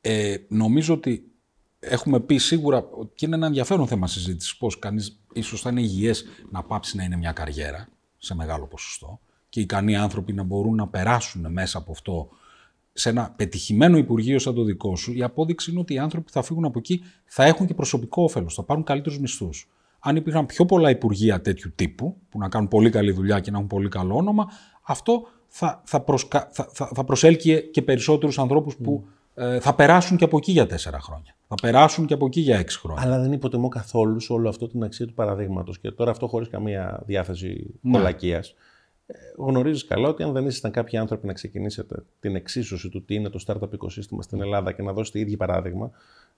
ε, 0.00 0.36
νομίζω 0.48 0.94
ότι 0.94 1.32
έχουμε 1.78 2.20
πει 2.20 2.36
σίγουρα 2.36 2.84
και 3.14 3.26
είναι 3.26 3.36
ένα 3.36 3.46
ενδιαφέρον 3.46 3.86
θέμα 3.86 4.06
συζήτησης 4.06 4.56
πώς 4.56 4.78
κανείς 4.78 5.20
ίσως 5.32 5.60
θα 5.60 5.70
είναι 5.70 5.80
υγιές 5.80 6.24
να 6.50 6.62
πάψει 6.62 6.96
να 6.96 7.04
είναι 7.04 7.16
μια 7.16 7.32
καριέρα 7.32 7.88
σε 8.18 8.34
μεγάλο 8.34 8.66
ποσοστό 8.66 9.20
και 9.48 9.60
οι 9.60 9.62
ικανοί 9.62 9.96
άνθρωποι 9.96 10.32
να 10.32 10.42
μπορούν 10.42 10.74
να 10.74 10.88
περάσουν 10.88 11.52
μέσα 11.52 11.78
από 11.78 11.92
αυτό 11.92 12.28
σε 12.92 13.08
ένα 13.08 13.32
πετυχημένο 13.36 13.96
υπουργείο 13.96 14.38
σαν 14.38 14.54
το 14.54 14.64
δικό 14.64 14.96
σου. 14.96 15.12
Η 15.12 15.22
απόδειξη 15.22 15.70
είναι 15.70 15.80
ότι 15.80 15.94
οι 15.94 15.98
άνθρωποι 15.98 16.26
που 16.26 16.32
θα 16.32 16.42
φύγουν 16.42 16.64
από 16.64 16.78
εκεί 16.78 17.02
θα 17.24 17.44
έχουν 17.44 17.66
και 17.66 17.74
προσωπικό 17.74 18.22
όφελος, 18.22 18.54
θα 18.54 18.62
πάρουν 18.62 18.84
καλύτερους 18.84 19.20
μισθούς. 19.20 19.68
Αν 19.98 20.16
υπήρχαν 20.16 20.46
πιο 20.46 20.64
πολλά 20.64 20.90
υπουργεία 20.90 21.40
τέτοιου 21.40 21.72
τύπου, 21.74 22.16
που 22.28 22.38
να 22.38 22.48
κάνουν 22.48 22.68
πολύ 22.68 22.90
καλή 22.90 23.12
δουλειά 23.12 23.40
και 23.40 23.50
να 23.50 23.56
έχουν 23.56 23.68
πολύ 23.68 23.88
καλό 23.88 24.16
όνομα, 24.16 24.46
αυτό 24.82 25.26
θα, 25.48 25.82
θα, 25.84 26.00
προσκα... 26.00 26.48
θα, 26.52 26.68
θα, 26.72 26.90
θα 26.94 27.04
προσέλκυε 27.04 27.60
και 27.60 27.82
περισσότερους 27.82 28.38
ανθρώπους 28.38 28.76
που 28.76 29.04
ε, 29.34 29.60
θα 29.60 29.74
περάσουν 29.74 30.16
και 30.16 30.24
από 30.24 30.36
εκεί 30.36 30.52
για 30.52 30.66
τέσσερα 30.66 31.00
χρόνια. 31.00 31.36
Θα 31.48 31.54
περάσουν 31.62 32.06
και 32.06 32.14
από 32.14 32.26
εκεί 32.26 32.40
για 32.40 32.58
έξι 32.58 32.78
χρόνια. 32.78 33.02
Αλλά 33.02 33.20
δεν 33.20 33.32
υποτιμώ 33.32 33.68
καθόλου 33.68 34.20
σε 34.20 34.32
όλο 34.32 34.48
αυτό 34.48 34.68
την 34.68 34.82
αξία 34.82 35.06
του 35.06 35.14
παραδείγματος. 35.14 35.78
Και 35.78 35.90
τώρα 35.90 36.10
αυτό 36.10 36.26
χωρίς 36.26 36.48
καμία 36.48 37.02
διάθεση 37.06 37.74
ναι. 37.80 37.92
κολακίας. 37.92 38.48
Ε, 38.48 38.54
Γνωρίζεις 39.36 39.84
καλά 39.84 40.08
ότι 40.08 40.22
αν 40.22 40.32
δεν 40.32 40.46
ήσασταν 40.46 40.70
κάποιοι 40.70 40.98
άνθρωποι 40.98 41.26
να 41.26 41.32
ξεκινήσετε 41.32 42.04
την 42.20 42.36
εξίσωση 42.36 42.88
του 42.88 43.04
τι 43.04 43.14
είναι 43.14 43.28
το 43.28 43.44
startup 43.46 43.72
οικοσύστημα 43.72 44.22
στην 44.22 44.40
Ελλάδα 44.40 44.72
και 44.72 44.82
να 44.82 44.92
δώσετε 44.92 45.18
ίδιο 45.18 45.36
παράδειγμα, 45.36 45.90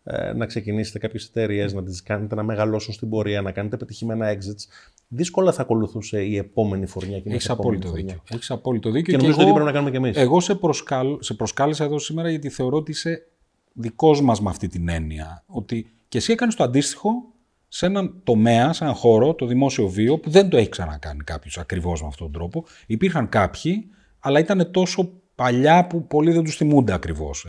ε, 0.04 0.32
να 0.32 0.46
ξεκινήσετε 0.46 0.98
κάποιες 0.98 1.24
εταιρείες, 1.24 1.72
να 1.72 1.82
τις 1.82 2.02
κάνετε 2.02 2.34
να 2.34 2.42
μεγαλώσουν 2.42 2.94
στην 2.94 3.08
πορεία, 3.08 3.42
να 3.42 3.52
κάνετε 3.52 3.76
πετυχημένα 3.76 4.34
exits, 4.34 4.92
δύσκολα 5.08 5.52
θα 5.52 5.62
ακολουθούσε 5.62 6.22
η 6.22 6.36
επόμενη 6.36 6.86
φορνιά 6.86 7.20
και 7.20 7.30
Έχεις 7.30 7.50
απόλυτο 7.50 7.90
δίκιο. 7.90 8.22
Έχεις 8.30 8.50
απόλυτο 8.50 8.90
δίκιο. 8.90 9.12
Και, 9.12 9.18
και 9.18 9.22
νομίζω 9.22 9.42
ότι 9.42 9.50
πρέπει 9.50 9.66
να 9.66 9.72
κάνουμε 9.72 9.90
κι 9.90 9.96
εμείς. 9.96 10.16
Εγώ 10.16 10.40
σε, 10.40 10.54
προσκάλ, 10.54 11.16
σε 11.20 11.34
προσκάλεσα 11.34 11.84
εδώ 11.84 11.98
σήμερα 11.98 12.30
γιατί 12.30 12.48
θεωρώ 12.48 12.76
ότι 12.76 12.90
είσαι 12.90 13.26
δικός 13.72 14.22
μας 14.22 14.40
με 14.40 14.50
αυτή 14.50 14.68
την 14.68 14.88
έννοια. 14.88 15.44
Ότι 15.46 15.92
και 16.08 16.18
εσύ 16.18 16.32
έκανες 16.32 16.54
το 16.54 16.64
αντίστοιχο 16.64 17.33
σε 17.74 17.86
έναν 17.86 18.20
τομέα, 18.24 18.72
σε 18.72 18.84
έναν 18.84 18.96
χώρο, 18.96 19.34
το 19.34 19.46
δημόσιο 19.46 19.88
βίο, 19.88 20.18
που 20.18 20.30
δεν 20.30 20.48
το 20.48 20.56
έχει 20.56 20.68
ξανακάνει 20.68 21.24
κάποιος 21.24 21.58
ακριβώς 21.58 22.02
με 22.02 22.06
αυτόν 22.06 22.32
τον 22.32 22.40
τρόπο. 22.40 22.64
Υπήρχαν 22.86 23.28
κάποιοι, 23.28 23.90
αλλά 24.18 24.38
ήταν 24.38 24.70
τόσο 24.70 25.12
παλιά 25.34 25.86
που 25.86 26.06
πολλοί 26.06 26.32
δεν 26.32 26.44
τους 26.44 26.56
θυμούνται 26.56 26.92
ακριβώς. 26.92 27.46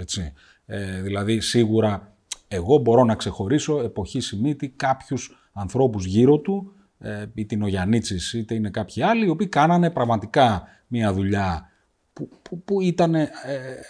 Ε, 0.66 1.02
δηλαδή, 1.02 1.40
σίγουρα 1.40 2.16
εγώ 2.48 2.78
μπορώ 2.78 3.04
να 3.04 3.16
ξεχωρίσω 3.16 3.82
εποχή 3.82 4.20
Σιμίτη 4.20 4.70
κάποιους 4.70 5.50
ανθρώπους 5.54 6.06
γύρω 6.06 6.38
του, 6.38 6.74
ε, 7.00 7.26
είτε 7.34 7.56
είναι 7.56 7.64
ο 7.64 7.68
Γιαννίτσης 7.68 8.34
είτε 8.34 8.54
είναι 8.54 8.70
κάποιοι 8.70 9.04
άλλοι, 9.04 9.26
οι 9.26 9.30
οποίοι 9.30 9.48
κάνανε 9.48 9.90
πραγματικά 9.90 10.64
μια 10.88 11.14
δουλειά 11.14 11.70
που, 12.14 12.30
που, 12.42 12.64
που 12.64 12.82
ήταν, 12.82 13.16
ε, 13.16 13.30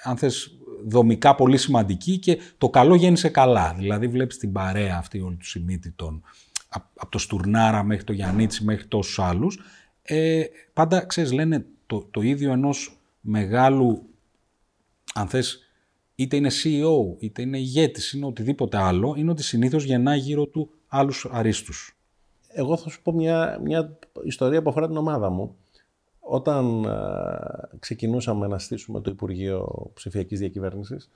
αν 0.04 0.18
θες, 0.18 0.55
δομικά 0.86 1.36
πολύ 1.36 1.58
σημαντική 1.58 2.18
και 2.18 2.38
το 2.58 2.70
καλό 2.70 2.96
γέννησε 2.96 3.30
καλά. 3.30 3.76
Δηλαδή 3.78 4.08
βλέπεις 4.08 4.38
την 4.38 4.52
παρέα 4.52 4.98
αυτή 4.98 5.22
όλη 5.22 5.36
του 5.36 5.46
Σιμίτη, 5.46 5.92
τον, 5.92 6.22
από 6.96 7.12
το 7.12 7.18
Στουρνάρα 7.18 7.84
μέχρι 7.84 8.04
το 8.04 8.14
Γιαννίτσι 8.14 8.64
μέχρι 8.64 8.86
τόσους 8.86 9.20
άλλους, 9.20 9.60
ε, 10.02 10.44
πάντα, 10.74 11.06
ξέρεις, 11.06 11.32
λένε 11.32 11.66
το, 11.86 12.08
το 12.12 12.22
ίδιο 12.22 12.52
ενός 12.52 12.98
μεγάλου, 13.22 14.02
αν 15.14 15.28
θες, 15.28 15.60
είτε 16.16 16.36
είναι 16.36 16.50
CEO, 16.64 17.16
είτε 17.20 17.42
είναι 17.42 17.58
ηγέτης, 17.58 18.12
είναι 18.12 18.26
οτιδήποτε 18.26 18.78
άλλο, 18.78 19.14
είναι 19.18 19.32
ότι 19.32 19.44
συνήθως 19.44 19.84
γεννά 19.84 20.16
γύρω 20.16 20.46
του 20.46 20.70
άλλους 20.88 21.28
αρίστους. 21.32 21.98
Εγώ 22.48 22.78
θα 22.78 22.90
σου 22.90 23.02
πω 23.02 23.12
μια, 23.12 23.60
μια 23.64 23.98
ιστορία 24.24 24.62
που 24.62 24.70
αφορά 24.70 24.88
την 24.88 24.98
ομάδα 24.98 25.30
μου. 25.30 25.56
Όταν 26.28 26.84
ε, 26.84 27.78
ξεκινούσαμε 27.80 28.48
να 28.48 28.60
στήσουμε 28.60 29.02
το 29.02 29.12
Υπουργείο 29.12 29.92
Ψηφιακής 29.94 30.40
Διακυβέρνησης, 30.40 31.12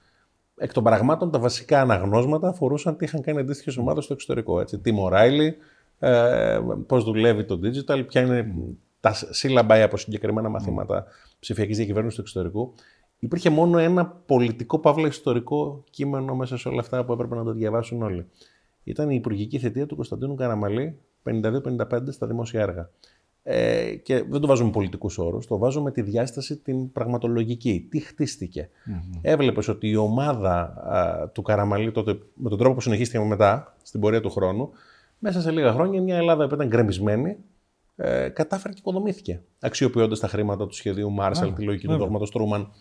εκ 0.58 0.74
των 0.74 0.84
πραγμάτων 0.84 1.32
τα 1.32 1.40
βασικά 1.40 1.82
αναγνώσματα 1.82 2.48
αφορούσαν 2.48 2.98
τι 2.98 3.06
είχαν 3.06 3.22
κάνει 3.22 3.40
αντίστοιχες 3.40 3.78
ομάδες 3.78 4.04
στο 4.04 4.14
εξωτερικό. 4.14 4.60
Έτσι. 4.60 4.80
Τι 4.80 4.92
Μοράιλι, 4.92 5.56
ε, 6.00 6.60
πώς 6.88 7.04
δουλεύει 7.04 7.46
το 7.46 7.60
digital, 7.64 8.06
ποια 8.08 8.22
είναι 8.22 8.56
τα 9.00 9.14
σύλλαμπα 9.14 9.84
από 9.84 9.98
συγκεκριμένα 9.98 10.50
μαθήματα 10.50 11.06
ψηφιακής 11.40 11.78
διακυβέρνησης 11.78 12.16
του 12.16 12.22
εξωτερικού. 12.22 12.74
Υπήρχε 13.20 13.50
μόνο 13.50 13.78
ένα 13.78 14.06
πολιτικό 14.08 14.80
παύλα 14.80 15.08
ιστορικό 15.08 15.84
κείμενο 15.90 16.36
μέσα 16.36 16.58
σε 16.58 16.70
όλα 16.70 16.80
αυτά 16.80 17.06
που 17.06 17.14
έπρεπε 17.14 17.36
να 17.36 17.44
το 17.44 17.52
διαβάσουν 17.52 18.02
όλοι. 18.02 18.26
Ήταν 18.84 19.10
η 19.10 19.16
υπουργική 19.16 19.60
θετία 19.60 19.86
του 19.86 19.96
Κωνσταντίνου 19.96 20.36
Καραμαλή 20.36 21.00
52-55 21.24 22.00
στα 22.10 22.28
δημόσια 22.28 22.62
έργα. 22.62 22.90
Ε, 23.44 23.96
και 23.96 24.24
δεν 24.24 24.42
το 24.42 24.48
βάζουμε 24.48 24.72
πολιτικούς 24.72 25.18
όρους, 25.18 25.48
το 25.48 25.58
βάζουμε 25.58 25.92
τη 25.92 26.02
διάσταση 26.02 26.58
την 26.58 26.92
πραγματολογική. 26.92 27.88
Τι 27.90 28.00
χτίστηκε. 28.00 28.70
Mm-hmm. 28.70 29.20
Έβλεπες 29.22 29.68
ότι 29.68 29.88
η 29.88 29.96
ομάδα 29.96 30.60
α, 30.62 31.30
του 31.30 31.42
Καραμαλή 31.42 31.92
τότε, 31.92 32.18
με 32.34 32.50
τον 32.50 32.58
τρόπο 32.58 32.76
που 32.76 32.82
συνεχίστηκε 32.82 33.24
μετά, 33.24 33.76
στην 33.84 34.00
πορεία 34.00 34.22
του 34.22 34.30
χρόνου, 34.30 34.70
μέσα 35.20 35.42
σε 35.42 35.52
λίγα 35.52 35.74
χρόνια 35.74 36.02
μια 36.02 36.18
Ελλάδα 36.18 36.48
που 36.48 36.56
ήταν 36.56 36.68
γκρεμισμένη, 36.68 37.38
ε, 37.96 38.30
κατάφερε 38.30 38.74
και 38.74 38.80
οικοδομήθηκε. 38.80 39.42
Αξιοποιώντας 39.60 40.20
τα 40.20 40.28
χρήματα 40.28 40.68
του 40.68 40.74
σχεδίου 40.74 41.12
Μάρσαλ, 41.12 41.54
τη 41.54 41.64
λογική 41.64 41.88
του 41.88 41.98
δόγματος 41.98 42.32
Τρούμαν. 42.32 42.72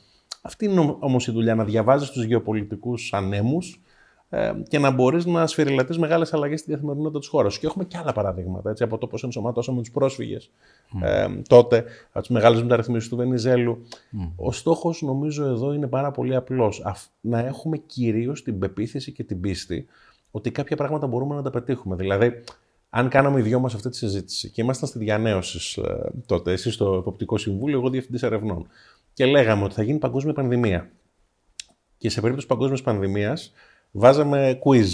Αυτή 0.43 0.65
είναι 0.65 0.97
όμως 0.99 1.27
η 1.27 1.33
δουλειά, 1.33 1.55
να 1.55 1.65
διαβάζεις 1.65 2.11
τους 2.11 2.25
γεωπολιτικούς 2.25 3.13
ανέμους 3.13 3.75
ε, 3.75 3.88
και 4.69 4.79
να 4.79 4.91
μπορείς 4.91 5.27
να 5.27 5.47
σφυριλατεί 5.47 5.99
μεγάλες 5.99 6.33
αλλαγές 6.33 6.61
στη 6.61 6.71
καθημερινότητα 6.71 7.19
της 7.19 7.29
χώρας. 7.29 7.59
Και 7.59 7.67
έχουμε 7.67 7.85
και 7.85 7.97
άλλα 7.99 8.13
παραδείγματα 8.13 8.71
έτσι, 8.71 8.83
από 8.83 8.99
το 8.99 9.07
πώς 9.07 9.23
ενσωματώσαμε 9.23 9.81
τους 9.81 9.91
πρόσφυγες 9.91 10.51
mm. 10.95 11.07
ε, 11.07 11.27
τότε, 11.49 11.85
από 12.09 12.21
τις 12.21 12.29
μεγάλες 12.29 12.63
μεταρρυθμίσεις 12.63 13.09
του 13.09 13.17
Βενιζέλου. 13.17 13.87
Mm. 13.89 14.33
Ο 14.37 14.53
στόχος, 14.53 15.03
νομίζω, 15.03 15.45
εδώ 15.45 15.73
είναι 15.73 15.87
πάρα 15.87 16.11
πολύ 16.11 16.35
απλός. 16.35 16.83
Να 17.21 17.39
έχουμε 17.39 17.77
κυρίως 17.77 18.43
την 18.43 18.59
πεποίθηση 18.59 19.13
και 19.13 19.25
την 19.25 19.41
πίστη 19.41 19.87
ότι 20.31 20.51
κάποια 20.51 20.77
πράγματα 20.77 21.07
μπορούμε 21.07 21.35
να 21.35 21.43
τα 21.43 21.51
πετύχουμε. 21.51 21.97
Δηλαδή, 21.97 22.43
αν 22.91 23.09
κάναμε 23.09 23.41
οι 23.41 23.43
δυο 23.43 23.61
μας 23.61 23.75
αυτή 23.75 23.89
τη 23.89 23.97
συζήτηση 23.97 24.51
και 24.51 24.63
ήμασταν 24.63 24.89
στη 24.89 24.99
διανέωση 24.99 25.81
ε, 25.81 26.09
τότε, 26.27 26.53
εσεί 26.53 26.71
στο 26.71 26.95
Εποπτικό 26.95 27.39
Συμβούλιο, 27.39 27.79
εγώ 27.79 27.91
διευθυντής 27.91 28.23
ερευνών, 28.23 28.69
και 29.13 29.27
λέγαμε 29.27 29.65
ότι 29.65 29.75
θα 29.75 29.83
γίνει 29.83 29.99
παγκόσμια 29.99 30.33
πανδημία. 30.33 30.91
Και 31.99 32.11
σε 32.11 32.21
περίπτωση 32.21 32.47
παγκόσμιας 32.47 32.83
πανδημίας 32.83 33.53
βάζαμε 33.91 34.59
quiz. 34.65 34.87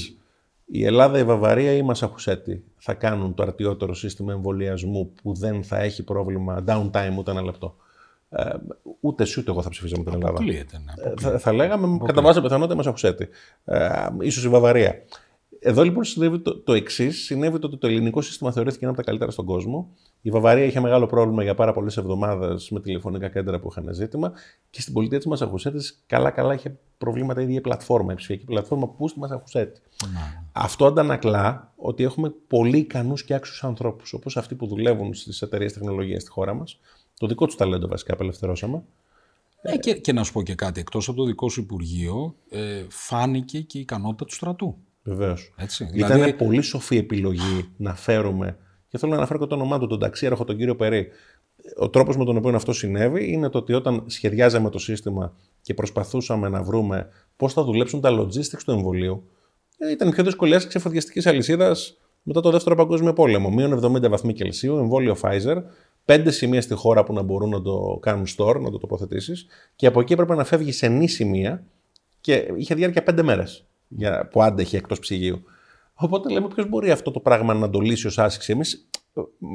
Η 0.66 0.84
Ελλάδα, 0.84 1.18
η 1.18 1.24
Βαβαρία 1.24 1.72
ή 1.72 1.78
η 1.80 1.82
Μασαχουσέτη 1.82 2.64
θα 2.76 2.94
κάνουν 2.94 3.34
το 3.34 3.42
αρτιότερο 3.42 3.94
σύστημα 3.94 4.32
εμβολιασμού 4.32 5.12
που 5.22 5.34
δεν 5.34 5.64
θα 5.64 5.78
έχει 5.78 6.02
πρόβλημα 6.02 6.64
downtime 6.66 7.14
ούτε 7.18 7.30
ένα 7.30 7.42
λεπτό. 7.42 7.76
Ε, 8.28 8.50
ούτε 9.00 9.22
εσύ 9.22 9.40
ούτε 9.40 9.50
εγώ 9.50 9.62
θα 9.62 9.68
ψηφίζαμε 9.68 10.04
την 10.04 10.12
Ελλάδα. 10.12 10.30
Αποκλείεται, 10.30 10.80
ναι, 10.84 11.10
Ε, 11.10 11.14
θα, 11.20 11.38
θα 11.38 11.52
λέγαμε 11.52 11.98
κατά 12.04 12.22
βάση 12.22 12.40
πιθανότητα 12.40 12.74
η 12.74 12.76
Μασαχουσέτη. 12.76 13.28
Ε, 13.64 14.06
ίσως 14.20 14.44
η 14.44 14.48
Βαβαρία. 14.48 15.02
Εδώ 15.66 15.82
λοιπόν 15.82 16.04
συνέβη 16.04 16.38
το, 16.38 16.58
το 16.58 16.72
εξής: 16.72 17.24
συνέβη 17.24 17.58
το 17.58 17.66
ότι 17.66 17.76
το 17.76 17.86
ελληνικό 17.86 18.20
σύστημα 18.20 18.52
θεωρήθηκε 18.52 18.84
ένα 18.84 18.92
από 18.92 19.02
τα 19.02 19.06
καλύτερα 19.06 19.30
στον 19.30 19.44
κόσμο. 19.44 19.90
Η 20.20 20.30
Βαβαρία 20.30 20.64
είχε 20.64 20.80
μεγάλο 20.80 21.06
πρόβλημα 21.06 21.42
για 21.42 21.54
πάρα 21.54 21.72
πολλές 21.72 21.96
εβδομάδες 21.96 22.70
με 22.70 22.80
τηλεφωνικά 22.80 23.28
κέντρα 23.28 23.60
που 23.60 23.68
είχαν 23.70 23.94
ζήτημα. 23.94 24.32
Και 24.70 24.80
στην 24.80 24.92
πολιτεία 24.94 25.18
της 25.18 25.26
Μασαχουσέτης, 25.26 26.02
καλά-καλά 26.06 26.54
είχε 26.54 26.78
προβλήματα 26.98 27.40
η 27.40 27.44
ίδια 27.44 27.56
η 27.56 27.60
πλατφόρμα, 27.60 28.12
η 28.12 28.16
ψηφιακή 28.16 28.44
πλατφόρμα 28.44 28.88
που 28.88 29.08
στη 29.08 29.18
Μασαχουσέτη. 29.18 29.80
Ναι. 30.12 30.42
Αυτό 30.52 30.86
αντανακλά 30.86 31.72
ότι 31.76 32.04
έχουμε 32.04 32.34
πολύ 32.46 32.78
ικανούς 32.78 33.24
και 33.24 33.34
άξιους 33.34 33.64
ανθρώπους, 33.64 34.12
όπως 34.12 34.36
αυτοί 34.36 34.54
που 34.54 34.66
δουλεύουν 34.66 35.14
στις 35.14 35.42
εταιρείες 35.42 35.72
τεχνολογίας 35.72 36.22
στη 36.22 36.30
χώρα 36.30 36.54
μας. 36.54 36.80
Το 37.18 37.26
δικό 37.26 37.46
τους 37.46 37.56
ταλέντο 37.56 37.88
βασικά 37.88 38.12
απελευθερώσαμε. 38.12 38.82
Ε, 39.62 39.76
και, 39.76 39.94
και 39.94 40.12
να 40.12 40.24
σου 40.24 40.32
πω 40.32 40.42
και 40.42 40.54
κάτι, 40.54 40.80
εκτός 40.80 41.08
από 41.08 41.16
το 41.16 41.24
δικό 41.24 41.48
σου 41.48 41.60
Υπουργείο, 41.60 42.34
ε, 42.48 42.84
φάνηκε 42.88 43.60
και 43.60 43.78
η 43.78 43.80
ικανότητα 43.80 44.24
του 44.24 44.34
στρατού. 44.34 44.76
Βεβαίως. 45.04 45.52
Έτσι. 45.56 45.88
Ήταν 45.94 46.12
Δηλαδή, 46.12 46.32
πολύ 46.32 46.62
σοφή 46.62 46.96
επιλογή 46.96 47.68
να 47.76 47.94
φέρουμε. 47.94 48.56
Και 48.88 48.98
θέλω 48.98 49.12
να 49.12 49.18
αναφέρω 49.18 49.38
και 49.38 49.46
το 49.46 49.54
όνομά 49.54 49.78
του, 49.78 49.86
τον 49.86 49.98
ταξίαρχο, 49.98 50.44
τον 50.44 50.56
κύριο 50.56 50.76
Περί. 50.76 51.08
Ο 51.76 51.90
τρόπος 51.90 52.16
με 52.16 52.24
τον 52.24 52.36
οποίο 52.36 52.54
αυτό 52.54 52.72
συνέβη 52.72 53.32
είναι 53.32 53.48
το 53.48 53.58
ότι 53.58 53.72
όταν 53.72 54.02
σχεδιάζαμε 54.06 54.70
το 54.70 54.78
σύστημα 54.78 55.32
και 55.62 55.74
προσπαθούσαμε 55.74 56.48
να 56.48 56.62
βρούμε 56.62 57.08
πώς 57.36 57.52
θα 57.52 57.64
δουλέψουν 57.64 58.00
τα 58.00 58.20
logistics 58.20 58.62
του 58.64 58.70
εμβολίου, 58.70 59.28
ε, 59.78 59.90
ήταν 59.90 60.08
η 60.08 60.10
πιο 60.10 60.24
δύσκολη 60.24 60.54
άσκηση 60.54 60.76
εφοδιαστική 60.76 61.28
αλυσίδας 61.28 61.96
μετά 62.22 62.40
το 62.40 62.50
δεύτερο 62.50 62.76
παγκόσμιο 62.76 63.12
πόλεμο. 63.12 63.50
Μείον 63.50 63.72
70 63.72 64.08
βαθμοί 64.08 64.32
Κελσίου, 64.32 64.76
εμβόλιο 64.76 65.16
Pfizer, 65.20 65.62
πέντε 66.04 66.30
σημεία 66.30 66.60
στη 66.60 66.74
χώρα 66.74 67.04
που 67.04 67.12
να 67.12 67.22
μπορούν 67.22 67.50
να 67.50 67.62
το 67.62 67.98
κάνουν 68.02 68.26
store, 68.36 68.60
να 68.60 68.70
το 68.70 68.78
τοποθετήσεις, 68.78 69.46
και 69.76 69.86
από 69.86 70.00
εκεί 70.00 70.12
έπρεπε 70.12 70.34
να 70.34 70.44
φεύγεις 70.44 70.76
σε 70.76 70.88
νη 70.88 71.08
σημεία 71.08 71.64
και 72.20 72.52
είχε 72.56 72.74
διάρκεια 72.74 73.02
πέντε 73.02 73.22
μέρες 73.22 73.66
που 74.30 74.42
άντεχε 74.42 74.76
εκτός 74.76 74.98
ψυγείου. 74.98 75.42
Οπότε 75.94 76.32
λέμε, 76.32 76.48
ποιος 76.48 76.68
μπορεί 76.68 76.90
αυτό 76.90 77.10
το 77.10 77.20
πράγμα 77.20 77.54
να 77.54 77.70
το 77.70 77.78
λύσει 77.80 78.06
ως 78.06 78.18
άσκηση; 78.18 78.52
Εμείς, 78.52 78.88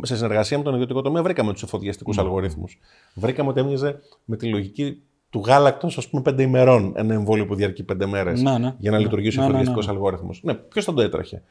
σε 0.01 0.15
συνεργασία 0.15 0.57
με 0.57 0.63
τον 0.63 0.73
ιδιωτικό 0.73 1.01
τομέα, 1.01 1.23
βρήκαμε 1.23 1.53
τους 1.53 1.63
εφοδιαστικούς 1.63 2.15
Ναι. 2.15 2.21
αλγορίθμους. 2.21 2.79
Βρήκαμε 3.13 3.49
ότι 3.49 3.59
έμοιαζε 3.59 3.99
με 4.25 4.37
τη 4.37 4.47
λογική 4.47 5.01
του 5.29 5.43
γάλακτος, 5.45 5.97
ας 5.97 6.09
πούμε, 6.09 6.21
πέντε 6.21 6.43
ημερών 6.43 6.93
ένα 6.95 7.13
εμβόλιο 7.13 7.45
που 7.45 7.55
διαρκεί 7.55 7.83
πέντε 7.83 8.05
μέρες 8.05 8.41
Ναι, 8.41 8.57
ναι. 8.57 8.75
για 8.77 8.91
να 8.91 8.97
Ναι. 8.97 9.03
λειτουργήσει 9.03 9.39
ο 9.39 9.41
Ναι, 9.41 9.47
ναι, 9.47 9.53
ναι, 9.53 9.59
εφοδιαστικός 9.61 9.95
αλγόριθμο. 9.95 10.29
Ναι, 10.41 10.53
ποιος 10.53 10.85
θα 10.85 10.93
το 10.93 11.01
έτρεχε; 11.01 11.43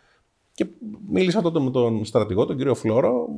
Και 0.54 0.66
μίλησα 1.10 1.42
τότε 1.42 1.60
με 1.60 1.70
τον 1.70 2.04
στρατηγό, 2.04 2.44
τον 2.46 2.56
κύριο 2.56 2.74
Φλόρο, 2.74 3.28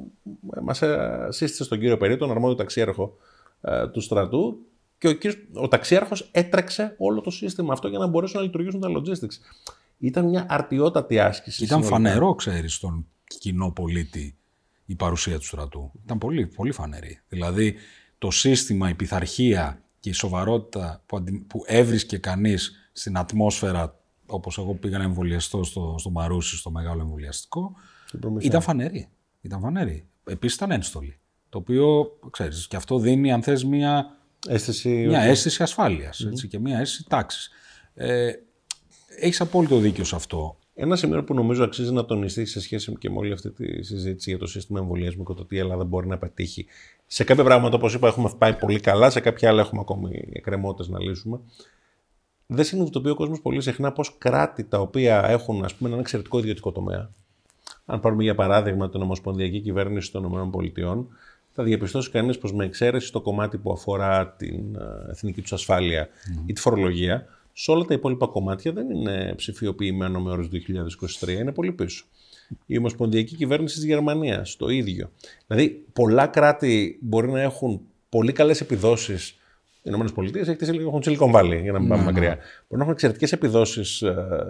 μας 0.63 0.83
σύστησε 1.29 1.65
στον 1.65 1.79
κύριο 1.79 1.97
Περί, 1.97 2.17
τον 2.17 2.31
αρμόδιο 2.31 2.57
ταξίαρχο 2.57 3.17
ε, 3.61 3.87
του 3.89 4.01
στρατού, 4.01 4.59
και 5.01 5.09
ο, 5.09 5.13
κύριος, 5.13 5.43
ο 5.55 5.69
ταξίαρχος 5.69 6.29
έτρεξε 6.33 6.95
όλο 6.99 7.21
το 7.21 7.31
σύστημα 7.31 7.73
αυτό 7.73 7.89
για 7.89 7.99
να 7.99 8.07
μπορέσουν 8.07 8.39
να 8.39 8.45
λειτουργήσουν 8.47 8.81
τα 8.81 8.89
logistics. 8.89 9.37
Ήταν 9.99 10.29
μια 10.29 10.47
αρτιότατη 10.49 11.19
άσκηση. 11.19 11.65
Ήταν 11.65 11.83
συνολικά. 11.83 12.09
φανερό, 12.11 12.35
ξέρεις, 12.35 12.75
στον 12.75 13.07
κοινό 13.39 13.71
πολίτη 13.71 14.37
η 14.87 14.95
παρουσία 14.95 15.39
του 15.39 15.45
στρατού. 15.45 15.91
Ήταν 16.05 16.19
πολύ, 16.19 16.47
πολύ 16.47 16.73
φανερή. 16.73 17.21
Δηλαδή, 17.29 17.75
το 18.19 18.31
σύστημα, 18.31 18.89
η 18.89 18.95
πειθαρχία 18.95 19.83
και 20.01 20.09
η 20.09 20.13
σοβαρότητα 20.13 21.03
που, 21.07 21.17
αντι... 21.17 21.45
που 21.49 21.63
έβρισκε 21.67 22.19
κανείς 22.19 22.73
στην 22.93 23.19
ατμόσφαιρα, 23.19 24.01
όπως 24.27 24.59
εγώ 24.59 24.75
πήγα 24.75 24.99
να 24.99 25.05
εμβολιαστώ 25.05 25.65
στο, 25.65 25.95
στο 25.99 26.11
Μαρούσι, 26.11 26.57
στο 26.57 26.71
μεγάλο 26.71 27.01
εμβολιαστικό, 27.01 27.75
Στην 28.07 28.21
Προμηθέα. 28.21 28.49
ήταν 28.49 28.63
φανερή. 28.63 29.09
Ήταν 29.41 29.61
φανερή. 29.61 30.07
Επίσης 30.25 30.57
ήταν 30.57 30.71
ένστολη. 30.71 31.19
Το 31.49 31.59
οποίο, 31.59 32.19
ξέρεις, 32.31 32.67
και 32.67 32.77
αυτό 32.77 32.99
δίνει, 32.99 33.33
αν 33.33 33.43
θες, 33.43 33.65
μια, 33.65 34.19
Αίσθηση. 34.49 34.89
μια 34.89 35.21
αίσθηση 35.21 35.63
ασφάλειας 35.63 36.21
έτσι, 36.21 36.49
και 36.49 36.59
μια 36.59 36.79
αίσθηση 36.79 37.05
τάξης. 37.09 37.51
Ε, 37.95 38.33
έχεις 39.21 39.41
απόλυτο 39.41 39.79
δίκιο 39.79 40.05
σε 40.05 40.17
αυτό. 40.17 40.57
Ένα 40.75 40.97
σημείο 40.97 41.25
που 41.25 41.35
νομίζω 41.35 41.65
αξίζει 41.65 41.93
να 41.93 42.05
τονιστείς 42.05 42.51
σε 42.51 42.61
σχέση 42.61 42.97
και 42.99 43.11
με 43.11 43.17
όλη 43.17 43.33
αυτή 43.33 43.51
τη 43.51 43.83
συζήτηση 43.83 44.31
για 44.31 44.39
το 44.39 44.47
σύστημα 44.47 44.81
εμβολιασμού 44.81 45.25
και 45.25 45.33
το 45.33 45.45
τι 45.45 45.57
η 45.57 45.59
Ελλάδα 45.59 45.85
μπορεί 45.85 46.07
να 46.07 46.19
πετύχει. 46.19 46.67
Σε 47.07 47.25
κάποια 47.25 47.45
πράγματα, 47.45 47.77
όπως 47.77 47.95
είπα, 47.95 48.09
έχουμε 48.09 48.31
πάει 48.39 48.55
πολύ 48.55 48.81
καλά, 48.81 49.11
σε 49.11 49.21
κάποια 49.21 49.49
άλλα 49.49 49.61
έχουμε 49.61 49.81
ακόμη 49.81 50.29
εκκρεμότητες 50.33 50.89
να 50.89 51.01
λύσουμε. 51.01 51.41
Δεν 52.47 52.65
συνειδητοποιεί 52.65 53.11
ο 53.15 53.17
κόσμος 53.17 53.41
πολύ 53.41 53.61
συχνά 53.61 53.93
πω 53.93 54.05
κράτη 54.19 54.65
τα 54.65 54.81
οποία 54.81 55.25
έχουν 55.29 55.65
ας 55.65 55.75
πούμε, 55.75 55.89
έναν 55.89 56.01
εξαιρετικό 56.01 56.39
ιδιωτικό 56.39 56.73
τομέα. 56.73 57.11
Αν 57.85 58.01
πάρουμε 58.01 58.23
για 58.23 58.35
παράδειγμα 58.35 58.91
την 58.91 59.03
Ομοσπονδιακή 59.03 59.61
Κυβέρνηση 59.61 60.13
των 60.13 60.53
ΗΠΑ, 60.65 61.07
θα 61.53 61.63
διαπιστώσει 61.63 62.11
κανείς 62.11 62.39
πως 62.39 62.53
με 62.53 62.65
εξαίρεση 62.65 63.13
το 63.13 63.21
κομμάτι 63.21 63.59
που 63.59 63.73
αφορά 63.73 64.29
την 64.37 64.77
ε, 64.77 65.11
εθνική 65.11 65.41
τους 65.43 65.53
ασφάλεια 65.53 66.09
ή 66.47 66.53
τη 66.53 66.61
φορολογία, 66.61 67.27
σε 67.53 67.71
όλα 67.71 67.85
τα 67.85 67.95
υπόλοιπα 67.95 68.27
κομμάτια 68.27 68.73
δεν 68.73 68.91
είναι 68.91 69.33
ψηφιοποιημένο 69.37 70.21
με 70.21 70.31
όρους 70.31 70.49
2023, 71.21 71.29
είναι 71.29 71.53
πολύ 71.53 71.73
πίσω. 71.73 72.05
Η 72.67 72.79
Ομοσπονδιακή 72.79 73.35
Κυβέρνηση 73.37 73.75
της 73.75 73.85
Γερμανίας, 73.85 74.57
το 74.57 74.69
ίδιο. 74.69 75.11
Δηλαδή, 75.47 75.85
πολλά 75.93 76.27
κράτη 76.27 76.99
μπορεί 77.01 77.31
να 77.31 77.41
έχουν 77.41 77.81
πολύ 78.09 78.33
καλές 78.33 78.61
επιδόσεις. 78.61 79.35
Οι 79.83 79.91
ΗΠΑ 79.91 80.15
έχουν 80.81 81.03
Silicon 81.05 81.33
Valley, 81.35 81.59
για 81.63 81.73
να 81.73 81.79
μην 81.79 81.89
πάμε 81.89 82.03
μακριά. 82.05 82.29
Μπορεί 82.37 82.43
να 82.69 82.81
έχουν 82.81 82.93
εξαιρετικές 82.93 83.33
επιδόσεις 83.33 84.03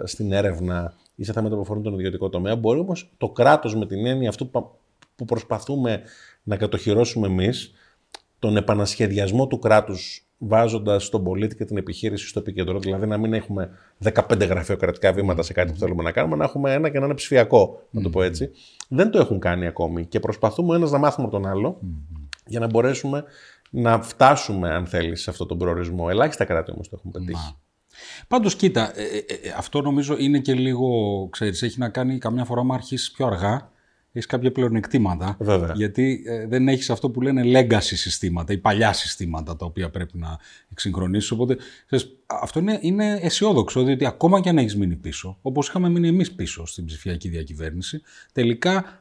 στην 0.03 0.31
έρευνα 0.31 0.93
ή 1.15 1.23
σε 1.23 1.33
θέματα 1.33 1.55
που 1.55 1.61
αφορούν 1.61 1.83
τον 1.83 1.93
ιδιωτικό 1.93 2.29
τομέα. 2.29 2.55
Μπορεί 2.55 2.79
όμως 2.79 3.09
το 3.17 3.29
κράτος 3.29 3.75
με 3.75 3.85
την 3.85 4.05
έννοια 4.05 4.29
αυτού 4.29 4.49
που- 4.49 4.71
που 5.15 5.25
προσπαθούμε 5.25 6.01
να 6.43 6.55
κατοχυρώσουμε 6.57 7.27
εμείς, 7.27 7.73
τον 8.39 8.57
επανασχεδιασμό 8.57 9.47
του 9.47 9.59
κράτους 9.59 10.25
βάζοντας 10.37 11.09
τον 11.09 11.23
πολίτη 11.23 11.55
και 11.55 11.65
την 11.65 11.77
επιχείρηση 11.77 12.27
στο 12.27 12.39
επίκεντρο, 12.39 12.79
δηλαδή 12.79 13.07
να 13.07 13.17
μην 13.17 13.33
έχουμε 13.33 13.69
15 14.03 14.47
γραφειοκρατικά 14.47 15.13
βήματα 15.13 15.41
σε 15.41 15.53
κάτι 15.53 15.71
που 15.71 15.77
θέλουμε 15.77 16.03
να 16.03 16.11
κάνουμε, 16.11 16.35
να 16.35 16.43
έχουμε 16.43 16.73
ένα 16.73 16.89
και 16.89 16.99
να 16.99 17.05
είναι 17.05 17.13
ψηφιακό, 17.13 17.87
να 17.91 18.01
το 18.01 18.09
πω 18.09 18.21
έτσι. 18.21 18.51
Δεν 18.87 19.11
το 19.11 19.19
έχουν 19.19 19.39
κάνει 19.39 19.67
ακόμη 19.67 20.05
και 20.05 20.19
προσπαθούμε 20.19 20.71
ο 20.71 20.75
ένας 20.75 20.91
να 20.91 20.97
μάθουμε 20.97 21.27
από 21.27 21.35
τον 21.35 21.49
άλλο 21.49 21.79
για 22.45 22.59
να 22.59 22.67
μπορέσουμε 22.67 23.23
να 23.69 24.01
φτάσουμε, 24.01 24.69
αν 24.69 24.85
θέλεις, 24.85 25.21
σε 25.21 25.29
αυτόν 25.29 25.47
τον 25.47 25.57
προορισμό. 25.57 26.07
Ελάχιστα 26.09 26.45
κράτη 26.45 26.71
όμως 26.71 26.89
το 26.89 26.95
έχουν 26.99 27.11
πετύχει. 27.11 27.55
Πάντως, 28.27 28.55
κοίτα, 28.55 28.99
ε, 28.99 29.03
ε, 29.03 29.17
ε, 29.17 29.53
αυτό 29.57 29.81
νομίζω 29.81 30.15
είναι 30.17 30.39
και 30.39 30.53
λίγο, 30.53 30.89
ξέρεις, 31.31 31.61
έχει 31.61 31.79
να 31.79 31.89
κάνει 31.89 32.17
καμιά 32.17 32.45
φορά 32.45 32.63
με 32.63 32.73
αρχίσει 32.73 33.11
πιο 33.11 33.25
αργά, 33.25 33.71
έχεις 34.11 34.25
κάποια 34.25 34.51
πλεονεκτήματα. 34.51 35.37
Βέβαια. 35.39 35.73
Γιατί 35.75 36.23
ε, 36.25 36.47
δεν 36.47 36.67
έχεις 36.67 36.89
αυτό 36.89 37.09
που 37.09 37.21
λένε 37.21 37.41
legacy 37.45 37.79
συστήματα 37.79 38.53
ή 38.53 38.57
παλιά 38.57 38.93
συστήματα 38.93 39.55
τα 39.55 39.65
οποία 39.65 39.89
πρέπει 39.89 40.17
να 40.17 40.37
εξυγχρονίσεις. 40.71 41.31
Οπότε, 41.31 41.57
ξέρεις, 41.85 42.15
αυτό 42.25 42.59
είναι, 42.59 42.79
είναι 42.81 43.19
αισιόδοξο, 43.21 43.83
διότι 43.83 44.05
ακόμα 44.05 44.41
και 44.41 44.49
αν 44.49 44.57
έχεις 44.57 44.75
μείνει 44.75 44.95
πίσω, 44.95 45.37
όπως 45.41 45.67
είχαμε 45.67 45.89
μείνει 45.89 46.07
εμείς 46.07 46.31
πίσω 46.31 46.65
στην 46.65 46.85
ψηφιακή 46.85 47.29
διακυβέρνηση, 47.29 48.01
τελικά 48.31 48.99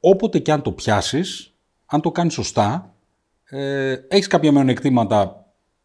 όποτε 0.00 0.38
και 0.38 0.52
αν 0.52 0.62
το 0.62 0.72
πιάσεις, 0.72 1.54
αν 1.86 2.00
το 2.00 2.10
κάνεις 2.10 2.32
σωστά, 2.32 2.94
ε, 3.44 3.96
έχεις 4.08 4.26
κάποια 4.26 4.52
μειονεκτήματα 4.52 5.41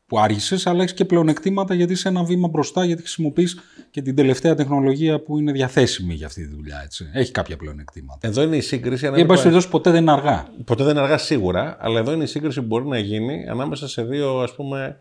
που 0.07 0.19
άργησε, 0.19 0.57
αλλά 0.69 0.81
έχεις 0.81 0.93
και 0.93 1.05
πλεονεκτήματα 1.05 1.73
γιατί 1.73 1.93
είσαι 1.93 2.07
ένα 2.07 2.23
βήμα 2.23 2.47
μπροστά, 2.47 2.85
γιατί 2.85 3.01
χρησιμοποιείς 3.01 3.59
και 3.91 4.01
την 4.01 4.15
τελευταία 4.15 4.55
τεχνολογία 4.55 5.19
που 5.19 5.37
είναι 5.37 5.51
διαθέσιμη 5.51 6.13
για 6.13 6.25
αυτή 6.25 6.47
τη 6.47 6.55
δουλειά. 6.55 6.81
Έτσι. 6.83 7.09
Έχει 7.13 7.31
κάποια 7.31 7.57
πλεονεκτήματα. 7.57 8.27
Εδώ 8.27 8.41
είναι 8.41 8.55
η 8.55 8.61
σύγκριση. 8.61 9.07
αν 9.07 9.15
Ή, 9.15 9.19
εν 9.19 9.25
πάση 9.25 9.39
έπρεπε- 9.39 9.41
περιπτώσει, 9.41 9.69
ποτέ 9.69 9.91
δεν 9.91 10.01
είναι 10.01 10.11
αργά. 10.11 10.47
Ποτέ 10.65 10.83
δεν 10.83 10.91
είναι 10.91 11.01
αργά 11.01 11.17
σίγουρα, 11.17 11.77
αλλά 11.79 11.99
εδώ 11.99 12.11
είναι 12.13 12.23
η 12.23 12.27
σύγκριση 12.27 12.59
που 12.61 12.67
μπορεί 12.67 12.85
να 12.87 12.97
γίνει 12.97 13.47
ανάμεσα 13.49 13.87
σε 13.87 14.03
δύο 14.03 14.39
ας 14.39 14.55
πούμε, 14.55 14.97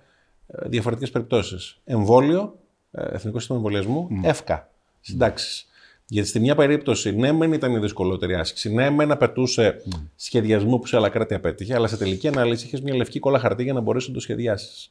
ε, 0.47 0.69
διαφορετικές 0.69 1.11
περιπτώσεις. 1.11 1.79
Εμβόλιο, 1.85 2.59
ε, 2.91 3.03
Εθνικό 3.15 3.39
Σύστημα 3.39 3.59
Εμβολιασμού, 3.59 4.09
εύκα, 4.23 4.71
συντάξεις. 5.01 5.67
Γιατί 6.09 6.29
στη 6.29 6.41
μια 6.41 6.55
περίπτωση, 6.55 7.17
ναι, 7.17 7.33
μεν 7.33 7.53
ήταν 7.53 7.73
η 7.73 7.79
δυσκολότερη 7.79 8.35
άσκηση, 8.35 8.73
ναι, 8.75 8.91
μεν 8.91 9.11
απαιτούσε 9.11 9.83
σχεδιασμό 10.17 10.79
που 10.79 10.87
σε 10.87 10.97
άλλα 10.97 11.09
κράτη 11.09 11.35
απέτυχε, 11.35 11.75
αλλά 11.75 11.87
σε 11.87 11.97
τελική 11.97 12.29
ανάλυση 12.29 12.67
είχες 12.67 12.81
μια 12.81 12.95
λευκή 12.97 13.19
κόλλα 13.19 13.39
χαρτί 13.39 13.63
για 13.63 13.73
να 13.73 13.81
μπορέσεις 13.81 14.09
να 14.09 14.15
το 14.15 14.21
σχεδιάσεις. 14.21 14.91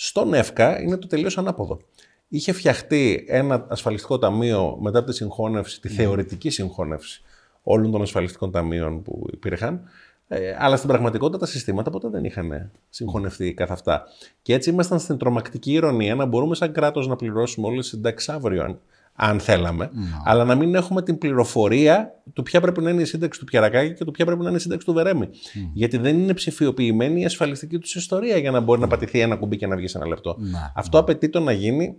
Στον 0.00 0.34
ΕΦΚΑ 0.34 0.80
είναι 0.80 0.96
το 0.96 1.06
τελείως 1.06 1.38
ανάποδο. 1.38 1.78
Είχε 2.28 2.52
φτιαχτεί 2.52 3.24
ένα 3.28 3.66
ασφαλιστικό 3.68 4.18
ταμείο 4.18 4.78
μετά 4.80 4.98
από 4.98 5.08
τη 5.08 5.14
συγχώνευση, 5.14 5.80
τη 5.80 5.88
θεωρητική 5.88 6.50
συγχώνευση 6.50 7.22
όλων 7.62 7.90
των 7.90 8.02
ασφαλιστικών 8.02 8.50
ταμείων 8.50 9.02
που 9.02 9.26
υπήρχαν, 9.32 9.82
ε, 10.28 10.56
αλλά 10.58 10.76
στην 10.76 10.88
πραγματικότητα 10.88 11.38
τα 11.38 11.46
συστήματα 11.46 11.90
ποτέ 11.90 12.08
δεν 12.08 12.24
είχαν 12.24 12.70
συγχωνευτεί 12.88 13.54
καθ' 13.54 13.70
αυτά. 13.70 14.02
Και 14.42 14.54
έτσι 14.54 14.70
ήμασταν 14.70 14.98
στην 14.98 15.18
τρομακτική 15.18 15.72
ηρωνία 15.72 16.14
να 16.14 16.24
μπορούμε 16.24 16.54
σαν 16.54 16.72
κράτος 16.72 17.06
να 17.06 17.16
πληρώσουμε 17.16 17.66
όλες 17.66 17.80
τις 17.80 17.88
συντάξει 17.88 18.32
αύριο, 18.32 18.62
αν, 18.62 18.80
αν 19.20 19.40
θέλαμε, 19.40 19.90
αλλά 20.24 20.44
να 20.44 20.54
μην 20.54 20.74
έχουμε 20.74 21.02
την 21.02 21.18
πληροφορία 21.18 22.10
του 22.32 22.42
ποια 22.42 22.60
πρέπει 22.60 22.80
να 22.80 22.90
είναι 22.90 23.02
η 23.02 23.04
σύνταξη 23.04 23.40
του 23.40 23.46
Πιαρακάκη 23.46 23.94
και 23.94 24.04
του 24.04 24.10
ποια 24.10 24.24
πρέπει 24.24 24.42
να 24.42 24.48
είναι 24.48 24.56
η 24.56 24.60
σύνταξη 24.60 24.86
του 24.86 24.92
Βερέμι. 24.92 25.28
Γιατί 25.72 25.96
δεν 25.96 26.18
είναι 26.18 26.34
ψηφιοποιημένη 26.34 27.20
η 27.20 27.24
ασφαλιστική 27.24 27.78
τους 27.78 27.94
ιστορία 27.94 28.36
για 28.38 28.50
να 28.50 28.60
μπορεί 28.60 28.80
να 28.80 28.86
πατηθεί 28.86 29.20
ένα 29.20 29.36
κουμπί 29.36 29.56
και 29.56 29.66
να 29.66 29.76
βγει 29.76 29.88
σε 29.88 29.98
ένα 29.98 30.06
λεπτό. 30.06 30.36
Αυτό 30.74 30.98
απαιτεί 30.98 31.28
το 31.28 31.40
να 31.40 31.52
γίνει. 31.52 31.94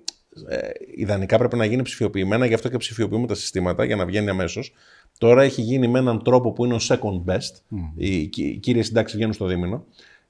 Ε, 0.49 0.57
ιδανικά 0.95 1.37
πρέπει 1.37 1.55
να 1.55 1.65
γίνει 1.65 1.81
ψηφιοποιημένα, 1.81 2.45
γι' 2.45 2.53
αυτό 2.53 2.69
και 2.69 2.77
ψηφιοποιούμε 2.77 3.27
τα 3.27 3.35
συστήματα 3.35 3.85
για 3.85 3.95
να 3.95 4.05
βγαίνει 4.05 4.29
αμέσως. 4.29 4.73
Τώρα 5.17 5.43
έχει 5.43 5.61
γίνει 5.61 5.87
με 5.87 5.99
έναν 5.99 6.23
τρόπο 6.23 6.51
που 6.51 6.65
είναι 6.65 6.73
ο 6.73 6.79
second 6.81 7.31
best. 7.31 7.77
Οι, 7.95 8.29
οι 8.35 8.57
κύριε 8.57 8.81
συντάξεις 8.81 9.15
βγαίνουν 9.15 9.33
στο 9.33 9.45
δίμηνο 9.45 9.85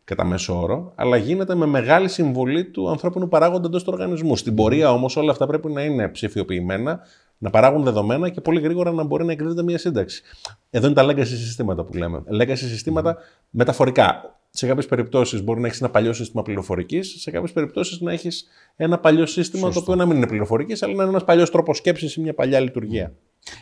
κατά 0.10 0.24
μέσο 0.24 0.62
όρο, 0.62 0.92
αλλά 0.96 1.18
γίνεται 1.18 1.56
με 1.56 1.66
μεγάλη 1.66 2.08
συμβολή 2.08 2.66
του 2.66 2.90
ανθρώπινου 2.90 3.28
παράγοντα 3.28 3.68
εντός 3.68 3.84
του 3.84 3.90
οργανισμού. 3.94 4.36
Στην 4.36 4.56
πορεία 4.56 4.92
όμως 4.92 5.16
όλα 5.16 5.32
αυτά 5.32 5.46
πρέπει 5.48 5.72
να 5.72 5.84
είναι 5.84 6.08
ψηφιοποιημένα, 6.08 7.00
να 7.38 7.50
παράγουν 7.50 7.84
δεδομένα 7.84 8.30
και 8.30 8.42
πολύ 8.42 8.60
γρήγορα 8.60 8.92
να 8.92 9.04
μπορεί 9.04 9.26
να 9.26 9.32
εκδίδεται 9.32 9.64
μια 9.64 9.78
σύνταξη. 9.78 10.24
Εδώ 10.70 10.86
είναι 10.86 10.96
τα 10.96 11.06
legacy 11.06 11.26
συστήματα 11.26 11.84
που 11.84 11.98
λέμε. 11.98 12.24
Legacy 12.42 12.56
συστήματα 12.56 13.18
μεταφορικά. 13.50 14.39
Σε 14.50 14.68
κάποιες 14.68 14.86
περιπτώσεις 14.86 15.44
μπορεί 15.44 15.60
να 15.60 15.68
έχεις 15.68 15.82
ένα 15.82 15.90
παλιό 15.90 16.14
σύστημα 16.14 16.44
πληροφορικής, 16.44 17.16
σε 17.22 17.32
κάποιες 17.32 17.52
περιπτώσεις 17.52 18.00
να 18.00 18.12
έχεις 18.12 18.48
ένα 18.76 19.00
παλιό 19.00 19.26
σύστημα 19.26 19.66
Σωστό. 19.66 19.80
το 19.80 19.92
οποίο 19.92 19.96
να 19.96 20.06
μην 20.06 20.18
είναι 20.18 20.28
πληροφορικής, 20.28 20.84
αλλά 20.84 20.94
να 20.94 21.02
είναι 21.02 21.12
ένας 21.12 21.24
παλιός 21.24 21.52
τρόπος 21.52 21.78
σκέψης 21.78 22.16
ή 22.16 22.22
μια 22.22 22.34
παλιά 22.34 22.60
λειτουργία. 22.60 23.16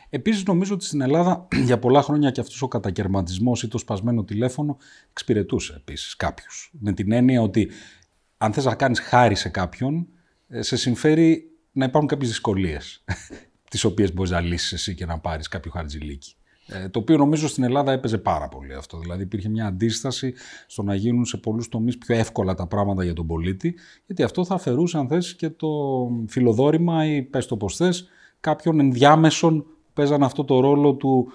Επίσης, 0.10 0.44
νομίζω 0.44 0.74
ότι 0.74 0.86
στην 0.86 1.02
Ελλάδα 1.02 1.48
για 1.66 1.80
πολλά 1.80 2.02
χρόνια 2.02 2.32
και 2.32 2.40
αυτός 2.40 2.62
ο 2.62 2.68
κατακαιρματισμός 2.68 3.64
ή 3.64 3.68
το 3.68 3.78
σπασμένο 3.78 4.24
τηλέφωνο 4.24 4.78
εξυπηρετούσε 5.10 5.74
επίσης 5.78 6.16
κάποιους. 6.16 6.72
Με 6.80 6.94
την 6.94 7.12
έννοια 7.12 7.42
ότι 7.42 7.72
αν 8.38 8.54
θες 8.54 8.66
να 8.66 8.76
κάνεις 8.76 9.00
χάρη 9.00 9.36
σε 9.36 9.50
κάποιον, 9.50 10.08
ε, 10.48 10.62
σε 10.62 10.76
συμφέρει 10.76 11.52
να 11.72 11.86
υπάρχουν 11.86 12.10
κάποιες 12.10 12.30
δυσκολίες, 12.30 13.04
τις 13.70 13.84
οποίες 13.84 14.14
μπορείς 14.14 14.32
να 14.32 14.42
λύσεις 14.42 14.72
εσύ 14.72 14.96
και 14.96 15.06
να 15.06 15.20
πάρεις 15.20 15.48
κάποιο 15.48 15.72
χαρτζηλίκι. 15.72 16.37
Ε, 16.70 16.90
το 16.90 17.00
οποίο 17.00 17.18
νομίζω 17.18 17.48
στην 17.48 17.64
Ελλάδα 17.64 17.92
έπαιζε 17.92 18.18
πάρα 18.18 18.48
πολύ 18.48 18.74
αυτό. 18.74 19.00
Δηλαδή 19.00 19.24
υπήρχε 19.24 19.50
μια 19.50 19.66
αντίσταση 19.66 20.34
στο 20.68 20.84
να 20.84 20.96
γίνουν 20.96 21.26
σε 21.26 21.38
πολλούς 21.38 21.70
τομείς 21.70 21.98
πιο 21.98 22.16
εύκολα 22.16 22.54
τα 22.54 22.68
πράγματα 22.68 23.04
για 23.04 23.14
τον 23.14 23.28
πολίτη, 23.28 23.76
γιατί 24.06 24.24
αυτό 24.24 24.46
θα 24.46 24.56
αφαιρούσε, 24.56 24.98
αν 24.98 25.08
θες, 25.08 25.36
και 25.36 25.50
το 25.50 25.68
φιλοδόρημα 26.28 27.06
ή 27.06 27.22
πες 27.22 27.46
το 27.46 27.58
πώ 27.58 27.70
θες, 27.70 28.08
κάποιων 28.40 28.80
ενδιάμεσων 28.80 29.62
που 29.62 29.92
παίζαν 29.94 30.24
αυτό 30.24 30.44
το 30.44 30.60
ρόλο 30.60 30.94
του, 30.94 31.28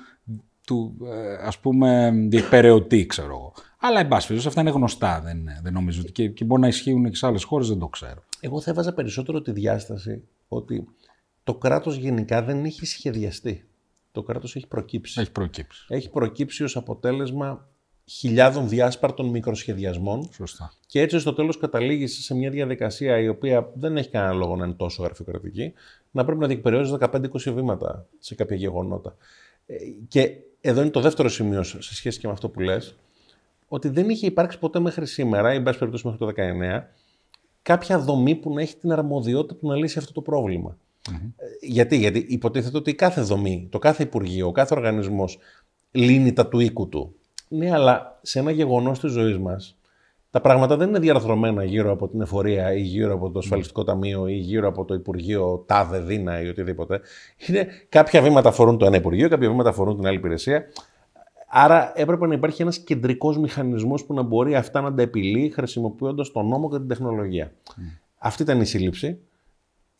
του 0.66 0.96
ε, 1.04 1.46
ας 1.46 1.58
πούμε 1.58 2.12
διεκπαιρεωτή, 2.28 3.06
ξέρω 3.06 3.28
εγώ. 3.28 3.52
Αλλά 3.78 4.00
εν 4.00 4.08
πάση 4.08 4.34
αυτά 4.34 4.60
είναι 4.60 4.70
γνωστά, 4.70 5.20
δεν, 5.20 5.48
δεν 5.62 5.72
νομίζω 5.72 6.00
ότι 6.00 6.12
και, 6.12 6.28
και 6.28 6.44
μπορεί 6.44 6.60
να 6.60 6.68
ισχύουν 6.68 7.10
και 7.10 7.16
σε 7.16 7.26
άλλες 7.26 7.44
χώρες, 7.44 7.68
δεν 7.68 7.78
το 7.78 7.88
ξέρω. 7.88 8.22
Εγώ 8.40 8.60
θα 8.60 8.70
έβαζα 8.70 8.94
περισσότερο 8.94 9.42
τη 9.42 9.52
διάσταση 9.52 10.22
ότι 10.48 10.88
το 11.44 11.54
κράτος 11.54 11.96
γενικά 11.96 12.42
δεν 12.42 12.64
έχει 12.64 12.86
σχεδιαστεί. 12.86 13.66
Το 14.12 14.22
κράτος 14.22 14.56
έχει 14.56 14.66
προκύψει. 14.66 15.20
Έχει 15.20 15.30
προκύψει. 15.30 15.84
Έχει 15.88 16.10
προκύψει 16.10 16.62
ως 16.62 16.76
αποτέλεσμα 16.76 17.68
χιλιάδων 18.04 18.68
διάσπαρτων 18.68 19.26
μικροσχεδιασμών. 19.26 20.28
Σωστά. 20.32 20.72
Και 20.86 21.00
έτσι 21.00 21.18
στο 21.18 21.32
τέλος 21.32 21.58
καταλήγει 21.58 22.06
σε 22.06 22.34
μια 22.34 22.50
διαδικασία 22.50 23.18
η 23.18 23.28
οποία 23.28 23.70
δεν 23.74 23.96
έχει 23.96 24.08
κανένα 24.08 24.32
λόγο 24.32 24.56
να 24.56 24.64
είναι 24.64 24.74
τόσο 24.74 25.02
γραφειοκρατική, 25.02 25.72
να 26.10 26.24
πρέπει 26.24 26.40
να 26.40 26.46
διεκπαιρεώσει 26.46 26.96
15-20 27.00 27.22
βήματα 27.34 28.06
σε 28.18 28.34
κάποια 28.34 28.56
γεγονότα. 28.56 29.16
Ε, 29.66 29.74
και 30.08 30.36
εδώ 30.60 30.80
είναι 30.80 30.90
το 30.90 31.00
δεύτερο 31.00 31.28
σημείο 31.28 31.62
σε 31.62 31.94
σχέση 31.94 32.18
και 32.18 32.26
με 32.26 32.32
αυτό 32.32 32.48
που 32.48 32.60
λες, 32.60 32.94
ότι 33.68 33.88
δεν 33.88 34.08
είχε 34.08 34.26
υπάρξει 34.26 34.58
ποτέ 34.58 34.80
μέχρι 34.80 35.06
σήμερα, 35.06 35.54
ή 35.54 35.58
μπας 35.58 35.78
περιπτώσει 35.78 36.06
μέχρι 36.06 36.20
το 36.20 36.32
19, 36.36 36.82
κάποια 37.62 37.98
δομή 37.98 38.34
που 38.34 38.54
να 38.54 38.60
έχει 38.60 38.76
την 38.76 38.92
αρμοδιότητα 38.92 39.54
που 39.54 39.68
να 39.68 39.76
λύσει 39.76 39.98
αυτό 39.98 40.12
το 40.12 40.20
προβλημα 40.20 40.76
ε, 41.10 41.14
Γιατί, 41.60 41.96
γιατί 41.96 42.26
υποτίθεται 42.28 42.76
ότι 42.76 42.94
κάθε 42.94 43.20
δομή, 43.20 43.68
το 43.70 43.78
κάθε 43.78 44.02
Υπουργείο, 44.02 44.46
ο 44.46 44.52
κάθε 44.52 44.74
οργανισμός 44.74 45.38
λύνει 45.90 46.32
τα 46.32 46.48
του 46.48 46.60
οίκου 46.60 46.88
του. 46.88 47.14
Ναι, 47.48 47.72
αλλά 47.72 48.18
σε 48.22 48.38
ένα 48.38 48.50
γεγονός 48.50 49.00
της 49.00 49.12
ζωής 49.12 49.38
μας, 49.38 49.76
τα 50.30 50.40
πράγματα 50.40 50.76
δεν 50.76 50.88
είναι 50.88 50.98
διαρθρωμένα 50.98 51.64
γύρω 51.64 51.92
από 51.92 52.08
την 52.08 52.20
εφορία 52.20 52.72
ή 52.72 52.80
γύρω 52.80 53.14
από 53.14 53.30
το 53.30 53.38
ασφαλιστικό 53.38 53.84
ταμείο 53.84 54.26
ή 54.26 54.34
γύρω 54.34 54.68
από 54.68 54.84
το 54.84 54.94
Υπουργείο 54.94 55.64
ΤΑΔΕ, 55.66 56.00
ΔΙΝΑ 56.00 56.42
ή 56.42 56.48
οτιδήποτε. 56.48 57.00
Είναι 57.46 57.66
κάποια 57.88 58.22
βήματα 58.22 58.48
αφορούν 58.48 58.78
το 58.78 58.86
ένα 58.86 58.96
Υπουργείο, 58.96 59.28
κάποια 59.28 59.50
βήματα 59.50 59.68
αφορούν 59.68 59.96
την 59.96 60.06
άλλη 60.06 60.16
υπηρεσία. 60.16 60.64
Άρα 61.48 61.92
έπρεπε 61.94 62.26
να 62.26 62.34
υπάρχει 62.34 62.62
ένας 62.62 62.78
κεντρικός 62.78 63.38
μηχανισμός 63.38 64.04
που 64.04 64.14
να 64.14 64.22
μπορεί 64.22 64.54
αυτά 64.54 64.80
να 64.80 64.94
τα 64.94 65.02
επιλύει 65.02 65.50
χρησιμοποιώντας 65.50 66.32
τον 66.32 66.48
νόμο 66.48 66.70
και 66.70 66.76
την 66.76 66.88
τεχνολογία. 66.88 67.52
Αυτή 68.18 68.42
ήταν 68.42 68.60
η 68.60 68.64
σύλληψη. 68.64 69.18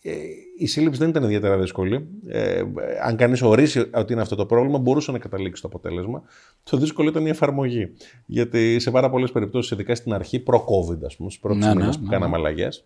Ε, 0.05 0.13
η 0.59 0.67
σύλληψη 0.67 0.99
δεν 0.99 1.09
ήταν 1.09 1.23
ιδιαίτερα 1.23 1.59
δύσκολη. 1.59 2.09
Ε, 2.27 2.63
αν 3.05 3.17
κανείς 3.17 3.43
ορίσει 3.43 3.91
ότι 3.95 4.13
είναι 4.13 4.23
αυτό 4.23 4.37
το 4.37 4.47
πρόβλημα, 4.47 4.79
μπορούσε 4.79 5.13
να 5.13 5.19
καταλήξει 5.19 5.63
το 5.63 5.69
αποτέλεσμα. 5.69 6.23
Το 6.63 6.77
δύσκολο 6.77 7.09
ήταν 7.09 7.27
η 7.27 7.29
εφαρμογή. 7.29 7.93
Γιατί 8.27 8.79
σε 8.81 8.91
πάρα 8.91 9.11
πολλές 9.11 9.33
περιπτώσεις, 9.33 9.71
ειδικά 9.71 9.95
στην 9.95 10.13
αρχή, 10.13 10.39
προ-COVID, 10.39 11.05
ας 11.05 11.17
πούμε, 11.17 11.31
στις 11.31 11.39
πρώτες 11.39 11.65
ναι, 11.67 11.75
ναι, 11.75 11.91
που 11.91 11.99
ναι, 12.03 12.09
κάναμε 12.09 12.37
ναι. 12.37 12.43
αλλαγές, 12.43 12.85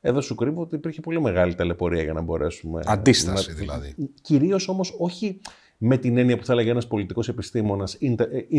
εδώ 0.00 0.20
σου 0.20 0.34
κρύβω 0.34 0.62
ότι 0.62 0.74
υπήρχε 0.74 1.00
πολύ 1.00 1.20
μεγάλη 1.20 1.54
ταλαιπωρία 1.54 2.02
για 2.02 2.12
να 2.12 2.20
μπορέσουμε. 2.20 2.82
Αντίσταση 2.86 3.50
να... 3.50 3.56
δηλαδή. 3.56 3.94
Κυρίως 4.22 4.68
όμως 4.68 4.94
όχι 4.98 5.40
με 5.78 5.96
την 5.96 6.16
έννοια 6.16 6.38
που 6.38 6.44
θα 6.44 6.52
έλεγε 6.52 6.70
ένας 6.70 6.86
πολιτικός 6.86 7.28
επιστήμονας 7.28 7.98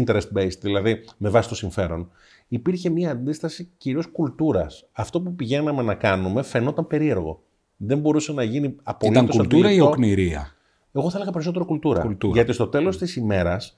interest-based, 0.04 0.60
δηλαδή 0.62 1.04
με 1.18 1.30
βάση 1.30 1.50
το 1.50 1.56
συμφέρον. 1.56 2.10
Υπήρχε 2.48 2.90
μια 2.90 3.12
αντίσταση 3.12 3.70
κυρίως 3.78 4.08
κουλτούρας. 4.08 4.88
Αυτό 4.92 5.22
που 5.22 5.36
πηγαίναμε 5.36 5.82
να 5.82 5.96
κάνουμε 5.96 6.44
φαινόταν 6.44 6.88
περίεργο 6.88 7.44
δεν 7.78 8.00
μπορούσε 8.00 8.34
να 8.34 8.44
γίνει 8.44 8.76
απολύτως. 8.84 9.24
Ήταν 9.24 9.38
κουλτούρα 9.38 9.72
ή 9.72 9.80
οκνηρία; 9.80 10.56
Εγώ 10.92 11.10
θα 11.10 11.16
έλεγα 11.18 11.32
περισσότερο 11.32 11.66
κουλτούρα. 11.66 12.02
κουλτούρα. 12.02 12.34
Γιατί 12.34 12.54
στο 12.54 12.68
τέλος 12.68 12.96
mm. 12.96 13.00
της 13.00 13.16
ημέρας 13.16 13.78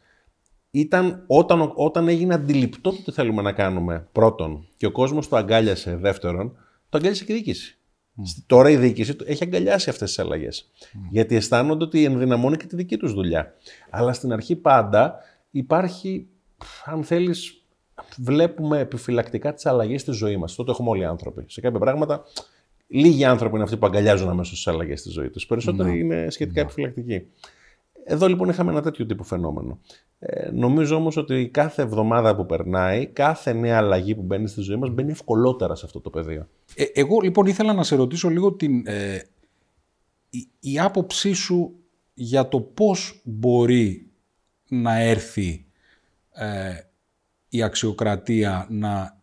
ήταν 0.71 1.23
όταν, 1.27 1.71
όταν 1.75 2.07
έγινε 2.07 2.33
αντιληπτό 2.33 2.91
το 2.91 3.03
τι 3.03 3.11
θέλουμε 3.11 3.41
να 3.41 3.51
κάνουμε 3.51 4.07
πρώτον 4.11 4.67
και 4.77 4.85
ο 4.85 4.91
κόσμος 4.91 5.27
το 5.27 5.35
αγκάλιασε 5.35 5.95
δεύτερον, 5.95 6.51
το 6.89 6.97
αγκάλιασε 6.97 7.25
και 7.25 7.31
η 7.31 7.35
διοίκηση. 7.35 7.77
Mm. 8.17 8.43
Τώρα 8.45 8.69
η 8.69 8.77
διοίκηση 8.77 9.15
έχει 9.25 9.43
αγκαλιάσει 9.43 9.89
αυτές 9.89 10.07
τις 10.07 10.19
αλλαγές. 10.19 10.71
Mm. 10.81 10.97
Γιατί 11.09 11.35
αισθάνονται 11.35 11.83
ότι 11.83 12.03
ενδυναμώνει 12.03 12.57
και 12.57 12.65
τη 12.65 12.75
δική 12.75 12.97
τους 12.97 13.13
δουλειά. 13.13 13.53
Αλλά 13.89 14.13
στην 14.13 14.33
αρχή 14.33 14.55
πάντα 14.55 15.15
υπάρχει, 15.51 16.27
αν 16.85 17.03
θέλεις, 17.03 17.61
βλέπουμε 18.17 18.79
επιφυλακτικά 18.79 19.53
τις 19.53 19.65
αλλαγές 19.65 20.01
στη 20.01 20.11
ζωή 20.11 20.37
μας. 20.37 20.55
Τότε 20.55 20.71
έχουμε 20.71 20.89
όλοι 20.89 21.01
οι 21.01 21.05
άνθρωποι. 21.05 21.45
Σε 21.47 21.61
κάποια 21.61 21.79
πράγματα 21.79 22.23
Λίγοι 22.87 23.25
άνθρωποι 23.25 23.55
είναι 23.55 23.63
αυτοί 23.63 23.77
που 23.77 23.85
αγκαλιάζουν 23.85 24.29
αμέσως 24.29 24.55
τις 24.55 24.67
αλλαγές 24.67 24.99
στη 24.99 25.09
ζωή 25.09 25.29
τους. 25.29 25.45
Περισσότεροι 25.45 25.89
ναι. 25.89 25.97
είναι 25.97 26.29
σχετικά 26.29 26.59
ναι. 26.59 26.65
επιφυλακτικοί. 26.65 27.27
Εδώ 28.03 28.27
λοιπόν 28.27 28.49
είχαμε 28.49 28.71
ένα 28.71 28.81
τέτοιο 28.81 29.05
τύπο 29.05 29.23
φαινόμενο. 29.23 29.79
Ε, 30.19 30.49
νομίζω 30.51 30.95
όμως 30.95 31.17
ότι 31.17 31.49
κάθε 31.53 31.81
εβδομάδα 31.81 32.35
που 32.35 32.45
περνάει, 32.45 33.05
κάθε 33.07 33.53
νέα 33.53 33.77
αλλαγή 33.77 34.15
που 34.15 34.21
μπαίνει 34.21 34.47
στη 34.47 34.61
ζωή 34.61 34.75
μας 34.75 34.89
μπαίνει 34.89 35.11
ευκολότερα 35.11 35.75
σε 35.75 35.85
αυτό 35.85 36.01
το 36.01 36.09
πεδίο. 36.09 36.47
Ε, 36.75 36.83
εγώ 36.93 37.19
λοιπόν 37.19 37.45
ήθελα 37.45 37.73
να 37.73 37.83
σε 37.83 37.95
ρωτήσω 37.95 38.29
λίγο 38.29 38.53
την, 38.53 38.87
ε, 38.87 39.21
η, 40.29 40.47
η 40.59 40.79
άποψή 40.79 41.33
σου 41.33 41.75
για 42.13 42.47
το 42.47 42.61
πώς 42.61 43.21
μπορεί 43.23 44.11
να 44.67 44.99
έρθει 44.99 45.65
ε, 46.33 46.73
η 47.49 47.63
αξιοκρατία 47.63 48.67
να 48.69 49.21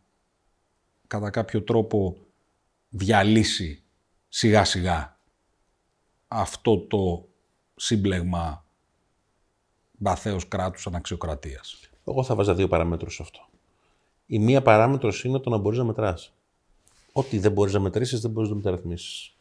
κατά 1.07 1.31
κάποιο 1.31 1.63
τρόπο 1.63 2.17
διαλύσει 2.97 3.83
σιγά 4.29 4.65
σιγά 4.65 5.19
αυτό 6.29 6.79
το 6.79 7.29
σύμπλεγμα 7.77 8.65
βαθέως 9.99 10.49
κράτους 10.49 10.87
αναξιοκρατίας. 10.87 11.81
Εγώ 12.07 12.23
θα 12.23 12.35
βάζα 12.35 12.55
δύο 12.55 12.69
παράμετρους 12.69 13.15
σε 13.15 13.23
αυτό. 13.23 13.41
Η 14.27 14.39
μία 14.39 14.63
παράμετρος 14.63 15.25
είναι 15.25 15.39
το 15.39 15.51
να 15.51 15.57
μπορείς 15.57 15.79
να 15.79 15.85
μετράς. 15.85 16.33
Ό,τι 17.13 17.39
δεν 17.39 17.53
μπορείς 17.53 17.73
να 17.73 17.81
μετρήσεις 17.81 18.21
δεν 18.21 18.31
μπορείς 18.31 18.51
να 18.51 18.57
μεταρρυθμίσεις. 18.57 19.35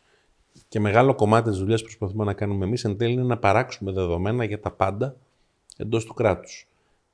Και 0.68 0.80
μεγάλο 0.80 1.16
κομμάτι 1.16 1.50
της 1.50 1.60
δουλειάς 1.60 1.82
που 1.82 1.88
προσπαθούμε 1.88 2.24
να 2.24 2.34
κάνουμε 2.34 2.66
εμείς 2.66 2.84
εν 2.84 2.98
τέλει 2.98 3.14
είναι 3.14 3.24
να 3.24 3.38
παράξουμε 3.38 3.92
δεδομένα 3.92 4.44
για 4.44 4.60
τα 4.60 4.72
πάντα 4.72 5.16
εντός 5.78 6.06
του 6.06 6.14
κράτους. 6.14 6.68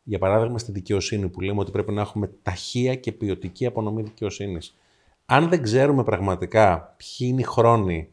Για 0.04 0.20
παράδειγμα, 0.20 0.58
στη 0.58 0.72
δικαιοσύνη 0.72 1.30
που 1.30 1.42
λέμε 1.42 1.60
ότι 1.60 1.72
πρέπει 1.72 1.92
να 1.92 2.02
έχουμε 2.02 2.32
ταχεία 2.44 2.96
και 2.96 3.12
ποιοτική 3.12 3.66
απονομή 3.66 4.02
δικαιοσύνης 4.02 4.76
αν 5.32 5.50
δεν 5.50 5.62
ξέρουμε 5.62 6.04
πραγματικά 6.04 6.96
ποιοι 6.98 7.28
είναι 7.32 7.42
οι 7.42 7.44
χρόνοι 7.44 8.10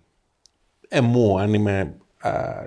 εμού, 0.88 1.38
αν 1.38 1.55
είμαι 1.55 1.97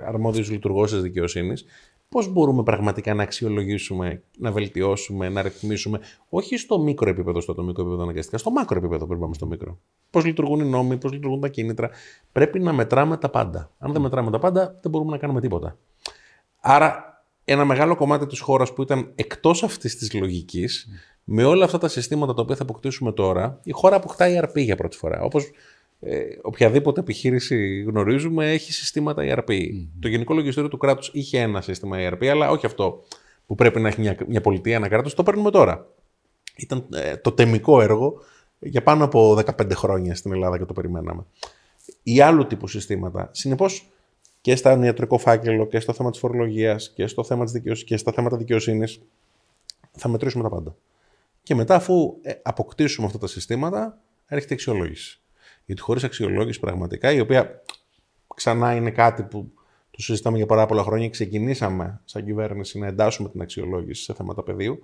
αρμόδιος 0.07 0.49
λειτουργός 0.49 0.91
της 0.91 1.01
δικαιοσύνης, 1.01 1.65
πώς 2.09 2.27
μπορούμε 2.27 2.63
πραγματικά 2.63 3.13
να 3.13 3.23
αξιολογήσουμε, 3.23 4.23
να 4.37 4.51
βελτιώσουμε, 4.51 5.29
να 5.29 5.41
ρυθμίσουμε, 5.41 5.99
όχι 6.29 6.57
στο 6.57 6.79
μικρό 6.79 7.09
επίπεδο, 7.09 7.41
στο 7.41 7.51
ατομικό 7.51 7.81
επίπεδο 7.81 8.03
αναγκαστικά, 8.03 8.37
στο 8.37 8.51
μάκρο 8.51 8.77
επίπεδο 8.77 8.97
πρέπει 8.97 9.13
να 9.13 9.19
πάμε 9.19 9.33
στο 9.33 9.45
μικρό. 9.45 9.79
Πώς 10.09 10.25
λειτουργούν 10.25 10.59
οι 10.59 10.69
νόμοι, 10.69 10.97
πώς 10.97 11.11
λειτουργούν 11.11 11.39
τα 11.39 11.47
κίνητρα. 11.47 11.89
Πρέπει 12.31 12.59
να 12.59 12.73
μετράμε 12.73 13.17
τα 13.17 13.29
πάντα. 13.29 13.71
Αν 13.77 13.91
δεν 13.91 14.01
μετράμε 14.01 14.31
τα 14.31 14.39
πάντα, 14.39 14.79
δεν 14.81 14.91
μπορούμε 14.91 15.11
να 15.11 15.17
κάνουμε 15.17 15.41
τίποτα. 15.41 15.77
Άρα, 16.59 17.23
ένα 17.43 17.65
μεγάλο 17.65 17.95
κομμάτι 17.95 18.25
της 18.25 18.39
χώρας 18.39 18.73
που 18.73 18.81
ήταν 18.81 19.11
εκτός 19.15 19.63
αυτής 19.63 19.95
της 19.97 20.13
λογικής, 20.13 20.87
με 21.23 21.43
όλα 21.43 21.65
αυτά 21.65 21.77
τα 21.77 21.87
συστήματα 21.87 22.33
τα 22.33 22.41
οποία 22.41 22.55
θα 22.55 22.63
αποκτήσουμε 22.63 23.11
τώρα, 23.11 23.59
η 23.63 23.71
χώρα 23.71 23.95
αποκτάει 23.95 24.39
ERP 24.41 24.55
για 24.63 24.75
πρώτη 24.75 24.97
φορά. 24.97 25.21
Όπως 25.21 25.51
ε, 25.99 26.19
οποιαδήποτε 26.41 26.99
επιχείρηση 26.99 27.81
γνωρίζουμε 27.81 28.51
έχει 28.51 28.73
συστήματα 28.73 29.23
ERP. 29.25 29.53
Το 29.99 30.07
Γενικό 30.07 30.33
Λογιστήριο 30.33 30.69
του 30.69 30.77
κράτους 30.77 31.09
είχε 31.13 31.39
ένα 31.39 31.61
σύστημα 31.61 31.97
ERP, 31.99 32.25
αλλά 32.25 32.49
όχι 32.49 32.65
αυτό 32.65 33.03
που 33.45 33.55
πρέπει 33.55 33.79
να 33.79 33.87
έχει 33.87 34.01
μια, 34.01 34.17
μια 34.27 34.41
πολιτεία, 34.41 34.75
ένα 34.75 34.87
κράτος. 34.87 35.13
Το 35.13 35.23
παίρνουμε 35.23 35.51
τώρα. 35.51 35.87
Ήταν 36.55 36.85
ε, 36.93 37.17
το 37.17 37.31
τεμικό 37.31 37.81
έργο 37.81 38.13
για 38.59 38.83
πάνω 38.83 39.03
από 39.03 39.39
15 39.45 39.71
χρόνια 39.73 40.15
στην 40.15 40.31
Ελλάδα 40.31 40.57
και 40.57 40.65
το 40.65 40.73
περιμέναμε. 40.73 41.25
Ή 42.03 42.21
άλλου 42.21 42.47
τύπου 42.47 42.67
συστήματα. 42.67 43.29
Συνεπώς 43.31 43.89
και 44.41 44.55
στα 44.55 44.85
ιατρικό 44.85 45.17
φάκελο 45.17 45.67
και 45.67 45.79
στο 45.79 45.93
θέμα 45.93 46.09
της 46.09 46.19
φορολογίας 46.19 46.91
και 46.95 47.07
στο 47.07 47.23
θέμα 47.23 47.43
της 47.43 47.53
δικαιοσύνης, 47.53 47.89
και 47.89 47.97
στα 47.97 48.11
θέματα 48.11 48.37
δικαιοσύνης 48.37 49.01
θα 49.91 50.07
μετρήσουμε 50.07 50.43
τα 50.43 50.49
πάντα. 50.49 50.75
Και 51.49 51.55
μετά, 51.55 51.75
αφού 51.75 52.17
ε, 52.21 52.33
αποκτήσουμε 52.43 53.07
αυτά 53.07 53.17
τα 53.17 53.27
συστήματα, 53.27 54.01
έρχεται 54.25 54.53
η 54.53 54.55
αξιολόγηση. 54.55 55.21
Γιατί 55.65 55.81
χωρίς 55.81 56.03
αξιολόγηση 56.03 56.59
πραγματικά, 56.59 57.11
η 57.11 57.19
οποία 57.19 57.63
ξανά 58.35 58.75
είναι 58.75 58.91
κάτι 58.91 59.23
που 59.23 59.51
το 59.91 60.01
συζητάμε 60.01 60.37
για 60.37 60.45
πάρα 60.45 60.65
πολλά 60.65 60.83
χρόνια, 60.83 61.09
ξεκινήσαμε 61.09 62.01
σαν 62.05 62.25
κυβέρνηση 62.25 62.79
να 62.79 62.87
εντάσσουμε 62.87 63.29
την 63.29 63.41
αξιολόγηση 63.41 64.03
σε 64.03 64.13
θέματα 64.13 64.43
πεδίου. 64.43 64.83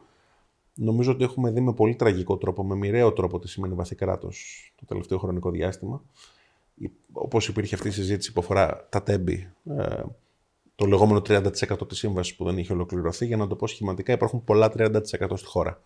Νομίζω 0.74 1.12
ότι 1.12 1.24
έχουμε 1.24 1.52
δει 1.52 1.62
με 1.62 1.74
πολύ 1.74 1.96
τραγικό 1.96 2.38
τρόπο, 2.38 2.64
με 2.64 2.76
μοιραίο 2.76 3.14
τρόπο 3.14 3.40
τι 3.40 3.48
σημαίνει 3.48 3.74
βαθύ 3.74 3.96
κράτος 3.96 4.72
το 4.76 4.86
τελευταίο 4.86 5.18
χρονικό 5.18 5.52
διάστημα. 5.52 6.04
Όπως 7.12 7.48
υπήρχε 7.48 7.76
αυτή 7.76 7.88
η 7.88 7.92
συζήτηση 7.92 8.34
που 8.34 8.42
αφορά 8.42 8.88
τα 8.90 9.04
τέμπη, 9.04 9.52
ε, 9.70 10.04
το 10.76 10.86
λεγόμενο 10.86 11.22
30% 11.22 11.88
της 11.88 11.98
σύμβασης 11.98 12.36
που 12.36 12.46
δεν 12.46 12.58
είχε 12.58 12.74
ολοκληρωθεί, 12.74 13.26
για 13.26 13.38
να 13.38 13.48
το 13.48 13.56
πω 13.56 13.68
σχηματικά, 13.68 14.14
υπάρχουν 14.14 14.44
πολλά 14.44 14.70
30% 14.70 15.36
στη 15.36 15.46
χώρα. 15.46 15.82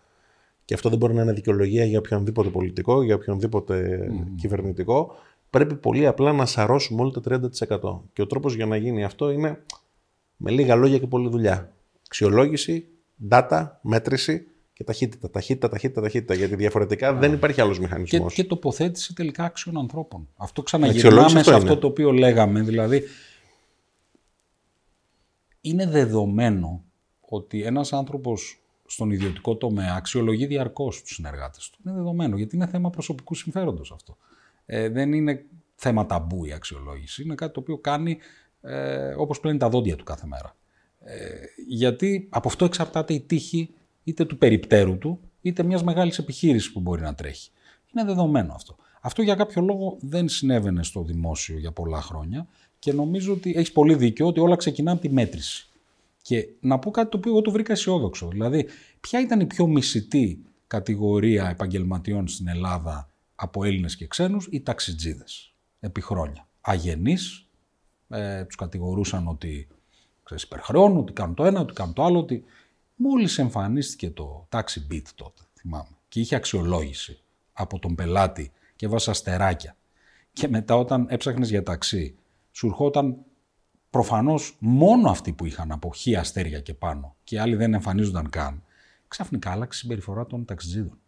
Και 0.64 0.74
αυτό 0.74 0.88
δεν 0.88 0.98
μπορεί 0.98 1.14
να 1.14 1.22
είναι 1.22 1.32
δικαιολογία 1.32 1.84
για 1.84 1.98
οποιονδήποτε 1.98 2.48
πολιτικό, 2.48 3.02
για 3.02 3.14
οποιονδήποτε 3.14 4.06
κυβερνητικό. 4.36 5.12
Πρέπει 5.50 5.74
πολύ 5.74 6.06
απλά 6.06 6.32
να 6.32 6.46
σαρώσουμε 6.46 7.02
όλοι 7.02 7.12
τα 7.12 7.20
30%. 7.24 8.00
Και 8.12 8.22
ο 8.22 8.26
τρόπος 8.26 8.54
για 8.54 8.66
να 8.66 8.76
γίνει 8.76 9.04
αυτό 9.04 9.30
είναι 9.30 9.62
με 10.36 10.50
λίγα 10.50 10.74
λόγια 10.74 10.98
και 10.98 11.06
πολλή 11.06 11.28
δουλειά. 11.28 11.72
Αξιολόγηση, 12.06 12.86
data, 13.30 13.66
μέτρηση 13.80 14.46
και 14.72 14.84
ταχύτητα. 14.84 15.30
Ταχύτητα, 15.30 15.68
ταχύτητα, 15.68 16.00
ταχύτητα. 16.00 16.34
Γιατί 16.34 16.56
διαφορετικά 16.56 17.14
δεν 17.14 17.32
υπάρχει 17.32 17.60
άλλος 17.60 17.78
μηχανισμός. 17.78 18.34
Και, 18.34 18.42
και 18.42 18.48
τοποθέτηση 18.48 19.14
τελικά 19.14 19.44
άξιων 19.44 19.78
ανθρώπων. 19.78 20.28
Αυτό 20.36 20.62
ξαναγυρνάμε 20.62 21.42
σε 21.42 21.54
αυτό 21.54 21.76
το 21.76 21.86
οποίο 21.86 22.12
λέγαμε. 22.12 22.60
Δηλαδή, 22.60 23.02
είναι 25.60 25.86
δεδομένο 25.86 26.84
ότι 27.20 27.62
ένας 27.62 27.92
άνθρωπος 27.92 28.59
στον 28.90 29.10
ιδιωτικό 29.10 29.56
τομέα 29.56 29.94
αξιολογεί 29.96 30.46
διαρκώς 30.46 31.02
τους 31.02 31.14
συνεργάτες 31.14 31.70
του. 31.70 31.78
Είναι 31.84 31.94
δεδομένο, 31.94 32.36
γιατί 32.36 32.56
είναι 32.56 32.66
θέμα 32.66 32.90
προσωπικού 32.90 33.34
συμφέροντος 33.34 33.92
αυτό. 33.92 34.16
Ε, 34.66 34.88
δεν 34.88 35.12
είναι 35.12 35.44
θέμα 35.74 36.06
ταμπού 36.06 36.44
η 36.44 36.52
αξιολόγηση. 36.52 37.22
Είναι 37.22 37.34
κάτι 37.34 37.52
το 37.52 37.60
οποίο 37.60 37.78
κάνει 37.78 38.18
ε, 38.60 39.14
όπως 39.16 39.40
πλένει 39.40 39.58
τα 39.58 39.68
δόντια 39.68 39.96
του 39.96 40.04
κάθε 40.04 40.26
μέρα. 40.26 40.56
Ε, 41.00 41.16
γιατί 41.68 42.28
από 42.30 42.48
αυτό 42.48 42.64
εξαρτάται 42.64 43.14
η 43.14 43.20
τύχη 43.20 43.74
είτε 44.04 44.24
του 44.24 44.38
περιπτέρου 44.38 44.98
του, 44.98 45.20
είτε 45.40 45.62
μιας 45.62 45.82
μεγάλης 45.82 46.18
επιχείρησης 46.18 46.72
που 46.72 46.80
μπορεί 46.80 47.02
να 47.02 47.14
τρέχει. 47.14 47.50
Είναι 47.94 48.04
δεδομένο 48.04 48.52
αυτό. 48.54 48.76
Αυτό 49.00 49.22
για 49.22 49.34
κάποιο 49.34 49.62
λόγο 49.62 49.96
δεν 50.00 50.28
συνέβαινε 50.28 50.82
στο 50.82 51.02
δημόσιο 51.02 51.58
για 51.58 51.72
πολλά 51.72 52.00
χρόνια 52.00 52.46
και 52.78 52.92
νομίζω 52.92 53.32
ότι 53.32 53.52
έχεις 53.56 53.72
πολύ 53.72 53.94
δίκιο 53.94 54.26
ότι 54.26 54.40
όλα 54.40 54.56
ξεκινάνε 54.56 54.98
από 54.98 55.08
τη 55.08 55.14
μέτρηση. 55.14 55.69
Και 56.22 56.48
να 56.60 56.78
πω 56.78 56.90
κάτι 56.90 57.10
το 57.10 57.16
οποίο 57.16 57.30
εγώ 57.30 57.40
το 57.40 57.50
βρήκα 57.50 57.72
αισιόδοξο. 57.72 58.28
Δηλαδή, 58.28 58.66
ποια 59.00 59.20
ήταν 59.20 59.40
η 59.40 59.46
πιο 59.46 59.66
μισητή 59.66 60.44
κατηγορία 60.66 61.48
επαγγελματιών 61.48 62.28
στην 62.28 62.48
Ελλάδα 62.48 63.10
από 63.34 63.64
Έλληνες 63.64 63.96
και 63.96 64.06
ξένους, 64.06 64.48
οι 64.50 64.60
ταξιτζίδες, 64.60 65.54
επί 65.80 66.00
χρόνια. 66.00 66.48
Αγενείς, 66.60 67.48
ε, 68.08 68.44
τους 68.44 68.56
κατηγορούσαν 68.56 69.28
ότι 69.28 69.68
ξέρεις, 70.22 70.42
υπερχρεώνουν, 70.42 70.98
ότι 70.98 71.12
κάνουν 71.12 71.34
το 71.34 71.44
ένα, 71.44 71.60
ότι 71.60 71.72
κάνουν 71.72 71.94
το 71.94 72.04
άλλο, 72.04 72.18
ότι 72.18 72.44
μόλις 72.94 73.38
εμφανίστηκε 73.38 74.10
το 74.10 74.48
taxi 74.50 74.92
beat 74.92 75.06
τότε, 75.14 75.42
θυμάμαι, 75.54 75.96
και 76.08 76.20
είχε 76.20 76.34
αξιολόγηση 76.34 77.20
από 77.52 77.78
τον 77.78 77.94
πελάτη 77.94 78.52
και 78.76 78.88
βάσα 78.88 79.10
αστεράκια. 79.10 79.76
Και 80.32 80.48
μετά 80.48 80.76
όταν 80.76 81.06
έψαχνες 81.08 81.50
για 81.50 81.62
ταξί, 81.62 82.18
σου 82.50 82.66
ερχόταν 82.66 83.16
Προφανώς 83.90 84.56
μόνο 84.58 85.10
αυτοί 85.10 85.32
που 85.32 85.46
είχαν 85.46 85.72
από 85.72 85.92
χι 85.94 86.16
αστέρια 86.16 86.60
και 86.60 86.74
πάνω 86.74 87.16
και 87.24 87.34
οι 87.34 87.38
άλλοι 87.38 87.56
δεν 87.56 87.74
εμφανίζονταν 87.74 88.30
καν, 88.30 88.62
ξαφνικά 89.08 89.50
άλλαξε 89.50 89.78
η 89.78 89.80
συμπεριφορά 89.80 90.26
των 90.26 90.44
ταξιτζίδων. 90.44 90.98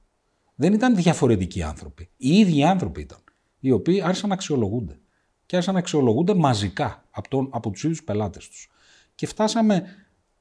Δεν 0.55 0.73
ήταν 0.73 0.97
διαφορετικοί 0.97 1.63
άνθρωποι. 1.63 2.11
Οι 2.17 2.39
ίδιοι 2.39 2.65
άνθρωποι 2.65 3.01
ήταν, 3.01 3.19
οι 3.59 3.71
οποίοι 3.71 4.03
άρχισαν 4.03 4.29
να 4.29 4.35
αξιολογούνται. 4.35 5.01
Και 5.47 5.57
άρχισαν 5.57 5.75
να 5.75 5.81
αξιολογούνται 5.81 6.35
μαζικά 6.35 7.05
από, 7.11 7.29
τον, 7.29 7.49
από 7.53 7.71
τους 7.71 7.85
ίδιους 7.85 8.05
πελάτες 8.05 8.49
τους. 8.49 8.71
Και 9.15 9.27
φτάσαμε 9.27 9.85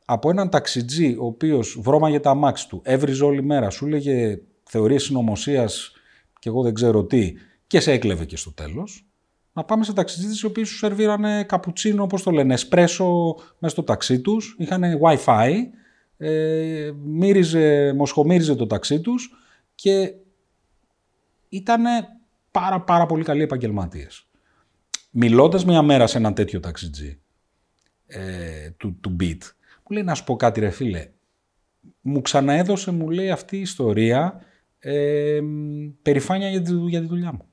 από 0.05 0.29
έναν 0.29 0.49
ταξιτζή, 0.49 1.15
ο 1.19 1.25
οποίος 1.25 1.79
βρώμαγε 1.81 2.19
τα 2.19 2.29
αμάξι 2.29 2.67
του, 2.67 2.81
έβριζε 2.83 3.23
όλη 3.23 3.43
μέρα, 3.43 3.69
σου 3.69 3.85
έλεγε 3.85 4.41
θεωρίες 4.63 5.03
συνωμοσίας 5.03 5.91
και 6.39 6.49
εγώ 6.49 6.61
δεν 6.61 6.73
ξέρω 6.73 7.05
τι, 7.05 7.33
και 7.67 7.79
σε 7.79 7.91
έκλεβε 7.91 8.25
και 8.25 8.37
στο 8.37 8.53
τέλος, 8.53 9.10
να 9.53 9.63
πάμε 9.63 9.83
σε 9.83 9.93
ταξιτζίδε 9.93 10.33
οι 10.41 10.45
οποίοι 10.45 10.63
σου 10.63 10.75
σερβίρανε 10.75 11.43
καπουτσίνο, 11.43 12.03
όπως 12.03 12.23
το 12.23 12.31
λένε, 12.31 12.53
εσπρέσο 12.53 13.35
μέσα 13.59 13.73
στο 13.73 13.83
ταξί 13.83 14.19
τους. 14.19 14.55
Είχαν 14.57 14.83
WiFi, 15.01 15.51
ε, 16.17 16.91
μύριζε, 17.03 17.93
μοσχομύριζε 17.93 18.55
το 18.55 18.67
ταξί 18.67 19.01
τους 19.01 19.35
και 19.75 20.13
ήταν 21.49 21.83
πάρα, 22.51 22.81
πάρα 22.81 23.05
πολύ 23.05 23.23
καλοί 23.23 23.41
επαγγελματίες. 23.41 24.25
Μιλώντας 25.11 25.65
μια 25.65 25.81
μέρα 25.81 26.07
σε 26.07 26.17
έναν 26.17 26.33
τέτοιο 26.33 26.59
ταξιτζή 26.59 27.19
ε, 28.07 28.69
του, 28.77 28.97
του 28.99 29.15
Beat, 29.19 29.39
μου 29.91 29.95
λέει 29.95 30.03
να 30.03 30.13
σου 30.13 30.23
πω 30.23 30.35
κάτι, 30.35 30.59
ρε 30.59 30.69
φίλε. 30.69 31.09
Μου 32.01 32.21
ξαναέδωσε, 32.21 32.91
μου 32.91 33.09
λέει, 33.09 33.31
αυτή 33.31 33.57
η 33.57 33.61
ιστορία 33.61 34.41
ε, 34.79 35.39
περηφάνεια 36.01 36.49
για 36.49 36.61
τη, 36.61 36.73
για 36.73 36.99
τη 36.99 37.07
δουλειά 37.07 37.31
μου. 37.31 37.45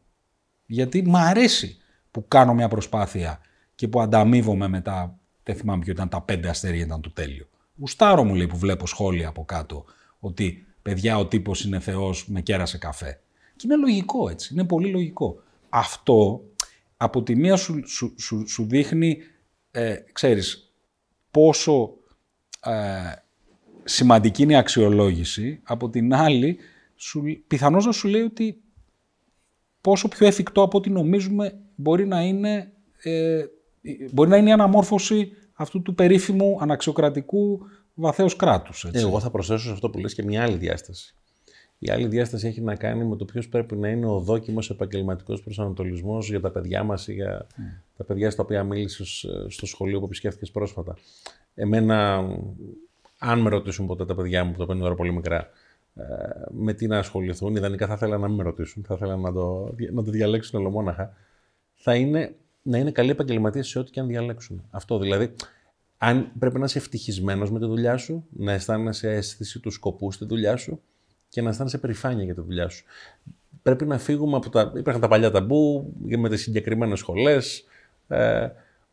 Γιατί 0.66 1.02
μ' 1.06 1.16
αρέσει 1.16 1.76
που 2.19 2.28
κάνω 2.28 2.55
μια 2.55 2.69
προσπάθεια 2.69 3.40
και 3.74 3.89
που 3.89 4.01
ανταμείβομαι 4.01 4.69
μετά, 4.69 5.19
δεν 5.43 5.55
θυμάμαι 5.55 5.85
ποιο 5.85 5.93
ήταν, 5.93 6.09
τα 6.09 6.20
πέντε 6.20 6.49
αστέρια 6.49 6.85
ήταν 6.85 7.01
το 7.01 7.11
τέλειο. 7.11 7.49
Γουστάρω 7.78 8.24
μου 8.24 8.35
λέει 8.35 8.47
που 8.47 8.57
βλέπω 8.57 8.86
σχόλια 8.86 9.28
από 9.28 9.45
κάτω 9.45 9.85
ότι 10.19 10.66
παιδιά 10.82 11.19
ο 11.19 11.27
τύπος 11.27 11.65
είναι 11.65 11.81
θεός, 11.81 12.28
με 12.28 12.40
κέρασε 12.40 12.78
καφέ. 12.78 13.20
Και 13.57 13.66
είναι 13.66 13.77
λογικό 13.77 14.28
έτσι, 14.28 14.55
είναι 14.55 14.65
πολύ 14.65 14.90
λογικό. 14.90 15.43
Αυτό 15.69 16.45
από 16.97 17.23
τη 17.23 17.36
μία 17.36 17.57
σου, 17.57 17.82
σου, 18.16 18.49
σου, 18.49 18.66
δείχνει, 18.66 19.19
ε, 19.70 19.97
ξέρεις, 20.12 20.73
πόσο 21.31 21.95
ε, 22.65 22.73
σημαντική 23.85 24.43
είναι 24.43 24.53
η 24.53 24.57
αξιολόγηση, 24.57 25.61
από 25.62 25.90
την 25.90 26.15
άλλη 26.15 26.59
σου, 26.97 27.23
πιθανώς 27.47 27.86
να 27.86 27.93
σου 27.93 28.09
λέει 28.09 28.23
ότι 28.23 28.61
πόσο 29.81 30.09
πιο 30.09 30.27
εφικτό 30.27 30.62
από 30.62 30.78
ό,τι 30.78 30.90
νομίζουμε 30.90 31.61
μπορεί 31.80 32.06
να 32.06 32.22
είναι, 32.22 32.72
ε, 33.02 33.44
μπορεί 34.12 34.28
να 34.28 34.36
είναι 34.36 34.48
η 34.48 34.52
αναμόρφωση 34.52 35.32
αυτού 35.52 35.82
του 35.82 35.94
περίφημου 35.94 36.59
αναξιοκρατικού 36.60 37.60
βαθέως 37.94 38.36
κράτους. 38.36 38.84
Έτσι. 38.84 39.00
Εγώ 39.00 39.20
θα 39.20 39.30
προσθέσω 39.30 39.64
σε 39.64 39.72
αυτό 39.72 39.90
που 39.90 39.98
λες 39.98 40.14
και 40.14 40.22
μια 40.22 40.42
άλλη 40.42 40.56
διάσταση. 40.56 41.14
Η 41.78 41.90
άλλη 41.90 42.06
διάσταση 42.06 42.46
έχει 42.46 42.60
να 42.60 42.74
κάνει 42.74 43.05
με 43.05 43.16
το 43.16 43.24
ποιος 43.24 43.48
πρέπει 43.48 43.76
να 43.76 43.88
είναι 43.88 44.06
ο 44.06 44.18
δόκιμος 44.18 44.70
επαγγελματικός 44.70 45.42
προσανατολισμός 45.42 46.28
για 46.28 46.40
τα 46.40 46.50
παιδιά 46.50 46.82
μας 46.82 47.09
ή 47.09 47.12
για 47.12 47.46
mm. 47.46 47.60
τα 47.96 48.05
παιδιά 48.05 48.30
στα 48.30 48.42
οποία 48.42 48.64
μίλησες 48.64 49.26
στο 49.48 49.66
σχολείο 49.66 49.98
που 49.98 50.05
επισκέφθηκες 50.05 50.50
πρόσφατα. 50.50 50.96
Εμένα, 51.55 52.26
αν 53.18 53.40
με 53.40 53.48
ρωτήσουν 53.48 53.86
ποτέ 53.86 54.05
τα 54.05 54.14
παιδιά 54.14 54.44
μου 54.44 54.52
που 54.52 54.59
το 54.59 54.66
παίρνουν 54.66 54.82
τώρα 54.82 54.94
πολύ 54.94 55.12
μικρά, 55.12 55.48
ε, 55.94 56.02
με 56.50 56.72
τι 56.72 56.86
να 56.86 56.98
ασχοληθούν, 56.98 57.56
ιδανικά 57.56 57.86
θα 57.86 57.94
ήθελα 57.94 58.18
να 58.18 58.28
μην 58.28 58.36
με 58.36 58.42
ρωτήσουν, 58.42 58.84
θα 58.84 58.94
ήθελα 58.94 59.16
να 59.16 59.32
το, 59.32 59.74
να 59.92 60.05
το 60.05 60.10
διαλέξουν 60.10 60.60
ολομόναχα 60.60 61.16
θα 61.78 61.94
είναι 61.94 62.34
να 62.62 62.78
είναι 62.78 62.90
καλοί 62.90 63.10
επαγγελματίες 63.10 63.68
σε 63.68 63.78
ό,τι 63.78 63.90
και 63.90 64.00
αν 64.00 64.06
διαλέξουν. 64.06 64.62
Αυτό 64.70 64.98
δηλαδή, 64.98 65.34
αν 65.98 66.32
πρέπει 66.38 66.59
να 66.59 66.64
είσαι 66.64 66.78
ευτυχισμένος 66.78 67.50
με 67.50 67.59
τη 67.59 67.64
δουλειά 67.64 67.96
σου, 67.96 68.26
να 68.30 68.52
αισθάνεσαι 68.52 69.10
αίσθηση 69.10 69.59
του 69.59 69.70
σκοπού 69.70 70.12
στη 70.12 70.24
δουλειά 70.24 70.56
σου 70.56 70.80
και 71.28 71.42
να 71.42 71.48
αισθάνεσαι 71.48 71.78
περηφάνεια 71.78 72.24
για 72.24 72.34
τη 72.34 72.40
δουλειά 72.40 72.68
σου. 72.68 72.84
Πρέπει 73.62 73.86
να 73.86 73.98
φύγουμε 73.98 74.36
από 74.36 74.50
τα. 74.50 74.72
Υπήρχαν 74.76 75.00
τα 75.00 75.09
παλιά 75.09 75.30
ταμπού 75.30 75.92
με 76.18 76.28
τις 76.28 76.42
συγκεκριμένες 76.42 76.98
σχολές. 76.98 77.64
Ε, 78.09 78.48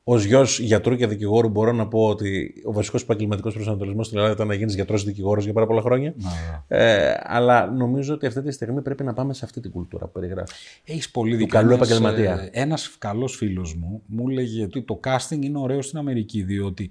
Ω 0.07 0.17
γιος 0.17 0.59
γιατρού 0.59 0.95
και 0.95 1.07
δικηγόρου, 1.07 1.49
μπορώ 1.49 1.71
να 1.71 1.87
πω 1.87 2.07
ότι 2.07 2.53
ο 2.65 2.73
βασικός 2.73 3.01
επαγγελματικός 3.01 3.53
προσανατολισμός 3.53 4.05
στην 4.05 4.17
Ελλάδα 4.17 4.35
ήταν 4.35 4.47
να 4.47 4.53
γίνεις 4.53 4.75
γιατρός 4.75 5.03
δικηγόρος 5.03 5.43
για 5.43 5.53
πάρα 5.53 5.65
πολλά 5.65 5.81
χρόνια. 5.81 6.13
Ναι. 6.17 6.77
Ε, 6.77 7.13
αλλά 7.23 7.71
νομίζω 7.71 8.13
ότι 8.13 8.25
αυτή 8.25 8.41
τη 8.41 8.51
στιγμή 8.51 8.81
πρέπει 8.81 9.03
να 9.03 9.13
πάμε 9.13 9.33
σε 9.33 9.45
αυτή 9.45 9.61
την 9.61 9.71
κουλτούρα 9.71 10.05
που 10.05 10.11
περιγράφεις. 10.11 10.81
Έχεις 10.85 11.11
πολύ 11.11 11.35
δίκιο. 11.35 11.59
Καλό 11.59 11.73
επαγγελματία. 11.73 12.49
Ένας 12.51 12.95
καλός 12.99 13.35
φίλος 13.35 13.75
μου 13.75 14.01
μου 14.05 14.29
έλεγε 14.29 14.63
ότι 14.63 14.81
το 14.81 14.99
casting 15.03 15.39
είναι 15.39 15.59
ωραίο 15.59 15.81
στην 15.81 15.97
Αμερική, 15.97 16.43
διότι 16.43 16.89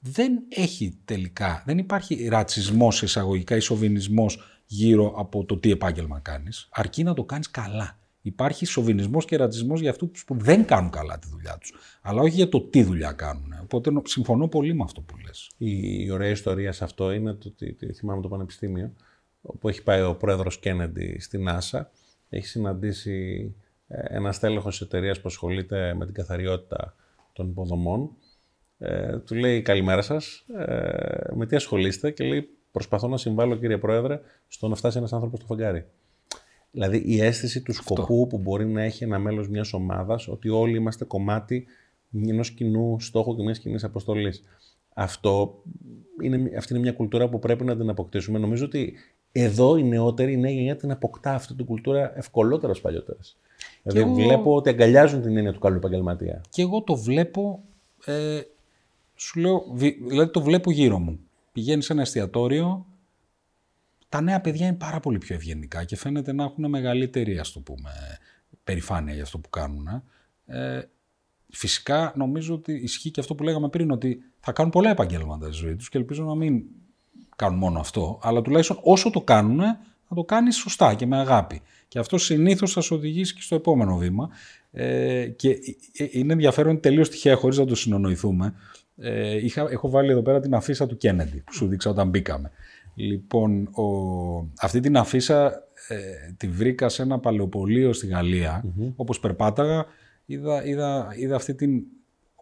δεν 0.00 0.32
έχει 0.48 0.98
τελικά, 1.04 1.62
δεν 1.66 1.78
υπάρχει 1.78 2.28
ρατσισμός 2.28 3.02
εισαγωγικά 3.02 3.56
ή 3.56 3.60
σοβινισμό 3.60 4.26
γύρω 4.66 5.14
από 5.16 5.44
το 5.44 5.56
τι 5.56 5.70
επάγγελμα 5.70 6.20
κάνεις, 6.20 6.68
αρκεί 6.70 7.02
να 7.02 7.14
το 7.14 7.24
κάνεις 7.24 7.50
καλά. 7.50 7.96
Υπάρχει 8.22 8.66
σοβινισμός 8.66 9.24
και 9.24 9.36
ρατσισμός 9.36 9.80
για 9.80 9.90
αυτούς 9.90 10.24
που 10.24 10.36
δεν 10.38 10.64
κάνουν 10.64 10.90
καλά 10.90 11.18
τη 11.18 11.28
δουλειά 11.28 11.58
τους. 11.58 11.74
Αλλά 12.02 12.22
όχι 12.22 12.34
για 12.34 12.48
το 12.48 12.60
τι 12.60 12.82
δουλειά 12.82 13.12
κάνουν. 13.12 13.54
Οπότε 13.62 13.90
συμφωνώ 14.04 14.48
πολύ 14.48 14.74
με 14.74 14.82
αυτό 14.82 15.00
που 15.00 15.16
λες. 15.26 15.50
Η, 15.56 16.04
η 16.04 16.10
ωραία 16.10 16.30
ιστορία 16.30 16.72
σε 16.72 16.84
αυτό 16.84 17.12
είναι 17.12 17.32
το 17.32 17.48
ότι 17.48 17.92
θυμάμαι 17.92 18.22
το 18.22 18.28
Πανεπιστήμιο, 18.28 18.92
όπου 19.40 19.68
έχει 19.68 19.82
πάει 19.82 20.02
ο 20.02 20.14
πρόεδρος 20.14 20.58
Κέννεντι 20.58 21.18
στην 21.20 21.46
NASA. 21.48 21.80
Έχει 22.28 22.46
συναντήσει 22.46 23.54
ε, 23.88 24.16
ένα 24.16 24.32
στέλεχος 24.32 24.78
της 24.78 24.86
εταιρείας 24.86 25.20
που 25.20 25.28
ασχολείται 25.28 25.94
με 25.94 26.04
την 26.04 26.14
καθαριότητα 26.14 26.94
των 27.32 27.48
υποδομών. 27.48 28.10
Ε, 28.78 29.18
του 29.18 29.34
λέει 29.34 29.62
καλημέρα 29.62 30.02
σας. 30.02 30.44
Ε, 30.58 31.34
με 31.34 31.46
τι 31.46 31.56
ασχολείστε, 31.56 32.10
και 32.10 32.24
λέει 32.24 32.48
Προσπαθώ 32.72 33.08
να 33.08 33.16
συμβάλλω, 33.16 33.56
κύριε 33.56 33.78
Πρόεδρε, 33.78 34.20
στο 34.48 34.68
να 34.68 34.74
φτάσει 34.74 34.98
ένας 34.98 35.12
άνθρωπος 35.12 35.38
στο 35.38 35.54
φεγγάρι. 35.54 35.86
Δηλαδή 36.72 37.02
η 37.06 37.20
αίσθηση 37.20 37.62
του 37.62 37.72
σκοπού 37.72 38.26
που 38.26 38.38
μπορεί 38.38 38.66
να 38.66 38.82
έχει 38.82 39.04
ένα 39.04 39.18
μέλος 39.18 39.48
μιας 39.48 39.72
ομάδας, 39.72 40.28
ότι 40.28 40.48
όλοι 40.48 40.76
είμαστε 40.76 41.04
κομμάτι 41.04 41.66
ενό 42.26 42.42
κοινού 42.42 43.00
στόχου 43.00 43.36
και 43.36 43.42
μιας 43.42 43.58
κοινή 43.58 43.78
αποστολής. 43.82 44.42
Αυτό 44.94 45.62
είναι, 46.22 46.56
αυτή 46.56 46.72
είναι 46.72 46.82
μια 46.82 46.92
κουλτούρα 46.92 47.28
που 47.28 47.38
πρέπει 47.38 47.64
να 47.64 47.76
την 47.76 47.88
αποκτήσουμε. 47.88 48.38
Νομίζω 48.38 48.64
ότι 48.64 48.94
εδώ 49.32 49.76
οι 49.76 49.82
νεότεροι, 49.82 50.32
η 50.32 50.36
νέα 50.36 50.50
γενιά 50.50 50.76
την 50.76 50.90
αποκτά 50.90 51.34
αυτή 51.34 51.54
την 51.54 51.64
κουλτούρα 51.64 52.18
ευκολότερας 52.18 52.76
στου 52.76 52.84
παλιότερε. 52.84 53.18
Δηλαδή 53.82 54.10
εγώ... 54.10 54.14
βλέπω 54.14 54.54
ότι 54.54 54.68
αγκαλιάζουν 54.68 55.22
την 55.22 55.36
έννοια 55.36 55.52
του 55.52 55.58
καλού 55.58 55.76
επαγγελματία. 55.76 56.40
Και 56.48 56.62
εγώ 56.62 56.82
το 56.82 56.96
βλέπω. 56.96 57.62
Ε, 58.04 58.40
σου 59.14 59.40
λέω, 59.40 59.64
δηλαδή 60.08 60.30
το 60.30 60.42
βλέπω 60.42 60.70
γύρω 60.70 60.98
μου. 60.98 61.18
Πηγαίνεις 61.52 61.84
σε 61.84 61.92
ένα 61.92 62.02
εστιατόριο, 62.02 62.86
τα 64.12 64.20
νέα 64.20 64.40
παιδιά 64.40 64.66
είναι 64.66 64.76
πάρα 64.76 65.00
πολύ 65.00 65.18
πιο 65.18 65.34
ευγενικά 65.34 65.84
και 65.84 65.96
φαίνεται 65.96 66.32
να 66.32 66.44
έχουν 66.44 66.68
μεγαλύτερη, 66.68 67.38
ας 67.38 67.52
το 67.52 67.60
πούμε, 67.60 67.90
περηφάνεια 68.64 69.14
για 69.14 69.22
αυτό 69.22 69.38
που 69.38 69.50
κάνουν. 69.50 69.86
Ε, 70.46 70.80
φυσικά 71.48 72.12
νομίζω 72.16 72.54
ότι 72.54 72.72
ισχύει 72.72 73.10
και 73.10 73.20
αυτό 73.20 73.34
που 73.34 73.42
λέγαμε 73.42 73.68
πριν, 73.68 73.90
ότι 73.90 74.22
θα 74.40 74.52
κάνουν 74.52 74.72
πολλά 74.72 74.90
επαγγέλματα 74.90 75.46
στη 75.46 75.54
ζωή 75.54 75.76
τους 75.76 75.88
και 75.88 75.98
ελπίζω 75.98 76.24
να 76.24 76.34
μην 76.34 76.62
κάνουν 77.36 77.58
μόνο 77.58 77.80
αυτό, 77.80 78.18
αλλά 78.22 78.42
τουλάχιστον 78.42 78.78
όσο 78.82 79.10
το 79.10 79.20
κάνουν, 79.20 79.58
θα 80.08 80.14
το 80.14 80.24
κάνεις 80.24 80.56
σωστά 80.56 80.94
και 80.94 81.06
με 81.06 81.18
αγάπη. 81.18 81.62
Και 81.88 81.98
αυτό 81.98 82.18
συνήθως 82.18 82.72
θα 82.72 82.80
σε 82.80 82.94
οδηγήσει 82.94 83.34
και 83.34 83.42
στο 83.42 83.54
επόμενο 83.54 83.96
βήμα. 83.96 84.30
Ε, 84.72 85.26
και 85.26 85.50
ε, 85.50 86.04
ε, 86.04 86.08
είναι 86.10 86.32
ενδιαφέρον 86.32 86.80
τελείως 86.80 87.08
τυχαία, 87.08 87.36
χωρίς 87.36 87.58
να 87.58 87.64
το 87.64 87.74
συνονοηθούμε. 87.74 88.54
Ε, 88.96 89.44
είχα, 89.44 89.66
έχω 89.70 89.90
βάλει 89.90 90.10
εδώ 90.10 90.22
πέρα 90.22 90.40
την 90.40 90.54
αφίσα 90.54 90.86
του 90.86 90.96
Κέννεντι 90.96 91.42
που 91.46 91.54
σου 91.54 91.66
δείξα 91.66 91.90
όταν 91.90 92.08
μπήκαμε. 92.08 92.50
Λοιπόν, 92.94 93.62
ο, 93.62 93.84
αυτή 94.58 94.80
την 94.80 94.96
αφίσα 94.96 95.52
ε, 95.88 95.96
τη 96.36 96.48
βρήκα 96.48 96.88
σε 96.88 97.02
ένα 97.02 97.18
παλαιοπολείο 97.18 97.92
στη 97.92 98.06
γαλλια 98.06 98.64
Όπως 98.96 99.20
περπάταγα, 99.20 99.86
είδα, 100.24 100.66
είδα, 100.66 101.14
είδα 101.16 101.36
αυτή 101.36 101.54
την 101.54 101.82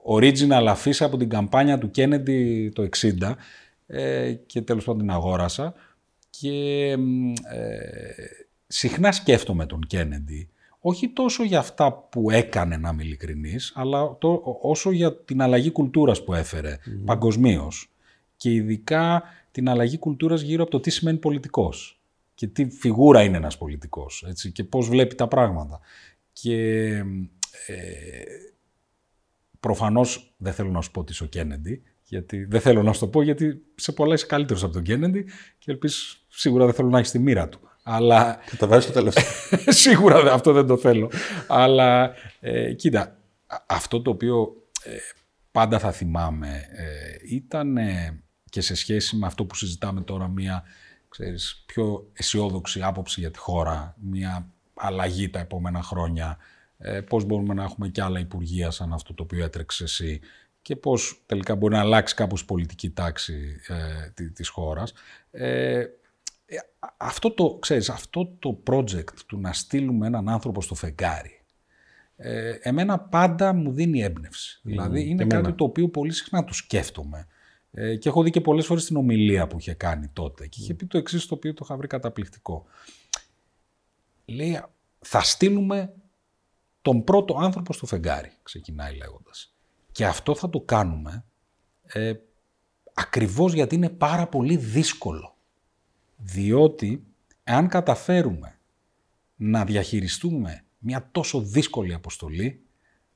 original 0.09 0.67
αφίσα 0.69 1.05
από 1.05 1.17
την 1.17 1.29
καμπάνια 1.29 1.79
του 1.79 1.91
Κέννεντι 1.91 2.71
το 2.75 2.89
60 3.21 3.35
ε, 3.87 4.33
και 4.33 4.63
τέλος 4.63 4.85
πάντων 4.85 5.01
την 5.01 5.11
αγόρασα. 5.11 5.75
Και 6.31 6.91
ε, 7.51 7.77
συχνά 8.67 9.13
σκέφτομαι 9.13 9.67
τον 9.67 9.81
Κέννεντι 9.87 10.49
όχι 10.81 11.09
τόσο 11.09 11.45
για 11.45 11.59
αυτά 11.59 11.93
που 11.93 12.31
έκανε, 12.31 12.77
να 12.77 12.89
είμαι 12.89 13.03
ειλικρινής, 13.03 13.73
αλλά 13.75 14.17
το, 14.19 14.59
όσο 14.61 14.91
για 14.91 15.17
την 15.17 15.43
αλλαγή 15.43 15.71
κουλτούρας 15.71 16.25
που 16.25 16.35
έφερε 16.35 16.79
mm. 16.87 17.03
παγκοσμίως. 17.05 17.91
Και 18.37 18.53
ειδικά 18.53 19.23
την 19.51 19.69
αλλαγή 19.69 19.99
κουλτούρας 19.99 20.41
γύρω 20.41 20.63
από 20.63 20.71
το 20.71 20.81
τι 20.81 20.91
σημαίνει 20.91 21.19
πολιτικός 21.19 22.01
και 22.35 22.47
τι 22.47 22.71
φιγούρα 22.71 23.23
είναι 23.23 23.37
ένας 23.37 23.59
πολιτικός 23.59 24.25
έτσι, 24.29 24.53
και 24.53 24.65
πώς 24.65 24.89
βλέπει 24.89 25.15
τα 25.15 25.29
πράγματα. 25.29 25.81
Και 26.33 26.87
ε, 27.67 28.25
προφανώς 29.61 30.35
δεν 30.37 30.53
θέλω 30.53 30.71
να 30.71 30.81
σου 30.81 30.91
πω 30.91 31.01
ότι 31.01 31.13
είσαι 31.13 31.25
ο 31.25 31.27
Κέννεντι, 31.27 31.83
γιατί 32.05 32.45
δεν 32.45 32.61
θέλω 32.61 32.83
να 32.83 32.93
σου 32.93 33.01
το 33.01 33.09
πω 33.09 33.23
γιατί 33.23 33.63
σε 33.75 33.93
πολλά 33.93 34.15
είσαι 34.15 34.27
καλύτερος 34.27 34.63
από 34.63 34.73
τον 34.73 34.83
Κέννεντι 34.83 35.25
και 35.59 35.71
ελπίζεις 35.71 36.25
σίγουρα 36.29 36.65
δεν 36.65 36.75
θέλω 36.75 36.89
να 36.89 36.99
έχεις 36.99 37.11
τη 37.11 37.19
μοίρα 37.19 37.49
του. 37.49 37.61
Αλλά... 37.83 38.39
βάζεις 38.61 38.87
το 38.87 38.93
τελευταίο. 38.93 39.25
Σίγουρα 39.83 40.33
αυτό 40.33 40.53
δεν 40.53 40.67
το 40.67 40.77
θέλω. 40.77 41.11
Αλλά 41.47 42.15
ε, 42.41 42.73
κοίτα, 42.73 43.17
αυτό 43.67 44.03
το 44.03 44.11
οποίο 44.11 44.57
ε, 44.85 44.97
πάντα 45.53 45.79
θα 45.79 45.93
θυμάμαι 45.93 46.69
ε, 46.71 47.35
ήταν 47.35 47.79
και 48.51 48.61
σε 48.61 48.75
σχέση 48.75 49.17
με 49.17 49.27
αυτό 49.27 49.45
που 49.45 49.55
συζητάμε 49.55 50.01
τώρα 50.01 50.29
μια 50.29 50.65
ξέρεις, 51.09 51.63
πιο 51.67 52.11
αισιόδοξη 52.13 52.83
άποψη 52.83 53.21
για 53.21 53.31
τη 53.31 53.39
χώρα, 53.39 53.95
μια 54.01 54.51
αλλαγή 54.75 55.31
τα 55.31 55.39
επόμενα 55.39 55.83
χρόνια, 55.83 56.39
ε, 56.79 57.01
πώς 57.01 57.25
μπορούμε 57.25 57.55
να 57.55 57.63
έχουμε 57.63 57.89
και 57.89 58.03
άλλα 58.03 58.21
υπουργεία 58.21 58.71
σαν 58.71 58.93
αυτό 58.93 59.15
το 59.15 59.23
οποίο 59.23 59.45
έτρεξες 59.45 59.91
εσύ 59.91 60.21
και 60.63 60.77
πώς 60.77 61.23
τελικά 61.27 61.55
μπορεί 61.55 61.75
να 61.75 61.81
αλλάξει 61.81 62.15
κάπως 62.15 62.41
η 62.41 62.45
πολιτική 62.45 62.91
τάξη 62.91 63.61
ε, 64.17 64.29
της 64.29 64.49
χώρας. 64.49 64.93
Ε, 65.31 65.79
ε, 65.79 66.57
αυτό 66.97 67.31
το, 67.31 67.57
ξέρεις, 67.61 67.91
αυτό 67.91 68.27
το 68.39 68.63
project 68.67 69.15
του 69.27 69.41
να 69.41 69.53
στείλουμε 69.53 70.07
έναν 70.07 70.29
άνθρωπο 70.29 70.63
στο 70.63 70.75
φεγγάρι, 70.75 71.43
ε, 72.17 72.51
εμένα 72.63 72.99
πάντα 72.99 73.53
μου 73.53 73.73
δίνει 73.73 74.03
έμπνευση. 74.03 74.61
δηλαδή 74.63 75.09
είναι 75.09 75.25
κάτι 75.25 75.53
το 75.53 75.65
οποίο 75.65 75.89
πολύ 75.89 76.13
συχνά 76.13 76.45
το 76.45 76.53
σκέφτομαι. 76.53 77.27
Ε, 77.73 77.97
και 77.97 78.09
έχω 78.09 78.23
δει 78.23 78.31
και 78.31 78.41
πολλές 78.41 78.67
φορές 78.67 78.85
την 78.85 78.97
ομιλία 78.97 79.47
που 79.47 79.59
είχε 79.59 79.75
κάνει 79.75 80.09
τότε. 80.09 80.47
Και 80.47 80.61
είχε 80.61 80.75
πει 80.75 80.87
το 80.87 80.99
εξής 80.99 81.27
το 81.27 81.35
οποίο 81.35 81.55
το 81.55 81.61
είχα 81.65 81.77
βρει 81.77 81.87
καταπληκτικό. 81.87 82.65
Λέει, 84.25 84.63
θα 84.99 85.21
στείλουμε 85.21 85.95
τον 86.83 87.05
πρώτο 87.05 87.37
άνθρωπο 87.39 87.73
στο 87.73 87.87
φεγγάρι, 87.87 88.33
ξεκινάει 88.43 88.97
λέγοντας. 88.97 89.55
Και 89.93 90.07
αυτό 90.07 90.35
θα 90.35 90.51
το 90.51 90.61
κάνουμε 90.61 91.25
ε, 91.83 92.13
ακριβώς 92.95 93.53
γιατί 93.53 93.75
είναι 93.75 93.89
πάρα 93.89 94.27
πολύ 94.27 94.57
δύσκολο. 94.57 95.37
Διότι 96.17 97.05
αν 97.45 97.69
καταφέρουμε 97.69 98.59
να 99.37 99.65
διαχειριστούμε 99.65 100.65
μια 100.79 101.09
τόσο 101.13 101.41
δύσκολη 101.41 101.95
αποστολή, 101.95 102.65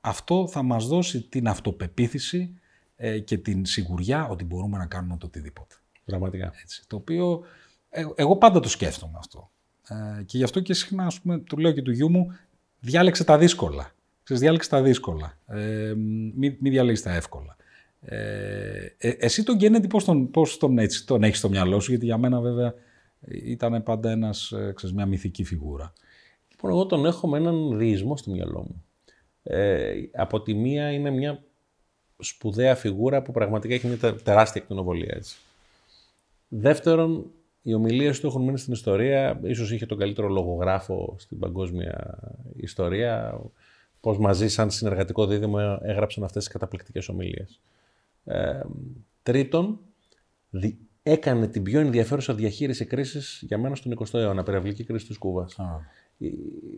αυτό 0.01 0.49
θα 0.49 0.63
μας 0.63 0.87
δώσει 0.87 1.23
την 1.23 1.49
αυτοπεποίθηση 1.49 2.59
ε, 2.97 3.19
και 3.19 3.39
την 3.39 3.65
σιγουριά 3.65 4.29
ότι 4.29 4.45
μπορούμε 4.45 4.79
να 4.79 4.87
κάνουμε 4.87 5.17
το 5.17 5.27
οτιδήποτε. 5.27 5.75
Πραγματικά. 6.05 6.53
Έτσι, 6.63 6.85
το 6.87 6.97
οποίο 6.97 7.43
ε, 7.89 8.05
εγώ 8.15 8.37
πάντα 8.37 8.61
το 8.61 8.69
σκέφτομαι 8.69 9.19
αυτό. 9.19 9.51
Ε, 9.89 10.23
και 10.23 10.37
γι' 10.37 10.45
αυτό 10.45 10.61
και 10.61 10.75
συχνά, 10.75 11.07
ας 11.07 11.21
πούμε, 11.21 11.39
του 11.39 11.59
λέω 11.59 11.73
και 11.73 11.83
του 11.83 11.91
γιού 11.91 12.11
μου, 12.11 12.27
διάλεξε 12.81 13.25
τα 13.25 13.39
δύσκολα. 13.39 13.93
Ξέρεις, 14.23 14.43
διάλεξε 14.43 14.69
τα 14.69 14.83
δύσκολα. 14.83 15.39
Ε, 15.47 15.93
μην 16.37 16.57
μη 16.61 16.71
διαλέγεις 16.71 17.03
τα 17.03 17.15
εύκολα. 17.15 17.57
Ε, 18.01 18.87
ε, 18.99 19.09
εσύ 19.09 19.43
τον 19.43 19.57
Κέννεντι 19.57 19.87
πώς 19.87 20.05
τον, 20.05 20.31
πώς 20.31 20.57
τον, 20.57 20.79
έτσι, 20.79 21.07
τον 21.07 21.23
έχεις 21.23 21.39
στο 21.39 21.49
μυαλό 21.49 21.81
σου, 21.81 21.91
γιατί 21.91 22.05
για 22.05 22.19
μένα 22.19 22.41
βέβαια 22.41 22.75
ήταν 23.29 23.83
πάντα 23.83 24.11
ένας, 24.11 24.53
ε, 24.53 24.73
ξέρεις, 24.75 24.97
μια 24.97 25.07
μυθική 25.07 25.45
φιγούρα. 25.45 25.93
Λοιπόν, 26.51 26.71
εγώ 26.71 26.87
τον 26.87 27.07
έχω 27.07 27.29
με 27.29 27.39
έναν 27.39 27.79
διεισμό 27.79 28.17
στο 28.17 28.31
μυαλό 28.31 28.59
μου. 28.59 28.85
Ε, 29.43 29.93
από 30.13 30.43
τη 30.43 30.55
μία 30.55 30.93
είναι 30.93 31.11
μια 31.11 31.45
σπουδαία 32.25 32.75
φιγούρα 32.75 33.23
που 33.23 33.33
πραγματικά 33.33 33.75
έχει 33.75 33.87
μια 33.87 34.15
τεράστια 34.15 34.61
εκτενοβολία. 34.63 35.15
Έτσι. 35.17 35.37
Δεύτερον, 36.49 37.31
οι 37.63 37.75
ομιλίες 37.75 38.21
του 38.21 38.27
έχουν 38.27 38.43
μείνει 38.43 38.59
στην 38.59 38.73
ιστορία. 38.73 39.41
Ίσως 39.43 39.73
είχε 39.73 39.87
τον 39.87 39.99
καλύτερο 39.99 40.29
λογογράφο 40.29 41.17
στην 41.19 41.39
παγκόσμια 41.39 42.19
ιστορία. 42.57 43.41
Πώς 44.01 44.19
μαζί, 44.19 44.49
σαν 44.49 44.71
συνεργατικό 44.71 45.27
δίδυμο, 45.27 45.79
έγραψαν 45.83 46.25
αυτές 46.25 46.45
τις 46.45 46.53
καταπληκτικές 46.53 47.09
ομιλίες. 47.09 47.61
Ε, 48.25 48.61
τρίτον, 49.23 49.79
έκανε 51.03 51.47
την 51.47 51.63
πιο 51.63 51.81
ενδιαφέρουσα 51.81 52.35
διαχείριση 52.35 52.85
κρίσης 52.85 53.43
για 53.47 53.59
μένα 53.59 53.75
στον 53.75 53.99
20ο 53.99 54.19
αιώνα, 54.19 54.43
πυραυλική 54.43 54.85
κρίση 54.85 55.07
της 55.07 55.19
Κούβας. 55.19 55.57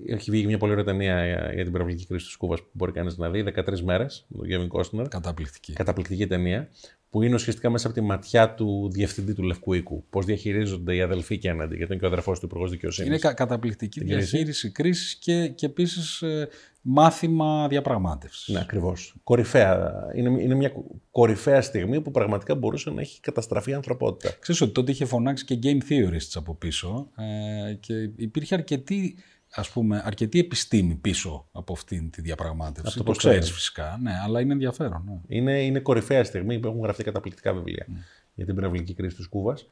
Έχει 0.06 0.30
βγει 0.30 0.46
μια 0.46 0.58
πολύ 0.58 0.72
ωραία 0.72 0.84
ταινία 0.84 1.26
για 1.54 1.62
την 1.62 1.72
πυραυλική 1.72 2.06
κρίση 2.06 2.26
της 2.26 2.36
Κούβας 2.36 2.60
που 2.60 2.68
μπορεί 2.72 2.92
κανείς 2.92 3.16
να 3.16 3.30
δει. 3.30 3.42
13 3.42 3.80
μέρες 3.80 4.24
με 4.28 4.36
τον 4.36 4.46
Γκέβιν 4.46 4.68
Κόστνερ. 4.68 5.08
Καταπληκτική. 5.08 5.72
Καταπληκτική 5.72 6.26
ταινία. 6.26 6.68
Που 7.10 7.22
είναι 7.22 7.34
ουσιαστικά 7.34 7.70
μέσα 7.70 7.86
από 7.86 7.96
τη 7.96 8.02
ματιά 8.02 8.54
του 8.54 8.90
διευθυντή 8.92 9.34
του 9.34 9.42
Λευκού 9.42 9.72
Οίκου. 9.72 10.04
Πώς 10.10 10.24
διαχειρίζονται 10.24 10.94
οι 10.94 11.00
αδελφοί 11.00 11.38
Κένναντι, 11.38 11.76
γιατί 11.76 11.92
είναι 11.92 12.00
και 12.00 12.06
ο 12.06 12.08
αδερφός 12.08 12.38
του 12.38 12.46
Υπουργός 12.46 12.70
Δικαιοσύνης. 12.70 13.22
Είναι 13.22 13.34
καταπληκτική 13.34 14.04
διαχείριση 14.04 14.70
κρίσης 14.70 15.14
και, 15.14 15.48
και 15.48 15.66
επίσης 15.66 16.22
ε, 16.22 16.48
μάθημα 16.88 17.68
διαπραγμάτευσης. 17.68 18.54
Ναι, 18.54 18.60
ακριβώς. 18.60 19.14
Κορυφαία. 19.24 19.94
Είναι, 20.14 20.42
είναι 20.42 20.54
μια 20.54 20.72
κορυφαία 21.10 21.62
στιγμή 21.62 22.00
που 22.00 22.10
πραγματικά 22.10 22.54
μπορούσε 22.54 22.90
να 22.90 23.00
έχει 23.00 23.20
καταστραφεί 23.20 23.70
η 23.70 23.74
ανθρωπότητα. 23.74 24.34
Ξέρεις 24.40 24.60
ότι 24.60 24.72
τότε 24.72 24.90
είχε 24.90 25.04
φωνάξει 25.04 25.44
και 25.44 25.58
game 25.62 25.92
theorists 25.92 26.32
από 26.34 26.54
πίσω 26.54 27.10
ε, 27.16 27.74
και 27.74 28.10
υπήρχε 28.16 28.54
αρκετή, 28.54 29.16
ας 29.56 29.70
πούμε, 29.70 30.02
αρκετή 30.04 30.38
επιστήμη 30.38 30.94
πίσω 30.94 31.46
από 31.52 31.72
αυτή 31.72 32.08
τη 32.12 32.20
διαπραγμάτευση. 32.20 32.88
Αυτό 32.88 33.02
το 33.02 33.12
ξέρεις 33.12 33.52
φυσικά, 33.52 33.98
ναι, 34.02 34.12
αλλά 34.24 34.40
είναι 34.40 34.52
ενδιαφέρον. 34.52 35.02
Ναι. 35.06 35.36
Είναι, 35.36 35.62
είναι 35.62 35.78
κορυφαία 35.80 36.24
στιγμή 36.24 36.58
που 36.58 36.68
έχουν 36.68 36.80
γραφτεί 36.80 37.04
καταπληκτικά 37.04 37.52
βιβλία 37.52 37.86
ναι. 37.88 37.98
για 38.34 38.46
την 38.46 38.54
πυραυλική 38.54 38.94
κρίση 38.94 39.16
της 39.16 39.26
Κούβας. 39.26 39.66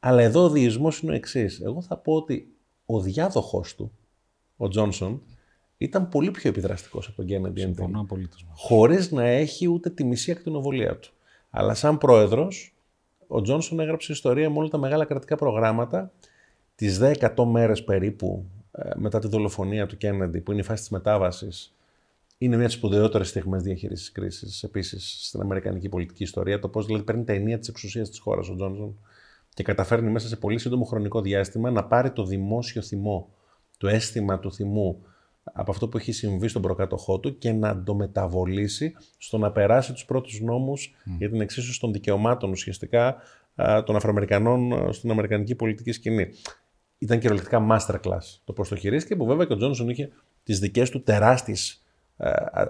Αλλά 0.00 0.22
εδώ 0.22 0.44
ο 0.44 0.50
διεισμό 0.50 0.92
είναι 1.02 1.12
ο 1.12 1.14
εξής. 1.14 1.60
Εγώ 1.60 1.82
θα 1.82 1.96
πω 1.96 2.12
ότι 2.12 2.52
ο 2.86 3.00
διάδοχο 3.00 3.64
του, 3.76 3.92
ο 4.56 4.68
Τζόνσον, 4.68 5.22
ήταν 5.78 6.08
πολύ 6.08 6.30
πιο 6.30 6.50
επιδραστικός 6.50 7.06
από 7.06 7.16
τον 7.16 7.26
Κέννεντι. 7.26 7.60
Συμφωνώ 7.60 8.00
απολύτως. 8.00 8.46
Χωρίς 8.54 9.10
να 9.10 9.24
έχει 9.24 9.68
ούτε 9.68 9.90
τη 9.90 10.04
μισή 10.04 10.30
ακτινοβολία 10.30 10.96
του. 10.96 11.10
Αλλά 11.50 11.74
σαν 11.74 11.98
πρόεδρος, 11.98 12.74
ο 13.26 13.40
Τζόνσον 13.40 13.80
έγραψε 13.80 14.12
ιστορία 14.12 14.50
με 14.50 14.58
όλα 14.58 14.68
τα 14.68 14.78
μεγάλα 14.78 15.04
κρατικά 15.04 15.36
προγράμματα 15.36 16.12
τις 16.74 17.00
10 17.02 17.44
μέρες 17.44 17.84
περίπου 17.84 18.44
ε, 18.46 18.57
μετά 18.96 19.18
τη 19.18 19.28
δολοφονία 19.28 19.86
του 19.86 19.96
Κέννεντι, 19.96 20.40
που 20.40 20.50
είναι 20.52 20.60
η 20.60 20.64
φάση 20.64 20.80
της 20.80 20.90
μετάβασης. 20.90 21.72
Είναι 22.38 22.56
μια 22.56 22.64
από 22.64 22.74
τις 22.74 22.82
σπουδαιότερες 22.82 23.28
στιγμές 23.28 23.62
διαχείρισης 23.62 24.12
κρίσης 24.12 24.62
επίσης 24.62 25.26
στην 25.26 25.40
Αμερικανική 25.40 25.88
πολιτική 25.88 26.22
ιστορία. 26.22 26.58
Το 26.58 26.68
πώς 26.68 26.86
δηλαδή 26.86 27.04
παίρνει 27.04 27.24
τα 27.24 27.32
ενία 27.32 27.58
της 27.58 27.68
εξουσίας 27.68 28.08
της 28.08 28.18
χώρας 28.18 28.48
ο 28.48 28.54
Τζόνσον 28.54 28.98
και 29.54 29.62
καταφέρνει 29.62 30.10
μέσα 30.10 30.28
σε 30.28 30.36
πολύ 30.36 30.58
σύντομο 30.58 30.84
χρονικό 30.84 31.20
διάστημα 31.20 31.70
να 31.70 31.84
πάρει 31.84 32.10
το 32.10 32.24
δημόσιο 32.24 32.82
θυμό, 32.82 33.28
το 33.76 33.88
αίσθημα 33.88 34.38
του 34.38 34.52
θυμού 34.52 35.02
από 35.52 35.70
αυτό 35.70 35.88
που 35.88 35.96
έχει 35.96 36.12
συμβεί 36.12 36.48
στον 36.48 36.62
προκάτοχό 36.62 37.20
του 37.20 37.38
και 37.38 37.52
να 37.52 37.82
το 37.82 37.94
μεταβολήσει 37.94 38.94
στο 39.18 39.38
να 39.38 39.52
περάσει 39.52 39.92
τους 39.92 40.04
πρώτους 40.04 40.40
νόμους 40.40 40.94
για 41.18 41.30
την 41.30 41.40
εξίσωση 41.40 41.80
των 41.80 41.92
δικαιωμάτων 41.92 42.50
ουσιαστικά 42.50 43.16
των 43.84 43.96
Αφροαμερικανών 43.96 44.92
στην 44.92 45.10
Αμερικανική 45.10 45.54
πολιτική 45.54 45.92
σκηνή. 45.92 46.28
Ήταν 46.98 47.18
κυριολεκτικά 47.18 47.66
masterclass 47.70 48.38
το 48.44 48.52
πώς 48.52 48.68
το 48.68 48.76
χειρίστηκε, 48.76 49.16
που 49.16 49.26
βέβαια 49.26 49.46
και 49.46 49.52
ο 49.52 49.56
Τζόνσον 49.56 49.88
είχε 49.88 50.10
τις 50.42 50.58
δικές 50.58 50.90
του 50.90 51.02
τεράστιες 51.02 51.82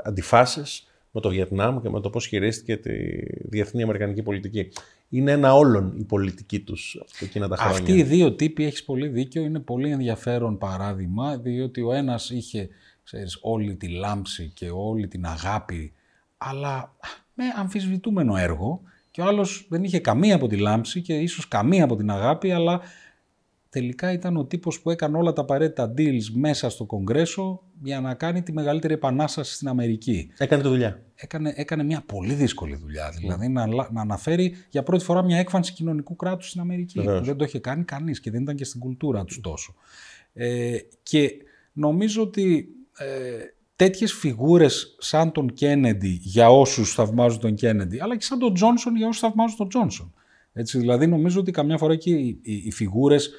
αντιφάσεις 0.03 0.87
με 1.11 1.21
το 1.21 1.29
Βιετνάμ 1.29 1.81
και 1.81 1.89
με 1.89 2.01
το 2.01 2.11
πώς 2.11 2.27
χειρίστηκε 2.27 2.77
τη 2.77 2.93
διεθνή 3.49 3.83
Αμερικανική 3.83 4.23
πολιτική. 4.23 4.69
Είναι 5.09 5.33
ένα 5.33 5.55
όλον 5.55 5.95
η 5.99 6.05
πολιτική 6.05 6.61
τους 6.61 7.05
εκείνα 7.21 7.49
τα 7.49 7.57
χρόνια. 7.57 7.79
Αυτοί 7.79 7.93
οι 7.93 8.03
δύο 8.03 8.33
τύποι, 8.33 8.65
έχεις 8.65 8.85
πολύ 8.85 9.09
δίκιο, 9.09 9.43
είναι 9.43 9.59
πολύ 9.59 9.91
ενδιαφέρον 9.91 10.59
παράδειγμα, 10.59 11.37
διότι 11.37 11.83
ο 11.83 11.93
ένας 11.93 12.31
είχε 12.31 12.69
ξέρεις, 13.05 13.39
όλη 13.41 13.75
τη 13.75 13.89
λάμψη 13.89 14.51
και 14.55 14.71
όλη 14.73 15.09
την 15.09 15.27
αγάπη, 15.27 15.93
αλλά 16.39 16.97
με 17.35 17.45
αμφισβητούμενο 17.57 18.37
έργο 18.37 18.81
και 19.11 19.21
ο 19.21 19.25
άλλος 19.25 19.67
δεν 19.69 19.85
είχε 19.85 19.99
καμία 19.99 20.35
από 20.35 20.47
τη 20.47 20.57
λάμψη 20.57 21.03
και 21.03 21.15
ίσως 21.15 21.49
καμία 21.49 21.85
από 21.85 21.97
την 21.97 22.11
αγάπη, 22.11 22.51
αλλά 22.51 22.81
τελικά 23.69 24.13
ήταν 24.13 24.37
ο 24.37 24.45
τύπος 24.45 24.81
που 24.81 24.91
έκανε 24.91 25.17
όλα 25.17 25.33
τα 25.33 25.41
απαραίτητα 25.41 25.95
deals 25.97 26.25
μέσα 26.35 26.71
στο 26.71 26.85
Κογκρέσο 26.85 27.63
για 27.83 28.01
να 28.01 28.15
κάνει 28.15 28.43
τη 28.43 28.53
μεγαλύτερη 28.53 28.95
επανάσταση 28.95 29.55
στην 29.55 29.69
Αμερική. 29.69 30.31
Έκανε 30.39 30.63
τη 30.63 30.69
δουλειά. 30.69 31.03
Έκανε, 31.15 31.53
έκανε 31.57 31.83
μια 31.83 32.03
πολύ 32.07 32.35
δύσκολη 32.35 32.77
δουλειά. 32.77 33.11
Δηλαδή 33.19 33.49
να, 33.49 33.67
να 33.67 34.01
αναφέρει 34.01 34.55
για 34.69 34.83
πρώτη 34.83 35.05
φορά 35.05 35.23
μια 35.23 35.39
έκφανση 35.39 35.73
κοινωνικού 35.73 36.17
κράτους 36.17 36.49
στην 36.49 36.61
Αμερική. 36.61 37.01
Που 37.01 37.21
δεν 37.23 37.37
το 37.37 37.45
είχε 37.45 37.59
κάνει 37.59 37.85
κανείς 37.85 38.21
και 38.21 38.31
δεν 38.31 38.43
ήταν 38.43 38.57
και 38.57 38.65
στην 38.65 38.81
κουλτούρα 38.81 39.25
τους 39.25 39.41
τόσο. 39.41 39.75
Ε, 40.33 40.77
και 41.03 41.31
νομίζω 41.73 42.23
ότι 42.23 42.69
ε, 42.99 43.07
τέτοιες 43.77 44.13
φιγούρες 44.13 44.97
σαν 44.99 45.33
τον 45.33 45.53
Κέννεντι 45.53 46.19
για 46.23 46.51
όσους 46.51 46.95
θαυμάζουν 46.95 47.41
τον 47.41 47.55
Κέννεντι, 47.55 48.01
αλλά 48.01 48.17
και 48.17 48.25
σαν 48.25 48.39
τον 48.39 48.55
Τζόνσον 48.55 48.97
για 48.97 49.07
όσους 49.09 49.21
θαυμάζουν 49.21 49.57
τον 49.57 49.69
Τζόνσον. 49.69 50.13
Έτσι, 50.53 50.79
δηλαδή 50.79 51.07
νομίζω 51.07 51.41
ότι 51.41 51.51
καμιά 51.51 51.79
φορά 51.79 51.97
και 51.97 52.11
οι, 52.11 52.41
οι, 52.43 52.53
οι 52.53 52.73
φιγούρες 52.73 53.31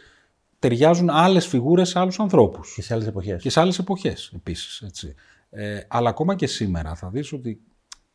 ταιριάζουν 0.59 1.09
άλλες 1.09 1.47
φιγούρες 1.47 1.89
σε 1.89 1.99
άλλους 1.99 2.19
ανθρώπους. 2.19 2.73
Και 2.73 2.81
σε 2.81 2.93
άλλες 2.93 3.07
εποχές. 3.07 3.41
Και 3.41 3.49
σε 3.49 3.59
άλλες 3.59 3.79
εποχές 3.79 4.31
επίσης. 4.35 4.81
Έτσι. 4.81 5.15
Ε, 5.49 5.79
αλλά 5.87 6.09
ακόμα 6.09 6.35
και 6.35 6.47
σήμερα 6.47 6.95
θα 6.95 7.09
δεις 7.09 7.33
ότι 7.33 7.61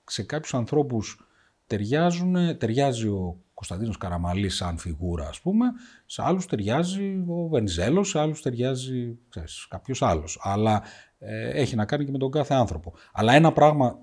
σε 0.05 0.23
κάποιους 0.23 0.55
ανθρώπους 0.55 1.27
ταιριάζουν, 1.67 2.59
ταιριάζει 2.59 3.07
ο 3.07 3.39
Κωνσταντίνος 3.55 3.97
Καραμαλής 3.97 4.57
σαν 4.57 4.79
φιγούρα 4.79 5.29
ας 5.29 5.41
πούμε, 5.41 5.67
σε 6.07 6.23
άλλους 6.23 6.47
ταιριάζει 6.47 7.25
ο 7.27 7.49
Βενιζέλος, 7.49 8.09
σε 8.09 8.19
άλλους 8.19 8.43
ταιριάζει 8.43 9.19
ξέρεις, 9.29 9.67
κάποιος 9.71 10.03
άλλος. 10.03 10.39
Αλλά 10.43 10.83
ε, 11.19 11.49
έχει 11.49 11.77
να 11.77 11.85
κάνει 11.85 12.05
και 12.05 12.11
με 12.11 12.19
τον 12.19 12.31
κάθε 12.31 12.55
άνθρωπο. 12.55 12.95
Αλλά 13.13 13.33
ένα 13.33 13.53
πράγμα 13.53 13.99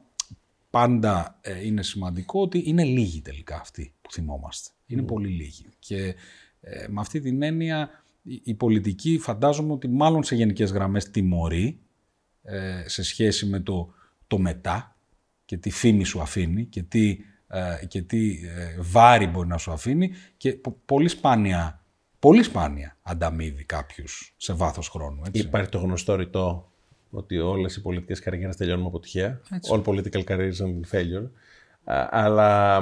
πάντα 0.70 1.40
ε, 1.42 1.66
είναι 1.66 1.84
σημαντικό 1.84 2.42
ότι 2.42 2.64
είναι 2.66 2.84
λίγοι 2.84 3.22
τελικά 3.22 3.60
αυτοί 3.60 3.94
που 4.02 4.12
θυμόμαστε. 4.12 4.70
Είναι 4.86 5.02
πολύ 5.02 5.30
λίγοι. 5.30 5.66
Και 5.80 6.16
ε, 6.62 6.88
με 6.88 7.00
αυτή 7.02 7.20
την 7.20 7.42
έννοια 7.42 8.01
η 8.24 8.54
πολιτική 8.54 9.18
φαντάζομαι 9.18 9.74
ότι 9.74 9.88
μάλλον 9.88 10.24
σε 10.24 10.36
γενικές 10.36 10.72
γραμμές 10.72 11.12
τιμωρεί 11.12 11.80
ε, 12.44 12.84
σε 12.86 13.04
σχέση 13.04 13.46
με 13.46 13.60
το, 13.60 13.94
το 14.28 14.38
μετά 14.38 14.96
και 15.46 15.58
τι 15.58 15.70
φήμη 15.70 16.04
σου 16.04 16.22
αφήνει 16.22 16.66
και 16.66 16.84
τι, 16.84 17.18
ε, 17.48 17.86
και 17.86 18.02
τι 18.02 18.32
ε, 18.32 18.78
βάρη 18.80 19.28
μπορεί 19.28 19.48
να 19.48 19.58
σου 19.58 19.72
αφήνει 19.72 20.12
και 20.38 20.60
πολύ 20.86 21.08
σπάνια, 21.08 21.84
πολύ 22.20 22.44
σπάνια 22.44 22.98
ανταμείβει 23.02 23.64
κάποιους 23.64 24.34
σε 24.38 24.54
βάθος 24.54 24.90
χρόνου. 24.90 25.22
Έτσι. 25.26 25.42
Υπάρχει 25.42 25.70
το 25.70 25.78
γνωστό 25.78 26.16
ρητό 26.16 26.72
ότι 27.10 27.38
όλες 27.38 27.76
οι 27.76 27.82
πολιτικές 27.82 28.20
καριέρες 28.20 28.56
τελειώνουν 28.56 28.82
με 28.82 28.88
αποτυχία. 28.88 29.42
All 29.72 29.84
political 29.84 30.24
careers 30.24 30.56
and 30.56 30.80
failure. 30.92 31.30
Αλλά 32.10 32.82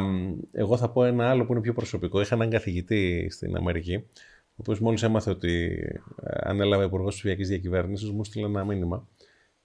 εγώ 0.52 0.78
θα 0.78 0.90
πω 0.90 1.04
ένα 1.04 1.30
άλλο 1.30 1.46
που 1.46 1.52
είναι 1.52 1.62
πιο 1.62 1.74
προσωπικό. 1.74 2.22
Είχα 2.22 2.36
έναν 2.36 2.50
καθηγητή 2.50 3.28
στην 3.32 3.56
Αμερική, 3.56 3.96
ο 3.96 4.04
οποίο 4.60 4.78
μόλις 4.82 5.04
έμαθε 5.04 5.30
ότι 5.30 5.84
ε, 6.24 6.38
ανέλαβε 6.42 6.86
υπουργός 6.86 7.14
ψηφιακής 7.14 7.48
διακυβέρνησης, 7.48 8.10
μου 8.10 8.24
στείλε 8.24 8.46
ένα 8.46 8.66
μήνυμα 8.66 9.08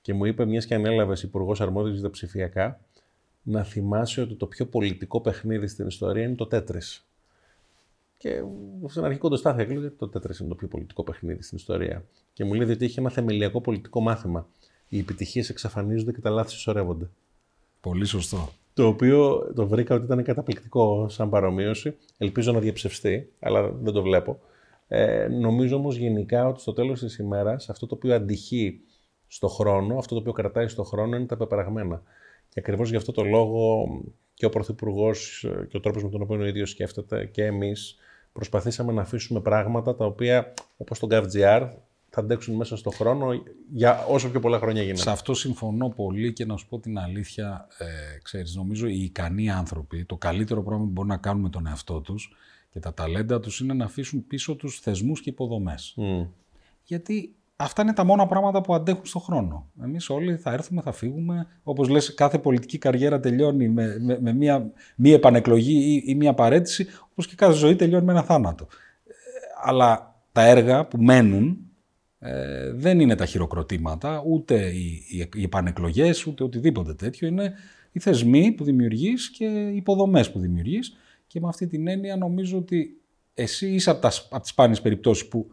και 0.01 0.15
μου 0.15 0.25
είπε, 0.25 0.45
μιας 0.45 0.67
και 0.67 0.75
ανέλαβε 0.75 1.17
υπουργός 1.23 1.61
αρμόδιος 1.61 1.95
για 1.95 2.03
τα 2.03 2.11
ψηφιακά, 2.11 2.81
να 3.43 3.63
θυμάσαι 3.63 4.21
ότι 4.21 4.35
το 4.35 4.47
πιο 4.47 4.67
πολιτικό 4.67 5.21
παιχνίδι 5.21 5.67
στην 5.67 5.87
ιστορία 5.87 6.25
είναι 6.25 6.35
το 6.35 6.47
τέτρι. 6.47 6.79
Και 8.19 8.43
στον 8.87 9.05
αρχικό 9.05 9.29
το 9.29 9.37
στάθη 9.37 9.61
έκλειγε 9.61 9.91
το 9.91 10.09
τέτρι 10.09 10.35
είναι 10.41 10.49
το 10.49 10.55
πιο 10.55 10.69
πολιτικό 10.69 11.05
παιχνίδι 11.05 11.43
στην 11.43 11.57
ιστορία. 11.57 12.05
Και 12.33 12.45
μου 12.45 12.55
λέει 12.55 12.71
ότι 12.71 12.85
είχε 12.85 13.01
ένα 13.01 13.11
θεμελιακό 13.11 13.61
πολιτικό 13.61 14.01
μάθημα. 14.01 14.49
Οι 14.89 14.99
επιτυχίες 14.99 15.49
εξαφανίζονται 15.49 16.13
και 16.13 16.21
τα 16.21 16.31
λάθη 16.31 16.51
συσσωρεύονται. 16.51 17.11
Πολύ 17.81 18.05
σωστό. 18.05 18.49
Το 18.75 18.87
οποίο 18.87 19.53
το 19.55 19.67
βρήκα 19.67 19.95
ότι 19.95 20.05
ήταν 20.05 20.23
καταπληκτικό 20.23 21.09
σαν 21.09 21.31
παρομοίωση. 21.31 21.97
Ελπίζω 22.19 22.53
να 22.53 22.59
διαψευστεί, 22.59 23.29
αλλά 23.41 23.69
δεν 23.69 23.93
το 23.93 24.03
βλέπω. 24.03 24.41
Ε, 24.89 25.29
νομίζω 25.29 25.77
όμως 25.77 25.97
γενικά 25.97 26.47
ότι 26.47 26.61
στο 26.61 26.73
τέλος 26.73 27.01
της 27.01 27.17
ημέρας 27.19 27.69
αυτό 27.69 27.87
το 27.87 27.95
οποίο 27.95 28.15
αντυχεί 28.15 28.81
στο 29.27 29.49
χρόνο, 29.49 29.99
αυτό 29.99 30.15
το 30.15 30.21
οποίο 30.21 30.33
κρατάει 30.33 30.69
στο 30.69 30.83
χρόνο 30.83 31.17
είναι 31.17 31.27
τα 31.27 31.37
πεπραγμένα. 31.37 32.03
Και 32.49 32.61
ακριβώς 32.61 32.91
γι' 32.91 32.97
αυτό 32.97 33.13
το 33.13 33.25
λόγο 33.25 33.87
και 34.35 34.47
ο 34.47 34.49
Πρωθυπουργός 34.49 35.47
και 35.69 35.77
ο 35.77 35.81
τρόπος 35.81 36.03
με 36.03 36.11
τον 36.11 36.23
οποίο 36.23 36.41
ο 36.41 36.47
ίδιος 36.47 36.71
σκέφτεται 36.71 37.27
και 37.27 37.45
εμείς 37.45 37.97
προσπαθήσαμε 38.33 38.93
να 38.93 39.03
αφήσουμε 39.03 39.41
πράγματα 39.41 39.95
τα 39.97 40.05
οποία 40.05 40.55
όπως 40.77 40.99
το 40.99 41.07
GovGR 41.11 41.69
θα 42.11 42.21
αντέξουν 42.21 42.55
μέσα 42.55 42.77
στο 42.77 42.91
χρόνο 42.91 43.29
για 43.73 44.05
όσο 44.09 44.31
πιο 44.31 44.41
πολλά 44.41 44.59
χρόνια 44.59 44.83
γίνεται. 44.83 45.01
Σε 45.01 45.11
αυτό 45.11 45.35
συμφωνώ 45.35 45.89
πολύ 45.89 46.33
και 46.33 46.45
να 46.45 46.57
σου 46.57 46.69
πω 46.69 46.79
την 46.79 46.99
αλήθεια, 46.99 47.67
ε, 47.79 48.19
ξέρεις, 48.23 48.55
νομίζω 48.55 48.87
οι 48.87 49.03
ικανοί 49.03 49.51
άνθρωποι, 49.51 50.05
το 50.05 50.17
καλύτερο 50.17 50.63
πράγμα 50.63 50.85
που 50.85 50.91
μπορούν 50.91 51.11
να 51.11 51.17
κάνουν 51.17 51.43
με 51.43 51.49
τον 51.49 51.67
εαυτό 51.67 52.01
τους 52.01 52.37
και 52.75 52.81
τα 52.81 52.95
ταλέντα 52.95 53.41
τους 53.41 53.61
είναι 53.61 53.75
να 53.75 53.85
αφήσουν 53.85 54.27
πίσω 54.27 54.55
τους 54.55 54.81
θεσμούς 54.81 55.21
και 55.21 55.31
υποδομές. 55.31 55.97
Γιατί 56.83 57.35
αυτά 57.57 57.83
είναι 57.83 57.93
τα 57.93 58.05
μόνα 58.05 58.27
πράγματα 58.27 58.61
που 58.61 58.75
αντέχουν 58.75 59.07
στον 59.07 59.21
χρόνο. 59.21 59.71
Εμείς 59.83 60.11
όλοι 60.11 60.37
θα 60.37 60.53
έρθουμε, 60.53 60.81
θα 60.81 60.93
φύγουμε. 60.93 61.47
Όπως 61.63 61.89
λες, 61.89 62.15
κάθε 62.15 62.39
πολιτική 62.39 62.79
καριέρα 62.79 63.21
τελειώνει 63.21 63.69
με, 63.69 63.99
με, 64.01 64.19
με 64.21 64.33
μία, 64.33 64.73
μία 64.97 65.15
επανεκλογή 65.15 65.75
ή, 65.75 66.03
ή 66.11 66.15
μία 66.15 66.35
παρέτηση, 66.35 66.87
όπως 67.11 67.27
και 67.27 67.35
κάθε 67.35 67.53
ζωή 67.53 67.77
τελειώνει 67.77 68.05
με 68.05 68.13
ένα 68.13 68.23
θάνατο. 68.23 68.67
Ε, 69.07 69.13
αλλά 69.65 70.15
τα 70.33 70.43
έργα 70.43 70.87
που 70.87 71.03
μένουν 71.03 71.59
ε, 72.19 72.73
δεν 72.73 73.01
είναι 73.01 73.15
τα 73.15 73.27
χειροκροτήματα, 73.27 74.23
ούτε 74.27 74.55
οι, 74.55 75.07
οι, 75.11 75.29
οι 75.35 75.43
επανεκλογές, 75.43 76.27
ούτε 76.27 76.45
οτιδήποτε 76.45 76.95
τέτοιο. 76.95 77.29
Είναι 77.29 77.53
οι 77.93 78.01
θεσμοί 78.01 78.53
που 78.53 78.65
δημιουργείς 78.65 79.31
και 79.31 79.45
οι 79.45 79.77
υποδομές 79.77 80.31
που 80.31 80.39
δημιουργείς 80.39 80.97
και 81.35 81.41
με 81.41 81.49
αυτή 81.49 81.67
την 81.67 81.89
έννοια 81.89 82.17
νομίζω 82.17 82.59
ότι 82.59 83.01
εσύ 83.35 83.75
είσαι 83.75 83.91
από, 83.91 84.01
τα, 84.01 84.13
από 84.31 84.41
τις 84.41 84.51
σπάνιες 84.51 84.81
περιπτώσεις 84.81 85.29
που 85.29 85.51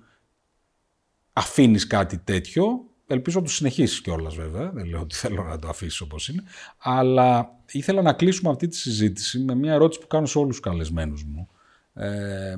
αφήνεις 1.34 1.88
κάτι 1.88 2.18
τέτοιο. 2.18 2.86
Ελπίζω 3.08 3.40
να 3.40 3.46
το 3.46 3.52
συνεχίσεις 3.52 4.02
κιόλας 4.02 4.36
βέβαια, 4.36 4.72
δεν 4.72 4.86
λέω 4.86 5.00
ότι 5.00 5.16
θέλω 5.16 5.44
να 5.44 5.60
το 5.60 5.68
αφήσεις 5.68 6.02
όπως 6.02 6.28
είναι. 6.28 6.44
Αλλά 6.78 7.56
ήθελα 7.72 8.02
να 8.02 8.14
κλείσουμε 8.14 8.50
αυτή 8.50 8.68
τη 8.68 8.76
συζήτηση 8.76 9.40
με 9.40 9.56
μια 9.56 9.74
ερώτηση 9.74 10.02
που 10.02 10.08
κάνω 10.08 10.26
σε 10.26 10.38
όλους 10.38 10.56
τους 10.56 10.70
καλεσμένους 10.70 11.24
μου. 11.24 11.50
Ε, 11.94 12.56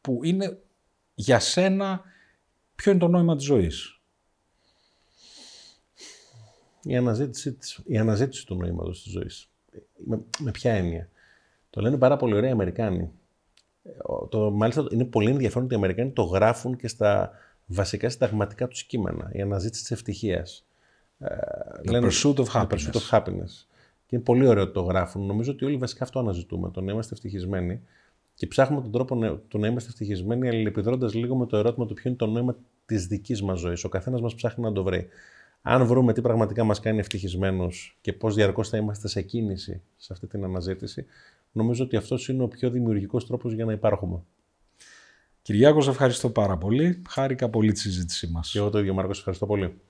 που 0.00 0.20
είναι 0.22 0.58
για 1.14 1.38
σένα 1.38 2.02
ποιο 2.74 2.90
είναι 2.90 3.00
το 3.00 3.08
νόημα 3.08 3.36
της 3.36 3.44
ζωής; 3.44 4.00
Η 6.82 6.96
αναζήτηση, 6.96 7.58
η 7.84 7.98
αναζήτηση 7.98 8.46
του 8.46 8.54
νοήματος 8.54 9.02
της 9.02 9.12
ζωής. 9.12 9.50
Με, 10.06 10.20
με 10.38 10.50
ποια 10.50 10.72
έννοια; 10.72 11.08
Το 11.70 11.80
λένε 11.80 11.98
πάρα 11.98 12.16
πολύ 12.16 12.34
ωραία 12.34 12.48
οι 12.48 12.52
Αμερικάνοι. 12.52 13.10
Το, 14.28 14.50
μάλιστα 14.50 14.86
είναι 14.90 15.04
πολύ 15.04 15.30
ενδιαφέρον 15.30 15.64
ότι 15.64 15.74
οι 15.74 15.76
Αμερικάνοι 15.76 16.10
το 16.10 16.22
γράφουν 16.22 16.76
και 16.76 16.88
στα 16.88 17.30
βασικά 17.66 18.08
συνταγματικά 18.08 18.68
τους 18.68 18.84
κείμενα. 18.84 19.30
Η 19.32 19.40
αναζήτηση 19.40 19.82
της 19.82 19.90
ευτυχίας. 19.90 20.66
The 21.20 21.90
λένε, 21.90 22.08
pursuit 22.10 22.34
of 22.34 22.44
happiness. 22.44 22.68
The 22.68 22.76
pursuit 22.76 22.92
of 22.92 23.10
happiness. 23.10 23.66
Και 24.06 24.16
είναι 24.16 24.24
πολύ 24.24 24.46
ωραίο 24.46 24.62
ότι 24.62 24.72
το 24.72 24.80
γράφουν. 24.80 25.26
Νομίζω 25.26 25.52
ότι 25.52 25.64
όλοι 25.64 25.76
βασικά 25.76 26.04
αυτό 26.04 26.18
αναζητούμε, 26.18 26.70
το 26.70 26.80
να 26.80 26.92
είμαστε 26.92 27.14
ευτυχισμένοι. 27.14 27.80
Και 28.34 28.46
ψάχνουμε 28.46 28.82
τον 28.82 28.92
τρόπο 28.92 29.40
το 29.48 29.58
να 29.58 29.66
είμαστε 29.66 29.90
ευτυχισμένοι, 29.90 30.48
αλληλεπιδρώντα 30.48 31.10
λίγο 31.12 31.36
με 31.36 31.46
το 31.46 31.56
ερώτημα 31.56 31.86
του 31.86 31.94
ποιο 31.94 32.10
είναι 32.10 32.18
το 32.18 32.26
νόημα 32.26 32.56
της 32.86 33.06
δικής 33.06 33.42
μας 33.42 33.58
ζωής. 33.58 33.84
Ο 33.84 33.88
καθένας 33.88 34.20
μας 34.20 34.34
ψάχνει 34.34 34.64
να 34.64 34.72
το 34.72 34.82
βρει. 34.82 35.08
Αν 35.62 35.86
βρούμε 35.86 36.12
τι 36.12 36.20
πραγματικά 36.20 36.64
μας 36.64 36.80
κάνει 36.80 36.98
ευτυχισμένους 36.98 37.98
και 38.00 38.12
πώς 38.12 38.34
διαρκώς 38.34 38.68
θα 38.68 38.76
είμαστε 38.76 39.08
σε 39.08 39.22
κίνηση 39.22 39.82
σε 39.96 40.12
αυτή 40.12 40.26
την 40.26 40.44
αναζήτηση, 40.44 41.06
νομίζω 41.52 41.84
ότι 41.84 41.96
αυτός 41.96 42.28
είναι 42.28 42.42
ο 42.42 42.48
πιο 42.48 42.70
δημιουργικός 42.70 43.26
τρόπος 43.26 43.52
για 43.52 43.64
να 43.64 43.72
υπάρχουμε. 43.72 44.22
Κυριάκος, 45.42 45.88
ευχαριστώ 45.88 46.30
πάρα 46.30 46.56
πολύ. 46.58 47.02
Χάρηκα 47.08 47.48
πολύ 47.48 47.72
τη 47.72 47.78
συζήτησή 47.78 48.26
μας. 48.26 48.50
Και 48.50 48.58
εγώ 48.58 48.70
το 48.70 48.78
ίδιο, 48.78 48.94
Μάρκος, 48.94 49.18
ευχαριστώ 49.18 49.46
πολύ. 49.46 49.80